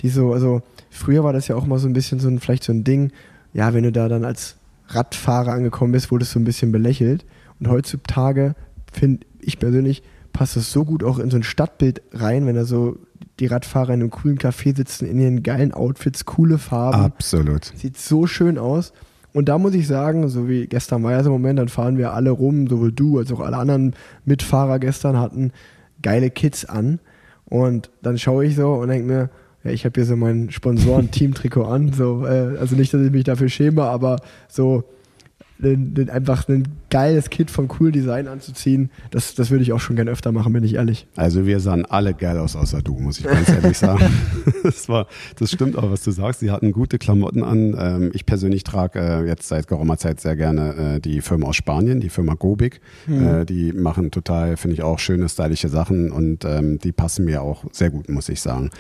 die 0.01 0.09
so, 0.09 0.33
also 0.33 0.63
früher 0.91 1.25
war 1.25 1.33
das 1.33 1.49
ja 1.49 1.57
auch 1.57 1.67
mal 1.67 1.79
so 1.79 1.89
ein 1.89 1.93
bisschen 1.93 2.21
so 2.21 2.29
ein, 2.29 2.39
vielleicht 2.39 2.65
so 2.65 2.73
ein 2.73 2.85
Ding, 2.85 3.11
ja, 3.53 3.75
wenn 3.75 3.85
du 3.85 3.93
da 3.93 4.09
dann 4.09 4.25
als 4.25 4.57
Radfahrer 4.89 5.53
angekommen 5.53 5.93
bist, 5.93 6.11
wurdest 6.11 6.35
du 6.35 6.41
ein 6.41 6.45
bisschen 6.45 6.73
belächelt. 6.73 7.25
Und 7.59 7.69
heutzutage 7.69 8.55
finde 8.93 9.27
ich 9.41 9.59
persönlich, 9.59 10.03
passt 10.33 10.57
das 10.57 10.73
so 10.73 10.85
gut 10.85 11.03
auch 11.03 11.19
in 11.19 11.31
so 11.31 11.37
ein 11.37 11.43
Stadtbild 11.43 12.03
rein, 12.13 12.47
wenn 12.47 12.55
da 12.55 12.65
so 12.65 12.99
die 13.41 13.47
Radfahrer 13.47 13.95
in 13.95 14.01
einem 14.01 14.11
coolen 14.11 14.39
Café 14.39 14.77
sitzen, 14.77 15.07
in 15.07 15.19
ihren 15.19 15.43
geilen 15.43 15.73
Outfits, 15.73 16.25
coole 16.25 16.59
Farben. 16.59 17.01
Absolut. 17.01 17.73
Sieht 17.75 17.97
so 17.97 18.27
schön 18.27 18.59
aus. 18.59 18.93
Und 19.35 19.49
da 19.49 19.59
muss 19.59 19.75
ich 19.75 19.89
sagen, 19.89 20.29
so 20.29 20.49
wie 20.49 20.69
gestern 20.69 21.03
war 21.03 21.11
ja 21.11 21.25
so 21.25 21.31
ein 21.31 21.33
Moment, 21.33 21.59
dann 21.59 21.69
fahren 21.69 21.99
wir 21.99 22.15
alle 22.15 22.31
rum, 22.31 22.69
sowohl 22.69 22.93
du 22.93 23.19
als 23.19 23.33
auch 23.33 23.41
alle 23.41 23.57
anderen 23.57 23.95
Mitfahrer 24.25 24.79
gestern 24.79 25.19
hatten 25.19 25.51
geile 26.03 26.31
Kits 26.31 26.65
an. 26.65 27.01
Und 27.47 27.91
dann 28.01 28.17
schaue 28.17 28.47
ich 28.47 28.55
so 28.55 28.75
und 28.75 28.89
denke 28.89 29.07
mir, 29.07 29.31
ja, 29.65 29.73
ich 29.73 29.85
habe 29.85 29.95
hier 29.97 30.05
so 30.05 30.15
mein 30.15 30.51
Sponsoren-Team-Trikot 30.51 31.65
an. 31.65 31.93
So, 31.93 32.25
äh, 32.25 32.59
also 32.61 32.77
nicht, 32.77 32.95
dass 32.95 33.03
ich 33.03 33.11
mich 33.11 33.25
dafür 33.25 33.49
schäme, 33.49 33.83
aber 33.83 34.21
so 34.49 34.85
einfach 36.09 36.49
ein 36.49 36.69
geiles 36.95 37.29
Kit 37.29 37.51
vom 37.51 37.69
Cool 37.81 37.91
Design 37.91 38.29
anzuziehen, 38.29 38.89
das, 39.11 39.35
das 39.35 39.51
würde 39.51 39.65
ich 39.65 39.73
auch 39.73 39.81
schon 39.81 39.97
gern 39.97 40.09
öfter 40.09 40.31
machen, 40.31 40.53
bin 40.53 40.63
ich 40.63 40.75
ehrlich. 40.75 41.09
Also 41.17 41.45
wir 41.45 41.59
sahen 41.59 41.85
alle 41.85 42.15
geil 42.15 42.39
aus, 42.39 42.55
außer 42.55 42.83
du, 42.83 42.95
muss 42.95 43.19
ich 43.19 43.25
ganz 43.25 43.49
ehrlich 43.49 43.77
sagen. 43.77 44.05
das, 44.63 44.89
war, 44.89 45.09
das 45.37 45.51
stimmt 45.51 45.77
auch, 45.77 45.91
was 45.91 46.05
du 46.05 46.13
sagst. 46.13 46.39
Sie 46.39 46.53
hatten 46.53 46.71
gute 46.71 46.99
Klamotten 46.99 47.43
an. 47.43 47.75
Ähm, 47.77 48.11
ich 48.15 48.27
persönlich 48.27 48.63
trage 48.63 49.01
äh, 49.01 49.27
jetzt 49.27 49.49
seit 49.49 49.67
geraumer 49.67 49.99
Zeit 49.99 50.21
sehr 50.21 50.37
gerne 50.37 50.95
äh, 50.95 51.01
die 51.01 51.21
Firma 51.21 51.49
aus 51.49 51.57
Spanien, 51.57 51.99
die 51.99 52.11
Firma 52.11 52.35
Gobic. 52.35 52.81
Hm. 53.07 53.45
Die 53.47 53.73
machen 53.73 54.13
total, 54.13 54.57
finde 54.57 54.75
ich 54.75 54.85
auch 54.85 55.01
schöne, 55.01 55.29
stylische 55.29 55.69
Sachen 55.69 56.13
und 56.13 56.45
ähm, 56.45 56.79
die 56.79 56.93
passen 56.93 57.25
mir 57.25 57.43
auch 57.43 57.65
sehr 57.73 57.91
gut, 57.91 58.09
muss 58.09 58.29
ich 58.29 58.41
sagen. 58.41 58.71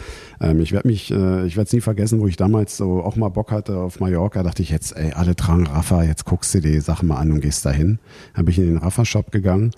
Ähm, 0.40 0.60
ich 0.60 0.70
werde 0.70 0.86
mich, 0.86 1.10
ich 1.10 1.16
werde 1.16 1.62
es 1.62 1.72
nie 1.72 1.80
vergessen, 1.80 2.20
wo 2.20 2.28
ich 2.28 2.36
damals 2.36 2.76
so 2.76 3.02
auch 3.02 3.16
mal 3.16 3.30
Bock 3.30 3.50
hatte 3.50 3.78
auf 3.78 3.98
Mallorca, 3.98 4.44
dachte 4.44 4.62
ich 4.62 4.70
jetzt, 4.70 4.96
ey, 4.96 5.12
alle 5.14 5.34
tragen 5.34 5.66
Rafa, 5.66 6.04
jetzt 6.04 6.24
guckst 6.26 6.54
du 6.54 6.60
dir 6.60 6.70
die 6.70 6.80
Sachen 6.80 7.08
mal 7.08 7.16
an 7.16 7.32
und 7.32 7.40
gehst 7.40 7.66
dahin. 7.66 7.98
Dann 8.34 8.44
bin 8.44 8.52
ich 8.52 8.58
in 8.58 8.66
den 8.66 8.78
Rafa-Shop 8.78 9.30
gegangen 9.30 9.72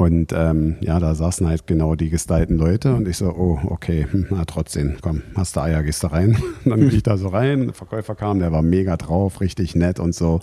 und 0.00 0.32
ähm, 0.34 0.76
ja, 0.80 0.98
da 0.98 1.14
saßen 1.14 1.46
halt 1.46 1.66
genau 1.66 1.94
die 1.94 2.08
gestylten 2.08 2.56
Leute 2.56 2.94
und 2.94 3.06
ich 3.06 3.18
so, 3.18 3.26
oh, 3.26 3.58
okay, 3.66 4.06
hm, 4.10 4.28
na 4.30 4.46
trotzdem, 4.46 4.96
komm, 5.02 5.20
hast 5.34 5.56
du 5.56 5.60
Eier, 5.60 5.82
gehst 5.82 6.02
du 6.02 6.06
rein. 6.06 6.38
dann 6.64 6.80
bin 6.80 6.88
ich 6.88 7.02
da 7.02 7.18
so 7.18 7.28
rein, 7.28 7.66
der 7.66 7.74
Verkäufer 7.74 8.14
kam, 8.14 8.38
der 8.38 8.50
war 8.50 8.62
mega 8.62 8.96
drauf, 8.96 9.42
richtig 9.42 9.74
nett 9.74 10.00
und 10.00 10.14
so. 10.14 10.38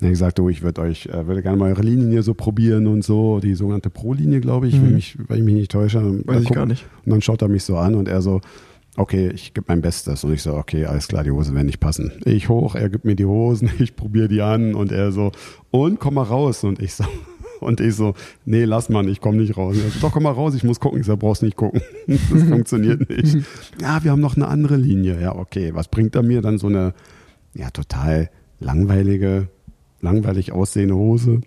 Dann 0.00 0.06
habe 0.06 0.12
ich 0.12 0.18
gesagt, 0.18 0.40
oh, 0.40 0.48
ich 0.48 0.62
würde 0.62 0.80
euch, 0.80 1.06
äh, 1.06 1.28
würde 1.28 1.42
gerne 1.42 1.56
mal 1.56 1.70
eure 1.70 1.82
Linien 1.82 2.10
hier 2.10 2.24
so 2.24 2.34
probieren 2.34 2.88
und 2.88 3.04
so, 3.04 3.38
die 3.38 3.54
sogenannte 3.54 3.88
Pro-Linie, 3.88 4.40
glaube 4.40 4.66
ich, 4.66 4.74
mhm. 4.74 4.86
wenn, 4.86 4.94
mich, 4.94 5.16
wenn 5.28 5.38
ich 5.38 5.44
mich 5.44 5.54
nicht 5.54 5.70
täusche. 5.70 6.20
Weiß 6.26 6.42
ich 6.42 6.50
gar 6.50 6.66
nicht. 6.66 6.84
Und 7.04 7.12
dann 7.12 7.22
schaut 7.22 7.40
er 7.40 7.48
mich 7.48 7.62
so 7.62 7.76
an 7.76 7.94
und 7.94 8.08
er 8.08 8.20
so, 8.20 8.40
okay, 8.98 9.30
ich 9.32 9.54
gebe 9.54 9.66
mein 9.68 9.80
Bestes. 9.80 10.24
Und 10.24 10.32
ich 10.32 10.42
so, 10.42 10.54
okay, 10.54 10.84
alles 10.84 11.08
klar, 11.08 11.24
die 11.24 11.30
Hosen 11.30 11.54
werden 11.54 11.66
nicht 11.66 11.80
passen. 11.80 12.12
Ich 12.24 12.48
hoch, 12.48 12.74
er 12.74 12.88
gibt 12.88 13.04
mir 13.04 13.14
die 13.14 13.24
Hosen, 13.24 13.70
ich 13.78 13.96
probiere 13.96 14.28
die 14.28 14.42
an 14.42 14.74
und 14.74 14.92
er 14.92 15.12
so, 15.12 15.32
und 15.70 16.00
komm 16.00 16.14
mal 16.14 16.24
raus. 16.24 16.64
Und 16.64 16.82
ich 16.82 16.94
so, 16.94 17.04
und 17.60 17.80
ich 17.80 17.94
so, 17.94 18.14
nee, 18.44 18.64
lass 18.64 18.88
mal, 18.88 19.08
ich 19.08 19.20
komme 19.20 19.38
nicht 19.38 19.56
raus. 19.56 19.76
So, 19.76 20.00
Doch, 20.00 20.12
komm 20.12 20.24
mal 20.24 20.32
raus, 20.32 20.54
ich 20.54 20.64
muss 20.64 20.80
gucken. 20.80 21.00
Ich 21.00 21.06
so, 21.06 21.16
brauchst 21.16 21.42
nicht 21.42 21.56
gucken. 21.56 21.80
Das 22.06 22.42
funktioniert 22.42 23.08
nicht. 23.08 23.38
Ja, 23.80 24.02
wir 24.02 24.10
haben 24.10 24.20
noch 24.20 24.36
eine 24.36 24.48
andere 24.48 24.76
Linie. 24.76 25.20
Ja, 25.20 25.36
okay, 25.36 25.74
was 25.74 25.88
bringt 25.88 26.14
er 26.14 26.22
mir 26.22 26.42
dann 26.42 26.58
so 26.58 26.66
eine, 26.66 26.94
ja, 27.54 27.70
total 27.70 28.30
langweilige, 28.60 29.48
langweilig 30.00 30.52
aussehende 30.52 30.96
Hose? 30.96 31.40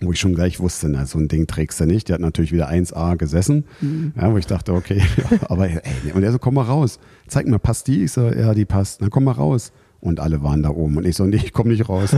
Wo 0.00 0.12
ich 0.12 0.20
schon 0.20 0.34
gleich 0.34 0.60
wusste, 0.60 0.88
na, 0.88 1.06
so 1.06 1.18
ein 1.18 1.28
Ding 1.28 1.46
trägst 1.46 1.80
du 1.80 1.86
nicht. 1.86 2.08
Der 2.08 2.14
hat 2.14 2.20
natürlich 2.20 2.52
wieder 2.52 2.68
1A 2.68 3.16
gesessen, 3.16 3.64
mhm. 3.80 4.12
ja, 4.16 4.32
wo 4.32 4.36
ich 4.36 4.46
dachte, 4.46 4.72
okay, 4.72 5.02
aber 5.48 5.68
ey, 5.68 5.80
und 6.14 6.22
er 6.22 6.32
so, 6.32 6.38
komm 6.38 6.54
mal 6.54 6.62
raus, 6.62 6.98
zeig 7.26 7.46
mir, 7.46 7.58
passt 7.58 7.88
die? 7.88 8.04
Ich 8.04 8.12
so, 8.12 8.28
ja, 8.28 8.54
die 8.54 8.64
passt, 8.64 9.00
dann 9.00 9.10
komm 9.10 9.24
mal 9.24 9.32
raus. 9.32 9.72
Und 9.98 10.20
alle 10.20 10.42
waren 10.42 10.62
da 10.62 10.68
oben 10.68 10.98
und 10.98 11.06
ich 11.06 11.16
so, 11.16 11.24
nee, 11.24 11.36
ich 11.36 11.52
komm 11.52 11.68
nicht 11.68 11.88
raus. 11.88 12.14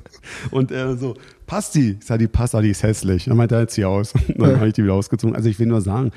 und 0.52 0.70
er 0.70 0.96
so, 0.96 1.14
passt 1.46 1.74
die? 1.74 1.96
Ich 1.98 2.06
sag, 2.06 2.20
die 2.20 2.28
passt, 2.28 2.54
aber 2.54 2.62
die 2.62 2.70
ist 2.70 2.82
hässlich. 2.82 3.24
Dann 3.24 3.36
meinte 3.36 3.56
er, 3.56 3.62
jetzt 3.62 3.74
hier 3.74 3.88
aus. 3.88 4.14
Und 4.14 4.38
dann 4.38 4.56
habe 4.56 4.68
ich 4.68 4.74
die 4.74 4.84
wieder 4.84 4.94
ausgezogen. 4.94 5.34
Also 5.34 5.48
ich 5.48 5.58
will 5.58 5.66
nur 5.66 5.80
sagen, 5.80 6.12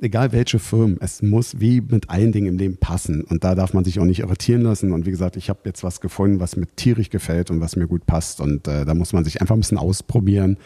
egal 0.00 0.32
welche 0.32 0.58
Firmen, 0.58 0.98
es 1.00 1.22
muss 1.22 1.60
wie 1.60 1.80
mit 1.80 2.10
allen 2.10 2.32
Dingen 2.32 2.46
im 2.48 2.58
Leben 2.58 2.76
passen. 2.76 3.22
Und 3.22 3.44
da 3.44 3.54
darf 3.54 3.72
man 3.74 3.84
sich 3.84 3.98
auch 3.98 4.04
nicht 4.04 4.20
irritieren 4.20 4.62
lassen. 4.62 4.92
Und 4.92 5.06
wie 5.06 5.10
gesagt, 5.10 5.36
ich 5.36 5.48
habe 5.48 5.60
jetzt 5.64 5.84
was 5.84 6.00
gefunden, 6.00 6.40
was 6.40 6.56
mir 6.56 6.66
tierisch 6.76 7.10
gefällt 7.10 7.50
und 7.50 7.60
was 7.60 7.76
mir 7.76 7.86
gut 7.86 8.06
passt. 8.06 8.40
Und 8.40 8.68
äh, 8.68 8.84
da 8.84 8.94
muss 8.94 9.12
man 9.12 9.24
sich 9.24 9.40
einfach 9.40 9.54
ein 9.54 9.60
bisschen 9.60 9.78
ausprobieren. 9.78 10.58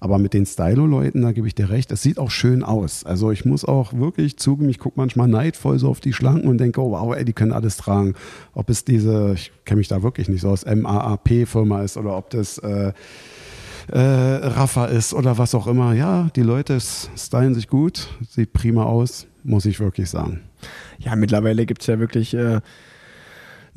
Aber 0.00 0.18
mit 0.18 0.32
den 0.32 0.46
Stylo-Leuten, 0.46 1.22
da 1.22 1.32
gebe 1.32 1.46
ich 1.48 1.54
dir 1.54 1.70
recht, 1.70 1.90
es 1.90 2.02
sieht 2.02 2.18
auch 2.18 2.30
schön 2.30 2.62
aus. 2.62 3.04
Also 3.04 3.32
ich 3.32 3.44
muss 3.44 3.64
auch 3.64 3.92
wirklich 3.92 4.36
zugeben, 4.38 4.68
ich 4.68 4.78
gucke 4.78 4.98
manchmal 4.98 5.28
neidvoll 5.28 5.78
so 5.78 5.88
auf 5.88 6.00
die 6.00 6.12
Schlanken 6.12 6.48
und 6.48 6.58
denke, 6.58 6.80
oh 6.80 6.92
wow, 6.92 7.14
ey, 7.16 7.24
die 7.24 7.32
können 7.32 7.52
alles 7.52 7.76
tragen. 7.76 8.14
Ob 8.54 8.70
es 8.70 8.84
diese, 8.84 9.32
ich 9.34 9.50
kenne 9.64 9.78
mich 9.78 9.88
da 9.88 10.02
wirklich 10.02 10.28
nicht 10.28 10.42
so 10.42 10.50
aus, 10.50 10.64
MAAP-Firma 10.64 11.82
ist 11.82 11.96
oder 11.96 12.16
ob 12.16 12.30
das... 12.30 12.58
Äh, 12.58 12.92
äh, 13.90 13.98
Rafa 13.98 14.86
ist 14.86 15.14
oder 15.14 15.38
was 15.38 15.54
auch 15.54 15.66
immer. 15.66 15.94
Ja, 15.94 16.28
die 16.36 16.42
Leute 16.42 16.78
stylen 16.80 17.54
sich 17.54 17.68
gut, 17.68 18.08
sieht 18.28 18.52
prima 18.52 18.84
aus, 18.84 19.26
muss 19.44 19.64
ich 19.66 19.80
wirklich 19.80 20.10
sagen. 20.10 20.42
Ja, 20.98 21.16
mittlerweile 21.16 21.66
gibt 21.66 21.82
es 21.82 21.86
ja 21.86 21.98
wirklich 21.98 22.34
äh, 22.34 22.60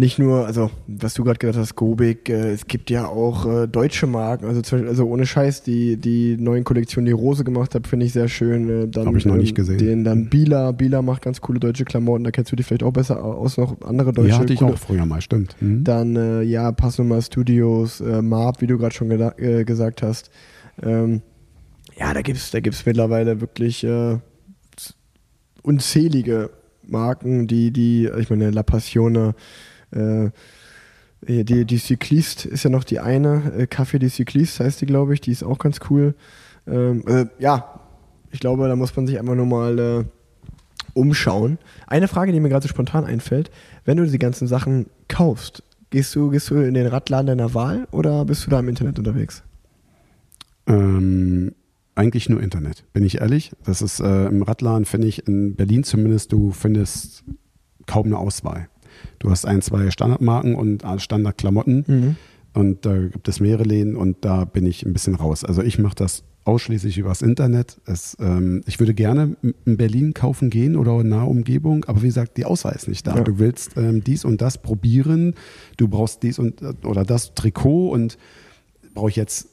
nicht 0.02 0.18
nur, 0.20 0.48
also 0.48 0.72
was 0.88 1.14
du 1.14 1.24
gerade 1.24 1.38
gesagt 1.38 1.58
hast, 1.58 1.76
Gobik, 1.76 2.28
äh, 2.28 2.52
es 2.52 2.66
gibt 2.66 2.90
ja 2.90 3.06
auch 3.06 3.46
äh, 3.46 3.68
deutsche 3.68 4.08
Marken, 4.08 4.46
also, 4.46 4.76
also 4.76 5.06
ohne 5.06 5.26
Scheiß, 5.26 5.62
die, 5.62 5.96
die 5.96 6.38
neuen 6.38 6.64
Kollektionen, 6.64 7.06
die 7.06 7.12
Rose 7.12 7.44
gemacht 7.44 7.76
hat, 7.76 7.88
finde 7.88 8.08
ich 8.08 8.12
sehr 8.12 8.28
schön. 8.28 8.68
Äh, 8.68 8.88
dann, 8.88 9.06
Habe 9.06 9.20
ich 9.20 9.26
noch 9.26 9.36
nicht 9.38 9.56
gesehen. 9.56 9.78
Den, 9.78 10.04
dann 10.04 10.30
Bila, 10.30 10.72
Bila 10.72 11.02
macht 11.02 11.22
ganz 11.22 11.40
coole 11.40 11.60
deutsche 11.60 11.86
Klamotten, 11.86 12.24
da 12.24 12.32
kennst 12.32 12.52
du 12.52 12.56
dich 12.56 12.66
vielleicht 12.66 12.84
auch 12.84 12.92
besser 12.92 13.24
aus, 13.24 13.58
noch 13.58 13.80
andere 13.82 14.12
deutsche. 14.12 14.30
Ja, 14.30 14.40
hatte 14.40 14.54
ich 14.54 14.64
auch 14.64 14.78
früher 14.78 15.06
mal, 15.06 15.22
stimmt. 15.22 15.56
Mhm. 15.62 15.84
Dann, 15.84 16.16
äh, 16.16 16.42
ja, 16.42 16.72
Passnummer 16.72 17.22
Studios, 17.22 18.02
äh, 18.02 18.22
Marb, 18.24 18.62
wie 18.62 18.68
du 18.68 18.78
gerade 18.80 18.96
schon 18.96 19.12
äh, 19.12 19.64
gesagt 19.64 20.02
hast. 20.02 20.32
Ähm, 20.82 21.22
ja, 21.98 22.12
da 22.14 22.22
gibt's, 22.24 22.50
da 22.50 22.60
gibt's 22.60 22.86
mittlerweile 22.88 23.40
wirklich 23.40 23.84
äh, 23.84 24.18
unzählige 25.62 26.50
Marken, 26.82 27.46
die, 27.46 27.70
die, 27.72 28.10
ich 28.18 28.32
meine, 28.32 28.50
La 28.50 28.64
Passione, 28.64 29.36
äh, 29.92 30.32
die, 31.22 31.66
die 31.66 31.78
Cyclist 31.78 32.46
ist 32.46 32.64
ja 32.64 32.70
noch 32.70 32.84
die 32.84 33.00
eine, 33.00 33.54
äh, 33.58 33.64
Café 33.64 34.00
de 34.00 34.10
Cyclist 34.10 34.60
heißt 34.60 34.82
die, 34.82 34.86
glaube 34.86 35.14
ich, 35.14 35.22
die 35.22 35.32
ist 35.32 35.44
auch 35.44 35.60
ganz 35.60 35.80
cool. 35.90 36.16
Ähm, 36.68 37.04
äh, 37.08 37.26
ja, 37.40 37.80
ich 38.32 38.40
glaube, 38.40 38.68
da 38.68 38.76
muss 38.76 38.96
man 38.96 39.08
sich 39.08 39.20
einfach 39.20 39.36
nur 39.36 39.46
mal 39.46 39.80
äh, 39.80 40.04
umschauen. 40.94 41.58
Eine 41.88 42.08
Frage, 42.08 42.32
die 42.32 42.40
mir 42.40 42.50
gerade 42.50 42.64
so 42.64 42.70
spontan 42.70 43.06
einfällt, 43.06 43.52
wenn 43.86 43.98
du 43.98 44.06
die 44.06 44.20
ganzen 44.20 44.48
Sachen 44.48 44.88
kaufst, 45.08 45.64
gehst 45.90 46.16
du, 46.16 46.30
gehst 46.30 46.50
du 46.50 46.56
in 46.56 46.74
den 46.74 46.88
Radladen 46.88 47.28
deiner 47.28 47.54
Wahl 47.54 47.88
oder 47.92 48.26
bist 48.26 48.46
du 48.46 48.50
da 48.50 48.60
im 48.60 48.70
Internet 48.70 48.98
unterwegs? 48.98 49.44
Ähm, 50.68 51.54
eigentlich 51.96 52.30
nur 52.30 52.42
Internet, 52.42 52.86
bin 52.94 53.04
ich 53.04 53.20
ehrlich. 53.20 53.52
Das 53.64 53.82
ist 53.82 54.00
äh, 54.00 54.26
im 54.26 54.42
Radladen, 54.42 54.86
finde 54.86 55.08
ich, 55.08 55.28
in 55.28 55.56
Berlin 55.56 55.84
zumindest, 55.84 56.32
du 56.32 56.52
findest 56.52 57.24
kaum 57.86 58.06
eine 58.08 58.18
Auswahl. 58.18 58.70
Du 59.20 59.30
hast 59.30 59.46
ein, 59.46 59.62
zwei 59.62 59.92
Standardmarken 59.92 60.56
und 60.56 60.84
Standardklamotten. 60.98 61.86
Mhm. 61.88 62.16
Und 62.54 62.86
da 62.86 62.98
gibt 62.98 63.28
es 63.28 63.40
mehrere 63.40 63.64
Läden 63.64 63.96
und 63.96 64.18
da 64.22 64.44
bin 64.44 64.66
ich 64.66 64.86
ein 64.86 64.94
bisschen 64.94 65.16
raus. 65.16 65.46
Also 65.46 65.62
ich 65.62 65.80
mache 65.80 65.96
das 65.96 66.24
ausschließlich 66.44 66.98
übers 66.98 67.22
Internet. 67.22 67.80
Es, 67.86 68.18
ähm, 68.20 68.62
ich 68.66 68.80
würde 68.80 68.94
gerne 68.94 69.36
in 69.66 69.78
Berlin 69.78 70.14
kaufen 70.14 70.50
gehen 70.50 70.76
oder 70.76 71.00
in 71.00 71.10
naher 71.10 71.28
Umgebung, 71.28 71.86
aber 71.86 72.02
wie 72.02 72.08
gesagt, 72.08 72.38
die 72.38 72.46
Auswahl 72.46 72.74
ist 72.74 72.88
nicht 72.88 73.06
da. 73.06 73.16
Ja. 73.16 73.24
Du 73.24 73.40
willst 73.40 73.78
ähm, 73.78 74.04
dies 74.04 74.26
und 74.26 74.42
das 74.42 74.58
probieren, 74.58 75.36
du 75.78 75.88
brauchst 75.88 76.24
dies 76.24 76.40
und 76.40 76.62
oder 76.84 77.04
das 77.06 77.36
Trikot 77.36 77.90
und 77.90 78.18
brauche 78.94 79.10
ich 79.10 79.16
jetzt 79.16 79.50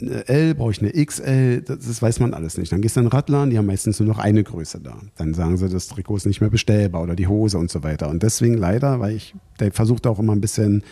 eine 0.00 0.28
L, 0.28 0.54
brauche 0.54 0.72
ich 0.72 0.80
eine 0.80 0.92
XL, 0.92 1.62
das, 1.62 1.80
das, 1.80 2.02
weiß 2.02 2.20
man 2.20 2.34
alles 2.34 2.58
nicht. 2.58 2.72
Dann 2.72 2.80
gehst 2.80 2.96
du 2.96 3.00
in 3.00 3.06
den 3.06 3.12
Radladen, 3.12 3.50
die 3.50 3.58
haben 3.58 3.66
meistens 3.66 4.00
nur 4.00 4.08
noch 4.08 4.18
eine 4.18 4.42
Größe 4.42 4.80
da. 4.80 4.98
Dann 5.16 5.34
sagen 5.34 5.56
sie, 5.56 5.68
das 5.68 5.88
Trikot 5.88 6.16
ist 6.16 6.26
nicht 6.26 6.40
mehr 6.40 6.50
bestellbar 6.50 7.02
oder 7.02 7.14
die 7.14 7.26
Hose 7.26 7.58
und 7.58 7.70
so 7.70 7.82
weiter. 7.82 8.08
Und 8.08 8.22
deswegen 8.22 8.54
leider, 8.54 9.00
weil 9.00 9.16
ich, 9.16 9.34
der 9.60 9.72
versucht 9.72 10.06
auch 10.06 10.18
immer 10.18 10.34
ein 10.34 10.40
bisschen 10.40 10.82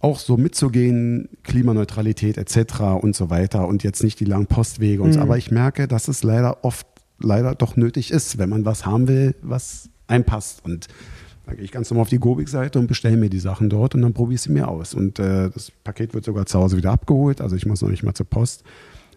auch 0.00 0.18
so 0.18 0.36
mitzugehen, 0.36 1.28
Klimaneutralität 1.44 2.36
etc. 2.36 2.80
und 3.00 3.16
so 3.16 3.30
weiter 3.30 3.66
und 3.66 3.82
jetzt 3.82 4.02
nicht 4.04 4.20
die 4.20 4.26
langen 4.26 4.46
Postwege 4.46 5.02
und 5.02 5.10
mhm. 5.10 5.14
so. 5.14 5.20
Aber 5.20 5.38
ich 5.38 5.50
merke, 5.50 5.88
dass 5.88 6.08
es 6.08 6.22
leider 6.22 6.64
oft 6.64 6.86
leider 7.18 7.54
doch 7.54 7.76
nötig 7.76 8.10
ist, 8.10 8.38
wenn 8.38 8.50
man 8.50 8.64
was 8.64 8.84
haben 8.84 9.08
will, 9.08 9.34
was 9.40 9.88
einpasst. 10.06 10.64
Und 10.64 10.88
Dann 11.46 11.56
gehe 11.56 11.64
ich 11.64 11.72
ganz 11.72 11.90
normal 11.90 12.02
auf 12.02 12.08
die 12.08 12.18
Gobik-Seite 12.18 12.78
und 12.78 12.86
bestelle 12.86 13.16
mir 13.16 13.28
die 13.28 13.38
Sachen 13.38 13.68
dort 13.68 13.94
und 13.94 14.02
dann 14.02 14.14
probiere 14.14 14.36
ich 14.36 14.42
sie 14.42 14.52
mir 14.52 14.68
aus. 14.68 14.94
Und 14.94 15.18
äh, 15.18 15.50
das 15.50 15.70
Paket 15.70 16.14
wird 16.14 16.24
sogar 16.24 16.46
zu 16.46 16.58
Hause 16.58 16.76
wieder 16.76 16.90
abgeholt, 16.90 17.40
also 17.40 17.56
ich 17.56 17.66
muss 17.66 17.82
noch 17.82 17.90
nicht 17.90 18.02
mal 18.02 18.14
zur 18.14 18.26
Post, 18.26 18.64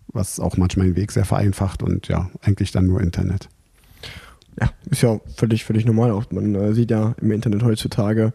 was 0.07 0.39
auch 0.39 0.57
manchmal 0.57 0.88
den 0.88 0.95
Weg 0.95 1.11
sehr 1.11 1.25
vereinfacht 1.25 1.84
und 1.84 2.07
ja, 2.07 2.30
eigentlich 2.41 2.71
dann 2.71 2.88
nur 2.88 3.01
Internet. 3.01 3.49
Ja, 4.59 4.71
ist 4.89 5.03
ja 5.03 5.19
völlig, 5.36 5.65
völlig 5.65 5.86
normal. 5.86 6.11
Auch 6.11 6.25
man 6.32 6.55
äh, 6.55 6.73
sieht 6.73 6.91
ja 6.91 7.15
im 7.21 7.32
Internet 7.32 7.63
heutzutage 7.63 8.34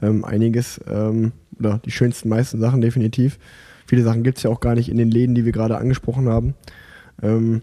ähm, 0.00 0.24
einiges 0.24 0.80
ähm, 0.88 1.32
oder 1.58 1.78
die 1.84 1.90
schönsten, 1.90 2.28
meisten 2.28 2.60
Sachen 2.60 2.80
definitiv. 2.80 3.38
Viele 3.86 4.02
Sachen 4.02 4.22
gibt 4.22 4.38
es 4.38 4.44
ja 4.44 4.50
auch 4.50 4.60
gar 4.60 4.74
nicht 4.74 4.88
in 4.88 4.96
den 4.96 5.10
Läden, 5.10 5.34
die 5.34 5.44
wir 5.44 5.52
gerade 5.52 5.78
angesprochen 5.78 6.28
haben. 6.28 6.54
Ähm, 7.22 7.62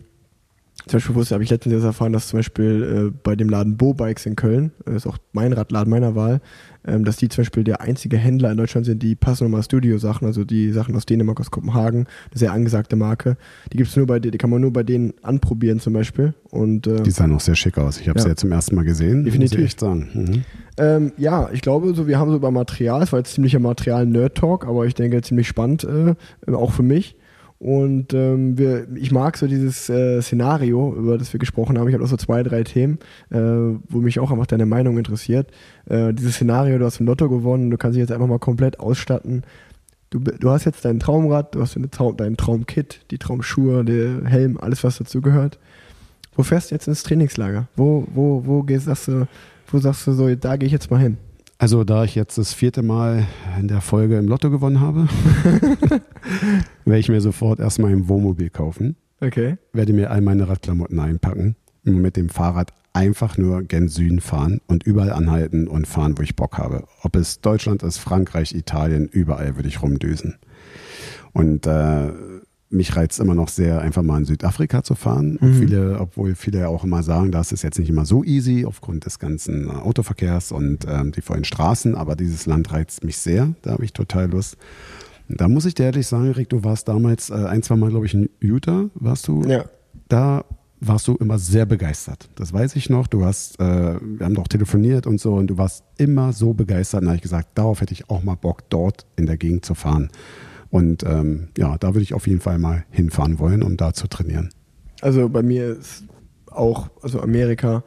zum 0.88 0.98
Beispiel 0.98 1.16
wusste, 1.16 1.36
habe 1.36 1.44
ich 1.44 1.50
letztens 1.50 1.74
jetzt 1.74 1.84
erfahren, 1.84 2.14
dass 2.14 2.28
zum 2.28 2.40
Beispiel 2.40 3.12
äh, 3.12 3.20
bei 3.24 3.36
dem 3.36 3.50
Laden 3.50 3.78
Bo 3.78 3.94
Bikes 3.94 4.26
in 4.26 4.36
Köln, 4.36 4.72
das 4.86 4.96
ist 4.96 5.08
auch 5.08 5.18
mein 5.32 5.54
Radladen 5.54 5.90
meiner 5.90 6.16
Wahl, 6.16 6.42
ähm, 6.86 7.06
dass 7.06 7.18
die 7.18 7.30
zum 7.30 7.44
Beispiel 7.44 7.64
der 7.64 7.82
einzige 7.82 8.18
Händler 8.18 8.52
in 8.52 8.58
Deutschland 8.58 8.86
sind, 8.86 9.02
die 9.02 9.16
Passnummer 9.16 9.64
Studio 9.64 9.98
Sachen, 9.98 10.26
also 10.26 10.44
die 10.44 10.72
Sachen 10.72 10.96
aus 10.96 11.06
Dänemark, 11.06 11.40
aus 11.40 11.52
Kopenhagen, 11.52 12.00
eine 12.00 12.38
sehr 12.38 12.52
angesagte 12.52 12.96
Marke. 12.96 13.38
Die 13.72 13.78
gibt's 13.78 13.96
nur 13.96 14.06
bei 14.06 14.20
die 14.20 14.32
kann 14.32 14.50
man 14.50 14.62
nur 14.62 14.74
bei 14.74 14.84
denen 14.84 15.14
anprobieren 15.22 15.80
zum 15.80 15.94
Beispiel. 15.94 16.34
Und, 16.50 16.88
äh, 16.88 17.02
die 17.02 17.12
sahen 17.12 17.34
auch 17.34 17.40
sehr 17.40 17.56
schick 17.56 17.78
aus. 17.78 18.00
Ich 18.00 18.10
habe 18.10 18.20
ja. 18.20 18.24
sie 18.24 18.30
ja 18.30 18.36
zum 18.36 18.52
ersten 18.52 18.76
Mal 18.76 18.84
gesehen. 18.84 19.24
Definitiv. 19.24 19.58
Muss 19.58 19.60
ich 19.60 19.66
echt 19.66 19.80
sagen. 19.80 20.10
Mhm. 20.14 20.44
Ähm, 20.78 21.12
ja, 21.18 21.50
ich 21.54 21.62
glaube, 21.62 21.94
so 21.94 22.08
wir 22.08 22.20
haben 22.20 22.32
so 22.32 22.36
über 22.36 22.52
Material, 22.52 23.02
es 23.04 23.12
war 23.12 23.20
jetzt 23.20 23.34
ziemlicher 23.34 23.60
Material-Nerd-Talk, 23.60 24.68
aber 24.68 24.86
ich 24.86 24.96
denke 24.96 25.22
ziemlich 25.22 25.48
spannend, 25.48 25.86
äh, 25.86 26.16
auch 26.52 26.72
für 26.72 26.84
mich. 26.84 27.16
Und 27.64 28.14
ähm, 28.14 28.58
wir, 28.58 28.88
ich 28.94 29.14
mag 29.14 29.38
so 29.38 29.48
dieses 29.48 29.90
äh, 29.90 30.22
Szenario, 30.22 30.94
über 30.98 31.18
das 31.18 31.32
wir 31.32 31.40
gesprochen 31.40 31.80
haben. 31.80 31.88
Ich 31.88 31.94
habe 31.94 32.04
auch 32.04 32.10
so 32.10 32.18
zwei, 32.18 32.44
drei 32.44 32.64
Themen, 32.64 33.00
äh, 33.30 33.38
wo 33.38 34.00
mich 34.00 34.20
auch 34.20 34.32
einfach 34.32 34.48
deine 34.48 34.66
Meinung 34.66 34.98
interessiert. 34.98 35.50
Äh, 35.86 36.14
dieses 36.14 36.36
Szenario, 36.36 36.78
du 36.78 36.84
hast 36.84 37.00
im 37.00 37.06
Lotto 37.06 37.30
gewonnen, 37.30 37.72
du 37.72 37.78
kannst 37.78 37.96
dich 37.96 38.02
jetzt 38.02 38.12
einfach 38.12 38.28
mal 38.28 38.38
komplett 38.38 38.82
ausstatten. 38.82 39.44
Du, 40.10 40.20
du 40.20 40.50
hast 40.50 40.66
jetzt 40.66 40.84
dein 40.84 41.00
Traumrad, 41.00 41.56
du 41.56 41.62
hast 41.62 41.80
Traum, 41.92 42.18
dein 42.18 42.36
Traumkit, 42.36 43.00
die 43.12 43.18
Traumschuhe, 43.18 43.86
der 43.86 44.26
Helm, 44.26 44.58
alles, 44.58 44.84
was 44.84 44.98
dazu 44.98 45.22
gehört. 45.22 45.58
Wo 46.36 46.44
fährst 46.44 46.70
du 46.70 46.76
jetzt 46.76 46.90
ins 46.90 47.04
Trainingslager? 47.04 47.70
Wo, 47.78 48.06
wo, 48.14 48.44
wo 48.46 48.64
gehst, 48.64 48.88
sagst 48.88 49.08
du, 49.08 49.26
wo 49.68 49.78
sagst 49.78 50.06
du 50.06 50.12
so, 50.12 50.36
da 50.36 50.58
gehe 50.58 50.68
ich 50.68 50.74
jetzt 50.74 50.92
mal 50.92 51.00
hin? 51.00 51.16
Also 51.58 51.84
da 51.84 52.04
ich 52.04 52.16
jetzt 52.16 52.38
das 52.38 52.54
vierte 52.54 52.82
Mal 52.82 53.26
in 53.60 53.68
der 53.68 53.82
Folge 53.82 54.18
im 54.18 54.28
Lotto 54.28 54.50
gewonnen 54.50 54.82
habe, 54.82 55.08
werde 56.86 57.00
ich 57.00 57.10
mir 57.10 57.22
sofort 57.22 57.60
erstmal 57.60 57.92
ein 57.92 58.10
Wohnmobil 58.10 58.50
kaufen. 58.50 58.96
Okay. 59.22 59.58
Werde 59.72 59.94
mir 59.94 60.12
all 60.12 60.22
meine 60.22 60.50
Radklamotten 60.50 61.00
einpacken 61.00 61.56
und 61.86 62.02
mit 62.02 62.18
dem 62.18 62.30
Fahrrad 62.30 62.74
einfach 62.92 63.38
nur 63.38 63.64
gen 63.64 63.88
Süden 63.88 64.22
fahren 64.22 64.62
und 64.68 64.84
überall 64.84 65.12
anhalten 65.12 65.68
und 65.68 65.88
fahren, 65.88 66.18
wo 66.18 66.22
ich 66.22 66.36
Bock 66.36 66.58
habe. 66.58 66.86
Ob 67.02 67.16
es 67.16 67.42
Deutschland 67.42 67.84
ist, 67.84 67.98
Frankreich, 67.98 68.54
Italien, 68.54 69.08
überall 69.08 69.56
würde 69.56 69.70
ich 69.70 69.82
rumdüsen. 69.82 70.38
Und 71.34 71.66
äh, 71.66 72.12
mich 72.74 72.96
reizt 72.96 73.20
immer 73.20 73.36
noch 73.36 73.48
sehr, 73.48 73.82
einfach 73.82 74.04
mal 74.04 74.18
in 74.18 74.26
Südafrika 74.26 74.84
zu 74.84 74.96
fahren. 74.96 75.38
Mhm. 75.40 75.54
Viele, 75.54 76.00
obwohl 76.00 76.36
viele 76.36 76.60
ja 76.60 76.68
auch 76.68 76.84
immer 76.84 77.04
sagen, 77.04 77.32
das 77.32 77.52
ist 77.52 77.62
jetzt 77.62 77.80
nicht 77.80 77.90
immer 77.90 78.06
so 78.06 78.24
easy 78.24 78.66
aufgrund 78.66 79.06
des 79.06 79.20
ganzen 79.20 79.70
Autoverkehrs 79.70 80.52
und 80.52 80.86
ähm, 80.88 81.12
die 81.12 81.22
vollen 81.22 81.44
Straßen, 81.44 81.96
aber 81.96 82.16
dieses 82.16 82.46
Land 82.46 82.72
reizt 82.72 83.04
mich 83.04 83.18
sehr. 83.18 83.54
Da 83.62 83.72
habe 83.72 83.86
ich 83.86 83.94
total 83.94 84.30
Lust. 84.30 84.58
Da 85.30 85.48
muss 85.48 85.66
ich 85.66 85.74
dir 85.74 85.84
ehrlich 85.84 86.08
sagen, 86.08 86.32
Rick, 86.32 86.50
du 86.50 86.64
warst 86.64 86.88
damals 86.88 87.30
äh, 87.30 87.34
ein, 87.34 87.64
zwei 87.64 87.76
Mal, 87.76 87.90
glaube 87.90 88.06
ich, 88.06 88.14
in 88.14 88.30
Utah, 88.42 88.90
warst 88.96 89.28
du? 89.28 89.44
Ja. 89.44 89.66
Da 90.10 90.44
warst 90.80 91.08
du 91.08 91.16
immer 91.16 91.40
sehr 91.40 91.66
begeistert. 91.66 92.30
Das 92.36 92.52
weiß 92.52 92.76
ich 92.76 92.90
noch. 92.90 93.08
Du 93.08 93.24
hast, 93.24 93.60
äh, 93.60 94.00
wir 94.02 94.26
haben 94.26 94.36
doch 94.36 94.48
telefoniert 94.48 95.08
und 95.08 95.20
so 95.20 95.36
und 95.36 95.48
du 95.48 95.58
warst 95.58 95.84
immer 95.98 96.34
so 96.34 96.54
begeistert. 96.54 97.02
Und 97.02 97.06
da 97.06 97.12
habe 97.12 97.18
ich 97.18 97.22
gesagt, 97.22 97.50
darauf 97.56 97.82
hätte 97.82 97.94
ich 97.94 98.10
auch 98.10 98.24
mal 98.24 98.36
Bock, 98.36 98.70
dort 98.70 99.06
in 99.16 99.26
der 99.26 99.38
Gegend 99.38 99.66
zu 99.66 99.76
fahren. 99.76 100.10
Und 100.74 101.04
ähm, 101.04 101.50
ja, 101.56 101.78
da 101.78 101.90
würde 101.94 102.02
ich 102.02 102.16
auf 102.16 102.26
jeden 102.26 102.40
Fall 102.40 102.58
mal 102.58 102.84
hinfahren 102.90 103.38
wollen, 103.38 103.62
um 103.62 103.78
da 103.78 103.94
zu 103.94 104.08
trainieren. 104.08 104.50
Also 105.02 105.30
bei 105.30 105.44
mir 105.44 105.68
ist 105.68 106.04
auch, 106.50 106.90
also 107.04 107.22
Amerika, 107.22 107.84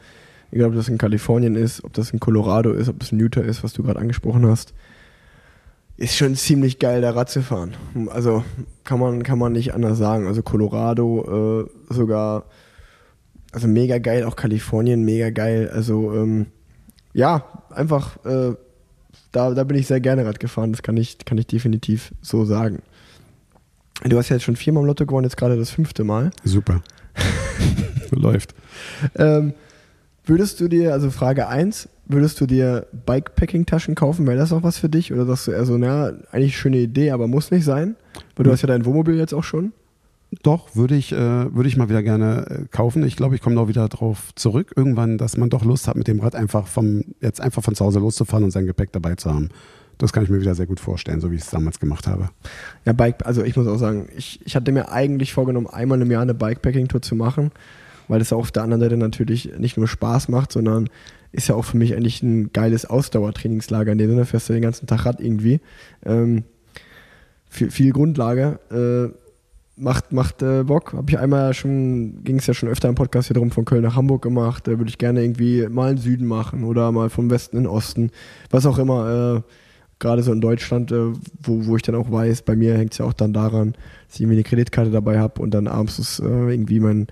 egal 0.53 0.69
ob 0.69 0.77
das 0.77 0.89
in 0.89 0.97
Kalifornien 0.97 1.57
ist, 1.57 1.83
ob 1.83 1.95
das 1.95 2.13
in 2.13 2.21
Colorado 2.21 2.71
ist, 2.71 2.89
ob 2.89 3.01
das 3.01 3.11
in 3.11 3.19
Utah 3.19 3.41
ist, 3.41 3.65
was 3.65 3.73
du 3.73 3.83
gerade 3.83 3.99
angesprochen 3.99 4.47
hast, 4.47 4.73
ist 5.97 6.17
schon 6.17 6.37
ziemlich 6.37 6.79
geil, 6.79 7.01
da 7.01 7.11
Rad 7.11 7.29
zu 7.29 7.43
fahren. 7.43 7.75
Also 8.11 8.45
kann 8.85 9.01
man, 9.01 9.25
kann 9.25 9.41
man 9.41 9.51
nicht 9.51 9.75
anders 9.75 9.99
sagen. 9.99 10.29
Also 10.29 10.45
Colorado 10.45 11.67
äh, 11.91 11.93
sogar, 11.93 12.45
also 13.51 13.67
mega 13.67 13.99
geil, 13.99 14.23
auch 14.23 14.37
Kalifornien 14.37 15.05
mega 15.05 15.31
geil. 15.31 15.69
Also 15.75 16.15
ähm, 16.15 16.47
ja, 17.15 17.65
einfach 17.69 18.25
äh, 18.25 18.55
da, 19.37 19.53
da 19.53 19.65
bin 19.65 19.77
ich 19.77 19.87
sehr 19.87 20.01
gerne 20.01 20.25
Rad 20.25 20.41
gefahren, 20.41 20.73
das 20.73 20.83
kann 20.83 20.97
ich, 20.97 21.19
kann 21.25 21.37
ich 21.37 21.47
definitiv 21.47 22.13
so 22.23 22.45
sagen. 22.45 22.81
Du 24.05 24.17
hast 24.17 24.31
ja 24.31 24.37
jetzt 24.37 24.45
schon 24.45 24.57
viermal 24.57 24.83
im 24.83 24.87
Lotto 24.87 25.05
gewonnen, 25.05 25.25
jetzt 25.25 25.37
gerade 25.37 25.57
das 25.57 25.71
fünfte 25.71 26.05
Mal. 26.05 26.31
Super. 26.43 26.83
Läuft. 28.11 28.55
Ähm, 29.17 29.53
würdest 30.25 30.61
du 30.61 30.69
dir, 30.69 30.93
also 30.93 31.11
Frage 31.11 31.49
1, 31.49 31.89
würdest 32.07 32.41
du 32.41 32.47
dir 32.47 32.87
Bikepacking-Taschen 33.05 33.95
kaufen? 33.95 34.27
Wäre 34.27 34.39
das 34.39 34.53
auch 34.53 34.63
was 34.63 34.79
für 34.79 34.89
dich? 34.89 35.13
Oder 35.13 35.27
sagst 35.27 35.49
du 35.49 35.53
eher 35.53 35.67
so, 35.67 35.77
naja, 35.77 36.13
eigentlich 36.33 36.57
schöne 36.57 36.79
Idee, 36.79 37.11
aber 37.11 37.27
muss 37.27 37.51
nicht 37.51 37.65
sein? 37.65 37.97
Weil 38.37 38.45
du 38.45 38.51
hm. 38.51 38.53
hast 38.53 38.63
ja 38.63 38.69
dein 38.69 38.85
Wohnmobil 38.87 39.17
jetzt 39.17 39.35
auch 39.35 39.45
schon. 39.45 39.73
Doch, 40.43 40.75
würde 40.77 40.97
ich, 40.97 41.13
äh, 41.13 41.17
würde 41.17 41.69
ich 41.69 41.77
mal 41.77 41.89
wieder 41.89 42.03
gerne 42.03 42.47
äh, 42.49 42.65
kaufen. 42.71 43.05
Ich 43.05 43.17
glaube, 43.17 43.35
ich 43.35 43.41
komme 43.41 43.57
noch 43.57 43.69
wieder 43.69 43.89
drauf 43.89 44.35
zurück, 44.35 44.73
irgendwann, 44.77 45.19
dass 45.19 45.37
man 45.37 45.51
doch 45.51 45.65
Lust 45.65 45.89
hat, 45.89 45.97
mit 45.97 46.09
dem 46.09 46.21
Rad 46.21 46.35
einfach 46.35 46.67
vom, 46.67 47.03
jetzt 47.21 47.41
einfach 47.41 47.63
von 47.63 47.75
zu 47.75 47.85
Hause 47.85 48.01
loszufahren 48.01 48.45
und 48.45 48.51
sein 48.51 48.67
Gepäck 48.67 48.93
dabei 48.93 49.15
zu 49.15 49.33
haben. 49.33 49.51
Das 49.99 50.13
kann 50.13 50.25
ich 50.25 50.31
mir 50.31 50.41
wieder 50.41 50.55
sehr 50.55 50.67
gut 50.67 50.79
vorstellen, 50.79 51.21
so 51.21 51.31
wie 51.31 51.37
ich 51.37 51.43
es 51.43 51.51
damals 51.51 51.81
gemacht 51.81 52.07
habe. 52.07 52.29
Ja, 52.85 52.93
Bike, 52.93 53.25
also 53.25 53.43
ich 53.43 53.57
muss 53.57 53.67
auch 53.67 53.79
sagen, 53.79 54.09
ich, 54.17 54.41
ich 54.45 54.55
hatte 54.55 54.71
mir 54.73 54.93
eigentlich 54.93 55.33
vorgenommen, 55.33 55.67
einmal 55.67 56.01
im 56.03 56.11
Jahr 56.11 56.23
eine 56.23 56.35
Bikepacking-Tour 56.35 57.01
zu 57.01 57.15
machen, 57.15 57.51
weil 58.09 58.19
das 58.19 58.33
auf 58.33 58.53
der 58.53 58.63
anderen 58.63 58.83
Seite 58.83 58.97
natürlich 58.99 59.53
nicht 59.59 59.79
nur 59.79 59.89
Spaß 59.89 60.29
macht, 60.29 60.53
sondern 60.53 60.91
ist 61.33 61.49
ja 61.49 61.55
auch 61.55 61.65
für 61.65 61.77
mich 61.77 61.95
eigentlich 61.95 62.23
ein 62.23 62.53
geiles 62.53 62.85
Ausdauertrainingslager. 62.85 63.93
In 63.93 63.99
dem 63.99 64.11
Sinne 64.11 64.27
fährst 64.27 64.49
du 64.49 64.53
den 64.53 64.63
ganzen 64.63 64.87
Tag 64.87 65.07
Rad 65.07 65.21
irgendwie. 65.21 65.61
Ähm, 66.05 66.45
viel, 67.49 67.71
viel 67.71 67.93
Grundlage. 67.93 68.59
Äh, 68.71 69.26
macht, 69.77 70.13
macht 70.13 70.43
äh, 70.43 70.65
Bock. 70.65 70.93
Habe 70.93 71.11
ich 71.11 71.19
einmal 71.19 71.55
schon, 71.55 72.23
ging 72.25 72.39
es 72.39 72.47
ja 72.47 72.55
schon 72.55 72.69
öfter 72.69 72.89
im 72.89 72.95
Podcast 72.95 73.29
hier 73.29 73.35
drum, 73.35 73.51
von 73.51 73.65
Köln 73.65 73.83
nach 73.83 73.97
Hamburg 73.97 74.23
gemacht. 74.23 74.67
Da 74.67 74.73
würde 74.73 74.89
ich 74.89 74.99
gerne 74.99 75.23
irgendwie 75.23 75.67
mal 75.69 75.93
in 75.93 75.99
Süden 75.99 76.27
machen 76.27 76.65
oder 76.65 76.91
mal 76.93 77.11
vom 77.11 77.31
Westen 77.31 77.57
in 77.57 77.65
den 77.65 77.71
Osten. 77.71 78.11
Was 78.51 78.67
auch 78.67 78.79
immer. 78.79 79.37
Äh, 79.37 79.51
Gerade 79.99 80.23
so 80.23 80.31
in 80.31 80.43
Deutschland, 80.43 80.93
äh, 80.93 81.15
wo, 81.43 81.65
wo 81.67 81.77
ich 81.77 81.83
dann 81.83 81.95
auch 81.95 82.11
weiß, 82.11 82.43
bei 82.43 82.55
mir 82.55 82.77
hängt 82.77 82.93
es 82.93 82.99
ja 82.99 83.07
auch 83.07 83.15
dann 83.15 83.33
daran, 83.33 83.73
dass 84.07 84.17
ich 84.17 84.21
irgendwie 84.21 84.37
eine 84.37 84.43
Kreditkarte 84.43 84.91
dabei 84.91 85.19
habe 85.19 85.41
und 85.41 85.53
dann 85.55 85.67
abends 85.67 85.99
ist, 85.99 86.19
äh, 86.19 86.51
irgendwie 86.51 86.81
mein 86.81 87.07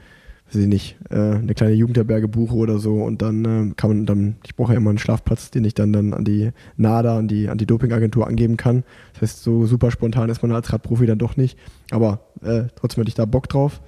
weiß 0.46 0.56
ich 0.56 0.66
nicht, 0.66 0.96
äh, 1.10 1.16
eine 1.16 1.54
kleine 1.54 1.74
Jugendherberge 1.74 2.28
buche 2.28 2.54
oder 2.54 2.78
so 2.78 3.02
und 3.02 3.22
dann 3.22 3.44
äh, 3.44 3.74
kann 3.76 3.90
man 3.90 4.06
dann, 4.06 4.36
ich 4.44 4.54
brauche 4.54 4.72
ja 4.72 4.78
immer 4.78 4.90
einen 4.90 4.98
Schlafplatz, 4.98 5.50
den 5.50 5.64
ich 5.64 5.74
dann, 5.74 5.92
dann 5.92 6.12
an 6.12 6.24
die 6.24 6.50
NADA, 6.76 7.18
an 7.18 7.28
die 7.28 7.48
Anti-Doping-Agentur 7.48 8.26
angeben 8.26 8.56
kann. 8.56 8.84
Das 9.14 9.22
heißt, 9.22 9.42
so 9.42 9.66
super 9.66 9.90
spontan 9.90 10.28
ist 10.28 10.42
man 10.42 10.52
als 10.52 10.72
Radprofi 10.72 11.06
dann 11.06 11.18
doch 11.18 11.36
nicht. 11.36 11.58
Aber 11.90 12.20
äh, 12.42 12.64
trotzdem 12.76 13.02
hätte 13.02 13.08
ich 13.08 13.14
da 13.14 13.24
Bock 13.24 13.48
drauf. 13.48 13.80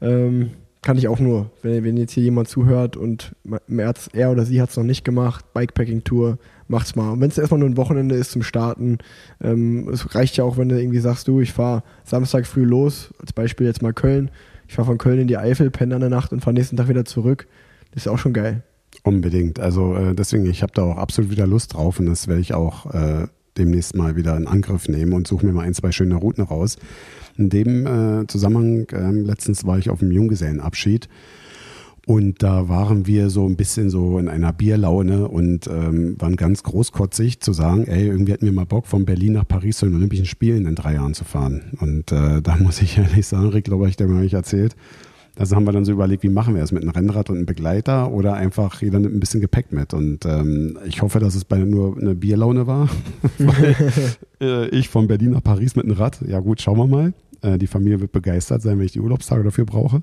Ähm, 0.00 0.50
kann 0.82 0.98
ich 0.98 1.08
auch 1.08 1.18
nur, 1.18 1.50
wenn, 1.62 1.82
wenn 1.82 1.96
jetzt 1.96 2.12
hier 2.12 2.22
jemand 2.22 2.48
zuhört 2.48 2.96
und 2.96 3.34
März, 3.66 4.08
er 4.12 4.30
oder 4.30 4.44
sie 4.44 4.60
hat 4.60 4.70
es 4.70 4.76
noch 4.76 4.84
nicht 4.84 5.04
gemacht, 5.04 5.44
Bikepacking-Tour, 5.52 6.38
macht's 6.68 6.94
mal. 6.94 7.10
Und 7.10 7.20
wenn 7.20 7.30
es 7.30 7.38
erstmal 7.38 7.58
nur 7.58 7.68
ein 7.68 7.76
Wochenende 7.76 8.14
ist 8.14 8.30
zum 8.30 8.42
Starten, 8.42 8.98
ähm, 9.42 9.88
es 9.88 10.14
reicht 10.14 10.36
ja 10.36 10.44
auch, 10.44 10.58
wenn 10.58 10.68
du 10.68 10.78
irgendwie 10.78 11.00
sagst, 11.00 11.26
du, 11.26 11.40
ich 11.40 11.52
fahre 11.52 11.82
Samstag 12.04 12.46
früh 12.46 12.64
los, 12.64 13.12
als 13.20 13.32
Beispiel 13.32 13.66
jetzt 13.66 13.82
mal 13.82 13.92
Köln, 13.92 14.30
ich 14.68 14.74
fahre 14.74 14.86
von 14.86 14.98
Köln 14.98 15.20
in 15.20 15.28
die 15.28 15.36
Eifel, 15.36 15.70
penne 15.70 15.94
an 15.94 16.00
der 16.00 16.10
Nacht 16.10 16.32
und 16.32 16.40
fahre 16.40 16.54
nächsten 16.54 16.76
Tag 16.76 16.88
wieder 16.88 17.04
zurück. 17.04 17.46
Das 17.92 18.04
ist 18.04 18.08
auch 18.08 18.18
schon 18.18 18.32
geil. 18.32 18.62
Unbedingt. 19.02 19.60
Also 19.60 19.94
äh, 19.94 20.14
deswegen, 20.14 20.46
ich 20.46 20.62
habe 20.62 20.72
da 20.74 20.82
auch 20.82 20.96
absolut 20.96 21.30
wieder 21.30 21.46
Lust 21.46 21.74
drauf 21.74 22.00
und 22.00 22.06
das 22.06 22.28
werde 22.28 22.40
ich 22.40 22.54
auch 22.54 22.92
äh, 22.92 23.26
demnächst 23.56 23.94
mal 23.94 24.16
wieder 24.16 24.36
in 24.36 24.46
Angriff 24.46 24.88
nehmen 24.88 25.12
und 25.12 25.26
suche 25.26 25.46
mir 25.46 25.52
mal 25.52 25.62
ein, 25.62 25.74
zwei 25.74 25.92
schöne 25.92 26.16
Routen 26.16 26.44
raus. 26.44 26.76
In 27.36 27.50
dem 27.50 27.86
äh, 27.86 28.26
Zusammenhang, 28.26 28.86
äh, 28.90 29.10
letztens 29.10 29.66
war 29.66 29.78
ich 29.78 29.90
auf 29.90 30.00
dem 30.00 30.10
Junggesellenabschied 30.10 31.08
und 32.06 32.40
da 32.44 32.68
waren 32.68 33.08
wir 33.08 33.30
so 33.30 33.46
ein 33.46 33.56
bisschen 33.56 33.90
so 33.90 34.20
in 34.20 34.28
einer 34.28 34.52
Bierlaune 34.52 35.26
und 35.26 35.66
ähm, 35.66 36.14
waren 36.20 36.36
ganz 36.36 36.62
großkotzig 36.62 37.40
zu 37.40 37.52
sagen, 37.52 37.84
ey, 37.88 38.06
irgendwie 38.06 38.30
hätten 38.30 38.46
wir 38.46 38.52
mal 38.52 38.64
Bock, 38.64 38.86
von 38.86 39.04
Berlin 39.04 39.32
nach 39.32 39.46
Paris 39.46 39.78
zu 39.78 39.86
den 39.86 39.96
Olympischen 39.96 40.24
Spielen 40.24 40.66
in 40.66 40.76
drei 40.76 40.94
Jahren 40.94 41.14
zu 41.14 41.24
fahren. 41.24 41.72
Und 41.80 42.12
äh, 42.12 42.40
da 42.42 42.56
muss 42.60 42.80
ich 42.80 42.96
ehrlich 42.96 43.26
sagen, 43.26 43.48
Rick, 43.48 43.64
glaube 43.64 43.88
ich, 43.88 43.96
der 43.96 44.06
mir 44.06 44.20
nicht 44.20 44.34
erzählt. 44.34 44.76
Also 45.36 45.56
haben 45.56 45.64
wir 45.64 45.72
dann 45.72 45.84
so 45.84 45.90
überlegt, 45.90 46.22
wie 46.22 46.28
machen 46.28 46.54
wir 46.54 46.62
es 46.62 46.70
mit 46.70 46.82
einem 46.82 46.92
Rennrad 46.92 47.28
und 47.28 47.36
einem 47.36 47.46
Begleiter 47.46 48.12
oder 48.12 48.34
einfach 48.34 48.80
jeder 48.80 49.00
nimmt 49.00 49.14
ein 49.14 49.20
bisschen 49.20 49.40
Gepäck 49.40 49.72
mit. 49.72 49.92
Und 49.92 50.24
ähm, 50.26 50.78
ich 50.86 51.02
hoffe, 51.02 51.18
dass 51.18 51.34
es 51.34 51.44
bei 51.44 51.58
nur 51.58 51.98
eine 51.98 52.14
Bierlaune 52.14 52.68
war, 52.68 52.88
weil 53.38 53.76
äh, 54.40 54.68
ich 54.68 54.88
von 54.88 55.08
Berlin 55.08 55.32
nach 55.32 55.42
Paris 55.42 55.74
mit 55.74 55.86
einem 55.86 55.96
Rad, 55.96 56.20
ja 56.26 56.38
gut, 56.38 56.62
schauen 56.62 56.78
wir 56.78 56.86
mal. 56.86 57.12
Äh, 57.42 57.58
die 57.58 57.66
Familie 57.66 58.00
wird 58.00 58.12
begeistert 58.12 58.62
sein, 58.62 58.78
wenn 58.78 58.86
ich 58.86 58.92
die 58.92 59.00
Urlaubstage 59.00 59.44
dafür 59.44 59.64
brauche. 59.64 60.02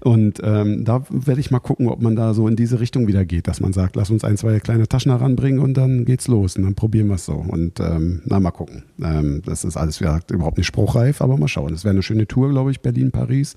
Und 0.00 0.40
ähm, 0.42 0.84
da 0.84 1.04
werde 1.10 1.40
ich 1.40 1.50
mal 1.50 1.60
gucken, 1.60 1.88
ob 1.88 2.02
man 2.02 2.16
da 2.16 2.34
so 2.34 2.48
in 2.48 2.56
diese 2.56 2.80
Richtung 2.80 3.06
wieder 3.06 3.24
geht, 3.24 3.48
dass 3.48 3.60
man 3.60 3.72
sagt, 3.72 3.96
lass 3.96 4.10
uns 4.10 4.24
ein, 4.24 4.36
zwei 4.36 4.60
kleine 4.60 4.88
Taschen 4.88 5.12
heranbringen 5.12 5.60
und 5.60 5.74
dann 5.74 6.04
geht's 6.04 6.28
los. 6.28 6.56
Und 6.56 6.64
dann 6.64 6.74
probieren 6.74 7.08
wir 7.08 7.14
es 7.14 7.24
so. 7.24 7.34
Und 7.34 7.80
ähm, 7.80 8.22
na, 8.24 8.40
mal 8.40 8.50
gucken. 8.50 8.84
Ähm, 9.02 9.42
das 9.44 9.64
ist 9.64 9.76
alles, 9.76 10.00
wie 10.00 10.06
überhaupt 10.32 10.58
nicht 10.58 10.66
spruchreif, 10.66 11.22
aber 11.22 11.36
mal 11.36 11.48
schauen. 11.48 11.72
Es 11.74 11.84
wäre 11.84 11.92
eine 11.92 12.02
schöne 12.02 12.26
Tour, 12.26 12.50
glaube 12.50 12.70
ich, 12.70 12.80
Berlin, 12.80 13.10
Paris. 13.10 13.56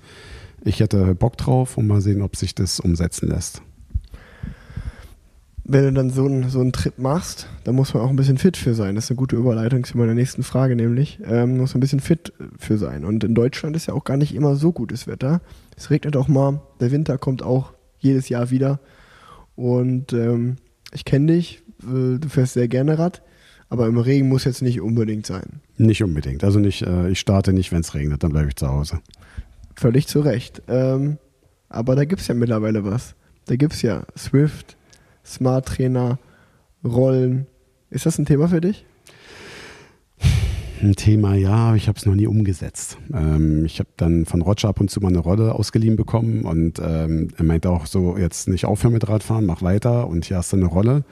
Ich 0.64 0.80
hätte 0.80 1.14
Bock 1.14 1.36
drauf 1.36 1.76
und 1.76 1.86
mal 1.86 2.00
sehen, 2.00 2.22
ob 2.22 2.36
sich 2.36 2.54
das 2.54 2.80
umsetzen 2.80 3.28
lässt 3.28 3.62
wenn 5.64 5.84
du 5.84 5.92
dann 5.92 6.10
so 6.10 6.26
einen, 6.26 6.50
so 6.50 6.60
einen 6.60 6.72
Trip 6.72 6.98
machst, 6.98 7.48
dann 7.64 7.74
muss 7.74 7.94
man 7.94 8.02
auch 8.02 8.10
ein 8.10 8.16
bisschen 8.16 8.36
fit 8.36 8.56
für 8.56 8.74
sein. 8.74 8.94
Das 8.94 9.04
ist 9.04 9.10
eine 9.10 9.16
gute 9.16 9.36
Überleitung 9.36 9.84
zu 9.84 9.96
meiner 9.96 10.14
nächsten 10.14 10.42
Frage, 10.42 10.76
nämlich. 10.76 11.20
Ähm, 11.24 11.56
muss 11.56 11.74
ein 11.74 11.80
bisschen 11.80 12.00
fit 12.00 12.34
für 12.58 12.76
sein. 12.76 13.04
Und 13.04 13.24
in 13.24 13.34
Deutschland 13.34 13.74
ist 13.74 13.86
ja 13.86 13.94
auch 13.94 14.04
gar 14.04 14.18
nicht 14.18 14.34
immer 14.34 14.56
so 14.56 14.72
gutes 14.72 15.06
Wetter. 15.06 15.40
Es 15.76 15.90
regnet 15.90 16.16
auch 16.16 16.28
mal, 16.28 16.60
der 16.80 16.90
Winter 16.90 17.16
kommt 17.16 17.42
auch 17.42 17.72
jedes 17.98 18.28
Jahr 18.28 18.50
wieder. 18.50 18.78
Und 19.56 20.12
ähm, 20.12 20.56
ich 20.92 21.06
kenne 21.06 21.32
dich, 21.32 21.62
äh, 21.82 22.18
du 22.18 22.28
fährst 22.28 22.54
sehr 22.54 22.68
gerne 22.68 22.98
Rad, 22.98 23.22
aber 23.70 23.86
im 23.86 23.98
Regen 23.98 24.28
muss 24.28 24.44
jetzt 24.44 24.60
nicht 24.60 24.82
unbedingt 24.82 25.24
sein. 25.24 25.60
Nicht 25.78 26.02
unbedingt. 26.02 26.44
Also 26.44 26.58
nicht, 26.58 26.82
äh, 26.82 27.08
ich 27.08 27.20
starte 27.20 27.54
nicht, 27.54 27.72
wenn 27.72 27.80
es 27.80 27.94
regnet, 27.94 28.22
dann 28.22 28.32
bleibe 28.32 28.48
ich 28.48 28.56
zu 28.56 28.68
Hause. 28.68 29.00
Völlig 29.74 30.08
zu 30.08 30.20
Recht. 30.20 30.62
Ähm, 30.68 31.16
aber 31.70 31.96
da 31.96 32.04
gibt 32.04 32.20
es 32.20 32.28
ja 32.28 32.34
mittlerweile 32.34 32.84
was. 32.84 33.14
Da 33.46 33.56
gibt 33.56 33.72
es 33.72 33.82
ja 33.82 34.04
Swift, 34.16 34.76
Smart 35.24 35.66
Trainer, 35.66 36.18
Rollen. 36.84 37.46
Ist 37.90 38.06
das 38.06 38.18
ein 38.18 38.26
Thema 38.26 38.48
für 38.48 38.60
dich? 38.60 38.84
Ein 40.82 40.96
Thema, 40.96 41.34
ja, 41.34 41.74
ich 41.76 41.88
habe 41.88 41.98
es 41.98 42.04
noch 42.04 42.14
nie 42.14 42.26
umgesetzt. 42.26 42.98
Ähm, 43.12 43.64
ich 43.64 43.78
habe 43.78 43.88
dann 43.96 44.26
von 44.26 44.42
Roger 44.42 44.68
ab 44.68 44.80
und 44.80 44.90
zu 44.90 45.00
mal 45.00 45.08
eine 45.08 45.18
Rolle 45.18 45.54
ausgeliehen 45.54 45.96
bekommen 45.96 46.44
und 46.44 46.78
ähm, 46.78 47.28
er 47.36 47.44
meinte 47.44 47.70
auch 47.70 47.86
so, 47.86 48.18
jetzt 48.18 48.48
nicht 48.48 48.66
aufhören 48.66 48.92
mit 48.92 49.08
Radfahren, 49.08 49.46
mach 49.46 49.62
weiter 49.62 50.08
und 50.08 50.26
hier 50.26 50.36
hast 50.36 50.52
du 50.52 50.56
eine 50.56 50.66
Rolle 50.66 51.04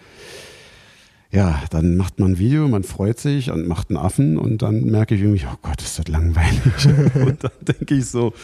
ja, 1.32 1.62
dann 1.70 1.96
macht 1.96 2.20
man 2.20 2.32
ein 2.32 2.38
Video, 2.38 2.68
man 2.68 2.82
freut 2.82 3.18
sich 3.18 3.50
und 3.50 3.66
macht 3.66 3.88
einen 3.88 3.96
Affen 3.96 4.36
und 4.36 4.60
dann 4.60 4.84
merke 4.84 5.14
ich 5.14 5.22
irgendwie, 5.22 5.46
oh 5.50 5.56
Gott, 5.62 5.80
ist 5.80 5.98
das 5.98 6.06
langweilig. 6.08 6.60
und 7.14 7.42
dann 7.42 7.50
denke 7.62 7.94
ich 7.94 8.04
so, 8.04 8.34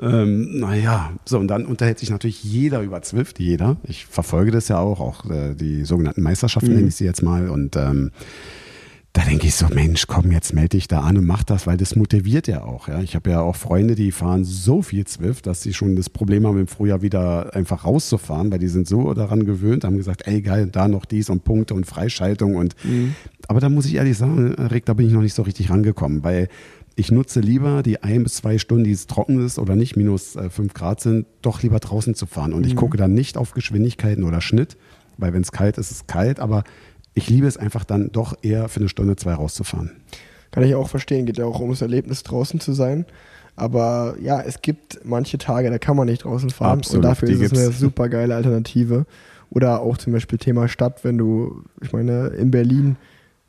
ähm, 0.00 0.60
naja, 0.60 1.12
so 1.24 1.38
und 1.38 1.48
dann 1.48 1.64
unterhält 1.64 1.98
sich 1.98 2.10
natürlich 2.10 2.44
jeder 2.44 2.82
über 2.82 3.00
Zwift, 3.00 3.40
jeder. 3.40 3.78
Ich 3.84 4.04
verfolge 4.04 4.50
das 4.50 4.68
ja 4.68 4.78
auch, 4.78 5.00
auch 5.00 5.30
äh, 5.30 5.54
die 5.54 5.86
sogenannten 5.86 6.20
Meisterschaften 6.20 6.68
mhm. 6.68 6.76
nenne 6.76 6.88
ich 6.88 6.96
sie 6.96 7.06
jetzt 7.06 7.22
mal 7.22 7.48
und 7.48 7.76
ähm, 7.76 8.10
da 9.14 9.22
denke 9.22 9.46
ich 9.46 9.54
so, 9.54 9.68
Mensch, 9.68 10.08
komm, 10.08 10.32
jetzt 10.32 10.52
melde 10.54 10.70
dich 10.70 10.88
da 10.88 11.02
an 11.02 11.16
und 11.16 11.24
mach 11.24 11.44
das, 11.44 11.68
weil 11.68 11.76
das 11.76 11.94
motiviert 11.94 12.48
ja 12.48 12.64
auch. 12.64 12.88
Ja. 12.88 13.00
Ich 13.00 13.14
habe 13.14 13.30
ja 13.30 13.40
auch 13.42 13.54
Freunde, 13.54 13.94
die 13.94 14.10
fahren 14.10 14.44
so 14.44 14.82
viel 14.82 15.06
Zwift, 15.06 15.46
dass 15.46 15.62
sie 15.62 15.72
schon 15.72 15.94
das 15.94 16.10
Problem 16.10 16.44
haben, 16.48 16.58
im 16.58 16.66
Frühjahr 16.66 17.00
wieder 17.00 17.54
einfach 17.54 17.84
rauszufahren, 17.84 18.50
weil 18.50 18.58
die 18.58 18.66
sind 18.66 18.88
so 18.88 19.14
daran 19.14 19.46
gewöhnt, 19.46 19.84
haben 19.84 19.96
gesagt, 19.96 20.26
ey 20.26 20.42
geil, 20.42 20.68
da 20.70 20.88
noch 20.88 21.04
dies 21.04 21.30
und 21.30 21.44
Punkte 21.44 21.74
und 21.74 21.86
Freischaltung 21.86 22.56
und 22.56 22.74
mhm. 22.82 23.14
aber 23.46 23.60
da 23.60 23.68
muss 23.68 23.86
ich 23.86 23.94
ehrlich 23.94 24.18
sagen, 24.18 24.52
Rick, 24.54 24.84
da 24.86 24.94
bin 24.94 25.06
ich 25.06 25.12
noch 25.12 25.22
nicht 25.22 25.34
so 25.34 25.42
richtig 25.42 25.70
rangekommen, 25.70 26.24
weil 26.24 26.48
ich 26.96 27.12
nutze 27.12 27.38
lieber 27.38 27.84
die 27.84 28.02
ein 28.02 28.24
bis 28.24 28.34
zwei 28.34 28.58
Stunden, 28.58 28.82
die 28.82 28.92
es 28.92 29.06
trocken 29.06 29.46
ist 29.46 29.60
oder 29.60 29.76
nicht, 29.76 29.94
minus 29.94 30.34
äh, 30.34 30.50
fünf 30.50 30.74
Grad 30.74 31.00
sind, 31.00 31.26
doch 31.40 31.62
lieber 31.62 31.78
draußen 31.78 32.16
zu 32.16 32.26
fahren. 32.26 32.52
Und 32.52 32.62
mhm. 32.62 32.68
ich 32.68 32.74
gucke 32.74 32.96
dann 32.96 33.14
nicht 33.14 33.36
auf 33.36 33.52
Geschwindigkeiten 33.52 34.24
oder 34.24 34.40
Schnitt, 34.40 34.76
weil 35.18 35.32
wenn 35.32 35.42
es 35.42 35.52
kalt 35.52 35.78
ist, 35.78 35.92
ist 35.92 35.96
es 35.96 36.06
kalt, 36.08 36.40
aber 36.40 36.64
ich 37.14 37.28
liebe 37.28 37.46
es 37.46 37.56
einfach 37.56 37.84
dann 37.84 38.10
doch 38.12 38.36
eher 38.42 38.68
für 38.68 38.80
eine 38.80 38.88
Stunde, 38.88 39.16
zwei 39.16 39.34
rauszufahren. 39.34 39.92
Kann 40.50 40.64
ich 40.64 40.74
auch 40.74 40.88
verstehen, 40.88 41.26
geht 41.26 41.38
ja 41.38 41.46
auch 41.46 41.60
ums 41.60 41.80
Erlebnis 41.80 42.22
draußen 42.22 42.60
zu 42.60 42.72
sein. 42.72 43.06
Aber 43.56 44.16
ja, 44.20 44.40
es 44.40 44.62
gibt 44.62 45.00
manche 45.04 45.38
Tage, 45.38 45.70
da 45.70 45.78
kann 45.78 45.96
man 45.96 46.06
nicht 46.06 46.24
draußen 46.24 46.50
fahren 46.50 46.78
Absolut, 46.78 47.04
und 47.04 47.10
dafür 47.10 47.28
ist 47.28 47.40
es 47.40 47.52
eine 47.52 47.72
super 47.72 48.08
geile 48.08 48.34
Alternative. 48.34 49.06
Oder 49.50 49.80
auch 49.80 49.96
zum 49.96 50.12
Beispiel 50.12 50.38
Thema 50.38 50.68
Stadt, 50.68 51.04
wenn 51.04 51.16
du, 51.16 51.62
ich 51.80 51.92
meine, 51.92 52.28
in 52.28 52.50
Berlin, 52.50 52.96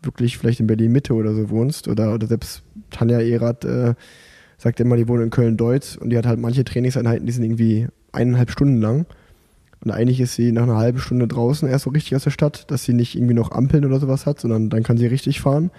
wirklich 0.03 0.37
vielleicht 0.37 0.59
in 0.59 0.67
Berlin 0.67 0.91
Mitte 0.91 1.13
oder 1.13 1.33
so 1.33 1.49
wohnst 1.49 1.87
oder, 1.87 2.13
oder 2.13 2.27
selbst 2.27 2.61
Tanja 2.91 3.19
Erath 3.19 3.65
äh, 3.65 3.95
sagt 4.59 4.79
immer, 4.79 4.97
die 4.97 5.07
wohnt 5.07 5.23
in 5.23 5.31
Köln-Deutz 5.31 5.95
und 5.95 6.11
die 6.11 6.17
hat 6.17 6.27
halt 6.27 6.39
manche 6.39 6.63
Trainingseinheiten, 6.63 7.25
die 7.25 7.31
sind 7.33 7.43
irgendwie 7.43 7.87
eineinhalb 8.11 8.51
Stunden 8.51 8.79
lang. 8.81 9.05
Und 9.85 9.91
eigentlich 9.91 10.19
ist 10.19 10.33
sie 10.33 10.51
nach 10.51 10.63
einer 10.63 10.77
halben 10.77 10.97
Stunde 10.97 11.27
draußen 11.27 11.69
erst 11.69 11.83
so 11.83 11.91
richtig 11.91 12.15
aus 12.15 12.23
der 12.23 12.31
Stadt, 12.31 12.69
dass 12.71 12.83
sie 12.83 12.93
nicht 12.93 13.15
irgendwie 13.15 13.35
noch 13.35 13.51
Ampeln 13.51 13.85
oder 13.85 13.99
sowas 13.99 14.25
hat, 14.25 14.39
sondern 14.39 14.71
dann 14.71 14.81
kann 14.81 14.97
sie 14.97 15.05
richtig 15.05 15.41
fahren. 15.41 15.69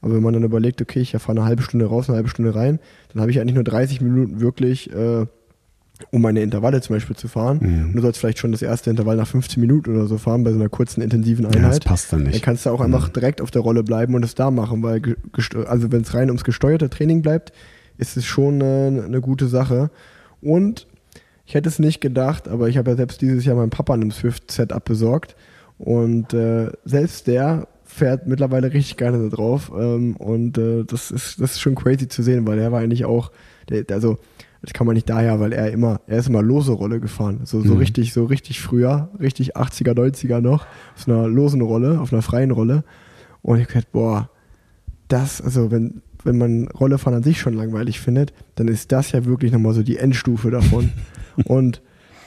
Aber 0.00 0.14
wenn 0.14 0.22
man 0.22 0.34
dann 0.34 0.44
überlegt, 0.44 0.80
okay, 0.80 1.00
ich 1.00 1.10
fahre 1.10 1.32
eine 1.32 1.44
halbe 1.44 1.62
Stunde 1.62 1.86
raus, 1.86 2.08
eine 2.08 2.16
halbe 2.16 2.28
Stunde 2.28 2.54
rein, 2.54 2.78
dann 3.12 3.20
habe 3.20 3.32
ich 3.32 3.40
eigentlich 3.40 3.56
nur 3.56 3.64
30 3.64 4.00
Minuten 4.00 4.40
wirklich, 4.40 4.92
äh, 4.92 5.26
um 6.12 6.22
meine 6.22 6.42
Intervalle 6.42 6.80
zum 6.80 6.94
Beispiel 6.94 7.16
zu 7.16 7.26
fahren. 7.26 7.58
Mhm. 7.60 7.84
Und 7.86 7.96
du 7.96 8.02
sollst 8.02 8.20
vielleicht 8.20 8.38
schon 8.38 8.52
das 8.52 8.62
erste 8.62 8.88
Intervall 8.88 9.16
nach 9.16 9.26
15 9.26 9.60
Minuten 9.60 9.96
oder 9.96 10.06
so 10.06 10.16
fahren, 10.16 10.44
bei 10.44 10.52
so 10.52 10.60
einer 10.60 10.68
kurzen, 10.68 11.00
intensiven 11.00 11.44
Einheit. 11.46 11.62
Ja, 11.62 11.68
das 11.70 11.80
passt 11.80 12.12
dann 12.12 12.22
nicht. 12.22 12.36
Dann 12.36 12.42
kannst 12.42 12.66
du 12.66 12.70
auch 12.70 12.80
einfach 12.80 13.08
mhm. 13.08 13.14
direkt 13.14 13.40
auf 13.40 13.50
der 13.50 13.62
Rolle 13.62 13.82
bleiben 13.82 14.14
und 14.14 14.24
es 14.24 14.36
da 14.36 14.52
machen, 14.52 14.84
weil, 14.84 15.16
also 15.66 15.90
wenn 15.90 16.02
es 16.02 16.14
rein 16.14 16.28
ums 16.28 16.44
gesteuerte 16.44 16.88
Training 16.88 17.22
bleibt, 17.22 17.52
ist 17.98 18.16
es 18.16 18.26
schon 18.26 18.62
eine, 18.62 19.04
eine 19.06 19.20
gute 19.20 19.48
Sache. 19.48 19.90
Und 20.40 20.86
ich 21.46 21.54
hätte 21.54 21.68
es 21.68 21.78
nicht 21.78 22.00
gedacht, 22.00 22.48
aber 22.48 22.68
ich 22.68 22.76
habe 22.76 22.90
ja 22.90 22.96
selbst 22.96 23.20
dieses 23.20 23.44
Jahr 23.44 23.56
meinem 23.56 23.70
Papa 23.70 23.94
ein 23.94 24.10
Swift-Setup 24.10 24.84
besorgt. 24.84 25.36
Und 25.78 26.34
äh, 26.34 26.70
selbst 26.84 27.26
der 27.28 27.68
fährt 27.84 28.26
mittlerweile 28.26 28.72
richtig 28.72 28.96
gerne 28.96 29.28
da 29.28 29.34
drauf. 29.34 29.70
Ähm, 29.78 30.16
und 30.16 30.58
äh, 30.58 30.84
das, 30.84 31.12
ist, 31.12 31.40
das 31.40 31.52
ist 31.52 31.60
schon 31.60 31.76
crazy 31.76 32.08
zu 32.08 32.22
sehen, 32.22 32.46
weil 32.46 32.58
er 32.58 32.72
war 32.72 32.80
eigentlich 32.80 33.04
auch, 33.04 33.30
der, 33.68 33.84
also 33.90 34.18
das 34.60 34.72
kann 34.72 34.86
man 34.86 34.94
nicht 34.94 35.08
daher, 35.08 35.38
weil 35.38 35.52
er 35.52 35.70
immer, 35.70 36.00
er 36.08 36.18
ist 36.18 36.28
immer 36.28 36.42
lose 36.42 36.72
Rolle 36.72 36.98
gefahren. 36.98 37.40
So, 37.44 37.62
so 37.62 37.74
mhm. 37.74 37.78
richtig, 37.78 38.12
so 38.12 38.24
richtig 38.24 38.60
früher, 38.60 39.10
richtig 39.20 39.56
80er, 39.56 39.94
90er 39.94 40.40
noch, 40.40 40.66
auf 40.96 41.06
einer 41.06 41.28
losen 41.28 41.60
Rolle, 41.60 42.00
auf 42.00 42.12
einer 42.12 42.22
freien 42.22 42.50
Rolle. 42.50 42.82
Und 43.42 43.60
ich 43.60 43.68
gedacht, 43.68 43.92
boah, 43.92 44.30
das, 45.06 45.40
also 45.40 45.70
wenn, 45.70 46.02
wenn 46.26 46.38
man 46.38 46.68
Rollefahren 46.68 47.16
an 47.16 47.22
sich 47.22 47.40
schon 47.40 47.54
langweilig 47.54 48.00
findet, 48.00 48.32
dann 48.56 48.68
ist 48.68 48.92
das 48.92 49.12
ja 49.12 49.24
wirklich 49.24 49.52
nochmal 49.52 49.72
so 49.72 49.82
die 49.82 49.96
Endstufe 49.96 50.50
davon. 50.50 50.90
Und 51.44 51.80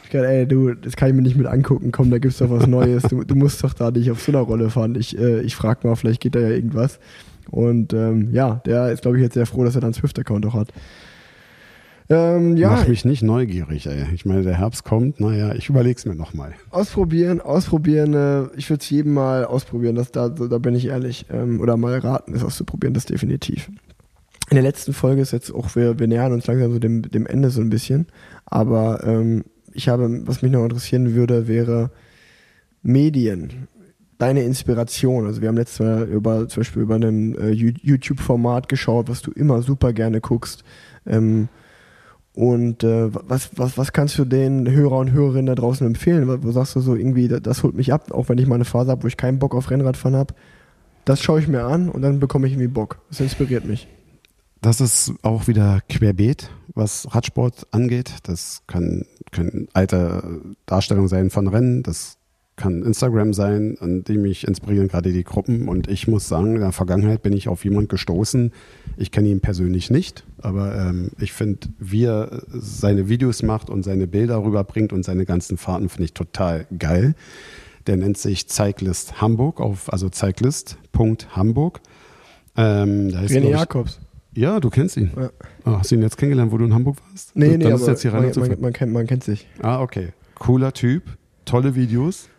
ich 0.04 0.10
dachte, 0.10 0.28
ey, 0.28 0.47
du, 0.47 0.74
das 0.74 0.95
kann 0.95 1.10
ich 1.10 1.16
mir 1.16 1.22
nicht 1.22 1.38
mit 1.38 1.45
angucken, 1.45 1.91
komm, 1.91 2.10
da 2.10 2.18
gibt's 2.18 2.39
doch 2.39 2.50
was 2.50 2.66
Neues. 2.66 3.04
Du, 3.04 3.24
du 3.24 3.36
musst 3.36 3.64
doch 3.64 3.74
da 3.74 3.91
nicht 3.91 4.10
auf 4.10 4.22
so 4.22 4.32
einer 4.32 4.41
Rolle 4.41 4.70
fahren. 4.70 4.95
Ich, 4.95 5.18
äh, 5.18 5.41
ich 5.41 5.56
frag 5.56 5.84
mal, 5.84 5.95
vielleicht 5.95 6.22
geht 6.22 6.34
da 6.34 6.39
ja 6.39 6.50
irgendwas. 6.50 7.00
Und 7.52 7.93
ähm, 7.93 8.30
ja, 8.32 8.62
der 8.66 8.91
ist, 8.91 9.04
glaube 9.04 9.18
ich, 9.18 9.24
jetzt 9.24 9.34
sehr 9.34 9.45
froh, 9.45 9.64
dass 9.64 9.76
er 9.76 9.82
dann 9.82 9.89
einen 9.89 9.93
Swift-Account 9.93 10.45
auch 10.47 10.54
hat. 10.56 10.74
Ähm, 12.12 12.57
ja. 12.57 12.72
Mach 12.72 12.88
mich 12.88 13.05
nicht 13.05 13.22
neugierig, 13.22 13.86
ey. 13.86 14.05
Ich 14.16 14.26
meine, 14.26 14.41
der 14.41 14.57
Herbst 14.57 14.84
kommt, 14.84 15.20
naja, 15.20 15.53
ich 15.53 15.70
überleg's 15.70 16.05
mir 16.05 16.16
nochmal. 16.16 16.55
Ausprobieren, 16.72 17.39
ausprobieren, 17.39 18.14
äh, 18.16 18.57
ich 18.57 18.68
würde 18.70 18.82
es 18.82 18.89
jedem 18.89 19.14
mal 19.14 19.45
ausprobieren, 19.45 19.95
das, 19.95 20.12
da, 20.12 20.30
da 20.30 20.57
bin 20.57 20.74
ich 20.74 20.88
ehrlich. 20.88 21.28
Ähm, 21.32 21.62
oder 21.62 21.78
mal 21.78 21.99
raten, 21.99 22.34
es 22.34 22.43
auszuprobieren, 22.43 22.95
das 22.95 23.05
definitiv. 23.05 23.70
In 24.49 24.55
der 24.55 24.64
letzten 24.64 24.93
Folge 24.93 25.22
ist 25.22 25.32
jetzt 25.32 25.53
auch, 25.53 25.76
wir, 25.76 25.99
wir 25.99 26.07
nähern 26.07 26.34
uns 26.34 26.47
langsam 26.47 26.72
so 26.72 26.80
dem, 26.80 27.03
dem 27.03 27.28
Ende 27.28 27.51
so 27.51 27.62
ein 27.62 27.70
bisschen. 27.70 28.07
Aber 28.45 29.03
ähm, 29.03 29.43
ich 29.72 29.88
habe, 29.88 30.22
was 30.26 30.41
mich 30.41 30.51
noch 30.51 30.64
interessieren 30.64 31.14
würde, 31.14 31.47
wäre 31.47 31.91
Medien. 32.82 33.68
Deine 34.18 34.41
Inspiration. 34.41 35.28
Also 35.28 35.41
wir 35.41 35.47
haben 35.47 35.57
letztes 35.57 35.80
Mal 35.80 36.10
über 36.10 36.47
zum 36.47 36.62
Beispiel 36.62 36.82
über 36.82 36.95
ein 36.95 37.38
äh, 37.38 37.51
YouTube-Format 37.51 38.68
geschaut, 38.68 39.07
was 39.07 39.22
du 39.22 39.32
immer 39.32 39.62
super 39.62 39.93
gerne 39.93 40.20
guckst. 40.20 40.64
Ähm, 41.05 41.47
und 42.40 42.86
äh, 42.86 43.14
was, 43.14 43.50
was, 43.58 43.78
was 43.78 43.92
kannst 43.92 44.18
du 44.18 44.24
den 44.24 44.72
Hörer 44.72 45.00
und 45.00 45.12
Hörerinnen 45.12 45.48
da 45.48 45.56
draußen 45.56 45.86
empfehlen? 45.86 46.42
Wo 46.42 46.52
sagst 46.54 46.74
du 46.74 46.80
so 46.80 46.96
irgendwie, 46.96 47.28
das, 47.28 47.42
das 47.42 47.64
holt 47.64 47.76
mich 47.76 47.92
ab, 47.92 48.14
auch 48.14 48.30
wenn 48.30 48.38
ich 48.38 48.48
mal 48.48 48.56
eine 48.56 48.64
Phase 48.64 48.92
habe, 48.92 49.04
wo 49.04 49.08
ich 49.08 49.18
keinen 49.18 49.40
Bock 49.40 49.54
auf 49.54 49.70
Rennradfahren 49.70 50.16
habe. 50.18 50.34
Das 51.04 51.22
schaue 51.22 51.42
ich 51.42 51.50
mir 51.50 51.66
an 51.66 51.90
und 51.90 52.02
dann 52.02 52.22
bekomme 52.22 52.48
ich 52.48 52.54
irgendwie 52.54 52.70
Bock. 52.70 53.02
Das 53.10 53.20
inspiriert 53.20 53.66
mich. 53.66 53.90
Das 54.62 54.80
ist 54.80 55.16
auch 55.22 55.50
wieder 55.50 55.82
querbeet, 55.90 56.50
was 56.74 57.14
Radsport 57.14 57.68
angeht. 57.72 58.14
Das 58.24 58.62
kann, 58.68 59.04
können 59.34 59.68
alte 59.74 60.40
Darstellungen 60.66 61.10
sein 61.10 61.32
von 61.32 61.46
Rennen, 61.50 61.84
das 61.84 62.18
kann 62.60 62.84
Instagram 62.84 63.34
sein, 63.34 63.78
an 63.80 64.03
dem 64.03 64.22
mich 64.22 64.45
inspirieren 64.45 64.89
gerade 64.89 65.12
die 65.12 65.24
Gruppen. 65.24 65.68
Und 65.68 65.88
ich 65.88 66.07
muss 66.07 66.28
sagen, 66.28 66.55
in 66.55 66.62
der 66.62 66.74
Vergangenheit 66.74 67.24
bin 67.24 67.34
ich 67.34 67.47
auf 67.47 67.64
jemanden 67.64 67.88
gestoßen. 67.88 68.51
Ich 68.97 69.12
kenne 69.12 69.30
ihn 69.30 69.39
persönlich 69.39 69.89
nicht, 69.89 70.26
aber 70.41 70.76
ähm, 70.76 71.10
ich 71.20 71.32
finde, 71.32 71.70
wie 71.80 72.03
er 72.03 72.43
seine 72.49 73.07
Videos 73.07 73.41
macht 73.41 73.70
und 73.70 73.84
seine 73.84 74.05
Bilder 74.05 74.43
rüberbringt 74.43 74.91
und 74.91 75.03
seine 75.03 75.26
ganzen 75.26 75.57
Fahrten, 75.57 75.89
finde 75.89 76.03
ich 76.03 76.14
total 76.14 76.68
geil. 76.78 77.16
Der 77.88 77.95
nennt 77.95 78.18
sich 78.18 78.47
Cyclist 78.49 79.21
Hamburg, 79.21 79.62
auf, 79.62 79.92
also 79.92 80.09
cyclist.hamburg. 80.13 81.79
Ähm, 82.58 83.09
da 83.09 83.21
René 83.21 83.51
Jakobs. 83.51 84.00
Ja, 84.36 84.59
du 84.59 84.70
kennst 84.70 84.97
ihn. 84.97 85.12
Ja. 85.16 85.29
Oh, 85.66 85.78
hast 85.79 85.92
du 85.92 85.96
ihn 85.96 86.01
jetzt 86.01 86.17
kennengelernt, 86.17 86.51
wo 86.51 86.58
du 86.58 86.66
in 86.66 86.74
Hamburg 86.74 86.97
warst? 87.09 87.36
Nee, 87.36 87.58
Dann 87.58 87.70
nee, 87.70 87.74
ist 87.74 87.88
jetzt 87.88 88.01
hier 88.01 88.12
man, 88.12 88.29
man, 88.36 88.62
man, 88.62 88.74
kennt, 88.74 88.92
man 88.92 89.08
kennt 89.08 89.24
sich. 89.24 89.47
Ah, 89.62 89.82
okay. 89.82 90.09
Cooler 90.36 90.74
Typ, 90.74 91.04
tolle 91.46 91.75
Videos. 91.75 92.29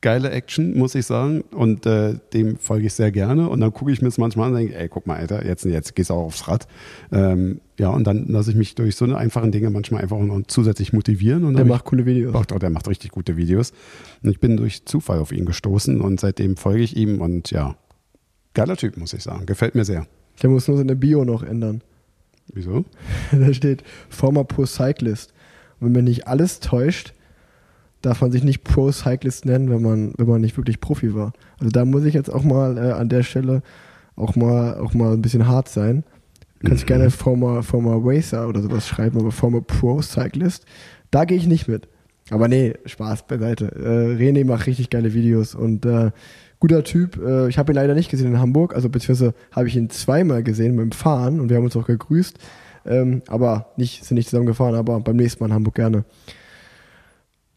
Geile 0.00 0.30
Action, 0.30 0.76
muss 0.76 0.94
ich 0.94 1.06
sagen. 1.06 1.42
Und 1.52 1.86
äh, 1.86 2.14
dem 2.32 2.56
folge 2.56 2.86
ich 2.86 2.94
sehr 2.94 3.10
gerne. 3.10 3.48
Und 3.48 3.60
dann 3.60 3.72
gucke 3.72 3.92
ich 3.92 4.00
mir 4.00 4.08
es 4.08 4.18
manchmal 4.18 4.48
an 4.48 4.54
und 4.54 4.60
denke, 4.60 4.76
ey, 4.76 4.88
guck 4.88 5.06
mal, 5.06 5.16
Alter, 5.16 5.44
jetzt, 5.44 5.64
jetzt 5.64 5.94
gehst 5.94 6.10
du 6.10 6.14
auch 6.14 6.24
aufs 6.24 6.48
Rad. 6.48 6.66
Ähm, 7.12 7.60
ja, 7.78 7.90
und 7.90 8.06
dann 8.06 8.26
lasse 8.28 8.50
ich 8.50 8.56
mich 8.56 8.74
durch 8.74 8.96
so 8.96 9.04
eine 9.04 9.16
einfachen 9.16 9.52
Dinge 9.52 9.70
manchmal 9.70 10.02
einfach 10.02 10.18
noch 10.18 10.40
zusätzlich 10.46 10.92
motivieren. 10.92 11.44
Und 11.44 11.56
der 11.56 11.64
macht 11.64 11.84
coole 11.84 12.06
Videos. 12.06 12.34
Auch, 12.34 12.44
der 12.44 12.70
macht 12.70 12.88
richtig 12.88 13.10
gute 13.10 13.36
Videos. 13.36 13.72
Und 14.22 14.30
ich 14.30 14.40
bin 14.40 14.56
durch 14.56 14.84
Zufall 14.86 15.18
auf 15.18 15.32
ihn 15.32 15.44
gestoßen 15.44 16.00
und 16.00 16.20
seitdem 16.20 16.56
folge 16.56 16.82
ich 16.82 16.96
ihm. 16.96 17.20
Und 17.20 17.50
ja, 17.50 17.76
geiler 18.54 18.76
Typ, 18.76 18.96
muss 18.96 19.12
ich 19.12 19.22
sagen. 19.22 19.46
Gefällt 19.46 19.74
mir 19.74 19.84
sehr. 19.84 20.06
Der 20.42 20.50
muss 20.50 20.68
nur 20.68 20.78
seine 20.78 20.96
Bio 20.96 21.24
noch 21.24 21.42
ändern. 21.42 21.82
Wieso? 22.52 22.84
da 23.32 23.52
steht 23.52 23.84
Former 24.08 24.44
Pro 24.44 24.66
Cyclist. 24.66 25.32
Und 25.78 25.86
wenn 25.86 25.92
mir 25.92 26.02
nicht 26.02 26.26
alles 26.26 26.60
täuscht, 26.60 27.14
darf 28.02 28.20
man 28.20 28.32
sich 28.32 28.42
nicht 28.42 28.64
Pro 28.64 28.90
Cyclist 28.90 29.44
nennen, 29.44 29.70
wenn 29.70 29.82
man, 29.82 30.12
wenn 30.16 30.28
man 30.28 30.40
nicht 30.40 30.56
wirklich 30.56 30.80
Profi 30.80 31.14
war. 31.14 31.32
Also 31.58 31.70
da 31.70 31.84
muss 31.84 32.04
ich 32.04 32.14
jetzt 32.14 32.32
auch 32.32 32.42
mal 32.42 32.78
äh, 32.78 32.92
an 32.92 33.08
der 33.08 33.22
Stelle 33.22 33.62
auch 34.16 34.36
mal, 34.36 34.78
auch 34.78 34.94
mal 34.94 35.12
ein 35.12 35.22
bisschen 35.22 35.46
hart 35.46 35.68
sein. 35.68 36.04
Du 36.60 36.68
kannst 36.68 36.84
mhm. 36.84 36.88
gerne 36.88 37.10
Former, 37.10 37.62
Former 37.62 37.98
Racer 38.02 38.48
oder 38.48 38.62
sowas 38.62 38.86
schreiben, 38.86 39.18
aber 39.18 39.32
Former 39.32 39.62
Pro 39.62 40.00
Cyclist, 40.02 40.66
da 41.10 41.24
gehe 41.24 41.36
ich 41.36 41.46
nicht 41.46 41.68
mit. 41.68 41.88
Aber 42.30 42.48
nee, 42.48 42.74
Spaß 42.84 43.26
beiseite. 43.26 43.72
Äh, 43.74 44.22
René 44.22 44.44
macht 44.44 44.66
richtig 44.66 44.90
geile 44.90 45.14
Videos 45.14 45.54
und 45.54 45.84
äh, 45.84 46.10
guter 46.60 46.84
Typ. 46.84 47.20
Äh, 47.20 47.48
ich 47.48 47.58
habe 47.58 47.72
ihn 47.72 47.76
leider 47.76 47.94
nicht 47.94 48.10
gesehen 48.10 48.28
in 48.28 48.38
Hamburg, 48.38 48.74
also 48.74 48.88
beziehungsweise 48.88 49.34
habe 49.50 49.68
ich 49.68 49.76
ihn 49.76 49.90
zweimal 49.90 50.42
gesehen 50.42 50.76
beim 50.76 50.92
Fahren 50.92 51.40
und 51.40 51.48
wir 51.48 51.56
haben 51.56 51.64
uns 51.64 51.76
auch 51.76 51.86
gegrüßt. 51.86 52.38
Ähm, 52.86 53.22
aber 53.26 53.72
nicht, 53.76 54.04
sind 54.04 54.16
nicht 54.16 54.28
zusammen 54.28 54.46
gefahren, 54.46 54.74
aber 54.74 55.00
beim 55.00 55.16
nächsten 55.16 55.42
Mal 55.42 55.48
in 55.48 55.54
Hamburg 55.54 55.74
gerne. 55.74 56.04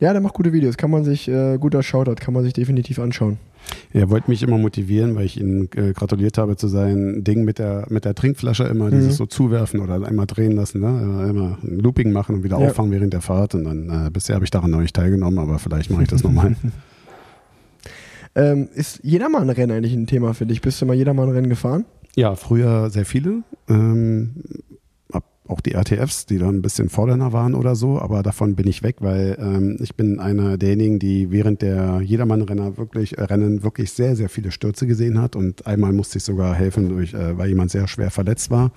Ja, 0.04 0.12
der 0.12 0.22
macht 0.22 0.34
gute 0.34 0.52
Videos, 0.52 0.76
kann 0.76 0.92
man 0.92 1.06
sich, 1.06 1.30
äh, 1.30 1.58
guter 1.58 1.82
Shoutout, 1.82 2.16
kann 2.16 2.34
man 2.34 2.44
sich 2.44 2.52
definitiv 2.52 3.00
anschauen. 3.00 3.38
Er 3.94 4.10
wollte 4.10 4.30
mich 4.30 4.44
immer 4.44 4.58
motivieren, 4.58 5.16
weil 5.16 5.24
ich 5.24 5.40
ihm 5.40 5.70
äh, 5.78 5.94
gratuliert 5.94 6.38
habe 6.38 6.58
zu 6.58 6.68
seinem 6.68 7.24
Ding 7.24 7.46
mit 7.46 7.58
der, 7.58 7.86
mit 7.88 8.04
der 8.04 8.14
Trinkflasche 8.14 8.66
immer, 8.66 8.88
mhm. 8.88 8.96
dieses 8.96 9.16
so 9.16 9.26
zuwerfen 9.26 9.80
oder 9.80 10.06
einmal 10.06 10.28
drehen 10.28 10.58
lassen, 10.58 10.82
ne? 10.82 11.30
immer 11.30 11.58
ein 11.64 11.80
Looping 11.80 12.12
machen 12.12 12.36
und 12.36 12.44
wieder 12.44 12.60
ja. 12.60 12.68
auffangen 12.68 12.92
während 12.92 13.14
der 13.14 13.22
Fahrt. 13.22 13.56
Und 13.56 13.64
dann, 13.64 14.08
äh, 14.08 14.10
bisher 14.10 14.36
habe 14.36 14.44
ich 14.44 14.52
daran 14.52 14.72
noch 14.72 14.82
nicht 14.82 14.94
teilgenommen, 14.94 15.40
aber 15.40 15.58
vielleicht 15.58 15.90
mache 15.90 16.04
ich 16.04 16.10
das 16.10 16.22
nochmal. 16.22 16.58
ähm, 18.36 18.68
ist 18.76 19.00
Jedermann-Rennen 19.04 19.72
eigentlich 19.72 19.94
ein 19.94 20.06
Thema 20.06 20.34
für 20.34 20.46
dich? 20.46 20.60
Bist 20.60 20.82
du 20.82 20.86
mal 20.86 20.98
Jedermann-Rennen 20.98 21.48
gefahren? 21.48 21.86
Ja, 22.18 22.36
früher 22.36 22.90
sehr 22.90 23.06
viele. 23.06 23.44
Ähm, 23.70 24.32
auch 25.48 25.60
die 25.60 25.74
RTFs, 25.74 26.26
die 26.26 26.38
dann 26.38 26.56
ein 26.56 26.62
bisschen 26.62 26.90
fordernder 26.90 27.34
waren 27.34 27.54
oder 27.54 27.76
so, 27.76 28.00
aber 28.00 28.24
davon 28.24 28.56
bin 28.56 28.68
ich 28.68 28.82
weg, 28.82 28.98
weil 29.00 29.38
ähm, 29.40 29.78
ich 29.82 29.96
bin 29.96 30.20
einer 30.20 30.58
derjenigen, 30.58 31.00
die 31.00 31.32
während 31.32 31.62
der 31.62 32.02
Jedermann-Renner 32.02 32.78
wirklich 32.78 33.18
äh, 33.18 33.24
Rennen 33.24 33.64
wirklich 33.64 33.92
sehr, 33.92 34.16
sehr 34.16 34.30
viele 34.30 34.52
Stürze 34.52 34.88
gesehen 34.88 35.22
hat 35.22 35.36
und 35.36 35.68
einmal 35.68 35.92
musste 35.92 36.18
ich 36.18 36.24
sogar 36.24 36.56
helfen, 36.56 36.90
durch, 36.90 37.14
äh, 37.14 37.38
weil 37.38 37.50
jemand 37.50 37.72
sehr 37.72 37.88
schwer 37.88 38.10
verletzt 38.10 38.52
war. 38.52 38.72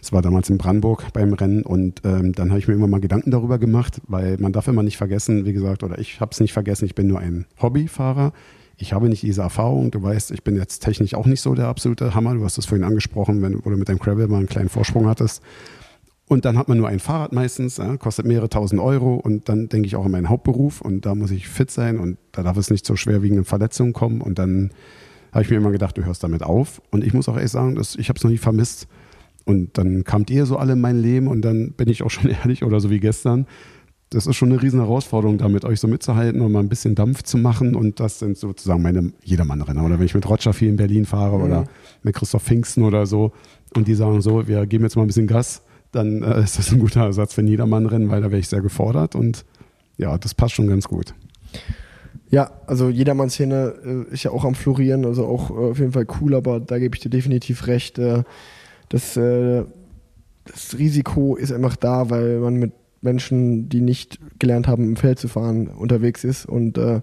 Das 0.00 0.12
war 0.12 0.22
damals 0.22 0.48
in 0.48 0.58
Brandenburg 0.58 1.12
beim 1.12 1.34
Rennen 1.34 1.62
und 1.62 2.00
ähm, 2.04 2.32
dann 2.32 2.50
habe 2.50 2.58
ich 2.58 2.68
mir 2.68 2.74
immer 2.74 2.86
mal 2.86 3.00
Gedanken 3.00 3.30
darüber 3.30 3.58
gemacht, 3.58 4.00
weil 4.08 4.38
man 4.38 4.52
darf 4.52 4.68
immer 4.68 4.82
nicht 4.82 4.96
vergessen, 4.96 5.44
wie 5.44 5.52
gesagt, 5.52 5.82
oder 5.82 5.98
ich 5.98 6.20
habe 6.20 6.30
es 6.32 6.40
nicht 6.40 6.52
vergessen, 6.52 6.86
ich 6.86 6.94
bin 6.94 7.06
nur 7.06 7.20
ein 7.20 7.46
Hobbyfahrer 7.60 8.32
ich 8.76 8.92
habe 8.92 9.08
nicht 9.08 9.22
diese 9.22 9.42
Erfahrung. 9.42 9.90
Du 9.90 10.02
weißt, 10.02 10.30
ich 10.32 10.42
bin 10.42 10.56
jetzt 10.56 10.80
technisch 10.80 11.14
auch 11.14 11.26
nicht 11.26 11.40
so 11.40 11.54
der 11.54 11.68
absolute 11.68 12.14
Hammer. 12.14 12.34
Du 12.34 12.44
hast 12.44 12.58
es 12.58 12.66
vorhin 12.66 12.84
angesprochen, 12.84 13.40
wenn, 13.42 13.64
wo 13.64 13.70
du 13.70 13.76
mit 13.76 13.88
deinem 13.88 13.98
Gravel 13.98 14.26
mal 14.28 14.38
einen 14.38 14.48
kleinen 14.48 14.68
Vorsprung 14.68 15.06
hattest. 15.06 15.42
Und 16.26 16.46
dann 16.46 16.56
hat 16.56 16.68
man 16.68 16.78
nur 16.78 16.88
ein 16.88 17.00
Fahrrad 17.00 17.32
meistens, 17.32 17.76
ja, 17.76 17.96
kostet 17.98 18.26
mehrere 18.26 18.48
tausend 18.48 18.80
Euro. 18.80 19.14
Und 19.14 19.48
dann 19.48 19.68
denke 19.68 19.86
ich 19.86 19.96
auch 19.96 20.06
an 20.06 20.10
meinen 20.10 20.30
Hauptberuf 20.30 20.80
und 20.80 21.04
da 21.04 21.14
muss 21.14 21.30
ich 21.30 21.48
fit 21.48 21.70
sein 21.70 21.98
und 21.98 22.16
da 22.32 22.42
darf 22.42 22.56
es 22.56 22.70
nicht 22.70 22.86
zu 22.86 22.96
schwerwiegenden 22.96 23.44
Verletzungen 23.44 23.92
kommen. 23.92 24.20
Und 24.22 24.38
dann 24.38 24.70
habe 25.32 25.42
ich 25.42 25.50
mir 25.50 25.56
immer 25.56 25.70
gedacht, 25.70 25.98
du 25.98 26.04
hörst 26.04 26.22
damit 26.22 26.42
auf. 26.42 26.80
Und 26.90 27.04
ich 27.04 27.12
muss 27.12 27.28
auch 27.28 27.36
ehrlich 27.36 27.50
sagen, 27.50 27.74
dass 27.74 27.96
ich 27.96 28.08
habe 28.08 28.16
es 28.16 28.24
noch 28.24 28.30
nie 28.30 28.38
vermisst. 28.38 28.88
Und 29.44 29.76
dann 29.76 30.04
kamt 30.04 30.30
ihr 30.30 30.46
so 30.46 30.56
alle 30.56 30.72
in 30.72 30.80
mein 30.80 30.98
Leben 30.98 31.28
und 31.28 31.42
dann 31.42 31.72
bin 31.72 31.88
ich 31.88 32.02
auch 32.02 32.10
schon 32.10 32.30
ehrlich 32.42 32.64
oder 32.64 32.80
so 32.80 32.88
wie 32.88 33.00
gestern, 33.00 33.46
das 34.10 34.26
ist 34.26 34.36
schon 34.36 34.52
eine 34.52 34.62
riesen 34.62 34.80
Herausforderung, 34.80 35.38
da 35.38 35.48
mit 35.48 35.64
euch 35.64 35.80
so 35.80 35.88
mitzuhalten 35.88 36.40
und 36.40 36.52
mal 36.52 36.60
ein 36.60 36.68
bisschen 36.68 36.94
Dampf 36.94 37.24
zu 37.24 37.36
machen. 37.36 37.74
Und 37.74 37.98
das 38.00 38.20
sind 38.20 38.38
sozusagen 38.38 38.80
meine 38.80 39.12
Jedermann-Renner. 39.24 39.84
Oder 39.84 39.98
wenn 39.98 40.06
ich 40.06 40.14
mit 40.14 40.28
Roger 40.28 40.52
viel 40.52 40.68
in 40.68 40.76
Berlin 40.76 41.04
fahre 41.04 41.36
mhm. 41.36 41.44
oder 41.44 41.64
mit 42.02 42.14
Christoph 42.14 42.44
Pfingsten 42.44 42.84
oder 42.84 43.06
so 43.06 43.32
und 43.74 43.88
die 43.88 43.94
sagen 43.94 44.20
so, 44.22 44.46
wir 44.46 44.66
geben 44.66 44.84
jetzt 44.84 44.96
mal 44.96 45.02
ein 45.02 45.08
bisschen 45.08 45.26
Gas, 45.26 45.62
dann 45.94 46.22
äh, 46.22 46.40
ist 46.44 46.58
das 46.58 46.72
ein 46.72 46.78
guter 46.78 47.02
Ersatz 47.02 47.34
für 47.34 47.42
ein 47.42 47.48
Jedermann-Rennen, 47.48 48.10
weil 48.10 48.20
da 48.20 48.30
wäre 48.30 48.40
ich 48.40 48.48
sehr 48.48 48.60
gefordert 48.60 49.14
und 49.14 49.44
ja, 49.96 50.18
das 50.18 50.34
passt 50.34 50.54
schon 50.54 50.66
ganz 50.66 50.88
gut. 50.88 51.14
Ja, 52.30 52.50
also 52.66 52.88
Jedermann-Szene 52.88 53.74
äh, 54.10 54.12
ist 54.12 54.24
ja 54.24 54.32
auch 54.32 54.44
am 54.44 54.54
Florieren, 54.54 55.04
also 55.04 55.26
auch 55.26 55.50
äh, 55.50 55.70
auf 55.70 55.78
jeden 55.78 55.92
Fall 55.92 56.06
cool, 56.20 56.34
aber 56.34 56.58
da 56.58 56.78
gebe 56.78 56.96
ich 56.96 57.00
dir 57.00 57.10
definitiv 57.10 57.66
recht. 57.68 57.98
Äh, 57.98 58.24
das, 58.88 59.16
äh, 59.16 59.64
das 60.44 60.76
Risiko 60.76 61.36
ist 61.36 61.52
einfach 61.52 61.76
da, 61.76 62.10
weil 62.10 62.40
man 62.40 62.54
mit 62.54 62.72
Menschen, 63.02 63.68
die 63.68 63.80
nicht 63.80 64.18
gelernt 64.38 64.66
haben, 64.66 64.84
im 64.84 64.96
Feld 64.96 65.18
zu 65.18 65.28
fahren, 65.28 65.68
unterwegs 65.68 66.24
ist. 66.24 66.46
Und 66.46 66.78
äh, 66.78 67.02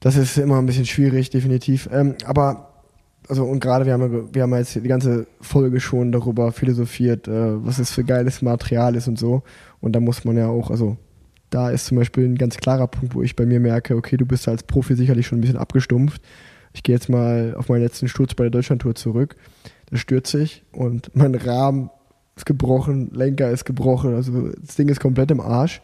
das 0.00 0.16
ist 0.16 0.36
immer 0.38 0.58
ein 0.58 0.66
bisschen 0.66 0.86
schwierig, 0.86 1.30
definitiv. 1.30 1.88
Ähm, 1.92 2.16
aber, 2.24 2.75
also 3.28 3.44
und 3.44 3.60
gerade 3.60 3.86
wir 3.86 3.92
haben, 3.92 4.34
wir 4.34 4.42
haben 4.42 4.54
jetzt 4.54 4.74
die 4.74 4.80
ganze 4.82 5.26
Folge 5.40 5.80
schon 5.80 6.12
darüber 6.12 6.52
philosophiert, 6.52 7.28
äh, 7.28 7.64
was 7.64 7.78
es 7.78 7.90
für 7.90 8.04
geiles 8.04 8.42
Material 8.42 8.94
ist 8.94 9.08
und 9.08 9.18
so. 9.18 9.42
Und 9.80 9.92
da 9.92 10.00
muss 10.00 10.24
man 10.24 10.36
ja 10.36 10.48
auch, 10.48 10.70
also 10.70 10.96
da 11.50 11.70
ist 11.70 11.86
zum 11.86 11.98
Beispiel 11.98 12.24
ein 12.24 12.36
ganz 12.36 12.56
klarer 12.56 12.86
Punkt, 12.86 13.14
wo 13.14 13.22
ich 13.22 13.36
bei 13.36 13.46
mir 13.46 13.60
merke, 13.60 13.96
okay, 13.96 14.16
du 14.16 14.26
bist 14.26 14.48
als 14.48 14.62
Profi 14.62 14.94
sicherlich 14.94 15.26
schon 15.26 15.38
ein 15.38 15.40
bisschen 15.42 15.56
abgestumpft. 15.56 16.20
Ich 16.72 16.82
gehe 16.82 16.94
jetzt 16.94 17.08
mal 17.08 17.54
auf 17.56 17.68
meinen 17.68 17.82
letzten 17.82 18.08
Sturz 18.08 18.34
bei 18.34 18.44
der 18.44 18.50
Deutschlandtour 18.50 18.94
zurück. 18.94 19.36
Da 19.90 19.96
stürze 19.96 20.42
ich 20.42 20.64
und 20.72 21.10
mein 21.14 21.34
Rahmen 21.34 21.90
ist 22.36 22.46
gebrochen, 22.46 23.10
Lenker 23.14 23.50
ist 23.50 23.64
gebrochen, 23.64 24.14
also 24.14 24.50
das 24.60 24.76
Ding 24.76 24.88
ist 24.88 25.00
komplett 25.00 25.30
im 25.30 25.40
Arsch. 25.40 25.80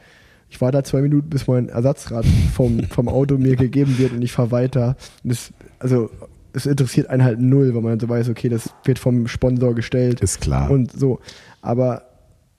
Ich 0.51 0.61
war 0.61 0.71
da 0.71 0.85
zwei 0.85 1.01
Minuten, 1.01 1.31
bis 1.31 1.47
mein 1.47 1.71
Ersatzrad 1.71 2.27
vom, 2.53 2.83
vom 2.85 3.09
Auto 3.09 3.39
mir 3.39 3.57
gegeben 3.57 3.97
wird 3.97 4.13
und 4.13 4.21
ich 4.21 4.33
fahre 4.33 4.51
weiter. 4.51 4.97
Das, 5.25 5.51
also 5.79 6.11
es 6.53 6.67
interessiert 6.67 7.09
einen 7.09 7.25
halt 7.25 7.41
null, 7.41 7.75
weil 7.75 7.83
man 7.83 8.01
so 8.01 8.09
weiß, 8.09 8.29
okay, 8.29 8.49
das 8.49 8.75
wird 8.85 8.99
vom 8.99 9.27
Sponsor 9.27 9.75
gestellt. 9.75 10.21
Ist 10.21 10.41
klar. 10.41 10.71
Und 10.71 10.93
so. 10.93 11.21
Aber 11.61 12.03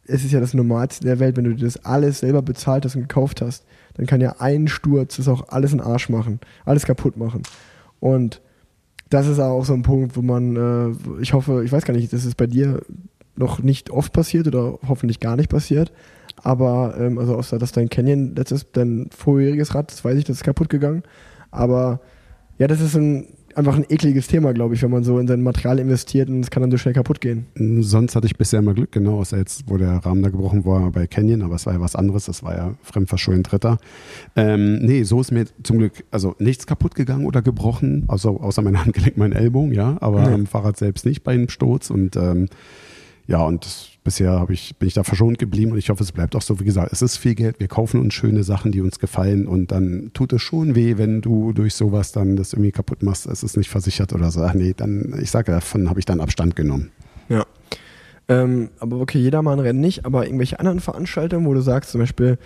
es 0.06 0.24
ist 0.24 0.32
ja 0.32 0.40
das 0.40 0.54
Normalste 0.54 1.06
der 1.06 1.20
Welt, 1.20 1.38
wenn 1.38 1.46
du 1.46 1.56
dir 1.56 1.66
das 1.66 1.86
alles 1.86 2.20
selber 2.20 2.42
bezahlt 2.42 2.86
hast 2.86 2.96
und 2.96 3.04
gekauft 3.04 3.42
hast, 3.42 3.66
dann 3.96 4.06
kann 4.06 4.22
ja 4.22 4.36
ein 4.40 4.68
Sturz 4.68 5.18
das 5.18 5.28
auch 5.28 5.50
alles 5.50 5.72
in 5.72 5.78
den 5.78 5.88
Arsch 5.88 6.10
machen, 6.10 6.40
alles 6.66 6.86
kaputt 6.86 7.18
machen. 7.18 7.44
Und 8.00 8.42
das 9.10 9.28
ist 9.28 9.40
auch 9.40 9.64
so 9.64 9.74
ein 9.74 9.84
Punkt, 9.84 10.18
wo 10.18 10.22
man, 10.22 10.56
äh, 10.56 11.22
ich 11.22 11.34
hoffe, 11.34 11.64
ich 11.64 11.72
weiß 11.72 11.86
gar 11.86 11.94
nicht, 11.94 12.12
das 12.12 12.26
ist 12.26 12.36
bei 12.36 12.48
dir 12.48 12.82
noch 13.36 13.62
nicht 13.62 13.92
oft 13.92 14.12
passiert 14.12 14.48
oder 14.48 14.80
hoffentlich 14.88 15.20
gar 15.20 15.36
nicht 15.36 15.50
passiert. 15.50 15.92
Aber, 16.42 16.96
ähm, 17.00 17.18
also 17.20 17.36
außer 17.36 17.60
dass 17.60 17.72
dein 17.72 17.90
Canyon 17.90 18.36
letztes, 18.36 18.72
dein 18.72 19.10
vorheriges 19.16 19.76
Rad, 19.76 19.92
das 19.92 20.04
weiß 20.04 20.18
ich, 20.18 20.26
das 20.26 20.38
ist 20.38 20.44
kaputt 20.44 20.70
gegangen. 20.70 21.04
Aber 21.52 22.02
ja, 22.58 22.68
das 22.68 22.82
ist 22.82 22.96
ein, 22.96 23.28
einfach 23.56 23.76
ein 23.76 23.86
ekliges 23.90 24.28
Thema, 24.28 24.54
glaube 24.54 24.76
ich, 24.76 24.84
wenn 24.84 24.92
man 24.92 25.04
so 25.04 25.20
in 25.20 25.28
sein 25.28 25.42
Material 25.42 25.80
investiert 25.80 26.30
und 26.30 26.42
es 26.42 26.50
kann 26.50 26.62
dann 26.62 26.72
so 26.72 26.78
schnell 26.78 26.94
kaputt 26.94 27.22
gehen. 27.22 27.46
Sonst 27.82 28.16
hatte 28.16 28.28
ich 28.28 28.38
bisher 28.38 28.60
immer 28.60 28.74
Glück, 28.74 28.92
genau, 28.92 29.20
außer 29.20 29.38
jetzt, 29.38 29.64
wo 29.68 29.78
der 29.78 29.98
Rahmen 29.98 30.24
da 30.24 30.30
gebrochen 30.30 30.66
war 30.66 30.92
bei 30.92 31.08
Canyon, 31.08 31.42
aber 31.42 31.56
es 31.56 31.66
war 31.66 31.74
ja 31.74 31.80
was 31.80 31.96
anderes, 31.96 32.26
das 32.26 32.44
war 32.44 32.56
ja 32.56 32.76
fremdverschulden 32.84 33.44
Dritter. 33.44 33.78
Ähm, 34.36 34.80
nee, 34.80 35.04
so 35.04 35.22
ist 35.22 35.32
mir 35.32 35.46
zum 35.64 35.80
Glück, 35.80 36.04
also 36.12 36.36
nichts 36.40 36.68
kaputt 36.68 36.96
gegangen 36.96 37.26
oder 37.26 37.42
gebrochen, 37.42 38.06
also 38.08 38.40
außer 38.40 38.62
mein 38.62 38.80
Handgelenk, 38.84 39.18
mein 39.18 39.34
Ellbogen, 39.34 39.74
ja, 39.74 39.98
aber 40.02 40.24
ja. 40.24 40.34
am 40.34 40.46
Fahrrad 40.46 40.78
selbst 40.78 41.06
nicht 41.06 41.24
bei 41.24 41.34
einem 41.34 41.50
Sturz 41.50 41.90
und 41.90 42.16
ähm, 42.16 42.48
ja, 43.28 43.44
und 43.46 43.66
das, 43.66 43.90
bisher 44.04 44.46
ich, 44.50 44.76
bin 44.78 44.88
ich 44.88 44.94
da 44.94 45.04
verschont 45.04 45.40
geblieben 45.40 45.72
und 45.72 45.78
ich 45.78 45.90
hoffe, 45.90 46.04
es 46.04 46.12
bleibt 46.12 46.36
auch 46.36 46.42
so. 46.42 46.60
Wie 46.60 46.66
gesagt, 46.66 46.92
es 46.92 47.02
ist 47.02 47.18
viel 47.18 47.36
Geld, 47.36 47.60
wir 47.60 47.68
kaufen 47.68 48.00
uns 48.00 48.14
schöne 48.14 48.44
Sachen, 48.44 48.72
die 48.72 48.82
uns 48.82 49.00
gefallen 49.00 49.48
und 49.48 49.72
dann 49.72 50.12
tut 50.14 50.34
es 50.34 50.42
schon 50.42 50.76
weh, 50.76 50.98
wenn 50.98 51.22
du 51.22 51.54
durch 51.54 51.74
sowas 51.76 52.12
dann 52.12 52.36
das 52.36 52.54
irgendwie 52.54 52.72
kaputt 52.72 53.04
machst, 53.04 53.26
es 53.26 53.44
ist 53.44 53.58
nicht 53.58 53.70
versichert 53.70 54.14
oder 54.14 54.32
so. 54.32 54.42
Ach 54.42 54.54
nee, 54.54 54.74
dann, 54.76 55.18
ich 55.22 55.32
sage, 55.32 55.52
davon 55.52 55.90
habe 55.90 56.00
ich 56.00 56.06
dann 56.06 56.20
Abstand 56.20 56.56
genommen. 56.56 56.92
Ja. 57.30 57.46
Ähm, 58.28 58.70
aber 58.80 59.00
okay, 59.00 59.20
jedermann 59.20 59.60
rennt 59.60 59.80
nicht, 59.80 60.06
aber 60.06 60.26
irgendwelche 60.26 60.60
anderen 60.60 60.80
Veranstaltungen, 60.80 61.46
wo 61.46 61.54
du 61.54 61.62
sagst, 61.62 61.92
zum 61.92 62.00
Beispiel 62.00 62.38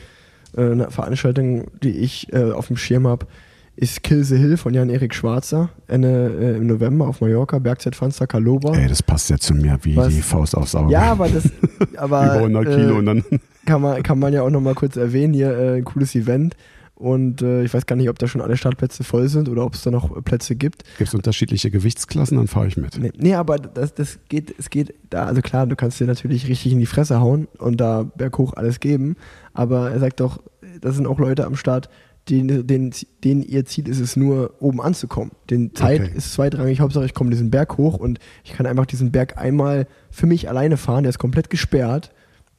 äh, 0.56 0.72
eine 0.72 0.92
Veranstaltung, 0.92 1.66
die 1.84 1.92
ich 1.92 2.32
äh, 2.34 2.52
auf 2.52 2.68
dem 2.68 2.78
Schirm 2.78 3.08
habe, 3.08 3.28
ist 3.78 4.02
Kill 4.02 4.24
the 4.24 4.36
Hill 4.36 4.58
von 4.58 4.74
Jan-Erik 4.74 5.14
Schwarzer 5.14 5.70
Ende, 5.88 6.36
äh, 6.40 6.58
im 6.58 6.68
November 6.68 7.08
auf 7.08 7.22
Mallorca, 7.22 7.60
Bergzeitfanzer 7.60 8.26
Kaloba. 8.26 8.76
Ey, 8.76 8.88
das 8.88 9.04
passt 9.04 9.30
ja 9.30 9.38
zu 9.38 9.54
mir 9.54 9.78
wie 9.84 9.96
Was? 9.96 10.14
die 10.14 10.22
Faust 10.22 10.58
aufs 10.58 10.76
Auge. 10.76 10.92
Ja, 10.92 11.12
aber 11.12 11.30
das 11.30 11.44
aber, 11.98 12.26
Über 12.26 12.34
100 12.34 12.66
Kilo 12.66 12.96
äh, 12.96 12.98
und 12.98 13.06
dann 13.06 13.24
kann 13.66 13.82
man, 13.82 14.02
kann 14.02 14.20
man 14.20 14.34
ja 14.34 14.42
auch 14.42 14.50
nochmal 14.50 14.74
kurz 14.74 14.98
erwähnen, 14.98 15.34
hier 15.34 15.56
äh, 15.56 15.78
ein 15.78 15.86
cooles 15.86 16.16
Event. 16.16 16.58
Und 16.96 17.44
äh, 17.44 17.64
ich 17.64 17.72
weiß 17.72 17.86
gar 17.86 17.96
nicht, 17.96 18.10
ob 18.10 18.18
da 18.18 18.28
schon 18.28 18.42
alle 18.42 18.58
Startplätze 18.58 19.04
voll 19.04 19.28
sind 19.28 19.48
oder 19.50 19.64
ob 19.64 19.76
es 19.76 19.84
da 19.84 19.92
noch 19.92 20.24
Plätze 20.24 20.56
gibt. 20.56 20.84
Gibt 20.98 21.10
es 21.10 21.14
unterschiedliche 21.14 21.70
Gewichtsklassen, 21.70 22.38
dann 22.38 22.48
fahre 22.48 22.66
ich 22.66 22.76
mit. 22.76 22.98
Nee, 22.98 23.12
nee, 23.16 23.36
aber 23.36 23.58
das, 23.60 23.94
das 23.94 24.18
geht, 24.30 24.56
es 24.58 24.72
geht 24.72 24.96
da, 25.12 25.26
also 25.26 25.44
klar, 25.44 25.68
du 25.68 25.76
kannst 25.76 26.00
dir 26.00 26.08
natürlich 26.08 26.48
richtig 26.48 26.72
in 26.72 26.80
die 26.80 26.88
Fresse 26.88 27.20
hauen 27.20 27.48
und 27.60 27.80
da 27.80 28.02
berghoch 28.02 28.54
alles 28.56 28.80
geben. 28.80 29.16
Aber 29.54 29.92
er 29.92 30.00
sagt 30.00 30.22
doch, 30.22 30.42
da 30.82 30.92
sind 30.92 31.06
auch 31.06 31.20
Leute 31.20 31.46
am 31.46 31.56
Start, 31.56 31.88
den, 32.30 32.68
den, 32.68 32.92
den 33.24 33.42
ihr 33.42 33.66
Ziel 33.66 33.88
ist 33.88 34.00
es 34.00 34.16
nur, 34.16 34.56
oben 34.60 34.82
anzukommen. 34.82 35.32
Den 35.50 35.74
Zeit 35.76 36.02
Okay. 36.02 36.12
ist 36.16 36.34
zweitrangig, 36.34 36.80
Hauptsache 36.80 37.06
ich 37.06 37.14
komme 37.14 37.30
diesen 37.30 37.50
Berg 37.52 37.78
hoch 37.78 37.98
und 37.98 38.20
ich 38.44 38.54
kann 38.54 38.66
einfach 38.66 38.86
diesen 38.86 39.12
Berg 39.12 39.38
einmal 39.38 39.88
für 40.12 40.26
mich 40.26 40.50
alleine 40.50 40.78
fahren, 40.78 41.04
der 41.04 41.10
ist 41.10 41.20
komplett 41.20 41.50
gesperrt. 41.50 42.12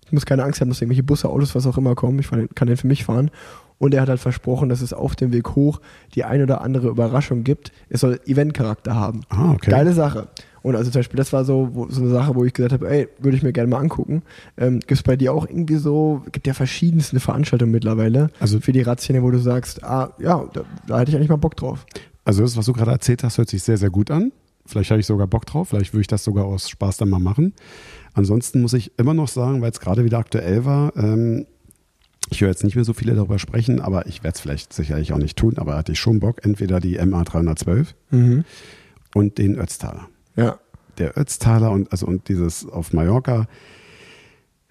Ich 0.06 0.12
muss 0.12 0.24
keine 0.24 0.42
Angst 0.44 0.60
haben, 0.60 0.70
dass 0.70 0.80
irgendwelche 0.80 1.02
Busse, 1.02 1.28
Autos, 1.28 1.54
was 1.54 1.66
auch 1.66 1.76
immer 1.76 1.94
kommen. 1.94 2.18
Ich 2.18 2.28
kann 2.54 2.66
den 2.66 2.76
für 2.78 2.86
mich 2.86 3.04
fahren. 3.04 3.30
Und 3.78 3.94
er 3.94 4.00
hat 4.00 4.08
halt 4.08 4.20
versprochen, 4.20 4.68
dass 4.70 4.80
es 4.80 4.92
auf 4.92 5.14
dem 5.14 5.32
Weg 5.32 5.54
hoch 5.54 5.80
die 6.14 6.24
ein 6.24 6.42
oder 6.42 6.62
andere 6.62 6.88
Überraschung 6.88 7.44
gibt. 7.44 7.70
Es 7.88 8.00
soll 8.00 8.18
Eventcharakter 8.26 8.94
haben. 8.94 9.20
Ah, 9.28 9.52
okay. 9.52 9.70
Geile 9.70 9.92
Sache. 9.92 10.28
Und 10.68 10.76
also 10.76 10.90
zum 10.90 10.98
Beispiel, 11.00 11.16
das 11.16 11.32
war 11.32 11.44
so, 11.44 11.70
wo, 11.72 11.88
so 11.88 12.00
eine 12.02 12.10
Sache, 12.10 12.34
wo 12.34 12.44
ich 12.44 12.52
gesagt 12.52 12.72
habe, 12.72 12.88
ey, 12.90 13.08
würde 13.18 13.36
ich 13.36 13.42
mir 13.42 13.52
gerne 13.52 13.68
mal 13.68 13.78
angucken. 13.78 14.22
Ähm, 14.56 14.80
gibt 14.80 14.92
es 14.92 15.02
bei 15.02 15.16
dir 15.16 15.32
auch 15.32 15.46
irgendwie 15.48 15.76
so, 15.76 16.22
gibt 16.32 16.46
ja 16.46 16.54
verschiedenste 16.54 17.20
Veranstaltungen 17.20 17.72
mittlerweile 17.72 18.30
Also- 18.40 18.60
für 18.60 18.72
die 18.72 18.82
Radszene, 18.82 19.22
wo 19.22 19.30
du 19.30 19.38
sagst, 19.38 19.82
ah, 19.84 20.12
ja, 20.18 20.44
da, 20.52 20.62
da 20.86 20.98
hätte 21.00 21.10
ich 21.10 21.16
eigentlich 21.16 21.28
mal 21.30 21.36
Bock 21.36 21.56
drauf. 21.56 21.86
Also 22.24 22.42
das, 22.42 22.56
was 22.56 22.66
du 22.66 22.72
gerade 22.72 22.90
erzählt 22.90 23.24
hast, 23.24 23.38
hört 23.38 23.48
sich 23.48 23.62
sehr, 23.62 23.78
sehr 23.78 23.90
gut 23.90 24.10
an. 24.10 24.32
Vielleicht 24.66 24.90
habe 24.90 25.00
ich 25.00 25.06
sogar 25.06 25.26
Bock 25.26 25.46
drauf. 25.46 25.70
Vielleicht 25.70 25.94
würde 25.94 26.02
ich 26.02 26.06
das 26.08 26.22
sogar 26.24 26.44
aus 26.44 26.68
Spaß 26.68 26.98
dann 26.98 27.08
mal 27.08 27.18
machen. 27.18 27.54
Ansonsten 28.12 28.60
muss 28.60 28.74
ich 28.74 28.92
immer 28.98 29.14
noch 29.14 29.28
sagen, 29.28 29.62
weil 29.62 29.70
es 29.70 29.80
gerade 29.80 30.04
wieder 30.04 30.18
aktuell 30.18 30.64
war, 30.66 30.94
ähm, 30.96 31.46
ich 32.30 32.42
höre 32.42 32.48
jetzt 32.50 32.62
nicht 32.64 32.74
mehr 32.74 32.84
so 32.84 32.92
viele 32.92 33.14
darüber 33.14 33.38
sprechen, 33.38 33.80
aber 33.80 34.06
ich 34.06 34.22
werde 34.22 34.34
es 34.34 34.40
vielleicht 34.42 34.74
sicherlich 34.74 35.14
auch 35.14 35.18
nicht 35.18 35.38
tun, 35.38 35.54
aber 35.56 35.76
hatte 35.76 35.92
ich 35.92 35.98
schon 35.98 36.20
Bock, 36.20 36.44
entweder 36.44 36.78
die 36.80 36.98
MA 36.98 37.24
312 37.24 37.94
und 39.14 39.38
den 39.38 39.58
Ötztaler. 39.58 40.08
Ja. 40.38 40.58
Der 40.98 41.18
Ötztaler 41.18 41.70
und, 41.70 41.92
also, 41.92 42.06
und 42.06 42.28
dieses 42.28 42.66
auf 42.68 42.92
Mallorca, 42.92 43.46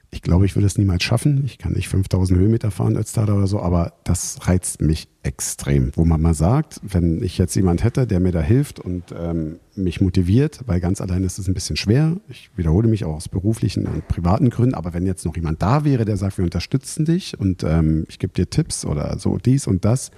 ich 0.10 0.22
glaube, 0.22 0.46
ich 0.46 0.56
würde 0.56 0.66
es 0.66 0.78
niemals 0.78 1.04
schaffen. 1.04 1.44
Ich 1.46 1.58
kann 1.58 1.74
nicht 1.74 1.90
5000 1.90 2.40
Höhenmeter 2.40 2.72
fahren, 2.72 2.96
Ötztaler 2.96 3.36
oder 3.36 3.48
so, 3.48 3.60
aber 3.60 3.94
das 4.06 4.48
reizt 4.48 4.82
mich 4.82 5.10
extrem. 5.24 5.92
Wo 5.96 6.06
man 6.06 6.22
mal 6.22 6.34
sagt, 6.34 6.80
wenn 6.82 7.22
ich 7.22 7.38
jetzt 7.38 7.56
jemand 7.56 7.84
hätte, 7.84 8.08
der 8.08 8.22
mir 8.22 8.32
da 8.32 8.42
hilft 8.42 8.80
und 8.80 9.14
ähm, 9.18 9.60
mich 9.76 10.00
motiviert, 10.00 10.62
weil 10.66 10.80
ganz 10.80 11.02
allein 11.02 11.24
ist 11.24 11.40
es 11.40 11.48
ein 11.48 11.54
bisschen 11.54 11.76
schwer. 11.76 12.16
Ich 12.30 12.50
wiederhole 12.56 12.88
mich 12.88 13.04
auch 13.04 13.16
aus 13.16 13.28
beruflichen 13.28 13.86
und 13.86 14.08
privaten 14.08 14.50
Gründen, 14.50 14.76
aber 14.76 14.94
wenn 14.94 15.06
jetzt 15.06 15.26
noch 15.26 15.36
jemand 15.36 15.62
da 15.62 15.84
wäre, 15.84 16.06
der 16.06 16.16
sagt, 16.16 16.38
wir 16.38 16.46
unterstützen 16.46 17.04
dich 17.04 17.38
und 17.38 17.64
ähm, 17.64 18.06
ich 18.08 18.18
gebe 18.18 18.34
dir 18.34 18.50
Tipps 18.50 18.86
oder 18.86 19.20
so 19.20 19.38
dies 19.38 19.68
und 19.68 19.84
das, 19.84 20.12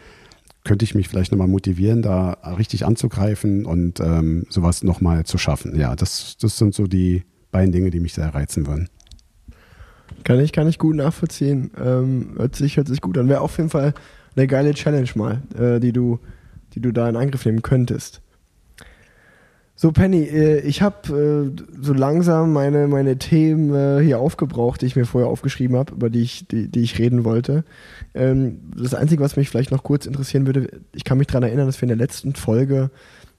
könnte 0.63 0.85
ich 0.85 0.95
mich 0.95 1.07
vielleicht 1.07 1.31
nochmal 1.31 1.47
motivieren, 1.47 2.01
da 2.01 2.31
richtig 2.57 2.85
anzugreifen 2.85 3.65
und 3.65 3.99
ähm, 3.99 4.45
sowas 4.49 4.83
nochmal 4.83 5.25
zu 5.25 5.37
schaffen. 5.37 5.79
Ja, 5.79 5.95
das, 5.95 6.37
das 6.37 6.57
sind 6.57 6.73
so 6.73 6.87
die 6.87 7.23
beiden 7.51 7.71
Dinge, 7.71 7.89
die 7.89 7.99
mich 7.99 8.13
sehr 8.13 8.33
reizen 8.33 8.67
würden. 8.67 8.89
Kann 10.23 10.39
ich, 10.39 10.51
kann 10.51 10.67
ich 10.67 10.77
gut 10.77 10.95
nachvollziehen. 10.95 11.71
Ähm, 11.79 12.33
hört, 12.37 12.55
sich, 12.55 12.77
hört 12.77 12.87
sich 12.87 13.01
gut 13.01 13.17
an. 13.17 13.29
Wäre 13.29 13.41
auf 13.41 13.57
jeden 13.57 13.69
Fall 13.69 13.93
eine 14.35 14.47
geile 14.47 14.73
Challenge 14.73 15.09
mal, 15.15 15.41
äh, 15.57 15.79
die, 15.79 15.93
du, 15.93 16.19
die 16.73 16.81
du 16.81 16.91
da 16.91 17.09
in 17.09 17.15
Angriff 17.15 17.45
nehmen 17.45 17.61
könntest. 17.61 18.21
So, 19.81 19.93
Penny, 19.93 20.23
äh, 20.23 20.59
ich 20.59 20.81
habe 20.81 21.53
äh, 21.57 21.81
so 21.81 21.93
langsam 21.93 22.51
meine, 22.51 22.89
meine 22.89 23.17
Themen 23.17 23.73
äh, 23.73 24.03
hier 24.03 24.19
aufgebraucht, 24.19 24.81
die 24.81 24.87
ich 24.87 24.97
mir 24.97 25.05
vorher 25.05 25.29
aufgeschrieben 25.29 25.77
habe, 25.77 25.93
über 25.93 26.09
die 26.09 26.21
ich, 26.21 26.47
die, 26.49 26.67
die 26.67 26.81
ich 26.81 26.99
reden 26.99 27.23
wollte. 27.23 27.63
Ähm, 28.13 28.71
das 28.75 28.93
Einzige, 28.93 29.23
was 29.23 29.35
mich 29.35 29.49
vielleicht 29.49 29.71
noch 29.71 29.83
kurz 29.83 30.05
interessieren 30.05 30.45
würde, 30.45 30.81
ich 30.93 31.03
kann 31.03 31.17
mich 31.17 31.27
daran 31.27 31.43
erinnern, 31.43 31.67
dass 31.67 31.79
wir 31.79 31.83
in 31.83 31.97
der 31.97 31.97
letzten 31.97 32.33
Folge 32.33 32.91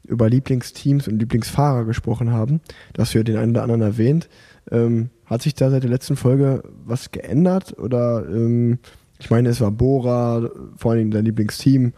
über 0.07 0.29
Lieblingsteams 0.29 1.09
und 1.09 1.19
Lieblingsfahrer 1.19 1.85
gesprochen 1.85 2.33
haben. 2.33 2.61
Du 2.95 3.03
ja 3.03 3.23
den 3.23 3.37
einen 3.37 3.53
oder 3.53 3.63
anderen 3.63 3.83
erwähnt. 3.83 4.29
Ähm, 4.71 5.11
hat 5.27 5.43
sich 5.43 5.55
da 5.55 5.71
seit 5.71 5.83
der 5.83 5.91
letzten 5.91 6.17
Folge 6.17 6.63
was 6.85 7.11
geändert? 7.11 7.79
Oder 7.79 8.27
ähm, 8.29 8.79
ich 9.19 9.31
meine, 9.31 9.51
es 9.51 9.61
war 9.61 9.71
Bora, 9.71 10.51
vor 10.77 10.93
allen 10.93 11.01
Dingen 11.01 11.11
dein 11.11 11.25
Lieblingsteam. 11.25 11.93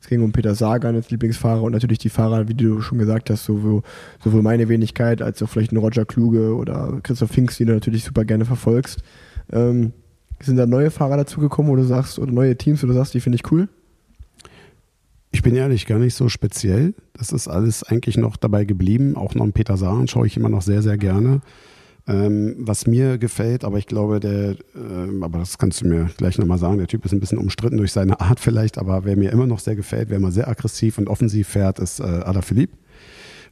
Es 0.00 0.06
ging 0.06 0.22
um 0.22 0.32
Peter 0.32 0.54
Sagan 0.54 0.94
als 0.94 1.10
Lieblingsfahrer 1.10 1.62
und 1.62 1.72
natürlich 1.72 1.98
die 1.98 2.08
Fahrer, 2.08 2.48
wie 2.48 2.54
du 2.54 2.80
schon 2.80 2.98
gesagt 2.98 3.30
hast, 3.30 3.44
sowohl, 3.44 3.82
sowohl 4.22 4.42
meine 4.42 4.68
Wenigkeit 4.68 5.20
als 5.20 5.42
auch 5.42 5.48
vielleicht 5.48 5.72
ein 5.72 5.76
Roger 5.76 6.04
Kluge 6.04 6.54
oder 6.54 7.00
Christoph 7.02 7.32
Finks, 7.32 7.56
die 7.56 7.64
du 7.64 7.72
natürlich 7.72 8.04
super 8.04 8.24
gerne 8.24 8.44
verfolgst. 8.44 9.02
Ähm, 9.52 9.92
sind 10.40 10.56
da 10.56 10.66
neue 10.66 10.90
Fahrer 10.90 11.16
dazugekommen, 11.16 11.70
wo 11.70 11.76
du 11.76 11.84
sagst, 11.84 12.18
oder 12.18 12.32
neue 12.32 12.56
Teams, 12.56 12.82
wo 12.82 12.86
du 12.86 12.92
sagst, 12.92 13.14
die 13.14 13.20
finde 13.20 13.36
ich 13.36 13.50
cool? 13.50 13.68
Ich 15.30 15.42
bin 15.42 15.54
ehrlich, 15.54 15.86
gar 15.86 15.98
nicht 15.98 16.14
so 16.14 16.28
speziell. 16.28 16.94
Das 17.12 17.32
ist 17.32 17.48
alles 17.48 17.82
eigentlich 17.82 18.16
noch 18.16 18.36
dabei 18.36 18.64
geblieben. 18.64 19.16
Auch 19.16 19.34
noch 19.34 19.42
einen 19.42 19.52
Peter 19.52 19.76
Sahan 19.76 20.08
schaue 20.08 20.26
ich 20.26 20.36
immer 20.36 20.48
noch 20.48 20.62
sehr, 20.62 20.82
sehr 20.82 20.96
gerne. 20.96 21.40
Ähm, 22.06 22.54
was 22.58 22.86
mir 22.86 23.18
gefällt, 23.18 23.64
aber 23.64 23.76
ich 23.76 23.86
glaube, 23.86 24.18
der, 24.18 24.56
ähm, 24.74 25.22
aber 25.22 25.40
das 25.40 25.58
kannst 25.58 25.82
du 25.82 25.88
mir 25.88 26.08
gleich 26.16 26.38
nochmal 26.38 26.56
sagen, 26.56 26.78
der 26.78 26.86
Typ 26.86 27.04
ist 27.04 27.12
ein 27.12 27.20
bisschen 27.20 27.36
umstritten 27.36 27.76
durch 27.76 27.92
seine 27.92 28.18
Art 28.20 28.40
vielleicht, 28.40 28.78
aber 28.78 29.04
wer 29.04 29.14
mir 29.14 29.30
immer 29.30 29.46
noch 29.46 29.58
sehr 29.58 29.76
gefällt, 29.76 30.08
wer 30.08 30.18
mal 30.18 30.32
sehr 30.32 30.48
aggressiv 30.48 30.96
und 30.96 31.08
offensiv 31.08 31.48
fährt, 31.48 31.78
ist 31.78 32.00
äh, 32.00 32.04
Ada 32.04 32.40
Philipp. 32.40 32.70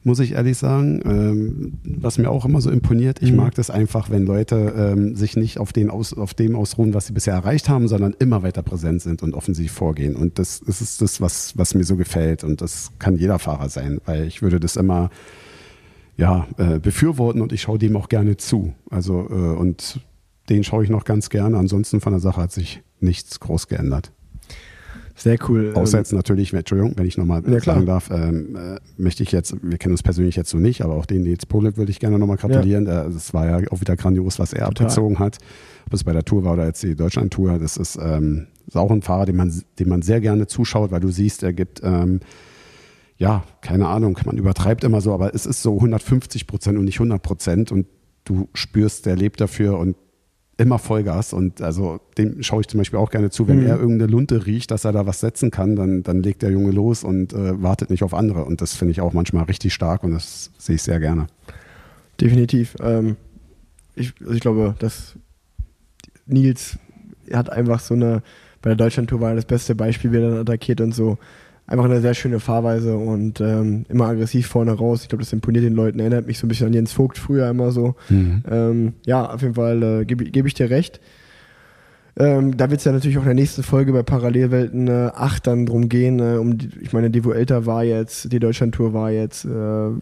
Muss 0.07 0.19
ich 0.19 0.31
ehrlich 0.31 0.57
sagen. 0.57 1.01
Ähm, 1.03 1.73
was 1.83 2.17
mir 2.17 2.29
auch 2.29 2.45
immer 2.45 2.61
so 2.61 2.71
imponiert, 2.71 3.21
ich 3.21 3.31
Mhm. 3.31 3.37
mag 3.39 3.55
das 3.55 3.69
einfach, 3.69 4.09
wenn 4.09 4.25
Leute 4.25 4.73
ähm, 4.77 5.15
sich 5.17 5.35
nicht 5.35 5.57
auf, 5.57 5.73
den 5.73 5.89
aus, 5.89 6.13
auf 6.13 6.33
dem 6.33 6.55
ausruhen, 6.55 6.93
was 6.93 7.07
sie 7.07 7.13
bisher 7.13 7.33
erreicht 7.33 7.67
haben, 7.67 7.89
sondern 7.89 8.15
immer 8.17 8.41
weiter 8.41 8.63
präsent 8.63 9.01
sind 9.01 9.21
und 9.21 9.33
offensiv 9.33 9.73
vorgehen. 9.73 10.15
Und 10.15 10.39
das, 10.39 10.61
das 10.65 10.79
ist 10.79 11.01
das, 11.01 11.19
was, 11.19 11.57
was 11.57 11.75
mir 11.75 11.83
so 11.83 11.97
gefällt. 11.97 12.45
Und 12.45 12.61
das 12.61 12.91
kann 12.99 13.17
jeder 13.17 13.37
Fahrer 13.37 13.67
sein, 13.67 13.99
weil 14.05 14.23
ich 14.23 14.41
würde 14.41 14.61
das 14.61 14.77
immer 14.77 15.09
ja, 16.15 16.47
äh, 16.57 16.79
befürworten 16.79 17.41
und 17.41 17.51
ich 17.51 17.63
schaue 17.63 17.77
dem 17.77 17.97
auch 17.97 18.07
gerne 18.07 18.37
zu. 18.37 18.73
Also 18.89 19.27
äh, 19.29 19.33
und 19.33 19.99
den 20.47 20.63
schaue 20.63 20.85
ich 20.85 20.89
noch 20.89 21.03
ganz 21.03 21.29
gerne. 21.29 21.57
Ansonsten 21.57 21.99
von 21.99 22.13
der 22.13 22.21
Sache 22.21 22.41
hat 22.41 22.53
sich 22.53 22.81
nichts 23.01 23.41
groß 23.41 23.67
geändert. 23.67 24.13
Sehr 25.17 25.37
cool. 25.49 25.73
Außer 25.73 25.97
Ähm, 25.97 26.01
jetzt 26.01 26.13
natürlich, 26.13 26.53
wenn- 26.53 26.59
Entschuldigung, 26.59 26.93
wenn 26.95 27.05
ich 27.07 27.17
nochmal 27.17 27.41
Ja, 27.49 27.59
sagen 27.59 27.85
darf, 27.87 28.09
ähm, 28.11 28.55
äh, 28.55 28.77
möchte 28.97 29.23
ich 29.23 29.31
jetzt, 29.31 29.55
wir 29.63 29.77
kennen 29.79 29.93
uns 29.93 30.03
persönlich 30.03 30.35
jetzt 30.35 30.49
so 30.51 30.57
nicht, 30.59 30.81
aber 30.83 30.93
auch 30.95 31.05
den 31.07 31.23
Nils 31.23 31.45
Polip 31.47 31.75
würde 31.77 31.91
ich 31.91 31.99
gerne 31.99 32.19
nochmal 32.19 32.37
gratulieren. 32.37 32.85
Äh, 32.87 33.05
Es 33.07 33.33
war 33.33 33.47
ja 33.61 33.67
auch 33.71 33.81
wieder 33.81 33.95
grandios, 33.95 34.37
was 34.39 34.53
er 34.53 34.67
Total. 34.67 34.85
abgezogen 34.87 35.19
hat. 35.19 35.37
Ob 35.87 35.93
es 35.93 36.03
bei 36.03 36.13
der 36.13 36.23
Tour 36.23 36.43
war 36.43 36.53
oder 36.53 36.67
jetzt 36.67 36.83
die 36.83 36.95
Deutschland-Tour, 36.95 37.57
das 37.59 37.77
ist, 37.77 37.97
ähm, 38.01 38.47
ist 38.67 38.77
auch 38.77 38.91
ein 38.91 39.01
Fahrer, 39.01 39.25
dem 39.25 39.37
man, 39.37 39.51
dem 39.79 39.89
man 39.89 40.01
sehr 40.03 40.21
gerne 40.21 40.45
zuschaut, 40.47 40.91
weil 40.91 40.99
du 40.99 41.09
siehst, 41.09 41.41
er 41.43 41.53
gibt 41.53 41.81
ähm, 41.83 42.19
ja, 43.19 43.43
keine 43.61 43.87
Ahnung, 43.87 44.19
man 44.25 44.37
übertreibt 44.37 44.83
immer 44.83 45.01
so, 45.01 45.11
aber 45.11 45.33
es 45.33 45.47
ist 45.47 45.63
so 45.63 45.73
150 45.75 46.45
Prozent 46.45 46.77
und 46.77 46.85
nicht 46.85 46.99
100 46.99 47.19
Prozent 47.23 47.71
und 47.71 47.87
du 48.25 48.47
spürst, 48.53 49.07
der 49.07 49.15
lebt 49.15 49.41
dafür 49.41 49.79
und 49.79 49.95
immer 50.57 50.79
Vollgas 50.79 51.33
und 51.33 51.61
also 51.61 51.99
dem 52.17 52.41
schaue 52.41 52.61
ich 52.61 52.67
zum 52.67 52.79
Beispiel 52.79 52.97
auch 52.99 53.11
gerne 53.11 53.29
zu, 53.29 53.47
wenn 53.47 53.59
Mhm. 53.59 53.67
er 53.67 53.77
irgendeine 53.79 54.11
Lunte 54.11 54.45
riecht, 54.47 54.71
dass 54.71 54.85
er 54.85 54.91
da 54.91 55.05
was 55.05 55.19
setzen 55.19 55.51
kann, 55.51 55.75
dann, 55.75 56.01
dann 56.03 56.23
legt 56.23 56.41
der 56.41 56.49
Junge 56.49 56.71
los 56.71 57.03
und 57.03 57.31
äh, 57.33 57.61
wartet 57.61 57.89
nicht 57.91 58.03
auf 58.03 58.13
andere 58.13 58.43
und 58.45 58.59
das 58.61 58.73
finde 58.75 58.91
ich 58.91 59.01
auch 59.01 59.13
manchmal 59.13 59.43
richtig 59.43 59.73
stark 59.73 60.03
und 60.03 60.11
das 60.11 60.49
sehe 60.57 60.75
ich 60.75 60.81
sehr 60.81 60.99
gerne. 60.99 61.27
Definitiv. 62.19 62.75
Ähm, 62.81 63.17
ich, 63.95 64.13
also 64.19 64.33
ich 64.33 64.39
glaube, 64.39 64.75
dass 64.79 65.15
Nils 66.25 66.77
hat 67.31 67.51
einfach 67.51 67.79
so 67.79 67.93
eine, 67.93 68.23
bei 68.61 68.69
der 68.71 68.77
Deutschlandtour 68.77 69.21
war 69.21 69.29
er 69.29 69.35
das 69.35 69.45
beste 69.45 69.75
Beispiel, 69.75 70.11
wie 70.11 70.17
er 70.17 70.29
dann 70.29 70.39
attackiert 70.39 70.81
und 70.81 70.93
so. 70.93 71.17
Einfach 71.67 71.85
eine 71.85 71.99
sehr 71.99 72.13
schöne 72.13 72.39
Fahrweise 72.39 72.95
und 72.95 73.41
ähm, 73.41 73.85
immer 73.89 74.07
aggressiv 74.07 74.47
vorne 74.47 74.71
raus. 74.71 75.01
Ich 75.03 75.09
glaube, 75.09 75.23
das 75.23 75.33
imponiert 75.33 75.65
den 75.65 75.73
Leuten, 75.73 75.99
erinnert 75.99 76.25
mich 76.25 76.39
so 76.39 76.45
ein 76.45 76.49
bisschen 76.49 76.67
an 76.67 76.73
Jens 76.73 76.93
Vogt 76.93 77.17
früher 77.17 77.49
immer 77.49 77.71
so. 77.71 77.95
Ähm, 78.49 78.93
ja, 79.05 79.29
auf 79.29 79.41
jeden 79.41 79.55
Fall 79.55 79.83
äh, 79.83 80.05
gebe 80.05 80.23
geb 80.23 80.45
ich 80.45 80.53
dir 80.53 80.69
recht. 80.69 81.01
Ähm, 82.19 82.57
da 82.57 82.71
wird 82.71 82.79
es 82.79 82.85
ja 82.85 82.91
natürlich 82.91 83.17
auch 83.17 83.23
in 83.23 83.27
der 83.27 83.35
nächsten 83.35 83.61
Folge 83.61 83.93
bei 83.93 84.01
Parallelwelten 84.01 84.87
äh, 84.87 85.11
8 85.13 85.45
dann 85.45 85.65
drum 85.67 85.87
gehen. 85.87 86.19
Äh, 86.19 86.37
um 86.37 86.57
die, 86.57 86.69
ich 86.81 86.91
meine, 86.91 87.11
die 87.11 87.23
Vuelta 87.23 87.67
war 87.67 87.83
jetzt, 87.83 88.31
die 88.31 88.39
Deutschlandtour 88.39 88.93
war 88.93 89.11
jetzt, 89.11 89.45
äh, 89.45 89.49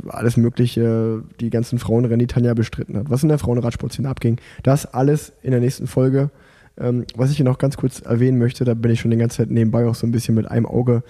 alles 0.08 0.38
Mögliche, 0.38 1.24
die 1.42 1.50
ganzen 1.50 1.78
Frauenrennen, 1.78 2.20
die 2.20 2.28
Tanja 2.28 2.54
bestritten 2.54 2.96
hat. 2.96 3.10
Was 3.10 3.24
in 3.24 3.30
der 3.30 3.38
Frauenradsportszene 3.38 4.08
abging. 4.08 4.38
Das 4.64 4.86
alles 4.86 5.34
in 5.42 5.52
der 5.52 5.60
nächsten 5.60 5.88
Folge. 5.88 6.30
Ähm, 6.78 7.06
was 7.16 7.32
ich 7.32 7.38
hier 7.38 7.46
noch 7.46 7.58
ganz 7.58 7.76
kurz 7.76 8.00
erwähnen 8.02 8.38
möchte, 8.38 8.64
da 8.64 8.76
bin 8.76 8.92
ich 8.92 9.02
schon 9.02 9.12
die 9.12 9.18
ganze 9.18 9.38
Zeit 9.38 9.52
nebenbei 9.52 9.86
auch 9.86 9.96
so 9.96 10.08
ein 10.08 10.12
bisschen 10.12 10.36
mit 10.36 10.50
einem 10.50 10.66
Auge 10.66 11.04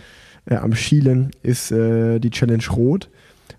äh, 0.46 0.56
am 0.56 0.76
Schielen, 0.76 1.32
ist 1.44 1.72
äh, 1.72 2.20
die 2.20 2.30
Challenge 2.30 2.64
Rot, 2.72 3.10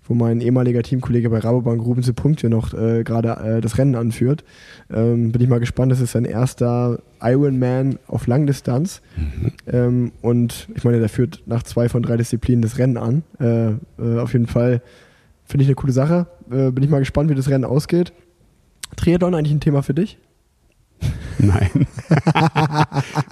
wo 0.05 0.13
mein 0.13 0.41
ehemaliger 0.41 0.83
Teamkollege 0.83 1.29
bei 1.29 1.39
Rabobank 1.39 1.81
Ruben 1.81 2.03
Punkte 2.15 2.49
noch 2.49 2.73
äh, 2.73 3.03
gerade 3.03 3.29
äh, 3.29 3.61
das 3.61 3.77
Rennen 3.77 3.95
anführt. 3.95 4.43
Ähm, 4.89 5.31
bin 5.31 5.41
ich 5.41 5.49
mal 5.49 5.59
gespannt, 5.59 5.91
das 5.91 5.99
ist 5.99 6.13
sein 6.13 6.25
erster 6.25 6.99
Ironman 7.21 7.99
auf 8.07 8.27
Langdistanz. 8.27 9.01
Ähm, 9.69 10.13
und 10.21 10.69
ich 10.75 10.85
meine, 10.85 10.99
der 10.99 11.09
führt 11.09 11.43
nach 11.45 11.63
zwei 11.63 11.89
von 11.89 12.01
drei 12.03 12.15
Disziplinen 12.15 12.61
das 12.61 12.77
Rennen 12.77 12.97
an. 12.97 13.23
Äh, 13.39 13.71
äh, 14.01 14.19
auf 14.19 14.33
jeden 14.33 14.47
Fall 14.47 14.81
finde 15.43 15.63
ich 15.63 15.67
eine 15.67 15.75
coole 15.75 15.93
Sache. 15.93 16.27
Bin 16.49 16.81
ich 16.81 16.89
mal 16.89 16.99
gespannt, 16.99 17.29
wie 17.29 17.35
das 17.35 17.49
Rennen 17.49 17.65
ausgeht. 17.65 18.13
Triathlon 18.95 19.35
eigentlich 19.35 19.53
ein 19.53 19.59
Thema 19.59 19.81
für 19.83 19.93
dich? 19.93 20.17
Nein. 21.39 21.69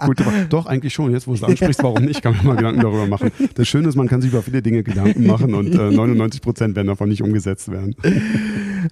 Gut, 0.06 0.22
aber 0.22 0.32
doch, 0.50 0.66
eigentlich 0.68 0.94
schon. 0.94 1.12
Jetzt, 1.12 1.28
wo 1.28 1.32
du 1.32 1.38
es 1.38 1.44
ansprichst, 1.44 1.84
warum 1.84 2.06
nicht, 2.06 2.22
kann 2.22 2.36
man 2.38 2.46
mal 2.46 2.56
Gedanken 2.56 2.82
darüber 2.82 3.08
machen. 3.08 3.32
Das 3.56 3.68
Schöne 3.68 3.88
ist, 3.88 3.96
man 3.96 4.08
kann 4.08 4.22
sich 4.22 4.32
über 4.32 4.44
viele 4.44 4.62
Dinge 4.62 4.84
Gedanken 4.84 5.26
machen 5.26 5.54
und 5.54 5.74
äh, 5.74 5.92
99 5.92 6.42
Prozent 6.42 6.76
werden 6.76 6.88
davon 6.88 7.10
nicht 7.10 7.24
umgesetzt 7.24 7.72
werden. 7.72 7.96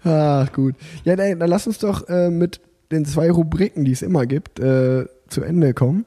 Ach, 0.03 0.51
gut. 0.51 0.75
Ja, 1.03 1.15
dann, 1.15 1.39
dann 1.39 1.49
lass 1.49 1.67
uns 1.67 1.77
doch 1.79 2.07
äh, 2.09 2.29
mit 2.29 2.59
den 2.91 3.05
zwei 3.05 3.29
Rubriken, 3.29 3.85
die 3.85 3.91
es 3.91 4.01
immer 4.01 4.25
gibt, 4.25 4.59
äh, 4.59 5.05
zu 5.27 5.43
Ende 5.43 5.73
kommen. 5.73 6.05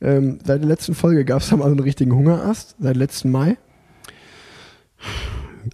Ähm, 0.00 0.38
seit 0.44 0.60
der 0.60 0.68
letzten 0.68 0.94
Folge 0.94 1.24
gab 1.24 1.42
es 1.42 1.48
da 1.48 1.56
mal 1.56 1.64
so 1.64 1.70
einen 1.70 1.80
richtigen 1.80 2.14
Hungerast, 2.14 2.76
seit 2.78 2.96
letzten 2.96 3.30
Mai. 3.30 3.56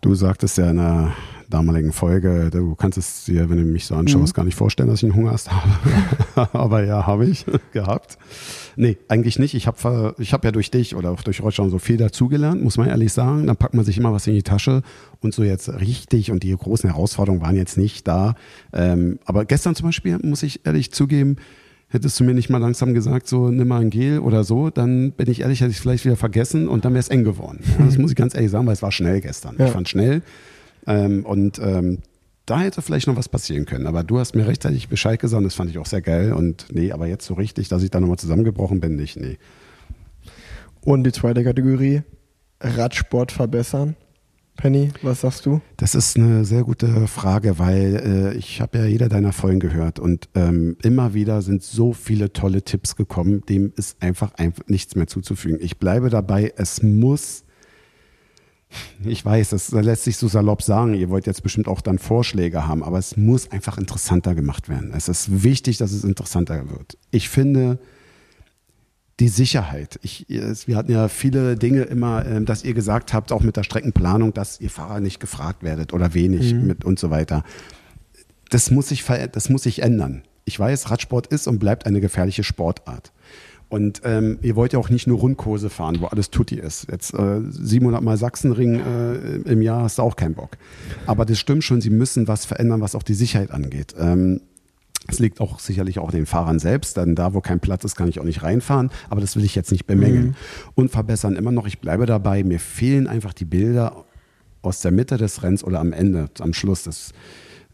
Du 0.00 0.14
sagtest 0.14 0.58
ja 0.58 0.70
in 0.70 0.76
der 0.76 1.12
damaligen 1.50 1.92
Folge, 1.92 2.50
du 2.50 2.74
kannst 2.74 2.98
es 2.98 3.24
dir, 3.24 3.50
wenn 3.50 3.58
du 3.58 3.64
mich 3.64 3.86
so 3.86 3.94
anschaust, 3.94 4.32
mhm. 4.32 4.36
gar 4.36 4.44
nicht 4.44 4.56
vorstellen, 4.56 4.88
dass 4.88 4.98
ich 4.98 5.04
einen 5.04 5.14
Hungerast 5.14 5.50
habe. 5.50 6.48
Aber 6.52 6.84
ja, 6.84 7.06
habe 7.06 7.26
ich 7.26 7.44
gehabt. 7.72 8.18
Nee, 8.76 8.98
eigentlich 9.08 9.38
nicht. 9.38 9.54
Ich 9.54 9.66
habe 9.66 10.14
ich 10.18 10.32
hab 10.32 10.44
ja 10.44 10.50
durch 10.50 10.70
dich 10.70 10.96
oder 10.96 11.10
auch 11.10 11.22
durch 11.22 11.42
Roger 11.42 11.68
so 11.70 11.78
viel 11.78 11.96
dazugelernt, 11.96 12.62
muss 12.62 12.76
man 12.76 12.88
ehrlich 12.88 13.12
sagen. 13.12 13.46
Dann 13.46 13.56
packt 13.56 13.74
man 13.74 13.84
sich 13.84 13.98
immer 13.98 14.12
was 14.12 14.26
in 14.26 14.34
die 14.34 14.42
Tasche 14.42 14.82
und 15.20 15.32
so 15.34 15.44
jetzt 15.44 15.68
richtig 15.80 16.30
und 16.30 16.42
die 16.42 16.56
großen 16.56 16.90
Herausforderungen 16.90 17.42
waren 17.42 17.56
jetzt 17.56 17.78
nicht 17.78 18.08
da. 18.08 18.34
Ähm, 18.72 19.18
aber 19.24 19.44
gestern 19.44 19.74
zum 19.74 19.86
Beispiel, 19.86 20.18
muss 20.22 20.42
ich 20.42 20.66
ehrlich 20.66 20.92
zugeben, 20.92 21.36
hättest 21.88 22.18
du 22.18 22.24
mir 22.24 22.34
nicht 22.34 22.50
mal 22.50 22.58
langsam 22.58 22.92
gesagt, 22.92 23.28
so 23.28 23.50
nimm 23.50 23.68
mal 23.68 23.80
ein 23.80 23.90
Gel 23.90 24.18
oder 24.18 24.42
so, 24.42 24.68
dann 24.70 25.12
bin 25.12 25.30
ich 25.30 25.42
ehrlich, 25.42 25.60
hätte 25.60 25.70
ich 25.70 25.76
es 25.76 25.82
vielleicht 25.82 26.04
wieder 26.04 26.16
vergessen 26.16 26.68
und 26.68 26.84
dann 26.84 26.92
wäre 26.92 27.00
es 27.00 27.08
eng 27.08 27.22
geworden. 27.22 27.60
Ja, 27.78 27.84
das 27.84 27.98
muss 27.98 28.10
ich 28.10 28.16
ganz 28.16 28.34
ehrlich 28.34 28.50
sagen, 28.50 28.66
weil 28.66 28.72
es 28.74 28.82
war 28.82 28.92
schnell 28.92 29.20
gestern. 29.20 29.54
Ja. 29.58 29.66
Ich 29.66 29.72
fand 29.72 29.88
schnell. 29.88 30.22
Ähm, 30.86 31.24
und 31.24 31.58
ähm, 31.58 31.98
da 32.46 32.60
hätte 32.60 32.82
vielleicht 32.82 33.06
noch 33.06 33.16
was 33.16 33.28
passieren 33.28 33.64
können. 33.64 33.86
Aber 33.86 34.04
du 34.04 34.18
hast 34.18 34.34
mir 34.34 34.46
rechtzeitig 34.46 34.88
Bescheid 34.88 35.18
gesagt, 35.18 35.44
das 35.44 35.54
fand 35.54 35.70
ich 35.70 35.78
auch 35.78 35.86
sehr 35.86 36.02
geil. 36.02 36.32
Und 36.32 36.66
nee, 36.70 36.92
aber 36.92 37.06
jetzt 37.06 37.26
so 37.26 37.34
richtig, 37.34 37.68
dass 37.68 37.82
ich 37.82 37.90
da 37.90 38.00
nochmal 38.00 38.18
zusammengebrochen 38.18 38.80
bin, 38.80 38.96
nicht, 38.96 39.16
nee. 39.16 39.38
Und 40.82 41.04
die 41.04 41.12
zweite 41.12 41.42
Kategorie, 41.42 42.02
Radsport 42.60 43.32
verbessern. 43.32 43.96
Penny, 44.56 44.90
was 45.02 45.22
sagst 45.22 45.46
du? 45.46 45.60
Das 45.76 45.94
ist 45.94 46.16
eine 46.16 46.44
sehr 46.44 46.62
gute 46.62 47.08
Frage, 47.08 47.58
weil 47.58 48.32
äh, 48.34 48.38
ich 48.38 48.60
habe 48.60 48.78
ja 48.78 48.84
jeder 48.84 49.08
deiner 49.08 49.32
Folgen 49.32 49.58
gehört 49.58 49.98
und 49.98 50.28
ähm, 50.34 50.76
immer 50.82 51.12
wieder 51.12 51.42
sind 51.42 51.62
so 51.64 51.92
viele 51.92 52.32
tolle 52.32 52.62
Tipps 52.62 52.94
gekommen, 52.94 53.42
dem 53.48 53.72
ist 53.76 54.00
einfach, 54.00 54.34
einfach 54.34 54.62
nichts 54.68 54.94
mehr 54.94 55.08
zuzufügen. 55.08 55.58
Ich 55.60 55.78
bleibe 55.78 56.08
dabei, 56.08 56.52
es 56.56 56.82
muss 56.82 57.43
ich 59.04 59.24
weiß, 59.24 59.50
das 59.50 59.70
lässt 59.72 60.04
sich 60.04 60.16
so 60.16 60.28
salopp 60.28 60.62
sagen. 60.62 60.94
Ihr 60.94 61.10
wollt 61.10 61.26
jetzt 61.26 61.42
bestimmt 61.42 61.68
auch 61.68 61.80
dann 61.80 61.98
Vorschläge 61.98 62.66
haben, 62.66 62.82
aber 62.82 62.98
es 62.98 63.16
muss 63.16 63.50
einfach 63.50 63.78
interessanter 63.78 64.34
gemacht 64.34 64.68
werden. 64.68 64.92
Es 64.96 65.08
ist 65.08 65.42
wichtig, 65.42 65.78
dass 65.78 65.92
es 65.92 66.04
interessanter 66.04 66.70
wird. 66.70 66.98
Ich 67.10 67.28
finde 67.28 67.78
die 69.20 69.28
Sicherheit. 69.28 69.98
Ich, 70.02 70.26
wir 70.28 70.76
hatten 70.76 70.90
ja 70.90 71.08
viele 71.08 71.56
Dinge 71.56 71.82
immer, 71.82 72.26
ähm, 72.26 72.46
dass 72.46 72.64
ihr 72.64 72.74
gesagt 72.74 73.12
habt, 73.12 73.30
auch 73.30 73.42
mit 73.42 73.56
der 73.56 73.62
Streckenplanung, 73.62 74.34
dass 74.34 74.60
ihr 74.60 74.70
Fahrer 74.70 75.00
nicht 75.00 75.20
gefragt 75.20 75.62
werdet 75.62 75.92
oder 75.92 76.14
wenig 76.14 76.52
mhm. 76.52 76.66
mit 76.66 76.84
und 76.84 76.98
so 76.98 77.10
weiter. 77.10 77.44
Das 78.50 78.70
muss 78.70 78.88
sich, 78.88 79.04
das 79.32 79.48
muss 79.48 79.62
sich 79.62 79.82
ändern. 79.82 80.22
Ich 80.44 80.58
weiß, 80.58 80.90
Radsport 80.90 81.28
ist 81.28 81.46
und 81.46 81.58
bleibt 81.58 81.86
eine 81.86 82.00
gefährliche 82.00 82.44
Sportart. 82.44 83.12
Und 83.74 84.02
ähm, 84.04 84.38
ihr 84.40 84.54
wollt 84.54 84.72
ja 84.72 84.78
auch 84.78 84.88
nicht 84.88 85.08
nur 85.08 85.18
Rundkurse 85.18 85.68
fahren, 85.68 85.96
wo 86.00 86.06
alles 86.06 86.30
Tutti 86.30 86.54
ist. 86.54 86.86
Jetzt 86.92 87.12
äh, 87.12 87.40
700 87.50 88.04
Mal 88.04 88.16
Sachsenring 88.16 88.76
äh, 88.76 89.14
im 89.50 89.62
Jahr 89.62 89.82
hast 89.82 89.98
du 89.98 90.02
auch 90.02 90.14
keinen 90.14 90.34
Bock. 90.34 90.58
Aber 91.06 91.24
das 91.24 91.40
stimmt 91.40 91.64
schon, 91.64 91.80
sie 91.80 91.90
müssen 91.90 92.28
was 92.28 92.44
verändern, 92.44 92.82
was 92.82 92.94
auch 92.94 93.02
die 93.02 93.14
Sicherheit 93.14 93.50
angeht. 93.50 93.92
Ähm, 93.98 94.42
es 95.08 95.18
liegt 95.18 95.40
auch 95.40 95.58
sicherlich 95.58 95.98
auch 95.98 96.12
den 96.12 96.24
Fahrern 96.24 96.60
selbst, 96.60 96.96
denn 96.96 97.16
da, 97.16 97.34
wo 97.34 97.40
kein 97.40 97.58
Platz 97.58 97.82
ist, 97.82 97.96
kann 97.96 98.06
ich 98.06 98.20
auch 98.20 98.24
nicht 98.24 98.44
reinfahren. 98.44 98.92
Aber 99.10 99.20
das 99.20 99.34
will 99.34 99.42
ich 99.44 99.56
jetzt 99.56 99.72
nicht 99.72 99.86
bemängeln. 99.86 100.26
Mhm. 100.26 100.34
Und 100.76 100.92
verbessern 100.92 101.34
immer 101.34 101.50
noch, 101.50 101.66
ich 101.66 101.80
bleibe 101.80 102.06
dabei, 102.06 102.44
mir 102.44 102.60
fehlen 102.60 103.08
einfach 103.08 103.32
die 103.32 103.44
Bilder 103.44 104.04
aus 104.62 104.82
der 104.82 104.92
Mitte 104.92 105.16
des 105.16 105.42
Rennens 105.42 105.64
oder 105.64 105.80
am 105.80 105.92
Ende, 105.92 106.30
am 106.38 106.52
Schluss 106.52 106.84
des, 106.84 107.12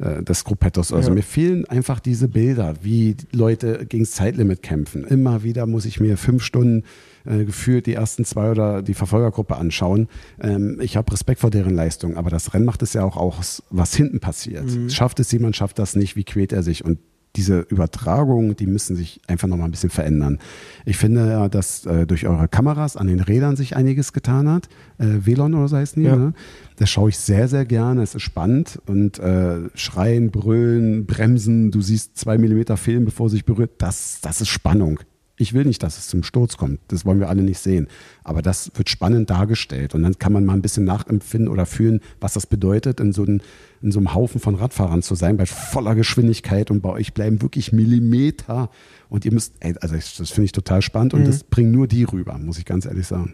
äh, 0.01 0.22
des 0.22 0.44
Gruppettos. 0.44 0.93
Also 0.93 1.09
ja. 1.09 1.14
mir 1.14 1.22
fehlen 1.22 1.64
einfach 1.66 2.01
diese 2.01 2.28
Bilder, 2.28 2.74
wie 2.82 3.16
Leute 3.32 3.86
gegen 3.86 4.05
das 4.05 4.12
Zeitlimit 4.12 4.62
kämpfen. 4.62 5.05
Immer 5.05 5.43
wieder 5.43 5.66
muss 5.66 5.85
ich 5.85 6.01
mir 6.01 6.16
fünf 6.16 6.43
Stunden 6.43 6.85
äh, 7.27 7.44
gefühlt 7.44 7.86
die 7.86 7.94
ersten 7.94 8.24
zwei 8.24 8.51
oder 8.51 8.82
die 8.82 8.94
Verfolgergruppe 8.94 9.56
anschauen. 9.56 10.09
Ähm, 10.40 10.78
ich 10.81 10.97
habe 10.97 11.12
Respekt 11.12 11.40
vor 11.40 11.51
deren 11.51 11.74
Leistung, 11.74 12.16
aber 12.16 12.31
das 12.31 12.55
Rennen 12.55 12.64
macht 12.64 12.82
es 12.82 12.94
ja 12.94 13.05
auch 13.05 13.16
aus, 13.16 13.62
was 13.70 13.94
hinten 13.94 14.20
passiert. 14.20 14.64
Mhm. 14.64 14.89
Schafft 14.89 15.20
es 15.20 15.31
jemand, 15.32 15.56
schafft 15.56 15.78
das 15.78 15.97
nicht, 15.97 16.16
wie 16.16 16.24
quält 16.24 16.52
er 16.52 16.62
sich? 16.62 16.85
Und 16.85 16.98
diese 17.36 17.61
Übertragungen, 17.61 18.57
die 18.57 18.66
müssen 18.66 18.97
sich 18.97 19.20
einfach 19.28 19.48
noch 19.48 19.57
mal 19.57 19.66
ein 19.66 19.70
bisschen 19.70 19.90
verändern. 19.90 20.39
Ich 20.85 20.97
finde 20.97 21.28
ja, 21.28 21.48
dass 21.48 21.86
äh, 21.86 22.07
durch 22.07 22.27
eure 22.27 22.48
Kameras 22.48 22.97
an 22.97 23.07
den 23.07 23.20
Rädern 23.20 23.57
sich 23.57 23.77
einiges 23.77 24.12
getan 24.12 24.48
hat. 24.48 24.69
Äh, 24.98 25.27
Velon 25.27 25.55
oder 25.55 25.69
so 25.69 25.77
heißt 25.77 25.97
die, 25.97 26.02
ja. 26.02 26.16
ne? 26.16 26.32
Das 26.77 26.90
schaue 26.90 27.11
ich 27.11 27.19
sehr, 27.19 27.47
sehr 27.47 27.66
gerne. 27.66 28.02
Es 28.02 28.15
ist 28.15 28.23
spannend 28.23 28.81
und 28.86 29.19
äh, 29.19 29.69
schreien, 29.74 30.31
brüllen, 30.31 31.07
bremsen. 31.07 31.70
Du 31.70 31.82
siehst 31.82 32.16
zwei 32.16 32.39
Millimeter 32.39 32.77
fehlen, 32.77 33.05
bevor 33.05 33.28
sich 33.28 33.44
berührt. 33.44 33.73
Das, 33.78 34.20
das 34.23 34.40
ist 34.40 34.48
Spannung. 34.48 35.01
Ich 35.41 35.55
will 35.55 35.65
nicht, 35.65 35.83
dass 35.83 35.97
es 35.97 36.07
zum 36.07 36.23
Sturz 36.23 36.59
kommt. 36.59 36.81
Das 36.89 37.07
wollen 37.07 37.19
wir 37.19 37.31
alle 37.31 37.41
nicht 37.41 37.61
sehen. 37.61 37.89
Aber 38.25 38.43
das 38.43 38.71
wird 38.75 38.91
spannend 38.91 39.31
dargestellt. 39.31 39.95
Und 39.95 40.03
dann 40.03 40.19
kann 40.19 40.35
man 40.35 40.45
mal 40.45 40.53
ein 40.53 40.61
bisschen 40.61 40.85
nachempfinden 40.85 41.49
oder 41.49 41.65
fühlen, 41.65 42.01
was 42.21 42.35
das 42.35 42.47
bedeutet, 42.47 43.01
in 43.01 43.12
so, 43.12 43.25
ein, 43.25 43.43
in 43.81 43.91
so 43.91 44.01
einem 44.01 44.15
Haufen 44.15 44.39
von 44.39 44.55
Radfahrern 44.55 45.01
zu 45.01 45.15
sein, 45.15 45.39
bei 45.39 45.47
voller 45.47 45.95
Geschwindigkeit. 45.95 46.71
Und 46.71 46.83
bei 46.83 46.91
euch 46.91 47.15
bleiben 47.15 47.41
wirklich 47.41 47.73
Millimeter. 47.73 48.69
Und 49.09 49.25
ihr 49.25 49.33
müsst, 49.33 49.55
ey, 49.61 49.75
also 49.81 49.95
das 49.95 50.31
finde 50.31 50.45
ich 50.45 50.53
total 50.53 50.83
spannend. 50.83 51.15
Und 51.15 51.23
mhm. 51.23 51.25
das 51.25 51.43
bringen 51.43 51.71
nur 51.71 51.89
die 51.89 52.05
rüber, 52.05 52.37
muss 52.37 52.59
ich 52.59 52.67
ganz 52.67 52.85
ehrlich 52.85 53.07
sagen. 53.07 53.33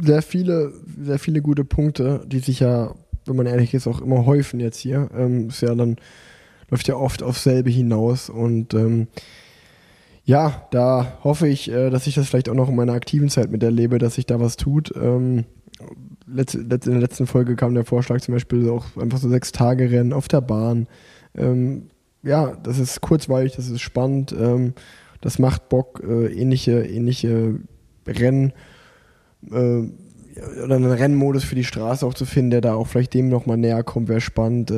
Sehr 0.00 0.22
viele, 0.22 0.72
sehr 1.02 1.18
viele 1.18 1.42
gute 1.42 1.64
Punkte, 1.64 2.24
die 2.28 2.38
sich 2.38 2.60
ja, 2.60 2.94
wenn 3.26 3.34
man 3.34 3.46
ehrlich 3.46 3.74
ist, 3.74 3.88
auch 3.88 4.00
immer 4.00 4.24
häufen 4.24 4.60
jetzt 4.60 4.78
hier. 4.78 5.10
Ähm, 5.16 5.48
ist 5.48 5.62
ja 5.62 5.74
dann, 5.74 5.96
läuft 6.70 6.86
ja 6.86 6.94
oft 6.94 7.24
auf 7.24 7.38
selbe 7.38 7.70
hinaus. 7.70 8.30
Und 8.30 8.72
ähm, 8.74 9.08
ja, 10.24 10.66
da 10.70 11.18
hoffe 11.24 11.48
ich, 11.48 11.70
äh, 11.70 11.90
dass 11.90 12.06
ich 12.06 12.14
das 12.14 12.28
vielleicht 12.28 12.48
auch 12.48 12.54
noch 12.54 12.68
in 12.68 12.76
meiner 12.76 12.92
aktiven 12.92 13.28
Zeit 13.28 13.50
miterlebe, 13.50 13.98
dass 13.98 14.14
sich 14.14 14.26
da 14.26 14.40
was 14.40 14.56
tut. 14.56 14.92
Ähm, 14.96 15.44
in 16.26 16.70
der 16.70 17.00
letzten 17.00 17.26
Folge 17.26 17.56
kam 17.56 17.74
der 17.74 17.84
Vorschlag 17.84 18.20
zum 18.20 18.34
Beispiel 18.34 18.70
auch 18.70 18.96
einfach 18.96 19.18
so 19.18 19.28
sechs 19.28 19.52
Tage 19.52 19.90
Rennen 19.90 20.12
auf 20.12 20.28
der 20.28 20.40
Bahn. 20.40 20.86
Ähm, 21.36 21.88
ja, 22.22 22.56
das 22.62 22.78
ist 22.78 23.00
kurzweilig, 23.00 23.56
das 23.56 23.68
ist 23.68 23.80
spannend, 23.80 24.34
ähm, 24.38 24.74
das 25.20 25.38
macht 25.38 25.68
Bock, 25.68 26.02
äh, 26.06 26.32
ähnliche, 26.32 26.84
ähnliche 26.84 27.58
Rennen 28.06 28.52
äh, 29.50 29.82
oder 30.64 30.76
einen 30.76 30.90
Rennmodus 30.90 31.44
für 31.44 31.56
die 31.56 31.64
Straße 31.64 32.06
auch 32.06 32.14
zu 32.14 32.24
finden, 32.24 32.52
der 32.52 32.60
da 32.60 32.74
auch 32.74 32.86
vielleicht 32.86 33.12
dem 33.12 33.28
nochmal 33.28 33.58
näher 33.58 33.82
kommt, 33.82 34.08
wäre 34.08 34.22
spannend. 34.22 34.72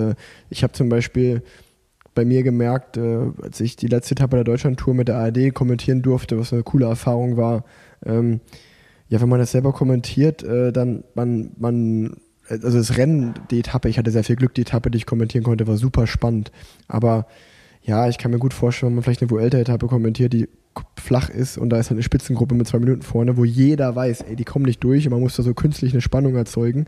ich 0.51 0.65
habe 0.65 0.73
zum 0.73 0.89
Beispiel 0.89 1.43
bei 2.15 2.25
mir 2.25 2.43
gemerkt, 2.43 2.97
äh, 2.97 3.27
als 3.43 3.61
ich 3.61 3.77
die 3.77 3.87
letzte 3.87 4.13
Etappe 4.13 4.37
der 4.37 4.45
Deutschlandtour 4.45 4.95
mit 4.95 5.09
der 5.09 5.17
ARD 5.17 5.53
kommentieren 5.53 6.03
durfte, 6.03 6.39
was 6.39 6.53
eine 6.53 6.63
coole 6.63 6.87
Erfahrung 6.87 7.37
war. 7.37 7.65
Ähm, 8.05 8.41
ja, 9.09 9.21
wenn 9.21 9.29
man 9.29 9.41
das 9.41 9.53
selber 9.53 9.73
kommentiert, 9.73 10.43
äh, 10.43 10.73
dann 10.73 11.05
man, 11.15 11.53
man, 11.59 12.17
also 12.49 12.79
das 12.79 12.97
Rennen, 12.97 13.35
die 13.51 13.61
Etappe, 13.61 13.89
ich 13.89 13.99
hatte 13.99 14.11
sehr 14.11 14.25
viel 14.25 14.37
Glück, 14.37 14.55
die 14.55 14.63
Etappe, 14.63 14.91
die 14.91 14.99
ich 14.99 15.07
kommentieren 15.07 15.45
konnte, 15.45 15.67
war 15.67 15.77
super 15.77 16.07
spannend. 16.07 16.53
Aber 16.89 17.27
ja, 17.83 18.09
ich 18.09 18.19
kann 18.19 18.31
mir 18.31 18.39
gut 18.39 18.55
vorstellen, 18.55 18.91
wenn 18.91 18.97
man 18.97 19.05
vielleicht 19.05 19.23
eine 19.23 19.31
Vuelta-Etappe 19.31 19.87
kommentiert, 19.89 20.33
die 20.33 20.49
flach 20.99 21.29
ist 21.29 21.59
und 21.59 21.71
da 21.71 21.79
ist 21.79 21.91
halt 21.91 21.97
eine 21.97 22.03
Spitzengruppe 22.03 22.55
mit 22.55 22.67
zwei 22.67 22.79
Minuten 22.79 23.03
vorne, 23.03 23.37
wo 23.37 23.45
jeder 23.45 23.95
weiß, 23.95 24.23
ey, 24.23 24.37
die 24.37 24.45
kommen 24.45 24.65
nicht 24.65 24.83
durch 24.83 25.07
und 25.07 25.13
man 25.13 25.21
muss 25.21 25.37
da 25.37 25.43
so 25.43 25.55
künstlich 25.55 25.93
eine 25.93 26.01
Spannung 26.01 26.35
erzeugen. 26.35 26.87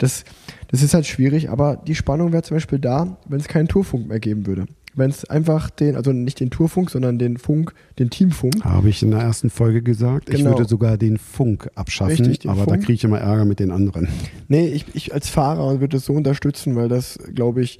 Das, 0.00 0.24
das 0.68 0.82
ist 0.82 0.94
halt 0.94 1.06
schwierig, 1.06 1.50
aber 1.50 1.76
die 1.76 1.94
Spannung 1.94 2.32
wäre 2.32 2.42
zum 2.42 2.56
Beispiel 2.56 2.78
da, 2.78 3.18
wenn 3.28 3.38
es 3.38 3.48
keinen 3.48 3.68
Tourfunk 3.68 4.08
mehr 4.08 4.18
geben 4.18 4.46
würde. 4.46 4.66
Wenn 4.94 5.10
es 5.10 5.24
einfach 5.26 5.70
den, 5.70 5.94
also 5.94 6.12
nicht 6.12 6.40
den 6.40 6.50
Tourfunk, 6.50 6.90
sondern 6.90 7.18
den 7.18 7.36
Funk, 7.36 7.74
den 7.98 8.10
Teamfunk. 8.10 8.64
Habe 8.64 8.88
ich 8.88 9.02
in 9.02 9.10
der 9.12 9.20
ersten 9.20 9.50
Folge 9.50 9.82
gesagt. 9.82 10.26
Genau. 10.26 10.38
Ich 10.38 10.44
würde 10.44 10.64
sogar 10.64 10.96
den 10.96 11.16
Funk 11.18 11.70
abschaffen, 11.74 12.26
Richtig, 12.26 12.50
aber 12.50 12.64
Funk. 12.64 12.68
da 12.70 12.76
kriege 12.78 12.94
ich 12.94 13.04
immer 13.04 13.20
Ärger 13.20 13.44
mit 13.44 13.60
den 13.60 13.70
anderen. 13.70 14.08
Nee, 14.48 14.68
ich, 14.68 14.86
ich 14.94 15.14
als 15.14 15.28
Fahrer 15.28 15.80
würde 15.80 15.98
es 15.98 16.06
so 16.06 16.14
unterstützen, 16.14 16.74
weil 16.74 16.88
das, 16.88 17.18
glaube 17.34 17.62
ich, 17.62 17.78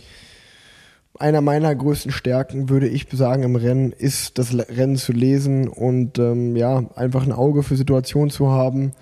einer 1.19 1.41
meiner 1.41 1.75
größten 1.75 2.13
Stärken, 2.13 2.69
würde 2.69 2.87
ich 2.87 3.07
sagen, 3.11 3.43
im 3.43 3.57
Rennen 3.57 3.93
ist, 3.93 4.39
das 4.39 4.55
Rennen 4.55 4.97
zu 4.97 5.13
lesen 5.13 5.69
und 5.69 6.19
ähm, 6.19 6.55
ja, 6.55 6.85
einfach 6.95 7.25
ein 7.25 7.33
Auge 7.33 7.63
für 7.63 7.77
Situationen 7.77 8.31
zu 8.31 8.51
haben 8.51 8.93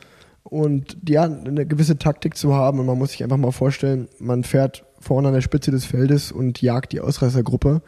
und 0.50 0.96
ja, 1.06 1.24
eine 1.24 1.66
gewisse 1.66 1.98
Taktik 1.98 2.36
zu 2.36 2.54
haben. 2.54 2.80
Und 2.80 2.86
man 2.86 2.98
muss 2.98 3.12
sich 3.12 3.22
einfach 3.22 3.36
mal 3.36 3.52
vorstellen, 3.52 4.08
man 4.18 4.44
fährt 4.44 4.84
vorne 4.98 5.28
an 5.28 5.34
der 5.34 5.42
Spitze 5.42 5.70
des 5.70 5.84
Feldes 5.84 6.32
und 6.32 6.62
jagt 6.62 6.92
die 6.92 7.00
Ausreißergruppe. 7.00 7.82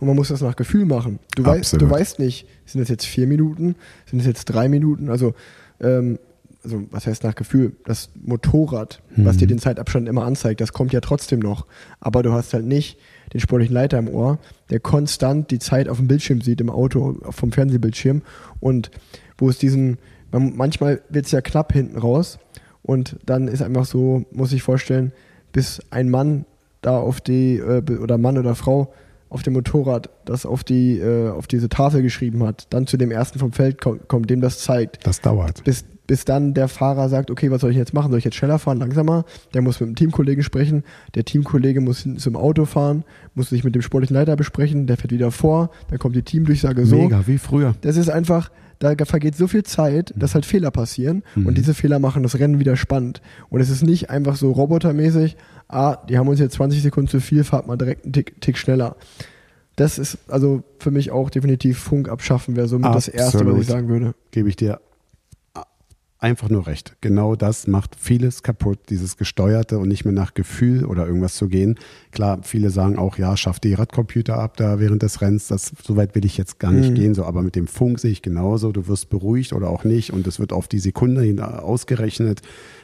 Und 0.00 0.06
man 0.06 0.16
muss 0.16 0.28
das 0.28 0.40
nach 0.40 0.56
Gefühl 0.56 0.86
machen. 0.86 1.18
Du, 1.36 1.44
weißt, 1.44 1.80
du 1.80 1.88
weißt 1.88 2.18
nicht, 2.18 2.46
sind 2.64 2.80
das 2.80 2.88
jetzt 2.88 3.04
vier 3.04 3.26
Minuten, 3.26 3.76
sind 4.06 4.18
das 4.18 4.26
jetzt 4.26 4.46
drei 4.46 4.68
Minuten? 4.68 5.10
Also, 5.10 5.34
ähm, 5.80 6.18
also 6.64 6.82
was 6.90 7.06
heißt 7.06 7.22
nach 7.22 7.34
Gefühl? 7.34 7.76
Das 7.84 8.08
Motorrad, 8.24 9.02
mhm. 9.14 9.26
was 9.26 9.36
dir 9.36 9.46
den 9.46 9.58
Zeitabstand 9.58 10.08
immer 10.08 10.24
anzeigt, 10.24 10.60
das 10.60 10.72
kommt 10.72 10.92
ja 10.92 11.00
trotzdem 11.00 11.38
noch. 11.38 11.66
Aber 12.00 12.22
du 12.22 12.32
hast 12.32 12.54
halt 12.54 12.64
nicht 12.64 12.98
den 13.32 13.40
sportlichen 13.40 13.74
Leiter 13.74 13.98
im 13.98 14.08
Ohr, 14.08 14.38
der 14.70 14.80
konstant 14.80 15.50
die 15.50 15.58
Zeit 15.58 15.88
auf 15.88 15.98
dem 15.98 16.08
Bildschirm 16.08 16.40
sieht, 16.40 16.60
im 16.60 16.70
Auto, 16.70 17.18
vom 17.30 17.52
Fernsehbildschirm. 17.52 18.22
Und 18.58 18.90
wo 19.38 19.50
es 19.50 19.58
diesen, 19.58 19.98
manchmal 20.32 21.00
wird 21.08 21.26
es 21.26 21.32
ja 21.32 21.40
knapp 21.40 21.72
hinten 21.72 21.98
raus 21.98 22.38
und 22.82 23.16
dann 23.26 23.48
ist 23.48 23.62
einfach 23.62 23.84
so, 23.84 24.24
muss 24.30 24.52
ich 24.52 24.62
vorstellen, 24.62 25.12
bis 25.52 25.80
ein 25.90 26.10
Mann 26.10 26.44
da 26.82 26.98
auf 26.98 27.20
die, 27.20 27.56
äh, 27.56 27.82
oder 27.98 28.18
Mann 28.18 28.38
oder 28.38 28.54
Frau 28.54 28.92
auf 29.28 29.42
dem 29.42 29.54
Motorrad 29.54 30.08
das 30.24 30.46
auf, 30.46 30.62
die, 30.62 30.98
äh, 30.98 31.30
auf 31.30 31.46
diese 31.46 31.68
Tafel 31.68 32.02
geschrieben 32.02 32.44
hat, 32.44 32.66
dann 32.70 32.86
zu 32.86 32.96
dem 32.96 33.10
ersten 33.10 33.38
vom 33.38 33.52
Feld 33.52 33.80
kommt, 33.80 34.30
dem 34.30 34.40
das 34.40 34.60
zeigt. 34.60 35.06
Das 35.06 35.20
dauert. 35.20 35.64
Bis, 35.64 35.84
bis 36.06 36.24
dann 36.24 36.54
der 36.54 36.68
Fahrer 36.68 37.08
sagt, 37.08 37.30
okay, 37.30 37.50
was 37.50 37.60
soll 37.60 37.70
ich 37.70 37.76
jetzt 37.76 37.92
machen? 37.92 38.10
Soll 38.10 38.18
ich 38.18 38.24
jetzt 38.24 38.36
schneller 38.36 38.58
fahren, 38.58 38.78
langsamer? 38.78 39.24
Der 39.54 39.62
muss 39.62 39.80
mit 39.80 39.88
dem 39.88 39.96
Teamkollegen 39.96 40.44
sprechen. 40.44 40.84
Der 41.14 41.24
Teamkollege 41.24 41.80
muss 41.80 42.06
zum 42.18 42.36
Auto 42.36 42.64
fahren, 42.64 43.04
muss 43.34 43.48
sich 43.48 43.64
mit 43.64 43.74
dem 43.74 43.82
sportlichen 43.82 44.14
Leiter 44.14 44.36
besprechen. 44.36 44.86
Der 44.86 44.96
fährt 44.96 45.12
wieder 45.12 45.32
vor. 45.32 45.70
Dann 45.90 45.98
kommt 45.98 46.14
die 46.14 46.22
Teamdurchsage 46.22 46.86
so. 46.86 46.96
Mega, 46.96 47.26
wie 47.26 47.38
früher. 47.38 47.74
Das 47.80 47.96
ist 47.96 48.08
einfach, 48.08 48.50
da 48.78 48.94
vergeht 49.04 49.36
so 49.36 49.48
viel 49.48 49.62
Zeit, 49.62 50.12
dass 50.16 50.34
halt 50.34 50.46
Fehler 50.46 50.70
passieren. 50.70 51.22
Mhm. 51.34 51.46
Und 51.46 51.58
diese 51.58 51.74
Fehler 51.74 51.98
machen 51.98 52.22
das 52.22 52.38
Rennen 52.38 52.58
wieder 52.58 52.76
spannend. 52.76 53.20
Und 53.48 53.60
es 53.60 53.70
ist 53.70 53.82
nicht 53.82 54.10
einfach 54.10 54.36
so 54.36 54.52
robotermäßig, 54.52 55.36
ah, 55.68 55.96
die 56.08 56.18
haben 56.18 56.28
uns 56.28 56.40
jetzt 56.40 56.54
20 56.54 56.82
Sekunden 56.82 57.08
zu 57.08 57.20
viel, 57.20 57.44
fahrt 57.44 57.66
mal 57.66 57.76
direkt 57.76 58.04
einen 58.04 58.12
Tick, 58.12 58.40
Tick 58.40 58.58
schneller. 58.58 58.96
Das 59.76 59.98
ist 59.98 60.18
also 60.28 60.62
für 60.78 60.90
mich 60.90 61.10
auch 61.10 61.28
definitiv 61.28 61.78
Funk 61.78 62.08
abschaffen, 62.08 62.56
wäre 62.56 62.68
somit 62.68 62.94
das 62.94 63.08
Erste, 63.08 63.46
was 63.46 63.60
ich 63.60 63.66
sagen 63.66 63.88
würde. 63.88 64.14
Gebe 64.30 64.48
ich 64.48 64.56
dir 64.56 64.80
einfach 66.18 66.48
nur 66.48 66.66
recht. 66.66 66.96
Genau 67.02 67.36
das 67.36 67.66
macht 67.66 67.94
vieles 67.98 68.42
kaputt, 68.42 68.78
dieses 68.88 69.16
Gesteuerte 69.16 69.78
und 69.78 69.88
nicht 69.88 70.04
mehr 70.04 70.14
nach 70.14 70.32
Gefühl 70.32 70.86
oder 70.86 71.06
irgendwas 71.06 71.34
zu 71.34 71.48
gehen. 71.48 71.78
Klar, 72.10 72.38
viele 72.42 72.70
sagen 72.70 72.98
auch, 72.98 73.18
ja, 73.18 73.36
schaff 73.36 73.60
die 73.60 73.74
Radcomputer 73.74 74.38
ab 74.38 74.56
da 74.56 74.80
während 74.80 75.02
des 75.02 75.20
Rennens. 75.20 75.48
Das, 75.48 75.72
so 75.82 75.96
weit 75.96 76.14
will 76.14 76.24
ich 76.24 76.38
jetzt 76.38 76.58
gar 76.58 76.72
nicht 76.72 76.90
mhm. 76.90 76.94
gehen, 76.94 77.14
so, 77.14 77.24
aber 77.24 77.42
mit 77.42 77.54
dem 77.54 77.66
Funk 77.66 77.98
sehe 77.98 78.10
ich 78.10 78.22
genauso. 78.22 78.72
Du 78.72 78.88
wirst 78.88 79.10
beruhigt 79.10 79.52
oder 79.52 79.68
auch 79.68 79.84
nicht 79.84 80.12
und 80.12 80.26
es 80.26 80.40
wird 80.40 80.52
auf 80.52 80.68
die 80.68 80.78
Sekunde 80.78 81.22
hin 81.22 81.38
ausgerechnet, 81.38 82.40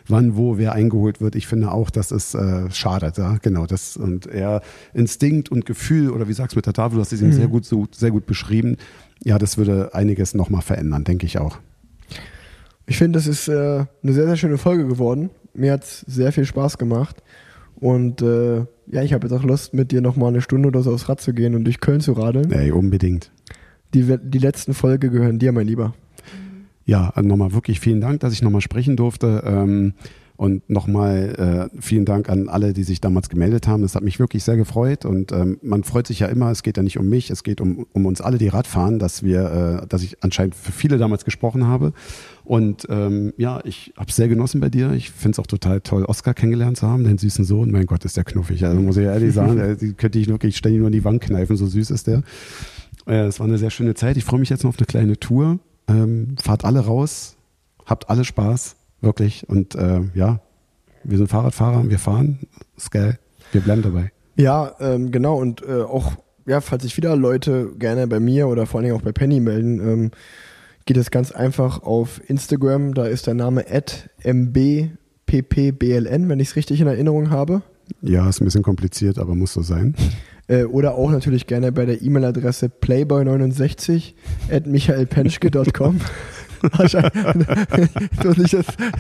wann, 0.06 0.36
wo, 0.36 0.58
wer 0.58 0.72
eingeholt 0.72 1.22
wird. 1.22 1.34
Ich 1.34 1.46
finde 1.46 1.72
auch, 1.72 1.88
dass 1.88 2.10
es 2.10 2.34
äh, 2.34 2.70
schadet, 2.70 3.16
ja, 3.16 3.38
genau. 3.40 3.64
Das 3.64 3.96
und 3.96 4.26
eher 4.26 4.60
Instinkt 4.92 5.50
und 5.50 5.64
Gefühl 5.64 6.10
oder 6.10 6.28
wie 6.28 6.34
sagst 6.34 6.54
du 6.54 6.58
mit 6.58 6.66
der 6.66 6.74
Tafel, 6.74 6.96
du 6.96 7.00
hast 7.00 7.12
es 7.12 7.22
mhm. 7.22 7.32
sehr 7.32 7.48
gut, 7.48 7.64
so, 7.64 7.86
sehr 7.92 8.10
gut 8.10 8.26
beschrieben. 8.26 8.76
Ja, 9.24 9.38
das 9.38 9.56
würde 9.56 9.94
einiges 9.94 10.34
nochmal 10.34 10.62
verändern, 10.62 11.04
denke 11.04 11.24
ich 11.24 11.38
auch. 11.38 11.58
Ich 12.86 12.98
finde, 12.98 13.18
das 13.18 13.26
ist 13.26 13.48
äh, 13.48 13.84
eine 14.02 14.12
sehr, 14.12 14.26
sehr 14.26 14.36
schöne 14.36 14.58
Folge 14.58 14.86
geworden. 14.86 15.30
Mir 15.54 15.72
hat 15.72 15.84
es 15.84 16.00
sehr 16.00 16.32
viel 16.32 16.44
Spaß 16.44 16.78
gemacht. 16.78 17.22
Und 17.76 18.22
äh, 18.22 18.58
ja, 18.86 19.02
ich 19.02 19.12
habe 19.12 19.26
jetzt 19.26 19.36
auch 19.36 19.44
Lust, 19.44 19.74
mit 19.74 19.90
dir 19.90 20.00
nochmal 20.00 20.28
eine 20.28 20.40
Stunde 20.40 20.68
oder 20.68 20.82
so 20.82 20.92
aufs 20.92 21.08
Rad 21.08 21.20
zu 21.20 21.32
gehen 21.32 21.54
und 21.54 21.64
durch 21.64 21.80
Köln 21.80 22.00
zu 22.00 22.12
radeln. 22.12 22.52
Ey, 22.52 22.70
unbedingt. 22.70 23.32
Die, 23.94 24.16
die 24.22 24.38
letzten 24.38 24.72
Folge 24.72 25.10
gehören 25.10 25.38
dir, 25.38 25.52
mein 25.52 25.66
Lieber. 25.66 25.94
Ja, 26.84 27.12
nochmal 27.20 27.52
wirklich 27.52 27.80
vielen 27.80 28.00
Dank, 28.00 28.20
dass 28.20 28.32
ich 28.32 28.42
nochmal 28.42 28.60
sprechen 28.60 28.96
durfte. 28.96 29.42
Ähm, 29.44 29.94
und 30.36 30.68
nochmal 30.68 31.70
äh, 31.72 31.80
vielen 31.80 32.04
Dank 32.04 32.28
an 32.28 32.48
alle, 32.48 32.72
die 32.72 32.82
sich 32.82 33.00
damals 33.00 33.28
gemeldet 33.28 33.68
haben. 33.68 33.82
Das 33.82 33.94
hat 33.94 34.02
mich 34.02 34.18
wirklich 34.18 34.42
sehr 34.42 34.56
gefreut. 34.56 35.04
Und 35.04 35.30
ähm, 35.30 35.58
man 35.62 35.84
freut 35.84 36.06
sich 36.06 36.20
ja 36.20 36.26
immer, 36.26 36.50
es 36.50 36.62
geht 36.62 36.76
ja 36.76 36.82
nicht 36.82 36.98
um 36.98 37.08
mich, 37.08 37.30
es 37.30 37.44
geht 37.44 37.60
um, 37.60 37.86
um 37.92 38.06
uns 38.06 38.20
alle, 38.20 38.38
die 38.38 38.48
Radfahren, 38.48 38.98
dass 38.98 39.22
wir, 39.22 39.82
äh, 39.82 39.86
dass 39.86 40.02
ich 40.02 40.22
anscheinend 40.24 40.54
für 40.54 40.72
viele 40.72 40.98
damals 40.98 41.24
gesprochen 41.24 41.66
habe. 41.66 41.92
Und 42.44 42.86
ähm, 42.90 43.32
ja, 43.36 43.60
ich 43.64 43.92
habe 43.96 44.10
es 44.10 44.16
sehr 44.16 44.28
genossen 44.28 44.60
bei 44.60 44.68
dir. 44.68 44.92
Ich 44.92 45.10
finde 45.10 45.36
es 45.36 45.38
auch 45.38 45.46
total 45.46 45.80
toll, 45.80 46.04
Oscar 46.04 46.34
kennengelernt 46.34 46.76
zu 46.76 46.88
haben, 46.88 47.04
deinen 47.04 47.18
süßen 47.18 47.44
Sohn. 47.44 47.70
Mein 47.70 47.86
Gott, 47.86 48.04
ist 48.04 48.16
der 48.16 48.24
knuffig. 48.24 48.64
Also 48.64 48.80
muss 48.80 48.96
ich 48.96 49.04
ehrlich 49.04 49.32
sagen, 49.32 49.94
könnte 49.96 50.18
ich 50.18 50.28
wirklich 50.28 50.56
ständig 50.56 50.80
nur 50.80 50.88
in 50.88 50.92
die 50.92 51.04
Wand 51.04 51.22
kneifen, 51.22 51.56
so 51.56 51.66
süß 51.66 51.90
ist 51.90 52.06
der. 52.06 52.22
Äh, 53.06 53.26
es 53.26 53.38
war 53.40 53.46
eine 53.46 53.58
sehr 53.58 53.70
schöne 53.70 53.94
Zeit. 53.94 54.16
Ich 54.16 54.24
freue 54.24 54.40
mich 54.40 54.50
jetzt 54.50 54.64
noch 54.64 54.70
auf 54.70 54.78
eine 54.78 54.86
kleine 54.86 55.18
Tour. 55.18 55.60
Ähm, 55.88 56.36
fahrt 56.40 56.64
alle 56.64 56.80
raus, 56.80 57.36
habt 57.86 58.10
alle 58.10 58.24
Spaß, 58.24 58.76
wirklich. 59.00 59.48
Und 59.48 59.74
äh, 59.74 60.00
ja, 60.14 60.40
wir 61.04 61.18
sind 61.18 61.28
Fahrradfahrer, 61.28 61.88
wir 61.88 61.98
fahren, 61.98 62.40
ist 62.76 62.90
geil. 62.90 63.18
Wir 63.52 63.60
bleiben 63.60 63.82
dabei. 63.82 64.12
Ja, 64.36 64.74
ähm, 64.80 65.10
genau. 65.10 65.36
Und 65.38 65.62
äh, 65.62 65.82
auch, 65.82 66.12
ja, 66.46 66.60
falls 66.60 66.84
sich 66.84 66.96
wieder 66.96 67.16
Leute 67.16 67.72
gerne 67.78 68.06
bei 68.06 68.20
mir 68.20 68.48
oder 68.48 68.66
vor 68.66 68.78
allen 68.78 68.86
Dingen 68.86 68.96
auch 68.96 69.04
bei 69.04 69.12
Penny 69.12 69.40
melden, 69.40 69.80
ähm, 69.80 70.10
geht 70.84 70.96
es 70.96 71.10
ganz 71.10 71.32
einfach 71.32 71.82
auf 71.82 72.20
Instagram. 72.28 72.94
Da 72.94 73.06
ist 73.06 73.26
der 73.26 73.34
Name 73.34 73.64
mbpppbln, 74.24 76.28
wenn 76.28 76.40
ich 76.40 76.48
es 76.48 76.56
richtig 76.56 76.80
in 76.80 76.86
Erinnerung 76.86 77.30
habe. 77.30 77.62
Ja, 78.00 78.28
ist 78.28 78.40
ein 78.40 78.44
bisschen 78.44 78.62
kompliziert, 78.62 79.18
aber 79.18 79.34
muss 79.34 79.52
so 79.52 79.62
sein. 79.62 79.94
Äh, 80.48 80.64
oder 80.64 80.94
auch 80.94 81.10
natürlich 81.10 81.46
gerne 81.46 81.72
bei 81.72 81.86
der 81.86 82.02
E-Mail-Adresse 82.02 82.70
playboy69 82.80 84.14
at 84.50 84.66
michaelpenschke.com. 84.66 86.00
jetzt, 86.62 86.94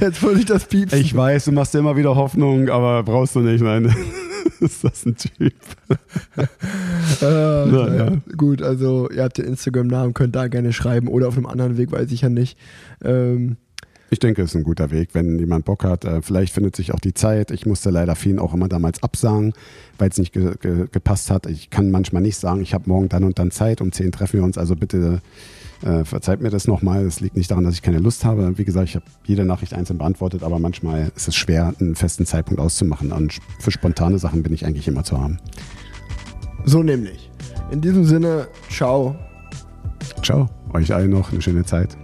jetzt 0.00 0.22
wollte 0.22 0.40
ich 0.40 0.46
das 0.46 0.66
piepsen. 0.66 1.00
Ich 1.00 1.14
weiß, 1.14 1.44
du 1.44 1.52
machst 1.52 1.74
dir 1.74 1.78
immer 1.78 1.96
wieder 1.96 2.16
Hoffnung, 2.16 2.68
aber 2.68 3.04
brauchst 3.04 3.36
du 3.36 3.40
nicht, 3.40 3.62
nein. 3.62 3.94
ist 4.60 4.84
das 4.84 5.06
ein 5.06 5.16
Typ? 5.16 5.54
äh, 6.38 6.46
Na, 7.20 7.94
ja. 7.94 8.12
Gut, 8.36 8.62
also 8.62 9.08
ihr 9.10 9.22
habt 9.22 9.38
den 9.38 9.46
Instagram-Namen, 9.46 10.14
könnt 10.14 10.36
da 10.36 10.48
gerne 10.48 10.72
schreiben 10.72 11.08
oder 11.08 11.28
auf 11.28 11.36
einem 11.36 11.46
anderen 11.46 11.76
Weg, 11.76 11.92
weiß 11.92 12.10
ich 12.12 12.22
ja 12.22 12.28
nicht. 12.28 12.58
Ähm, 13.02 13.56
ich 14.12 14.18
denke, 14.18 14.42
es 14.42 14.50
ist 14.50 14.56
ein 14.56 14.64
guter 14.64 14.90
Weg, 14.90 15.10
wenn 15.14 15.38
jemand 15.38 15.64
Bock 15.64 15.84
hat. 15.84 16.04
Äh, 16.04 16.20
vielleicht 16.20 16.52
findet 16.52 16.76
sich 16.76 16.92
auch 16.92 17.00
die 17.00 17.14
Zeit. 17.14 17.50
Ich 17.50 17.64
musste 17.64 17.88
leider 17.88 18.14
vielen 18.14 18.38
auch 18.38 18.52
immer 18.52 18.68
damals 18.68 19.02
absagen, 19.02 19.54
weil 19.96 20.10
es 20.10 20.18
nicht 20.18 20.34
ge 20.34 20.54
ge 20.60 20.86
gepasst 20.92 21.30
hat. 21.30 21.46
Ich 21.46 21.70
kann 21.70 21.90
manchmal 21.90 22.20
nicht 22.20 22.36
sagen, 22.36 22.60
ich 22.60 22.74
habe 22.74 22.84
morgen 22.88 23.08
dann 23.08 23.24
und 23.24 23.38
dann 23.38 23.50
Zeit. 23.50 23.80
Um 23.80 23.90
zehn 23.90 24.12
treffen 24.12 24.40
wir 24.40 24.44
uns. 24.44 24.58
Also 24.58 24.76
bitte 24.76 25.22
äh, 25.82 26.04
verzeiht 26.04 26.40
mir 26.40 26.50
das 26.50 26.66
nochmal. 26.66 27.04
Es 27.04 27.20
liegt 27.20 27.36
nicht 27.36 27.50
daran, 27.50 27.64
dass 27.64 27.74
ich 27.74 27.82
keine 27.82 27.98
Lust 27.98 28.24
habe. 28.24 28.58
Wie 28.58 28.64
gesagt, 28.64 28.88
ich 28.88 28.94
habe 28.94 29.04
jede 29.24 29.44
Nachricht 29.44 29.74
einzeln 29.74 29.98
beantwortet, 29.98 30.42
aber 30.42 30.58
manchmal 30.58 31.12
ist 31.14 31.28
es 31.28 31.34
schwer, 31.34 31.74
einen 31.80 31.94
festen 31.94 32.26
Zeitpunkt 32.26 32.60
auszumachen. 32.60 33.12
Und 33.12 33.38
für 33.58 33.70
spontane 33.70 34.18
Sachen 34.18 34.42
bin 34.42 34.52
ich 34.52 34.66
eigentlich 34.66 34.88
immer 34.88 35.04
zu 35.04 35.20
haben. 35.20 35.38
So 36.64 36.82
nämlich. 36.82 37.30
In 37.70 37.80
diesem 37.80 38.04
Sinne, 38.04 38.48
ciao. 38.70 39.16
Ciao. 40.22 40.48
Euch 40.72 40.94
allen 40.94 41.10
noch 41.10 41.32
eine 41.32 41.42
schöne 41.42 41.64
Zeit. 41.64 41.96